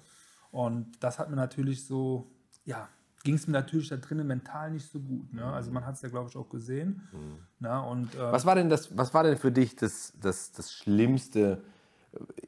Und 0.52 0.88
das 1.00 1.20
hat 1.20 1.30
mir 1.30 1.36
natürlich 1.36 1.86
so, 1.86 2.30
ja, 2.66 2.90
ging 3.24 3.36
es 3.36 3.48
mir 3.48 3.54
natürlich 3.54 3.90
da 3.90 3.98
drinnen 3.98 4.28
mental 4.28 4.72
nicht 4.72 4.90
so 4.90 5.00
gut. 5.00 5.34
Ne? 5.34 5.44
Also 5.44 5.72
man 5.72 5.86
hat 5.86 5.96
es 5.96 6.02
ja, 6.02 6.10
glaube 6.10 6.30
ich, 6.30 6.36
auch 6.36 6.50
gesehen. 6.50 7.02
Ne? 7.60 7.82
Und, 7.84 8.16
äh, 8.16 8.32
Was 8.32 8.46
war 8.46 8.56
denn 8.56 8.70
das, 8.70 8.96
was 8.98 9.14
war 9.14 9.24
denn 9.24 9.38
für 9.38 9.52
dich 9.52 9.76
das, 9.76 10.14
das, 10.20 10.52
das 10.52 10.72
Schlimmste 10.72 11.62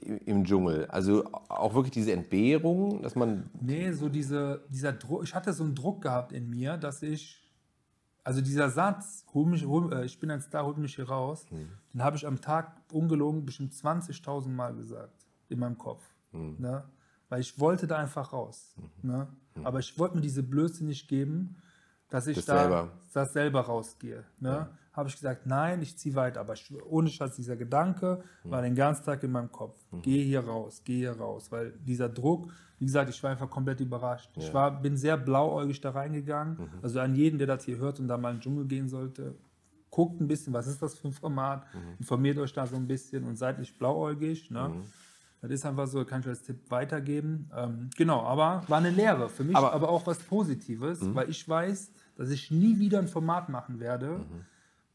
äh, 0.01 0.15
im 0.26 0.45
Dschungel? 0.45 0.86
Also 0.88 1.26
auch 1.49 1.74
wirklich 1.74 1.91
diese 1.91 2.13
Entbehrung, 2.13 3.01
dass 3.01 3.15
man. 3.15 3.49
Nee, 3.59 3.91
so 3.91 4.09
diese, 4.09 4.63
dieser 4.69 4.93
Druck, 4.93 5.24
ich 5.24 5.36
hatte 5.36 5.53
so 5.53 5.63
einen 5.63 5.76
Druck 5.76 6.01
gehabt 6.01 6.32
in 6.32 6.49
mir, 6.49 6.78
dass 6.78 7.03
ich, 7.03 7.41
also 8.24 8.41
dieser 8.41 8.69
Satz, 8.69 9.26
hol 9.34 9.45
mich, 9.45 9.65
hol, 9.65 9.91
äh, 9.93 10.05
ich 10.05 10.19
bin 10.19 10.32
ein 10.32 10.41
Star, 10.41 10.65
hol 10.65 10.76
mich 10.78 10.95
hier 10.95 11.09
raus, 11.09 11.45
den 11.93 12.03
habe 12.03 12.15
ich 12.17 12.26
am 12.26 12.39
Tag 12.41 12.78
ungelogen 12.91 13.45
bestimmt 13.45 13.74
20.000 13.74 14.49
Mal 14.49 14.74
gesagt 14.76 15.26
in 15.49 15.59
meinem 15.59 15.78
Kopf. 15.78 16.03
Ne? 16.32 16.84
Weil 17.34 17.41
ich 17.41 17.59
wollte 17.59 17.88
da 17.88 17.97
einfach 17.97 18.31
raus. 18.31 18.75
Ne? 19.01 19.27
Aber 19.63 19.79
ich 19.79 19.97
wollte 19.97 20.13
mir 20.13 20.21
diese 20.21 20.43
Blöße 20.43 20.86
nicht 20.86 21.07
geben, 21.07 21.55
dass 22.07 22.27
ich 22.27 22.36
Das 22.36 22.45
da 22.45 22.59
selber. 22.59 22.91
das 23.11 23.34
selber 23.34 23.61
rausgehe. 23.61 24.23
Ne? 24.39 24.69
Habe 24.91 25.09
ich 25.09 25.15
gesagt, 25.15 25.47
nein, 25.47 25.81
ich 25.81 25.97
ziehe 25.97 26.13
weiter. 26.13 26.41
Aber 26.41 26.53
ich, 26.53 26.71
ohne 26.86 27.09
Schatz, 27.09 27.36
dieser 27.38 27.55
Gedanke 27.55 28.21
war 28.43 28.61
den 28.61 28.75
ganzen 28.75 29.03
Tag 29.05 29.23
in 29.23 29.31
meinem 29.31 29.51
Kopf. 29.51 29.75
Geh 30.03 30.23
hier 30.23 30.41
raus, 30.41 30.84
geh 30.86 30.97
hier 30.97 31.13
raus. 31.13 31.51
Weil 31.51 31.71
dieser 31.71 32.07
Druck, 32.07 32.51
wie 32.77 32.86
gesagt, 32.86 33.09
ich 33.09 33.23
war 33.23 33.31
einfach 33.31 33.49
komplett 33.49 33.79
überrascht. 33.79 34.29
Ich 34.38 34.53
war, 34.53 34.79
bin 34.79 34.95
sehr 34.95 35.17
blauäugig 35.17 35.81
da 35.81 35.89
reingegangen. 35.89 36.69
Also 36.84 36.99
an 36.99 37.15
jeden, 37.15 37.39
der 37.39 37.47
das 37.47 37.65
hier 37.65 37.77
hört 37.77 37.99
und 37.99 38.09
da 38.09 38.15
mal 38.19 38.29
in 38.29 38.36
den 38.36 38.41
Dschungel 38.41 38.65
gehen 38.67 38.89
sollte, 38.89 39.34
guckt 39.89 40.21
ein 40.21 40.27
bisschen, 40.27 40.53
was 40.53 40.67
ist 40.67 40.84
das 40.84 40.93
für 40.93 41.07
ein 41.07 41.13
Format, 41.13 41.65
informiert 41.97 42.38
euch 42.38 42.53
da 42.53 42.67
so 42.67 42.75
ein 42.75 42.86
bisschen 42.88 43.23
und 43.23 43.38
seid 43.38 43.57
nicht 43.57 43.79
blauäugig. 43.79 44.51
Ne? 44.51 44.84
Das 45.43 45.51
ist 45.59 45.65
einfach 45.65 45.87
so, 45.87 46.05
kann 46.05 46.21
ich 46.21 46.27
als 46.27 46.41
Tipp 46.41 46.71
weitergeben. 46.71 47.49
Ähm, 47.55 47.89
genau, 47.97 48.21
aber 48.21 48.63
war 48.69 48.77
eine 48.77 48.89
Lehre 48.91 49.27
für 49.27 49.43
mich, 49.43 49.55
Aber- 49.57 49.73
aber, 49.73 49.89
auch 49.89 50.07
was 50.07 50.19
Positives, 50.19 50.99
weil 51.13 51.29
ich 51.29 51.47
weiß, 51.47 51.91
dass 52.15 52.29
ich 52.29 52.49
nie 52.49 52.79
wieder 52.79 52.99
ein 52.99 53.07
Format 53.09 53.49
machen 53.49 53.79
werde, 53.81 54.21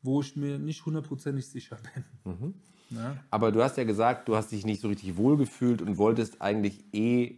wo 0.03 0.20
ich 0.22 0.36
mir 0.36 0.59
nicht 0.59 0.84
hundertprozentig 0.86 1.46
sicher 1.49 1.76
bin. 2.24 2.55
Ne? 2.90 3.18
Aber 3.30 3.53
du 3.53 3.62
hast 3.62 3.76
ja 3.76 3.84
gesagt, 3.84 4.26
du 4.28 4.36
hast 4.36 4.51
dich 4.51 4.64
nicht 4.64 4.80
so 4.80 4.88
richtig 4.88 5.18
wohlgefühlt 5.18 5.82
und 5.82 5.99
wolltest 5.99 6.40
eigentlich 6.40 6.82
eh 6.94 7.36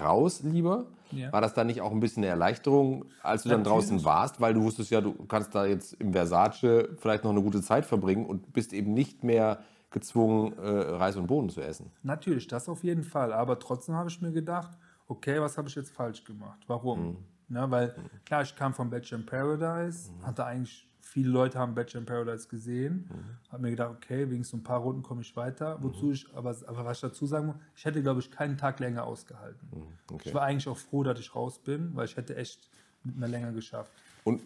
raus 0.00 0.42
lieber. 0.42 0.86
Ja. 1.12 1.32
War 1.32 1.40
das 1.40 1.54
dann 1.54 1.68
nicht 1.68 1.80
auch 1.80 1.92
ein 1.92 2.00
bisschen 2.00 2.24
eine 2.24 2.30
Erleichterung, 2.30 3.04
als 3.22 3.44
du 3.44 3.48
dann 3.50 3.60
Natürlich. 3.62 3.86
draußen 3.86 4.04
warst, 4.04 4.40
weil 4.40 4.52
du 4.54 4.62
wusstest 4.64 4.90
ja, 4.90 5.00
du 5.00 5.14
kannst 5.26 5.54
da 5.54 5.64
jetzt 5.64 5.94
im 5.94 6.12
Versace 6.12 6.88
vielleicht 6.98 7.22
noch 7.22 7.30
eine 7.30 7.40
gute 7.42 7.62
Zeit 7.62 7.86
verbringen 7.86 8.26
und 8.26 8.52
bist 8.52 8.72
eben 8.72 8.92
nicht 8.92 9.22
mehr 9.22 9.60
gezwungen, 9.90 10.52
äh, 10.58 10.68
Reis 10.68 11.16
und 11.16 11.26
Bohnen 11.26 11.48
zu 11.48 11.60
essen. 11.60 11.90
Natürlich, 12.02 12.46
das 12.46 12.68
auf 12.68 12.84
jeden 12.84 13.04
Fall. 13.04 13.32
Aber 13.32 13.58
trotzdem 13.58 13.94
habe 13.94 14.10
ich 14.10 14.20
mir 14.20 14.32
gedacht, 14.32 14.76
okay, 15.06 15.40
was 15.40 15.56
habe 15.56 15.68
ich 15.68 15.74
jetzt 15.74 15.90
falsch 15.90 16.24
gemacht? 16.24 16.60
Warum? 16.66 17.16
Ne, 17.48 17.70
weil 17.70 17.94
klar, 18.26 18.42
ich 18.42 18.54
kam 18.54 18.74
vom 18.74 18.90
Bachelor 18.90 19.20
in 19.20 19.26
Paradise, 19.26 20.10
hatte 20.22 20.44
eigentlich, 20.44 20.86
viele 21.00 21.30
Leute 21.30 21.58
haben 21.58 21.74
Bachelor 21.74 22.00
in 22.00 22.06
Paradise 22.06 22.46
gesehen, 22.46 23.08
habe 23.50 23.62
mir 23.62 23.70
gedacht, 23.70 23.94
okay, 23.96 24.28
wegen 24.28 24.44
so 24.44 24.58
ein 24.58 24.62
paar 24.62 24.80
Runden 24.80 25.02
komme 25.02 25.22
ich 25.22 25.34
weiter. 25.34 25.78
Wozu 25.80 26.12
ich, 26.12 26.26
aber, 26.34 26.54
aber 26.66 26.84
was 26.84 26.98
ich 26.98 27.00
dazu 27.00 27.24
sagen 27.24 27.46
muss, 27.46 27.56
ich 27.74 27.86
hätte, 27.86 28.02
glaube 28.02 28.20
ich, 28.20 28.30
keinen 28.30 28.58
Tag 28.58 28.80
länger 28.80 29.04
ausgehalten. 29.04 29.66
Okay. 30.12 30.28
Ich 30.28 30.34
war 30.34 30.42
eigentlich 30.42 30.68
auch 30.68 30.76
froh, 30.76 31.02
dass 31.02 31.18
ich 31.18 31.34
raus 31.34 31.58
bin, 31.58 31.96
weil 31.96 32.04
ich 32.04 32.18
hätte 32.18 32.36
echt 32.36 32.68
mit 33.02 33.16
mir 33.16 33.28
länger 33.28 33.52
geschafft. 33.52 33.92
Und, 34.24 34.42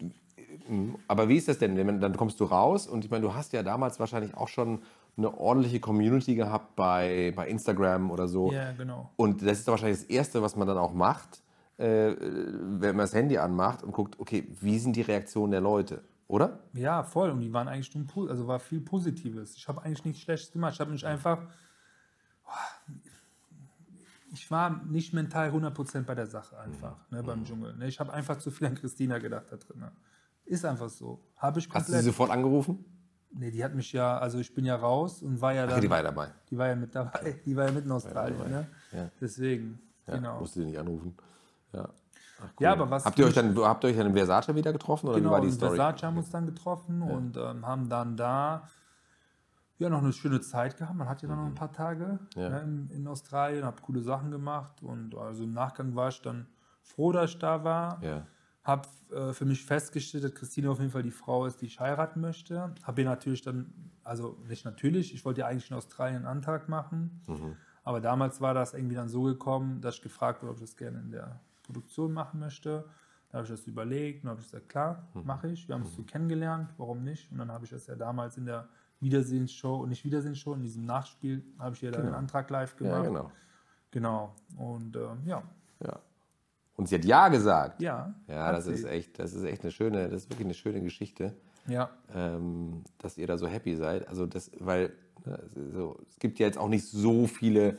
ähm, 0.69 0.95
aber 1.09 1.27
wie 1.27 1.35
ist 1.35 1.49
das 1.49 1.57
denn? 1.57 1.75
Dann 1.75 2.15
kommst 2.15 2.39
du 2.39 2.45
raus 2.45 2.87
und 2.87 3.03
ich 3.03 3.11
meine, 3.11 3.23
du 3.23 3.33
hast 3.33 3.51
ja 3.51 3.63
damals 3.63 3.99
wahrscheinlich 3.99 4.33
auch 4.37 4.47
schon 4.47 4.81
eine 5.15 5.37
ordentliche 5.37 5.79
Community 5.79 6.35
gehabt 6.35 6.75
bei, 6.75 7.33
bei 7.35 7.47
Instagram 7.47 8.09
oder 8.09 8.27
so. 8.27 8.51
Ja, 8.51 8.71
genau. 8.71 9.11
Und 9.15 9.41
das 9.41 9.59
ist 9.59 9.67
doch 9.67 9.73
wahrscheinlich 9.73 9.99
das 9.99 10.09
Erste, 10.09 10.41
was 10.41 10.55
man 10.55 10.67
dann 10.67 10.77
auch 10.77 10.93
macht, 10.93 11.43
äh, 11.77 12.15
wenn 12.19 12.95
man 12.95 13.03
das 13.03 13.13
Handy 13.13 13.37
anmacht 13.37 13.83
und 13.83 13.91
guckt, 13.91 14.19
okay, 14.19 14.47
wie 14.61 14.79
sind 14.79 14.95
die 14.95 15.01
Reaktionen 15.01 15.51
der 15.51 15.61
Leute, 15.61 16.03
oder? 16.27 16.59
Ja, 16.73 17.03
voll. 17.03 17.29
Und 17.29 17.41
die 17.41 17.53
waren 17.53 17.67
eigentlich 17.67 17.93
nur, 17.93 18.29
also 18.29 18.47
war 18.47 18.59
viel 18.59 18.81
Positives. 18.81 19.55
Ich 19.55 19.67
habe 19.67 19.83
eigentlich 19.83 20.03
nichts 20.05 20.21
Schlechtes 20.21 20.51
gemacht. 20.51 20.73
Ich 20.73 20.79
habe 20.79 20.91
mich 20.91 21.05
einfach, 21.05 21.43
ich 24.33 24.49
war 24.49 24.83
nicht 24.85 25.13
mental 25.13 25.51
100% 25.51 26.03
bei 26.03 26.15
der 26.15 26.25
Sache 26.25 26.57
einfach, 26.59 26.95
ne, 27.11 27.21
beim 27.21 27.43
Dschungel. 27.45 27.75
Ne. 27.75 27.87
Ich 27.87 27.99
habe 27.99 28.11
einfach 28.11 28.37
zu 28.39 28.49
viel 28.49 28.65
an 28.67 28.75
Christina 28.75 29.19
gedacht 29.19 29.45
da 29.51 29.57
drin. 29.57 29.79
Ne. 29.79 29.91
Ist 30.45 30.65
einfach 30.65 30.89
so. 30.89 31.23
Habe 31.37 31.59
ich 31.59 31.65
Hast 31.69 31.87
du 31.87 31.91
sie 31.91 31.97
komplett. 31.97 32.03
sofort 32.03 32.31
angerufen? 32.31 32.83
Nee, 33.35 33.49
die 33.51 33.63
hat 33.63 33.73
mich 33.73 33.91
ja, 33.93 34.17
also 34.19 34.37
ich 34.39 34.53
bin 34.53 34.63
ja 34.65 34.75
raus 34.75 35.23
und 35.23 35.41
war 35.41 35.53
ja. 35.53 35.67
Ach, 35.67 35.79
die 35.79 35.89
war 35.89 35.97
ja 35.97 36.03
dabei. 36.03 36.27
die 36.49 36.57
war 36.57 36.67
ja 36.67 36.75
mit 36.75 36.93
dabei. 36.93 37.39
Die 37.45 37.55
war 37.55 37.65
ja 37.65 37.71
mit 37.71 37.85
in 37.85 37.91
Australien, 37.91 38.49
ne? 38.49 38.67
Ja. 38.91 39.09
Deswegen. 39.19 39.79
Ja, 40.07 40.15
genau. 40.15 40.39
Musste 40.39 40.59
sie 40.59 40.65
nicht 40.65 40.77
anrufen. 40.77 41.15
Ja. 41.71 41.89
Ach, 42.41 42.49
Ja, 42.59 42.73
aber 42.73 42.89
was 42.89 43.05
Habt 43.05 43.17
ihr 43.17 43.25
euch 43.25 43.33
dann, 43.33 43.57
habt 43.57 43.83
ihr 43.83 43.89
euch 43.89 43.97
dann 43.97 44.07
in 44.07 44.13
Versace 44.13 44.53
wieder 44.53 44.71
getroffen 44.73 45.07
oder 45.07 45.17
Genau, 45.17 45.29
wie 45.29 45.33
war 45.33 45.41
die 45.41 45.47
in 45.47 45.53
Story? 45.53 45.75
Versace 45.77 46.03
haben 46.03 46.15
wir 46.15 46.19
uns 46.19 46.29
dann 46.29 46.45
getroffen 46.45 47.01
und 47.01 47.37
ähm, 47.37 47.65
haben 47.65 47.89
dann 47.89 48.17
da 48.17 48.67
ja 49.79 49.89
noch 49.89 50.03
eine 50.03 50.13
schöne 50.13 50.41
Zeit 50.41 50.77
gehabt. 50.77 50.95
Man 50.95 51.09
hat 51.09 51.21
ja 51.21 51.27
dann 51.29 51.37
noch 51.39 51.45
ein 51.45 51.55
paar 51.55 51.71
Tage 51.71 52.19
Mhm. 52.35 52.41
Ne, 52.41 52.59
in, 52.61 52.89
in 52.97 53.07
Australien, 53.07 53.65
habe 53.65 53.81
coole 53.81 54.01
Sachen 54.01 54.29
gemacht 54.29 54.81
und 54.83 55.15
also 55.15 55.43
im 55.43 55.53
Nachgang 55.53 55.95
war 55.95 56.09
ich 56.09 56.21
dann 56.21 56.45
froh, 56.81 57.11
dass 57.11 57.31
ich 57.31 57.39
da 57.39 57.63
war. 57.63 58.03
Ja. 58.03 58.25
Habe 58.63 58.87
äh, 59.11 59.33
für 59.33 59.45
mich 59.45 59.65
festgestellt, 59.65 60.23
dass 60.23 60.33
Christine 60.33 60.69
auf 60.71 60.79
jeden 60.79 60.91
Fall 60.91 61.03
die 61.03 61.11
Frau 61.11 61.45
ist, 61.45 61.61
die 61.61 61.65
ich 61.65 61.79
heiraten 61.79 62.21
möchte. 62.21 62.73
Habe 62.83 63.01
ihr 63.01 63.07
natürlich 63.09 63.41
dann, 63.41 63.73
also 64.03 64.37
nicht 64.47 64.63
natürlich, 64.65 65.13
ich 65.13 65.25
wollte 65.25 65.41
ja 65.41 65.47
eigentlich 65.47 65.69
in 65.69 65.75
Australien 65.77 66.17
einen 66.17 66.25
Antrag 66.27 66.69
machen. 66.69 67.21
Mhm. 67.27 67.55
Aber 67.83 67.99
damals 67.99 68.39
war 68.39 68.53
das 68.53 68.73
irgendwie 68.73 68.95
dann 68.95 69.09
so 69.09 69.23
gekommen, 69.23 69.81
dass 69.81 69.95
ich 69.95 70.01
gefragt 70.01 70.41
wurde, 70.41 70.51
ob 70.51 70.57
ich 70.57 70.63
das 70.63 70.77
gerne 70.77 70.99
in 70.99 71.11
der 71.11 71.41
Produktion 71.63 72.13
machen 72.13 72.39
möchte. 72.39 72.85
Da 73.29 73.39
habe 73.39 73.45
ich 73.45 73.51
das 73.51 73.67
überlegt 73.67 74.23
und 74.23 74.29
habe 74.29 74.39
ich 74.39 74.45
gesagt, 74.45 74.69
klar, 74.69 75.07
Mhm. 75.13 75.25
mache 75.25 75.47
ich. 75.49 75.67
Wir 75.67 75.75
haben 75.75 75.81
uns 75.83 75.95
so 75.95 76.03
kennengelernt, 76.03 76.73
warum 76.77 77.03
nicht? 77.03 77.29
Und 77.31 77.39
dann 77.39 77.51
habe 77.51 77.65
ich 77.65 77.71
das 77.71 77.87
ja 77.87 77.95
damals 77.95 78.37
in 78.37 78.45
der 78.45 78.69
Wiedersehensshow, 79.01 79.75
und 79.81 79.89
nicht 79.89 80.05
Wiedersehensshow, 80.05 80.53
in 80.53 80.61
diesem 80.61 80.85
Nachspiel 80.85 81.43
habe 81.59 81.75
ich 81.75 81.81
ja 81.81 81.91
dann 81.91 82.05
einen 82.05 82.15
Antrag 82.15 82.49
live 82.49 82.73
ja, 82.79 83.01
gemacht. 83.01 83.31
genau. 83.91 84.33
Genau. 84.55 84.65
Und 84.71 84.95
ähm, 84.95 85.21
ja, 85.25 85.43
Ja. 85.85 85.99
Und 86.75 86.89
sie 86.89 86.95
hat 86.95 87.05
Ja 87.05 87.27
gesagt. 87.29 87.81
ja. 87.81 88.13
Ja, 88.27 88.51
das 88.51 88.65
ist 88.67 88.81
sie. 88.81 88.87
echt, 88.89 89.19
das 89.19 89.33
ist 89.33 89.43
echt 89.43 89.61
eine 89.63 89.71
schöne, 89.71 90.09
das 90.09 90.23
ist 90.23 90.29
wirklich 90.29 90.45
eine 90.47 90.53
schöne 90.55 90.81
Geschichte. 90.81 91.33
Ja, 91.67 91.89
ähm, 92.13 92.83
dass 92.97 93.17
ihr 93.17 93.27
da 93.27 93.37
so 93.37 93.47
happy 93.47 93.75
seid. 93.75 94.07
Also 94.09 94.25
das, 94.25 94.51
weil 94.59 94.91
ne, 95.25 95.39
es 95.45 95.55
ist 95.55 95.73
so, 95.73 95.97
es 96.09 96.19
gibt 96.19 96.39
ja 96.39 96.47
jetzt 96.47 96.57
auch 96.57 96.67
nicht 96.67 96.85
so 96.85 97.25
viele 97.27 97.77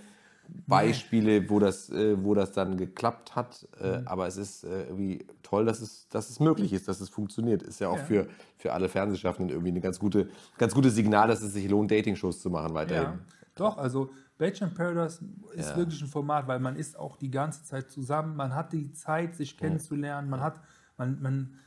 Beispiele, 0.67 1.49
wo 1.51 1.59
das, 1.59 1.91
äh, 1.91 2.23
wo 2.23 2.35
das 2.35 2.53
dann 2.53 2.77
geklappt 2.77 3.35
hat. 3.37 3.67
Äh, 3.81 3.99
Mhm. 4.01 4.09
Aber 4.09 4.27
es 4.27 4.37
ist 4.37 4.65
äh, 4.65 4.85
irgendwie 4.85 5.27
toll, 5.43 5.65
dass 5.65 5.81
es, 5.81 6.09
dass 6.09 6.31
es 6.31 6.41
möglich 6.41 6.73
ist, 6.73 6.87
dass 6.89 7.01
es 7.01 7.09
funktioniert. 7.09 7.63
Ist 7.63 7.81
ja 7.81 7.89
auch 7.89 7.99
Ja. 7.99 8.05
für, 8.05 8.27
für 8.59 8.73
alle 8.73 8.89
Fernsehschaffenden 8.89 9.51
irgendwie 9.51 9.73
ein 9.73 9.81
ganz, 9.81 9.99
gute, 9.99 10.29
ganz 10.59 10.75
gutes 10.75 10.95
Signal, 10.95 11.29
dass 11.29 11.43
es 11.43 11.53
sich 11.53 11.69
lohnt, 11.69 11.91
Dating-Shows 11.91 12.41
zu 12.41 12.51
machen 12.51 12.75
weiterhin. 12.75 13.05
Ja, 13.05 13.19
doch, 13.55 13.79
also 13.79 14.11
Bachelor 14.39 14.68
in 14.68 14.74
Paradise 14.74 15.24
ist 15.55 15.70
Ja. 15.70 15.76
wirklich 15.76 16.03
ein 16.03 16.09
Format, 16.09 16.47
weil 16.49 16.59
man 16.59 16.76
ist 16.76 16.99
auch 16.99 17.16
die 17.16 17.30
ganze 17.30 17.64
Zeit 17.64 17.91
zusammen, 17.91 18.37
man 18.37 18.55
hat 18.55 18.72
die 18.72 18.93
Zeit, 18.93 19.35
sich 19.37 19.57
kennenzulernen, 19.57 20.28
man 20.28 20.41
hat, 20.41 20.61
man, 20.97 21.22
man, 21.22 21.59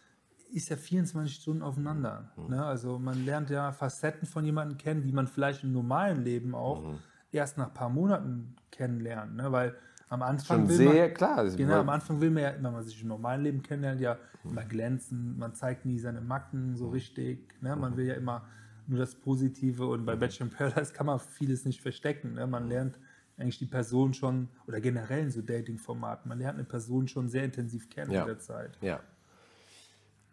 ist 0.52 0.70
ja 0.70 0.78
24 0.78 1.36
Stunden 1.36 1.62
aufeinander. 1.62 2.32
Ne? 2.48 2.64
Also 2.64 3.00
man 3.00 3.26
lernt 3.26 3.50
ja 3.50 3.72
Facetten 3.72 4.26
von 4.26 4.46
jemandem 4.46 4.78
kennen, 4.78 5.04
die 5.04 5.12
man 5.12 5.28
vielleicht 5.28 5.64
im 5.64 5.74
normalen 5.74 6.24
Leben 6.24 6.56
auch 6.56 6.96
erst 7.32 7.58
nach 7.58 7.68
ein 7.68 7.74
paar 7.74 7.90
Monaten 7.90 8.56
kennenlernt. 8.72 9.36
Ne? 9.36 9.52
Weil 9.52 9.76
am 10.10 10.22
Anfang 10.22 10.60
Schon 10.60 10.70
will 10.70 10.78
sehr 10.78 11.08
man, 11.08 11.14
klar. 11.14 11.46
Genau, 11.50 11.80
am 11.82 11.90
Anfang 11.90 12.22
will 12.22 12.32
man 12.32 12.44
ja, 12.44 12.54
wenn 12.54 12.72
man 12.72 12.84
sich 12.84 13.02
im 13.02 13.10
normalen 13.10 13.44
Leben 13.44 13.62
kennenlernt, 13.62 14.00
ja 14.00 14.18
immer 14.46 14.64
glänzen. 14.64 15.38
Man 15.38 15.54
zeigt 15.54 15.86
nie 15.86 16.00
seine 16.00 16.22
Macken 16.22 16.76
so 16.78 16.90
richtig. 16.90 17.62
Ne? 17.62 17.76
Man 17.76 17.98
will 17.98 18.06
ja 18.06 18.14
immer 18.14 18.44
nur 18.88 19.00
das 19.00 19.16
Positive 19.16 19.86
und 19.88 20.06
bei 20.06 20.16
Bachelor 20.16 20.48
in 20.48 20.54
Paradise 20.54 20.94
kann 20.94 21.06
man 21.06 21.20
vieles 21.20 21.66
nicht 21.66 21.82
verstecken. 21.82 22.34
Ne? 22.34 22.48
Man 22.48 22.68
lernt 22.68 23.00
eigentlich 23.38 23.60
die 23.60 23.66
Person 23.66 24.14
schon, 24.14 24.50
oder 24.68 24.82
generell 24.82 25.24
in 25.24 25.32
so 25.32 25.42
Dating-Formaten, 25.42 26.28
man 26.28 26.40
lernt 26.40 26.56
eine 26.56 26.64
Person 26.66 27.08
schon 27.08 27.30
sehr 27.30 27.44
intensiv 27.44 27.90
kennen 27.90 28.12
Ja. 28.12 28.22
mit 28.22 28.30
der 28.30 28.40
Zeit. 28.40 28.78
Ja. 28.82 29.00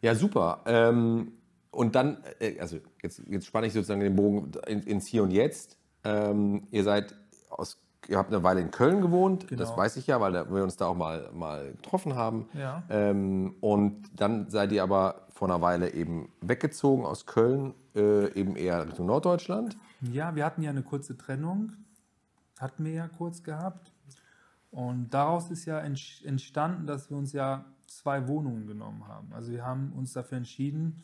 Ja, 0.01 0.15
super. 0.15 0.63
Ähm, 0.67 1.33
und 1.71 1.95
dann, 1.95 2.23
äh, 2.39 2.59
also 2.61 2.79
jetzt, 3.03 3.23
jetzt 3.27 3.47
spanne 3.47 3.67
ich 3.67 3.73
sozusagen 3.73 4.01
den 4.01 4.15
Bogen 4.17 4.53
in, 4.67 4.83
ins 4.83 5.07
Hier 5.07 5.23
und 5.23 5.31
Jetzt. 5.31 5.77
Ähm, 6.05 6.67
ihr 6.71 6.85
seid 6.85 7.15
aus, 7.49 7.79
ihr 8.09 8.19
habt 8.19 8.33
eine 8.33 8.43
Weile 8.43 8.61
in 8.61 8.71
Köln 8.71 9.01
gewohnt, 9.01 9.45
das 9.51 9.69
Genau. 9.71 9.77
weiß 9.77 9.97
ich 9.97 10.07
ja, 10.07 10.21
weil 10.21 10.33
wir 10.33 10.63
uns 10.63 10.77
da 10.77 10.87
auch 10.87 10.97
mal, 10.97 11.31
mal 11.33 11.73
getroffen 11.73 12.15
haben. 12.15 12.49
Ja. 12.55 12.83
Ähm, 12.89 13.55
und 13.61 14.03
dann 14.15 14.49
seid 14.51 14.73
ihr 14.73 14.83
aber 14.83 15.27
vor 15.31 15.49
einer 15.49 15.61
Weile 15.61 15.93
eben 15.93 16.29
weggezogen 16.41 17.05
aus 17.05 17.27
Köln, 17.27 17.75
äh, 17.95 18.33
eben 18.39 18.57
eher 18.57 18.87
Richtung 18.87 19.07
Norddeutschland. 19.07 19.77
Ja, 20.01 20.35
wir 20.35 20.45
hatten 20.45 20.63
ja 20.63 20.71
eine 20.71 20.83
kurze 20.83 21.17
Trennung, 21.17 21.73
hatten 22.59 22.85
wir 22.85 22.93
ja 22.93 23.09
kurz 23.09 23.43
gehabt. 23.43 23.93
Und 24.71 25.11
daraus 25.15 25.51
ist 25.51 25.65
ja 25.67 25.79
entstanden, 25.79 26.87
dass 26.87 27.09
wir 27.11 27.17
uns 27.17 27.33
ja 27.33 27.65
zwei 27.87 28.27
Wohnungen 28.27 28.67
genommen 28.67 29.07
haben. 29.07 29.33
Also 29.33 29.53
wir 29.53 29.65
haben 29.65 29.93
uns 29.97 30.13
dafür 30.13 30.39
entschieden, 30.39 31.03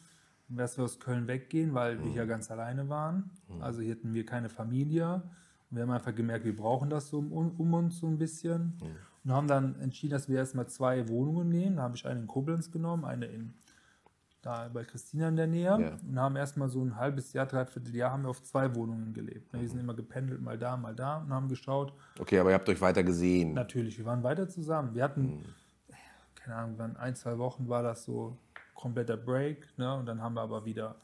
dass 0.48 0.76
wir 0.76 0.84
aus 0.84 0.98
Köln 0.98 1.28
weggehen, 1.28 1.74
weil 1.74 2.03
wir 2.03 2.11
hier 2.11 2.26
ganz 2.26 2.51
alleine 2.51 2.88
waren. 2.88 3.30
Also 3.61 3.80
hier 3.82 3.94
hatten 3.94 4.12
wir 4.14 4.26
keine 4.26 4.48
Familie. 4.48 5.22
Und 5.70 5.76
wir 5.76 5.82
haben 5.82 5.90
einfach 5.90 6.14
gemerkt, 6.14 6.44
wir 6.44 6.56
brauchen 6.56 6.90
das 6.90 7.08
so 7.08 7.18
um, 7.18 7.52
um 7.58 7.74
uns 7.74 7.98
so 7.98 8.06
ein 8.06 8.18
bisschen. 8.18 8.78
Und 9.24 9.32
haben 9.32 9.46
dann 9.48 9.78
entschieden, 9.80 10.12
dass 10.12 10.28
wir 10.28 10.38
erstmal 10.38 10.66
zwei 10.66 11.08
Wohnungen 11.08 11.48
nehmen. 11.48 11.76
Da 11.76 11.82
habe 11.82 11.96
ich 11.96 12.06
eine 12.06 12.20
in 12.20 12.26
Koblenz 12.26 12.70
genommen, 12.70 13.04
eine 13.04 13.26
in 13.26 13.54
da 14.42 14.70
bei 14.72 14.84
Christina 14.84 15.28
in 15.28 15.36
der 15.36 15.46
Nähe 15.46 15.64
Ja. 15.66 15.76
und 16.08 16.18
haben 16.18 16.34
erstmal 16.34 16.70
so 16.70 16.82
ein 16.82 16.96
halbes 16.96 17.34
Jahr, 17.34 17.44
dreiviertel 17.44 17.94
Jahr 17.94 18.12
haben 18.12 18.22
wir 18.22 18.30
auf 18.30 18.42
zwei 18.42 18.74
Wohnungen 18.74 19.12
gelebt. 19.12 19.52
Ne, 19.52 19.60
Wir 19.60 19.68
sind 19.68 19.78
immer 19.80 19.92
gependelt, 19.92 20.40
mal 20.40 20.56
da, 20.56 20.78
mal 20.78 20.94
da 20.94 21.18
und 21.18 21.30
haben 21.30 21.48
geschaut. 21.48 21.92
Okay, 22.18 22.38
aber 22.38 22.48
ihr 22.48 22.54
habt 22.54 22.66
euch 22.70 22.80
weiter 22.80 23.02
gesehen. 23.04 23.52
Natürlich, 23.52 23.98
wir 23.98 24.06
waren 24.06 24.22
weiter 24.22 24.48
zusammen. 24.48 24.94
Wir 24.94 25.04
hatten, 25.04 25.44
keine 26.36 26.56
Ahnung, 26.56 26.78
waren 26.78 26.96
ein, 26.96 27.14
zwei 27.16 27.36
Wochen 27.36 27.68
war 27.68 27.82
das 27.82 28.04
so 28.04 28.38
kompletter 28.74 29.18
Break, 29.18 29.68
ne? 29.76 29.94
Und 29.96 30.06
dann 30.06 30.22
haben 30.22 30.32
wir 30.34 30.40
aber 30.40 30.64
wieder, 30.64 30.94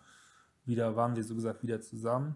wieder 0.67 0.97
waren 0.97 1.15
wir 1.17 1.25
so 1.25 1.35
gesagt 1.35 1.63
wieder 1.63 1.81
zusammen. 1.81 2.35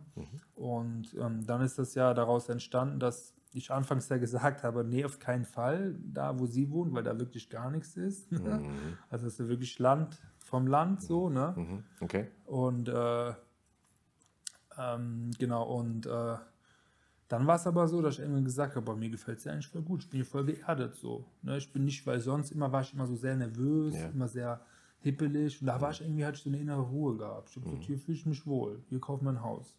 Und 0.55 1.15
ähm, 1.19 1.47
dann 1.47 1.61
ist 1.63 1.79
das 1.79 1.95
ja 1.95 2.15
daraus 2.15 2.49
entstanden, 2.49 2.99
dass 3.01 3.35
ich 3.53 3.71
anfangs 3.73 4.09
ja 4.09 4.19
gesagt 4.19 4.63
habe, 4.63 4.85
nee, 4.85 5.05
auf 5.05 5.19
keinen 5.19 5.45
Fall 5.45 5.97
da, 6.05 6.39
wo 6.39 6.47
sie 6.47 6.71
wohnt, 6.71 6.93
weil 6.95 7.03
da 7.03 7.19
wirklich 7.19 7.51
gar 7.51 7.71
nichts 7.71 7.97
ist. 7.97 8.31
Ne? 8.31 8.63
Also 9.09 9.27
es 9.27 9.33
ist 9.35 9.41
ja 9.41 9.49
wirklich 9.49 9.79
Land 9.81 10.21
vom 10.39 10.67
Land 10.69 11.03
so, 11.03 11.29
ne? 11.31 11.55
Mhm. 11.57 11.85
Okay. 12.01 12.29
Und 12.47 12.89
äh, 12.89 13.33
ähm, 14.79 15.31
genau, 15.39 15.65
und 15.79 16.07
äh, 16.07 16.37
dann 17.29 17.47
war 17.47 17.57
es 17.57 17.67
aber 17.67 17.87
so, 17.89 18.03
dass 18.03 18.15
ich 18.15 18.21
irgendwann 18.21 18.45
gesagt 18.45 18.75
habe, 18.77 18.87
bei 18.87 18.95
mir 18.97 19.11
gefällt 19.11 19.39
es 19.39 19.45
ja 19.45 19.53
eigentlich 19.53 19.69
voll 19.69 19.83
gut. 19.83 20.03
Ich 20.03 20.11
bin 20.11 20.19
hier 20.19 20.27
voll 20.27 20.45
geerdet 20.45 20.97
so. 20.97 21.25
Ne? 21.43 21.57
Ich 21.59 21.73
bin 21.73 21.85
nicht, 21.85 22.07
weil 22.07 22.21
sonst 22.21 22.51
immer 22.51 22.71
war 22.73 22.83
ich 22.83 22.93
immer 22.95 23.07
so 23.07 23.15
sehr 23.17 23.37
nervös, 23.37 23.95
Ja. 23.95 24.09
immer 24.09 24.29
sehr 24.29 24.61
hippelig. 25.03 25.61
Und 25.61 25.67
da 25.67 25.81
war 25.81 25.91
ich 25.91 26.01
irgendwie, 26.01 26.25
hatte 26.25 26.37
ich 26.37 26.43
so 26.43 26.51
eine 26.51 26.59
innere 26.59 26.83
Ruhe 26.83 27.17
gehabt. 27.17 27.51
Ich 27.51 27.57
habe 27.57 27.67
gesagt, 27.67 27.85
hier 27.85 27.99
fühle 27.99 28.17
ich 28.17 28.27
mich 28.27 28.47
wohl. 28.47 28.81
Hier 28.89 29.01
kaufen 29.01 29.25
wir 29.25 29.31
ein 29.31 29.43
Haus. 29.43 29.75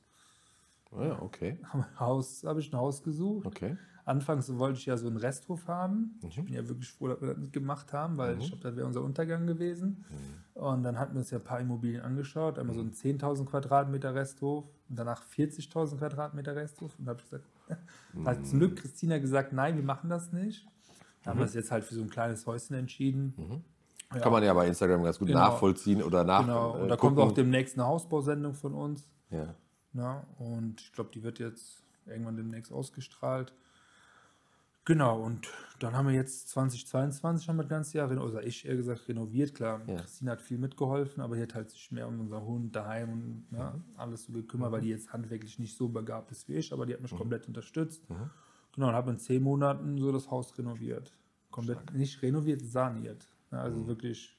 Ah 0.92 1.06
ja, 1.06 1.22
okay. 1.22 1.58
Haus 2.00 2.44
habe 2.44 2.60
ich 2.60 2.72
ein 2.74 2.78
Haus 2.78 3.02
gesucht. 3.04 3.46
Okay. 3.46 3.78
Anfangs 4.04 4.58
wollte 4.58 4.80
ich 4.80 4.88
ja 4.88 4.98
so 4.98 5.08
einen 5.08 5.18
Resthof 5.18 5.68
haben. 5.68 6.20
Ich 6.28 6.38
Mhm. 6.38 6.46
bin 6.46 6.54
ja 6.56 6.68
wirklich 6.68 6.90
froh, 6.92 7.08
dass 7.08 7.22
wir 7.22 7.30
das 7.30 7.38
nicht 7.38 7.54
gemacht 7.54 7.94
haben, 7.94 8.18
weil 8.18 8.38
ich 8.40 8.48
glaube, 8.48 8.64
das 8.64 8.76
wäre 8.76 8.88
unser 8.88 9.04
Untergang 9.04 9.46
gewesen. 9.46 10.04
Mhm. 10.10 10.62
Und 10.62 10.84
dann 10.84 10.98
hatten 11.00 11.14
wir 11.14 11.20
uns 11.20 11.30
ja 11.32 11.38
ein 11.38 11.44
paar 11.44 11.60
Immobilien 11.60 12.02
angeschaut. 12.02 12.58
Einmal 12.60 12.76
so 12.76 12.82
einen 12.82 12.92
10.000 12.94 13.46
Quadratmeter 13.46 14.14
Resthof 14.16 14.66
und 14.90 14.98
danach 15.00 15.24
40.000 15.24 15.98
Quadratmeter 15.98 16.56
Resthof. 16.56 16.98
Und 16.98 17.06
da 17.06 17.12
habe 17.12 17.22
ich 17.24 17.30
gesagt, 17.30 17.46
hat 18.26 18.46
zum 18.48 18.60
Glück 18.60 18.76
Christina 18.78 19.20
gesagt, 19.20 19.54
nein, 19.54 19.76
wir 19.78 19.84
machen 19.84 20.10
das 20.10 20.34
nicht. 20.34 20.68
Da 21.24 21.30
haben 21.30 21.38
wir 21.40 21.44
uns 21.44 21.54
jetzt 21.54 21.72
halt 21.72 21.84
für 21.86 21.94
so 21.94 22.02
ein 22.02 22.10
kleines 22.10 22.46
Häuschen 22.48 22.76
entschieden. 22.76 23.64
Ja, 24.14 24.20
Kann 24.20 24.32
man 24.32 24.44
ja 24.44 24.54
bei 24.54 24.68
Instagram 24.68 25.04
ganz 25.04 25.18
gut 25.20 25.28
Genau. 25.30 25.40
nachvollziehen 25.40 26.04
oder 26.04 26.24
nach. 26.24 26.42
genau. 26.42 26.78
äh, 26.78 26.82
Und 26.82 26.90
da 26.90 26.98
kommt 26.98 27.16
gucken. 27.16 27.32
auch 27.32 27.34
demnächst 27.36 27.78
eine 27.78 27.88
Hausbausendung 27.88 28.54
von 28.54 28.74
uns. 28.74 29.08
Ja. 29.30 29.56
Ja, 29.94 30.24
und 30.40 30.82
ich 30.82 30.92
glaube, 30.94 31.10
die 31.14 31.24
wird 31.24 31.40
jetzt 31.40 31.82
irgendwann 32.06 32.36
demnächst 32.38 32.72
ausgestrahlt. 32.72 33.54
Genau, 34.84 35.22
und 35.22 35.48
dann 35.80 35.96
haben 35.96 36.08
wir 36.08 36.16
jetzt 36.16 36.50
2022 36.50 37.48
haben 37.48 37.58
wir 37.58 37.64
das 37.64 37.70
ganze 37.70 37.98
Jahr, 38.00 38.10
oder 38.10 38.44
ich 38.44 38.66
eher 38.66 38.76
gesagt, 38.76 39.08
renoviert. 39.08 39.54
Klar, 39.54 39.82
Ja. 39.88 39.98
Christine 39.98 40.32
hat 40.32 40.42
viel 40.42 40.58
mitgeholfen, 40.58 41.22
aber 41.22 41.36
die 41.36 41.44
hat 41.44 41.54
halt 41.54 41.70
sich 41.70 41.92
mehr 41.92 42.08
um 42.08 42.20
unseren 42.20 42.44
Hund 42.44 42.76
daheim 42.76 43.12
und 43.12 43.46
ja, 43.58 43.72
Mhm. 43.72 43.84
alles 43.98 44.24
so 44.24 44.34
gekümmert, 44.34 44.72
weil 44.72 44.82
die 44.82 44.90
jetzt 44.90 45.14
handwerklich 45.14 45.60
nicht 45.60 45.78
so 45.78 45.88
begabt 45.88 46.32
ist 46.32 46.50
wie 46.50 46.56
ich, 46.56 46.74
aber 46.74 46.86
die 46.88 46.94
Mhm. 46.94 46.96
hat 46.96 47.02
mich 47.04 47.16
komplett 47.16 47.48
unterstützt. 47.48 48.02
Genau, 48.74 48.88
und 48.88 48.94
habe 48.96 49.12
in 49.12 49.20
zehn 49.20 49.44
Monaten 49.44 50.00
so 50.00 50.12
das 50.12 50.32
Haus 50.32 50.58
renoviert. 50.58 51.14
Komplett, 51.52 51.94
nicht 51.94 52.22
renoviert, 52.24 52.62
saniert. 52.62 53.28
Ja, 53.52 53.58
Mhm. 53.58 53.64
also 53.64 53.88
wirklich 53.88 54.38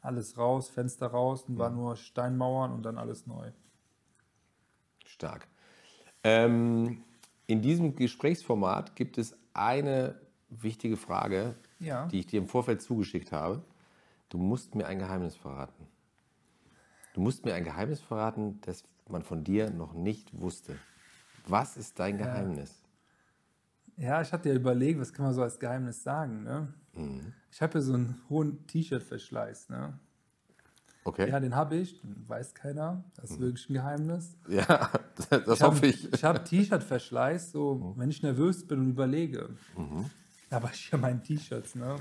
alles 0.00 0.38
raus, 0.38 0.68
Fenster 0.68 1.08
raus 1.08 1.44
und 1.48 1.58
war 1.58 1.70
nur 1.70 1.96
Steinmauern 1.96 2.72
und 2.72 2.82
dann 2.84 2.96
alles 2.98 3.26
neu. 3.26 3.50
Stark. 5.04 5.46
Ähm, 6.22 7.02
in 7.46 7.62
diesem 7.62 7.94
Gesprächsformat 7.96 8.94
gibt 8.96 9.18
es 9.18 9.36
eine 9.54 10.20
wichtige 10.48 10.96
Frage, 10.96 11.54
Ja. 11.78 12.06
die 12.08 12.20
ich 12.20 12.26
dir 12.26 12.38
im 12.38 12.48
Vorfeld 12.48 12.82
zugeschickt 12.82 13.32
habe. 13.32 13.62
Du 14.28 14.38
musst 14.38 14.74
mir 14.74 14.86
ein 14.86 14.98
Geheimnis 14.98 15.36
verraten. 15.36 15.86
Du 17.14 17.20
musst 17.20 17.44
mir 17.44 17.54
ein 17.54 17.64
Geheimnis 17.64 18.00
verraten, 18.00 18.60
das 18.62 18.84
man 19.08 19.22
von 19.22 19.42
dir 19.44 19.70
noch 19.70 19.94
nicht 19.94 20.38
wusste. 20.38 20.76
Was 21.46 21.76
ist 21.76 21.98
dein 21.98 22.18
Geheimnis? 22.18 22.82
Ja, 23.96 24.20
ich 24.20 24.32
hatte 24.32 24.50
ja 24.50 24.54
überlegt, 24.56 25.00
was 25.00 25.12
kann 25.12 25.24
man 25.26 25.34
so 25.34 25.42
als 25.42 25.58
Geheimnis 25.58 26.02
sagen. 26.02 26.42
Ne? 26.42 26.74
Mhm. 26.96 27.32
Ich 27.50 27.62
habe 27.62 27.74
ja 27.78 27.80
so 27.80 27.94
einen 27.94 28.20
hohen 28.28 28.66
T-Shirt-Verschleiß. 28.66 29.68
Ne? 29.70 29.98
Okay. 31.04 31.28
Ja, 31.30 31.38
den 31.38 31.54
habe 31.54 31.76
ich, 31.76 32.00
den 32.00 32.28
weiß 32.28 32.54
keiner. 32.54 33.04
Das 33.16 33.30
ist 33.30 33.40
wirklich 33.40 33.70
ein 33.70 33.74
Geheimnis. 33.74 34.36
Ja, 34.48 34.90
das 35.30 35.42
Ich 35.46 35.62
hab- 35.62 35.70
hoffe 35.72 35.86
ich. 35.86 36.12
Ich 36.12 36.24
habe 36.24 36.42
T-Shirt-Verschleiß, 36.42 37.52
so 37.52 37.94
wenn 37.96 38.10
ich 38.10 38.22
nervös 38.22 38.66
bin 38.66 38.80
und 38.80 38.90
überlege. 38.90 39.50
Aber 40.50 40.70
ich 40.72 40.92
habe 40.92 41.02
meine 41.02 41.22
T-Shirts. 41.22 41.74
Ne? 41.76 41.96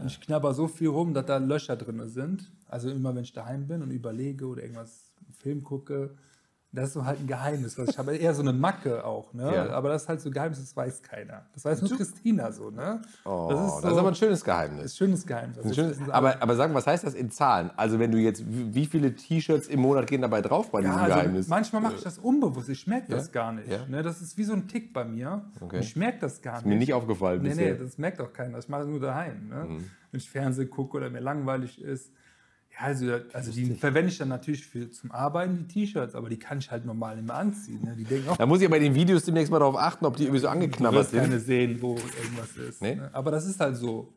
Und 0.00 0.06
Ich 0.06 0.20
knabber 0.20 0.54
so 0.54 0.68
viel 0.68 0.88
rum, 0.88 1.14
dass 1.14 1.26
da 1.26 1.38
Löcher 1.38 1.76
drin 1.76 2.06
sind. 2.08 2.50
Also 2.68 2.90
immer, 2.90 3.14
wenn 3.14 3.24
ich 3.24 3.32
daheim 3.32 3.66
bin 3.66 3.82
und 3.82 3.90
überlege 3.90 4.46
oder 4.46 4.62
irgendwas 4.62 5.10
einen 5.24 5.34
Film 5.34 5.62
gucke. 5.64 6.16
Das 6.70 6.88
ist 6.88 6.92
so 6.94 7.06
halt 7.06 7.18
ein 7.18 7.26
Geheimnis. 7.26 7.78
Was 7.78 7.88
ich 7.88 7.98
habe 7.98 8.14
eher 8.14 8.34
so 8.34 8.42
eine 8.42 8.52
Macke 8.52 9.02
auch, 9.02 9.32
ne? 9.32 9.50
Ja. 9.54 9.70
Aber 9.70 9.88
das 9.88 10.02
ist 10.02 10.08
halt 10.10 10.20
so 10.20 10.28
ein 10.28 10.32
Geheimnis, 10.34 10.60
das 10.60 10.76
weiß 10.76 11.02
keiner. 11.02 11.46
Das 11.54 11.64
weiß 11.64 11.80
nur 11.80 11.96
Christina 11.96 12.52
so, 12.52 12.68
ne? 12.70 13.00
Oh, 13.24 13.48
das 13.50 13.58
das 13.58 13.68
ist 13.68 13.74
ist, 13.76 13.82
so 13.94 13.98
aber 13.98 14.08
ein 14.08 14.14
schönes 14.14 14.44
Geheimnis. 14.44 14.94
schönes 14.96 15.26
Geheimnis. 15.26 15.56
Ein 15.58 15.62
Das 15.64 15.74
schönes, 15.74 15.98
aber, 16.10 16.42
aber 16.42 16.56
sag 16.56 16.68
mal, 16.70 16.74
was 16.76 16.86
heißt 16.86 17.04
das 17.04 17.14
in 17.14 17.30
Zahlen? 17.30 17.70
Also 17.74 17.98
wenn 17.98 18.12
du 18.12 18.18
jetzt, 18.18 18.44
wie 18.46 18.84
viele 18.84 19.14
T-Shirts 19.14 19.66
im 19.68 19.80
Monat 19.80 20.06
gehen 20.08 20.20
dabei 20.20 20.42
drauf 20.42 20.70
bei 20.70 20.80
ja, 20.80 20.88
diesem 20.90 21.02
also 21.02 21.14
Geheimnis? 21.16 21.48
manchmal 21.48 21.80
mache 21.80 21.94
ich 21.94 22.02
das 22.02 22.18
unbewusst. 22.18 22.68
Ich 22.68 22.86
merke 22.86 23.12
das 23.12 23.28
Ja? 23.28 23.32
gar 23.32 23.52
nicht. 23.52 23.68
Ja? 23.70 23.86
Ne? 23.88 24.02
Das 24.02 24.20
ist 24.20 24.36
wie 24.36 24.44
so 24.44 24.52
ein 24.52 24.68
Tick 24.68 24.92
bei 24.92 25.06
mir. 25.06 25.46
Okay. 25.62 25.78
Ich 25.80 25.96
merke 25.96 26.18
das 26.20 26.42
gar 26.42 26.56
nicht. 26.56 26.66
Mir 26.66 26.76
nicht 26.76 26.92
aufgefallen 26.92 27.40
Nee, 27.42 27.48
bisher. 27.48 27.72
nee, 27.72 27.78
das 27.78 27.96
merkt 27.96 28.20
auch 28.20 28.32
keiner. 28.34 28.58
Ich 28.58 28.68
mache 28.68 28.82
das 28.82 28.90
nur 28.90 29.00
daheim. 29.00 29.48
Ne? 29.48 29.64
Mhm. 29.64 29.90
Wenn 30.10 30.20
ich 30.20 30.28
Fernsehen 30.30 30.68
gucke 30.68 30.98
oder 30.98 31.08
mir 31.08 31.20
langweilig 31.20 31.80
ist. 31.80 32.12
Ja, 32.78 32.84
also, 32.86 33.06
also 33.32 33.50
die 33.52 33.74
verwende 33.74 34.10
ich 34.10 34.18
dann 34.18 34.28
natürlich 34.28 34.66
für, 34.66 34.90
zum 34.90 35.10
Arbeiten, 35.10 35.66
die 35.66 35.66
T-Shirts, 35.86 36.14
aber 36.14 36.28
die 36.28 36.38
kann 36.38 36.58
ich 36.58 36.70
halt 36.70 36.84
normal 36.84 37.18
immer 37.18 37.34
anziehen. 37.34 37.82
Ne? 37.84 37.94
Die 37.96 38.04
denken 38.04 38.28
auch, 38.28 38.36
Da 38.36 38.46
muss 38.46 38.60
ich 38.60 38.70
bei 38.70 38.78
den 38.78 38.94
Videos 38.94 39.24
demnächst 39.24 39.50
mal 39.50 39.58
darauf 39.58 39.76
achten, 39.76 40.04
ob 40.06 40.16
die 40.16 40.24
irgendwie 40.24 40.40
so 40.40 40.46
du 40.46 40.52
angeknabbert 40.52 41.00
wirst 41.12 41.12
keine 41.14 41.38
sind. 41.38 41.46
sehen, 41.46 41.82
wo 41.82 41.96
irgendwas 41.96 42.56
ist. 42.56 42.82
Nee? 42.82 42.96
Ne? 42.96 43.10
Aber 43.12 43.30
das 43.30 43.46
ist 43.46 43.58
halt 43.60 43.76
so. 43.76 44.12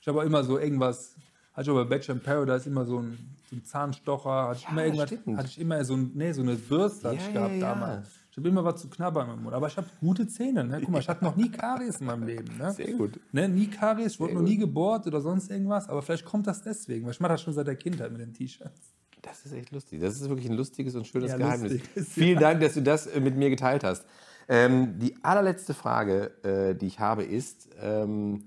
Ich 0.00 0.08
habe 0.08 0.20
auch 0.20 0.24
immer 0.24 0.44
so 0.44 0.58
irgendwas, 0.58 1.16
hatte 1.52 1.62
ich 1.62 1.70
auch 1.70 1.82
bei 1.82 1.96
Bachelor 1.96 2.14
in 2.14 2.22
Paradise 2.22 2.68
immer 2.68 2.84
so 2.86 2.98
einen, 2.98 3.18
so 3.48 3.56
einen 3.56 3.64
Zahnstocher, 3.64 4.48
hatte 4.48 4.60
ich 4.62 4.68
immer 4.70 4.84
irgendwas, 4.84 5.08
stimmt. 5.08 5.36
hatte 5.36 5.48
ich 5.48 5.60
immer 5.60 5.84
so, 5.84 5.94
ein, 5.96 6.10
nee, 6.14 6.32
so 6.32 6.42
eine 6.42 6.54
Bürste 6.54 7.08
Ja, 7.08 7.12
ich 7.14 7.32
gehabt 7.32 7.52
ja, 7.54 7.58
ja. 7.58 7.74
damals. 7.74 8.08
Ich 8.30 8.36
habe 8.36 8.48
immer 8.48 8.64
was 8.64 8.80
zu 8.80 8.88
knabbern 8.88 9.30
im 9.30 9.42
Mund. 9.42 9.54
Aber 9.54 9.66
ich 9.66 9.76
habe 9.76 9.88
gute 10.00 10.26
Zähne. 10.28 10.62
Ne? 10.64 10.80
Guck 10.80 10.90
mal, 10.90 11.00
ich 11.00 11.08
hatte 11.08 11.24
noch 11.24 11.34
nie 11.36 11.50
Karies 11.50 11.96
in 12.00 12.06
meinem 12.06 12.24
Leben. 12.24 12.56
Ne? 12.56 12.72
Sehr 12.72 12.92
gut. 12.92 13.18
Ne? 13.32 13.48
Nie 13.48 13.66
Karies, 13.66 14.12
ich 14.12 14.20
wurde 14.20 14.34
noch 14.34 14.42
nie 14.42 14.56
gebohrt 14.56 15.06
oder 15.06 15.20
sonst 15.20 15.50
irgendwas. 15.50 15.88
Aber 15.88 16.00
vielleicht 16.00 16.24
kommt 16.24 16.46
das 16.46 16.62
deswegen, 16.62 17.04
weil 17.06 17.12
ich 17.12 17.20
mache 17.20 17.32
das 17.32 17.42
schon 17.42 17.52
seit 17.54 17.66
der 17.66 17.76
Kindheit 17.76 18.12
mit 18.12 18.20
den 18.20 18.32
T-Shirts. 18.32 18.94
Das 19.22 19.44
ist 19.44 19.52
echt 19.52 19.72
lustig. 19.72 20.00
Das 20.00 20.14
ist 20.14 20.28
wirklich 20.28 20.48
ein 20.48 20.56
lustiges 20.56 20.94
und 20.94 21.06
schönes 21.06 21.32
Ja, 21.32 21.36
Geheimnis. 21.38 21.72
lustig 21.72 22.06
Vielen 22.08 22.38
Dank, 22.38 22.60
dass 22.60 22.74
du 22.74 22.82
das 22.82 23.06
äh, 23.08 23.20
mit 23.20 23.36
mir 23.36 23.50
geteilt 23.50 23.82
hast. 23.84 24.06
Ähm, 24.48 24.98
die 24.98 25.16
allerletzte 25.22 25.74
Frage, 25.74 26.30
äh, 26.44 26.74
die 26.74 26.86
ich 26.86 27.00
habe, 27.00 27.24
ist, 27.24 27.68
ähm, 27.80 28.44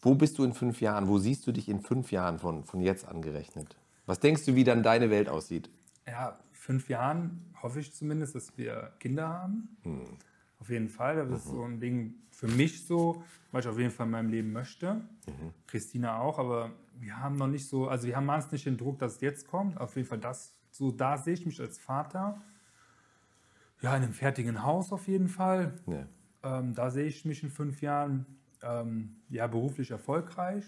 Wo 0.00 0.14
bist 0.14 0.38
du 0.38 0.44
in 0.44 0.52
fünf 0.52 0.80
Jahren? 0.80 1.08
Wo 1.08 1.18
siehst 1.18 1.46
du 1.46 1.52
dich 1.52 1.68
in 1.68 1.80
fünf 1.80 2.12
Jahren 2.12 2.38
von, 2.38 2.64
von 2.64 2.80
jetzt 2.80 3.06
angerechnet? 3.06 3.76
Was 4.06 4.20
denkst 4.20 4.44
du, 4.46 4.54
wie 4.54 4.64
dann 4.64 4.82
deine 4.82 5.10
Welt 5.10 5.28
aussieht? 5.28 5.70
Ja, 6.06 6.38
fünf 6.52 6.88
Jahren 6.88 7.40
hoffe 7.62 7.80
ich 7.80 7.92
zumindest, 7.92 8.34
dass 8.34 8.56
wir 8.56 8.92
Kinder 8.98 9.28
haben. 9.28 9.76
Hm. 9.82 10.02
Auf 10.60 10.70
jeden 10.70 10.88
Fall. 10.88 11.16
Das 11.16 11.28
Mhm. 11.28 11.34
ist 11.36 11.44
so 11.46 11.62
ein 11.64 11.80
Ding 11.80 12.14
für 12.30 12.48
mich 12.48 12.84
so, 12.86 13.22
weil 13.52 13.60
ich 13.60 13.68
auf 13.68 13.78
jeden 13.78 13.90
Fall 13.92 14.06
in 14.06 14.12
meinem 14.12 14.28
Leben 14.30 14.52
möchte. 14.52 14.94
Mhm. 14.94 15.52
Christina 15.66 16.18
auch, 16.18 16.38
aber 16.38 16.72
wir 16.98 17.16
haben 17.20 17.36
noch 17.36 17.46
nicht 17.46 17.68
so, 17.68 17.88
also 17.88 18.06
wir 18.08 18.16
haben 18.16 18.26
meist 18.26 18.50
nicht 18.52 18.66
den 18.66 18.76
Druck, 18.76 18.98
dass 18.98 19.16
es 19.16 19.20
jetzt 19.20 19.46
kommt. 19.46 19.78
Auf 19.80 19.94
jeden 19.96 20.08
Fall 20.08 20.18
das, 20.18 20.54
so 20.70 20.90
da 20.90 21.16
sehe 21.16 21.34
ich 21.34 21.46
mich 21.46 21.60
als 21.60 21.78
Vater. 21.78 22.40
Ja, 23.80 23.96
in 23.96 24.02
einem 24.02 24.12
fertigen 24.12 24.64
Haus 24.64 24.90
auf 24.92 25.06
jeden 25.06 25.28
Fall. 25.28 25.78
Ja. 25.86 26.06
Ähm, 26.58 26.74
da 26.74 26.90
sehe 26.90 27.06
ich 27.06 27.24
mich 27.24 27.42
in 27.44 27.50
fünf 27.50 27.80
Jahren 27.80 28.26
ähm, 28.62 29.16
ja, 29.28 29.46
beruflich 29.46 29.90
erfolgreich. 29.92 30.64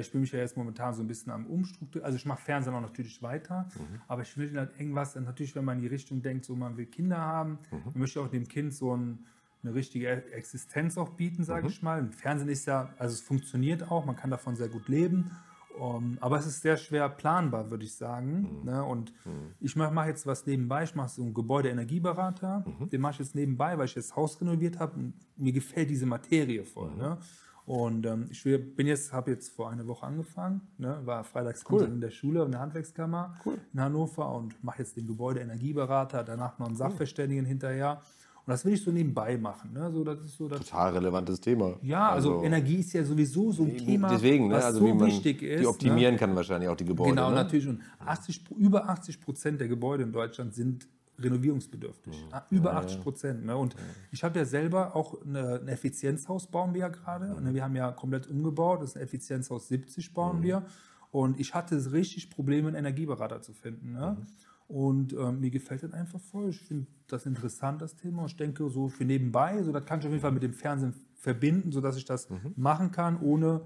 Ich 0.00 0.10
bin 0.12 0.20
mich 0.20 0.32
ja 0.32 0.38
jetzt 0.38 0.56
momentan 0.56 0.94
so 0.94 1.02
ein 1.02 1.06
bisschen 1.06 1.32
am 1.32 1.46
Umstrukturieren. 1.46 2.04
Also 2.04 2.16
ich 2.16 2.26
mache 2.26 2.40
Fernsehen 2.42 2.74
auch 2.74 2.80
natürlich 2.80 3.22
weiter, 3.22 3.68
aber 4.08 4.22
ich 4.22 4.36
will 4.36 4.56
halt 4.56 4.78
irgendwas, 4.78 5.14
natürlich, 5.16 5.54
wenn 5.54 5.64
man 5.64 5.76
in 5.76 5.82
die 5.82 5.88
Richtung 5.88 6.22
denkt, 6.22 6.44
so 6.44 6.54
man 6.54 6.76
will 6.76 6.86
Kinder 6.86 7.18
haben, 7.18 7.58
man 7.70 7.98
möchte 7.98 8.20
auch 8.20 8.28
dem 8.28 8.46
Kind 8.48 8.74
so 8.74 8.96
ein, 8.96 9.26
eine 9.62 9.74
richtige 9.74 10.08
Existenz 10.32 10.96
auch 10.98 11.10
bieten, 11.10 11.44
sage 11.44 11.68
ich 11.68 11.82
mal. 11.82 11.98
Im 11.98 12.12
Fernsehen 12.12 12.48
ist 12.48 12.66
ja, 12.66 12.90
also 12.98 13.14
es 13.14 13.20
funktioniert 13.20 13.90
auch, 13.90 14.04
man 14.04 14.16
kann 14.16 14.30
davon 14.30 14.56
sehr 14.56 14.68
gut 14.68 14.88
leben. 14.88 15.30
Um, 15.78 16.16
aber 16.22 16.38
es 16.38 16.46
ist 16.46 16.62
sehr 16.62 16.78
schwer 16.78 17.08
planbar, 17.10 17.70
würde 17.70 17.84
ich 17.84 17.94
sagen. 17.94 18.62
Ne? 18.64 18.82
Und 18.82 19.12
ich 19.60 19.76
mache 19.76 19.92
mach 19.92 20.06
jetzt 20.06 20.26
was 20.26 20.46
nebenbei. 20.46 20.84
Ich 20.84 20.94
mache 20.94 21.10
so 21.10 21.22
einen 21.22 21.34
Gebäudeenergieberater. 21.34 22.64
Den 22.90 23.00
mache 23.00 23.12
ich 23.12 23.18
jetzt 23.18 23.34
nebenbei, 23.34 23.76
weil 23.76 23.84
ich 23.84 23.94
das 23.94 24.16
Haus 24.16 24.40
renoviert 24.40 24.78
habe. 24.78 24.96
Und 24.96 25.14
mir 25.36 25.52
gefällt 25.52 25.90
diese 25.90 26.06
Materie 26.06 26.64
voll. 26.64 26.94
Ne? 26.96 27.18
Und 27.66 28.06
ähm, 28.06 28.26
ich 28.30 28.44
will- 28.44 28.58
bin 28.58 28.86
jetzt, 28.86 29.12
habe 29.12 29.32
jetzt 29.32 29.48
vor 29.48 29.70
einer 29.70 29.86
Woche 29.88 30.06
angefangen. 30.06 30.60
Ne? 30.78 31.00
War 31.04 31.24
freitags 31.24 31.64
Cool. 31.68 31.82
in 31.84 32.00
der 32.00 32.10
Schule, 32.10 32.44
in 32.44 32.52
der 32.52 32.60
Handwerkskammer 32.60 33.34
in 33.74 33.80
Hannover 33.80 34.32
und 34.36 34.62
mache 34.62 34.78
jetzt 34.78 34.96
den 34.96 35.06
Gebäudeenergierberater. 35.08 36.22
Danach 36.24 36.58
noch 36.60 36.66
einen 36.68 36.76
Sachverständigen 36.76 37.44
hinterher. 37.44 38.00
Und 38.44 38.52
das 38.52 38.64
will 38.64 38.74
ich 38.74 38.82
so 38.84 38.92
nebenbei 38.92 39.36
machen. 39.36 39.72
Ne? 39.72 39.90
So, 39.90 40.04
das 40.04 40.20
ist 40.20 40.36
so 40.36 40.46
das 40.46 40.60
Total 40.60 40.92
relevantes 40.92 41.40
Thema. 41.40 41.74
ja, 41.82 42.10
also, 42.10 42.44
Energie 42.44 42.76
ist 42.76 42.92
ja 42.92 43.02
sowieso 43.02 43.50
so 43.50 43.64
ein 43.64 43.76
Thema, 43.76 44.10
Deswegen, 44.10 44.46
ne? 44.46 44.54
was 44.54 44.64
also 44.66 44.78
so 44.78 44.86
wie 44.86 44.92
man 44.92 45.06
wichtig 45.08 45.42
ist. 45.42 45.60
die 45.62 45.66
optimieren 45.66 46.14
ne? 46.14 46.20
kann 46.20 46.36
wahrscheinlich 46.36 46.68
auch 46.68 46.76
die 46.76 46.84
Gebäude. 46.84 47.10
Genau, 47.10 47.30
ne? 47.30 47.34
natürlich. 47.34 47.66
Und 47.66 47.80
80, 47.98 48.44
Pro- 48.44 48.54
über 48.54 48.88
80 48.88 49.20
Prozent 49.20 49.60
der 49.60 49.66
Gebäude 49.66 50.04
in 50.04 50.12
Deutschland 50.12 50.54
sind 50.54 50.86
renovierungsbedürftig. 51.18 52.14
Mhm. 52.26 52.28
Ah, 52.32 52.46
Über 52.50 52.74
80 52.76 53.00
Prozent. 53.02 53.44
Ne? 53.44 53.56
Und 53.56 53.74
ich 54.10 54.22
habe 54.24 54.38
ja 54.38 54.44
selber 54.44 54.94
auch 54.96 55.20
eine, 55.24 55.60
ein 55.60 55.68
Effizienzhaus 55.68 56.46
bauen 56.46 56.74
wir 56.74 56.80
ja 56.82 56.88
gerade. 56.88 57.34
Mhm. 57.34 57.44
Ne? 57.44 57.54
Wir 57.54 57.64
haben 57.64 57.76
ja 57.76 57.92
komplett 57.92 58.26
umgebaut. 58.28 58.82
Das 58.82 58.90
ist 58.90 58.96
ein 58.96 59.02
Effizienzhaus 59.02 59.68
70 59.68 60.14
bauen 60.14 60.42
wir. 60.42 60.64
Und 61.10 61.40
ich 61.40 61.54
hatte 61.54 61.92
richtig 61.92 62.30
Probleme, 62.30 62.68
einen 62.68 62.76
Energieberater 62.76 63.40
zu 63.42 63.52
finden. 63.52 63.92
Ne? 63.92 64.16
Mhm. 64.18 64.26
Und 64.68 65.12
ähm, 65.12 65.40
mir 65.40 65.50
gefällt 65.50 65.82
das 65.84 65.92
einfach 65.92 66.20
voll. 66.20 66.50
Ich 66.50 66.60
finde 66.60 66.86
das 67.06 67.24
interessant, 67.24 67.80
das 67.82 67.94
Thema. 67.94 68.22
Und 68.22 68.28
ich 68.32 68.36
denke, 68.36 68.68
so 68.68 68.88
für 68.88 69.04
nebenbei, 69.04 69.62
so 69.62 69.70
das 69.72 69.86
kann 69.86 70.00
ich 70.00 70.06
auf 70.06 70.10
jeden 70.10 70.22
Fall 70.22 70.32
mit 70.32 70.42
dem 70.42 70.52
Fernsehen 70.54 70.94
verbinden, 71.14 71.70
sodass 71.72 71.96
ich 71.96 72.04
das 72.04 72.28
Mhm. 72.28 72.52
machen 72.56 72.90
kann, 72.90 73.20
ohne 73.20 73.62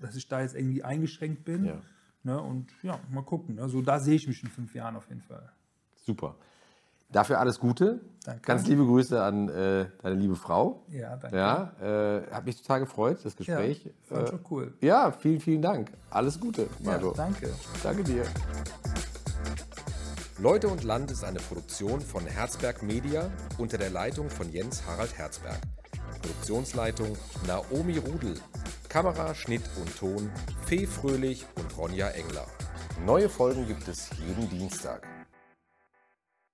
dass 0.00 0.16
ich 0.16 0.26
da 0.28 0.40
jetzt 0.42 0.54
irgendwie 0.56 0.82
eingeschränkt 0.82 1.44
bin. 1.44 1.64
Ja. 1.66 1.80
Ne? 2.24 2.40
Und 2.42 2.72
ja, 2.82 2.98
mal 3.10 3.22
gucken. 3.22 3.54
Ne? 3.56 3.68
So, 3.68 3.80
da 3.80 4.00
sehe 4.00 4.16
ich 4.16 4.26
mich 4.26 4.42
in 4.42 4.48
fünf 4.48 4.74
Jahren 4.74 4.96
auf 4.96 5.08
jeden 5.08 5.20
Fall. 5.22 5.52
Super. 5.94 6.36
Dafür 7.14 7.38
alles 7.38 7.60
Gute. 7.60 8.00
Danke. 8.24 8.40
Ganz 8.42 8.66
liebe 8.66 8.84
Grüße 8.84 9.22
an 9.22 9.48
äh, 9.48 9.86
deine 10.02 10.16
liebe 10.16 10.34
Frau. 10.34 10.82
Ja, 10.90 11.16
danke. 11.16 11.36
Ja, 11.36 11.72
äh, 11.80 12.22
hat 12.32 12.44
mich 12.44 12.60
total 12.60 12.80
gefreut, 12.80 13.18
das 13.22 13.34
Ja, 13.38 13.56
Gespräch. 13.60 13.88
fand 14.02 14.26
äh, 14.26 14.30
schon 14.30 14.40
cool. 14.50 14.74
ja 14.80 15.12
vielen, 15.12 15.40
vielen 15.40 15.62
Dank. 15.62 15.92
Alles 16.10 16.40
Gute, 16.40 16.62
Ja, 16.80 16.90
Marco. 16.90 17.12
danke. 17.12 17.50
Danke 17.84 18.02
dir. 18.02 18.24
Leute 20.38 20.66
und 20.66 20.82
Land 20.82 21.12
ist 21.12 21.22
eine 21.22 21.38
Produktion 21.38 22.00
von 22.00 22.26
Herzberg 22.26 22.82
Media 22.82 23.30
unter 23.58 23.78
der 23.78 23.90
Leitung 23.90 24.28
von 24.28 24.50
Jens 24.50 24.84
Harald 24.84 25.16
Herzberg. 25.16 25.60
Produktionsleitung 26.20 27.16
Naomi 27.46 27.98
Rudel. 27.98 28.34
Kamera, 28.88 29.34
Schnitt 29.36 29.62
und 29.80 29.96
Ton 29.96 30.32
Fee 30.66 30.86
Fröhlich 30.86 31.46
und 31.56 31.76
Ronja 31.78 32.08
Engler. 32.08 32.46
Neue 33.06 33.28
Folgen 33.28 33.68
gibt 33.68 33.86
es 33.86 34.10
jeden 34.26 34.48
Dienstag. 34.48 35.06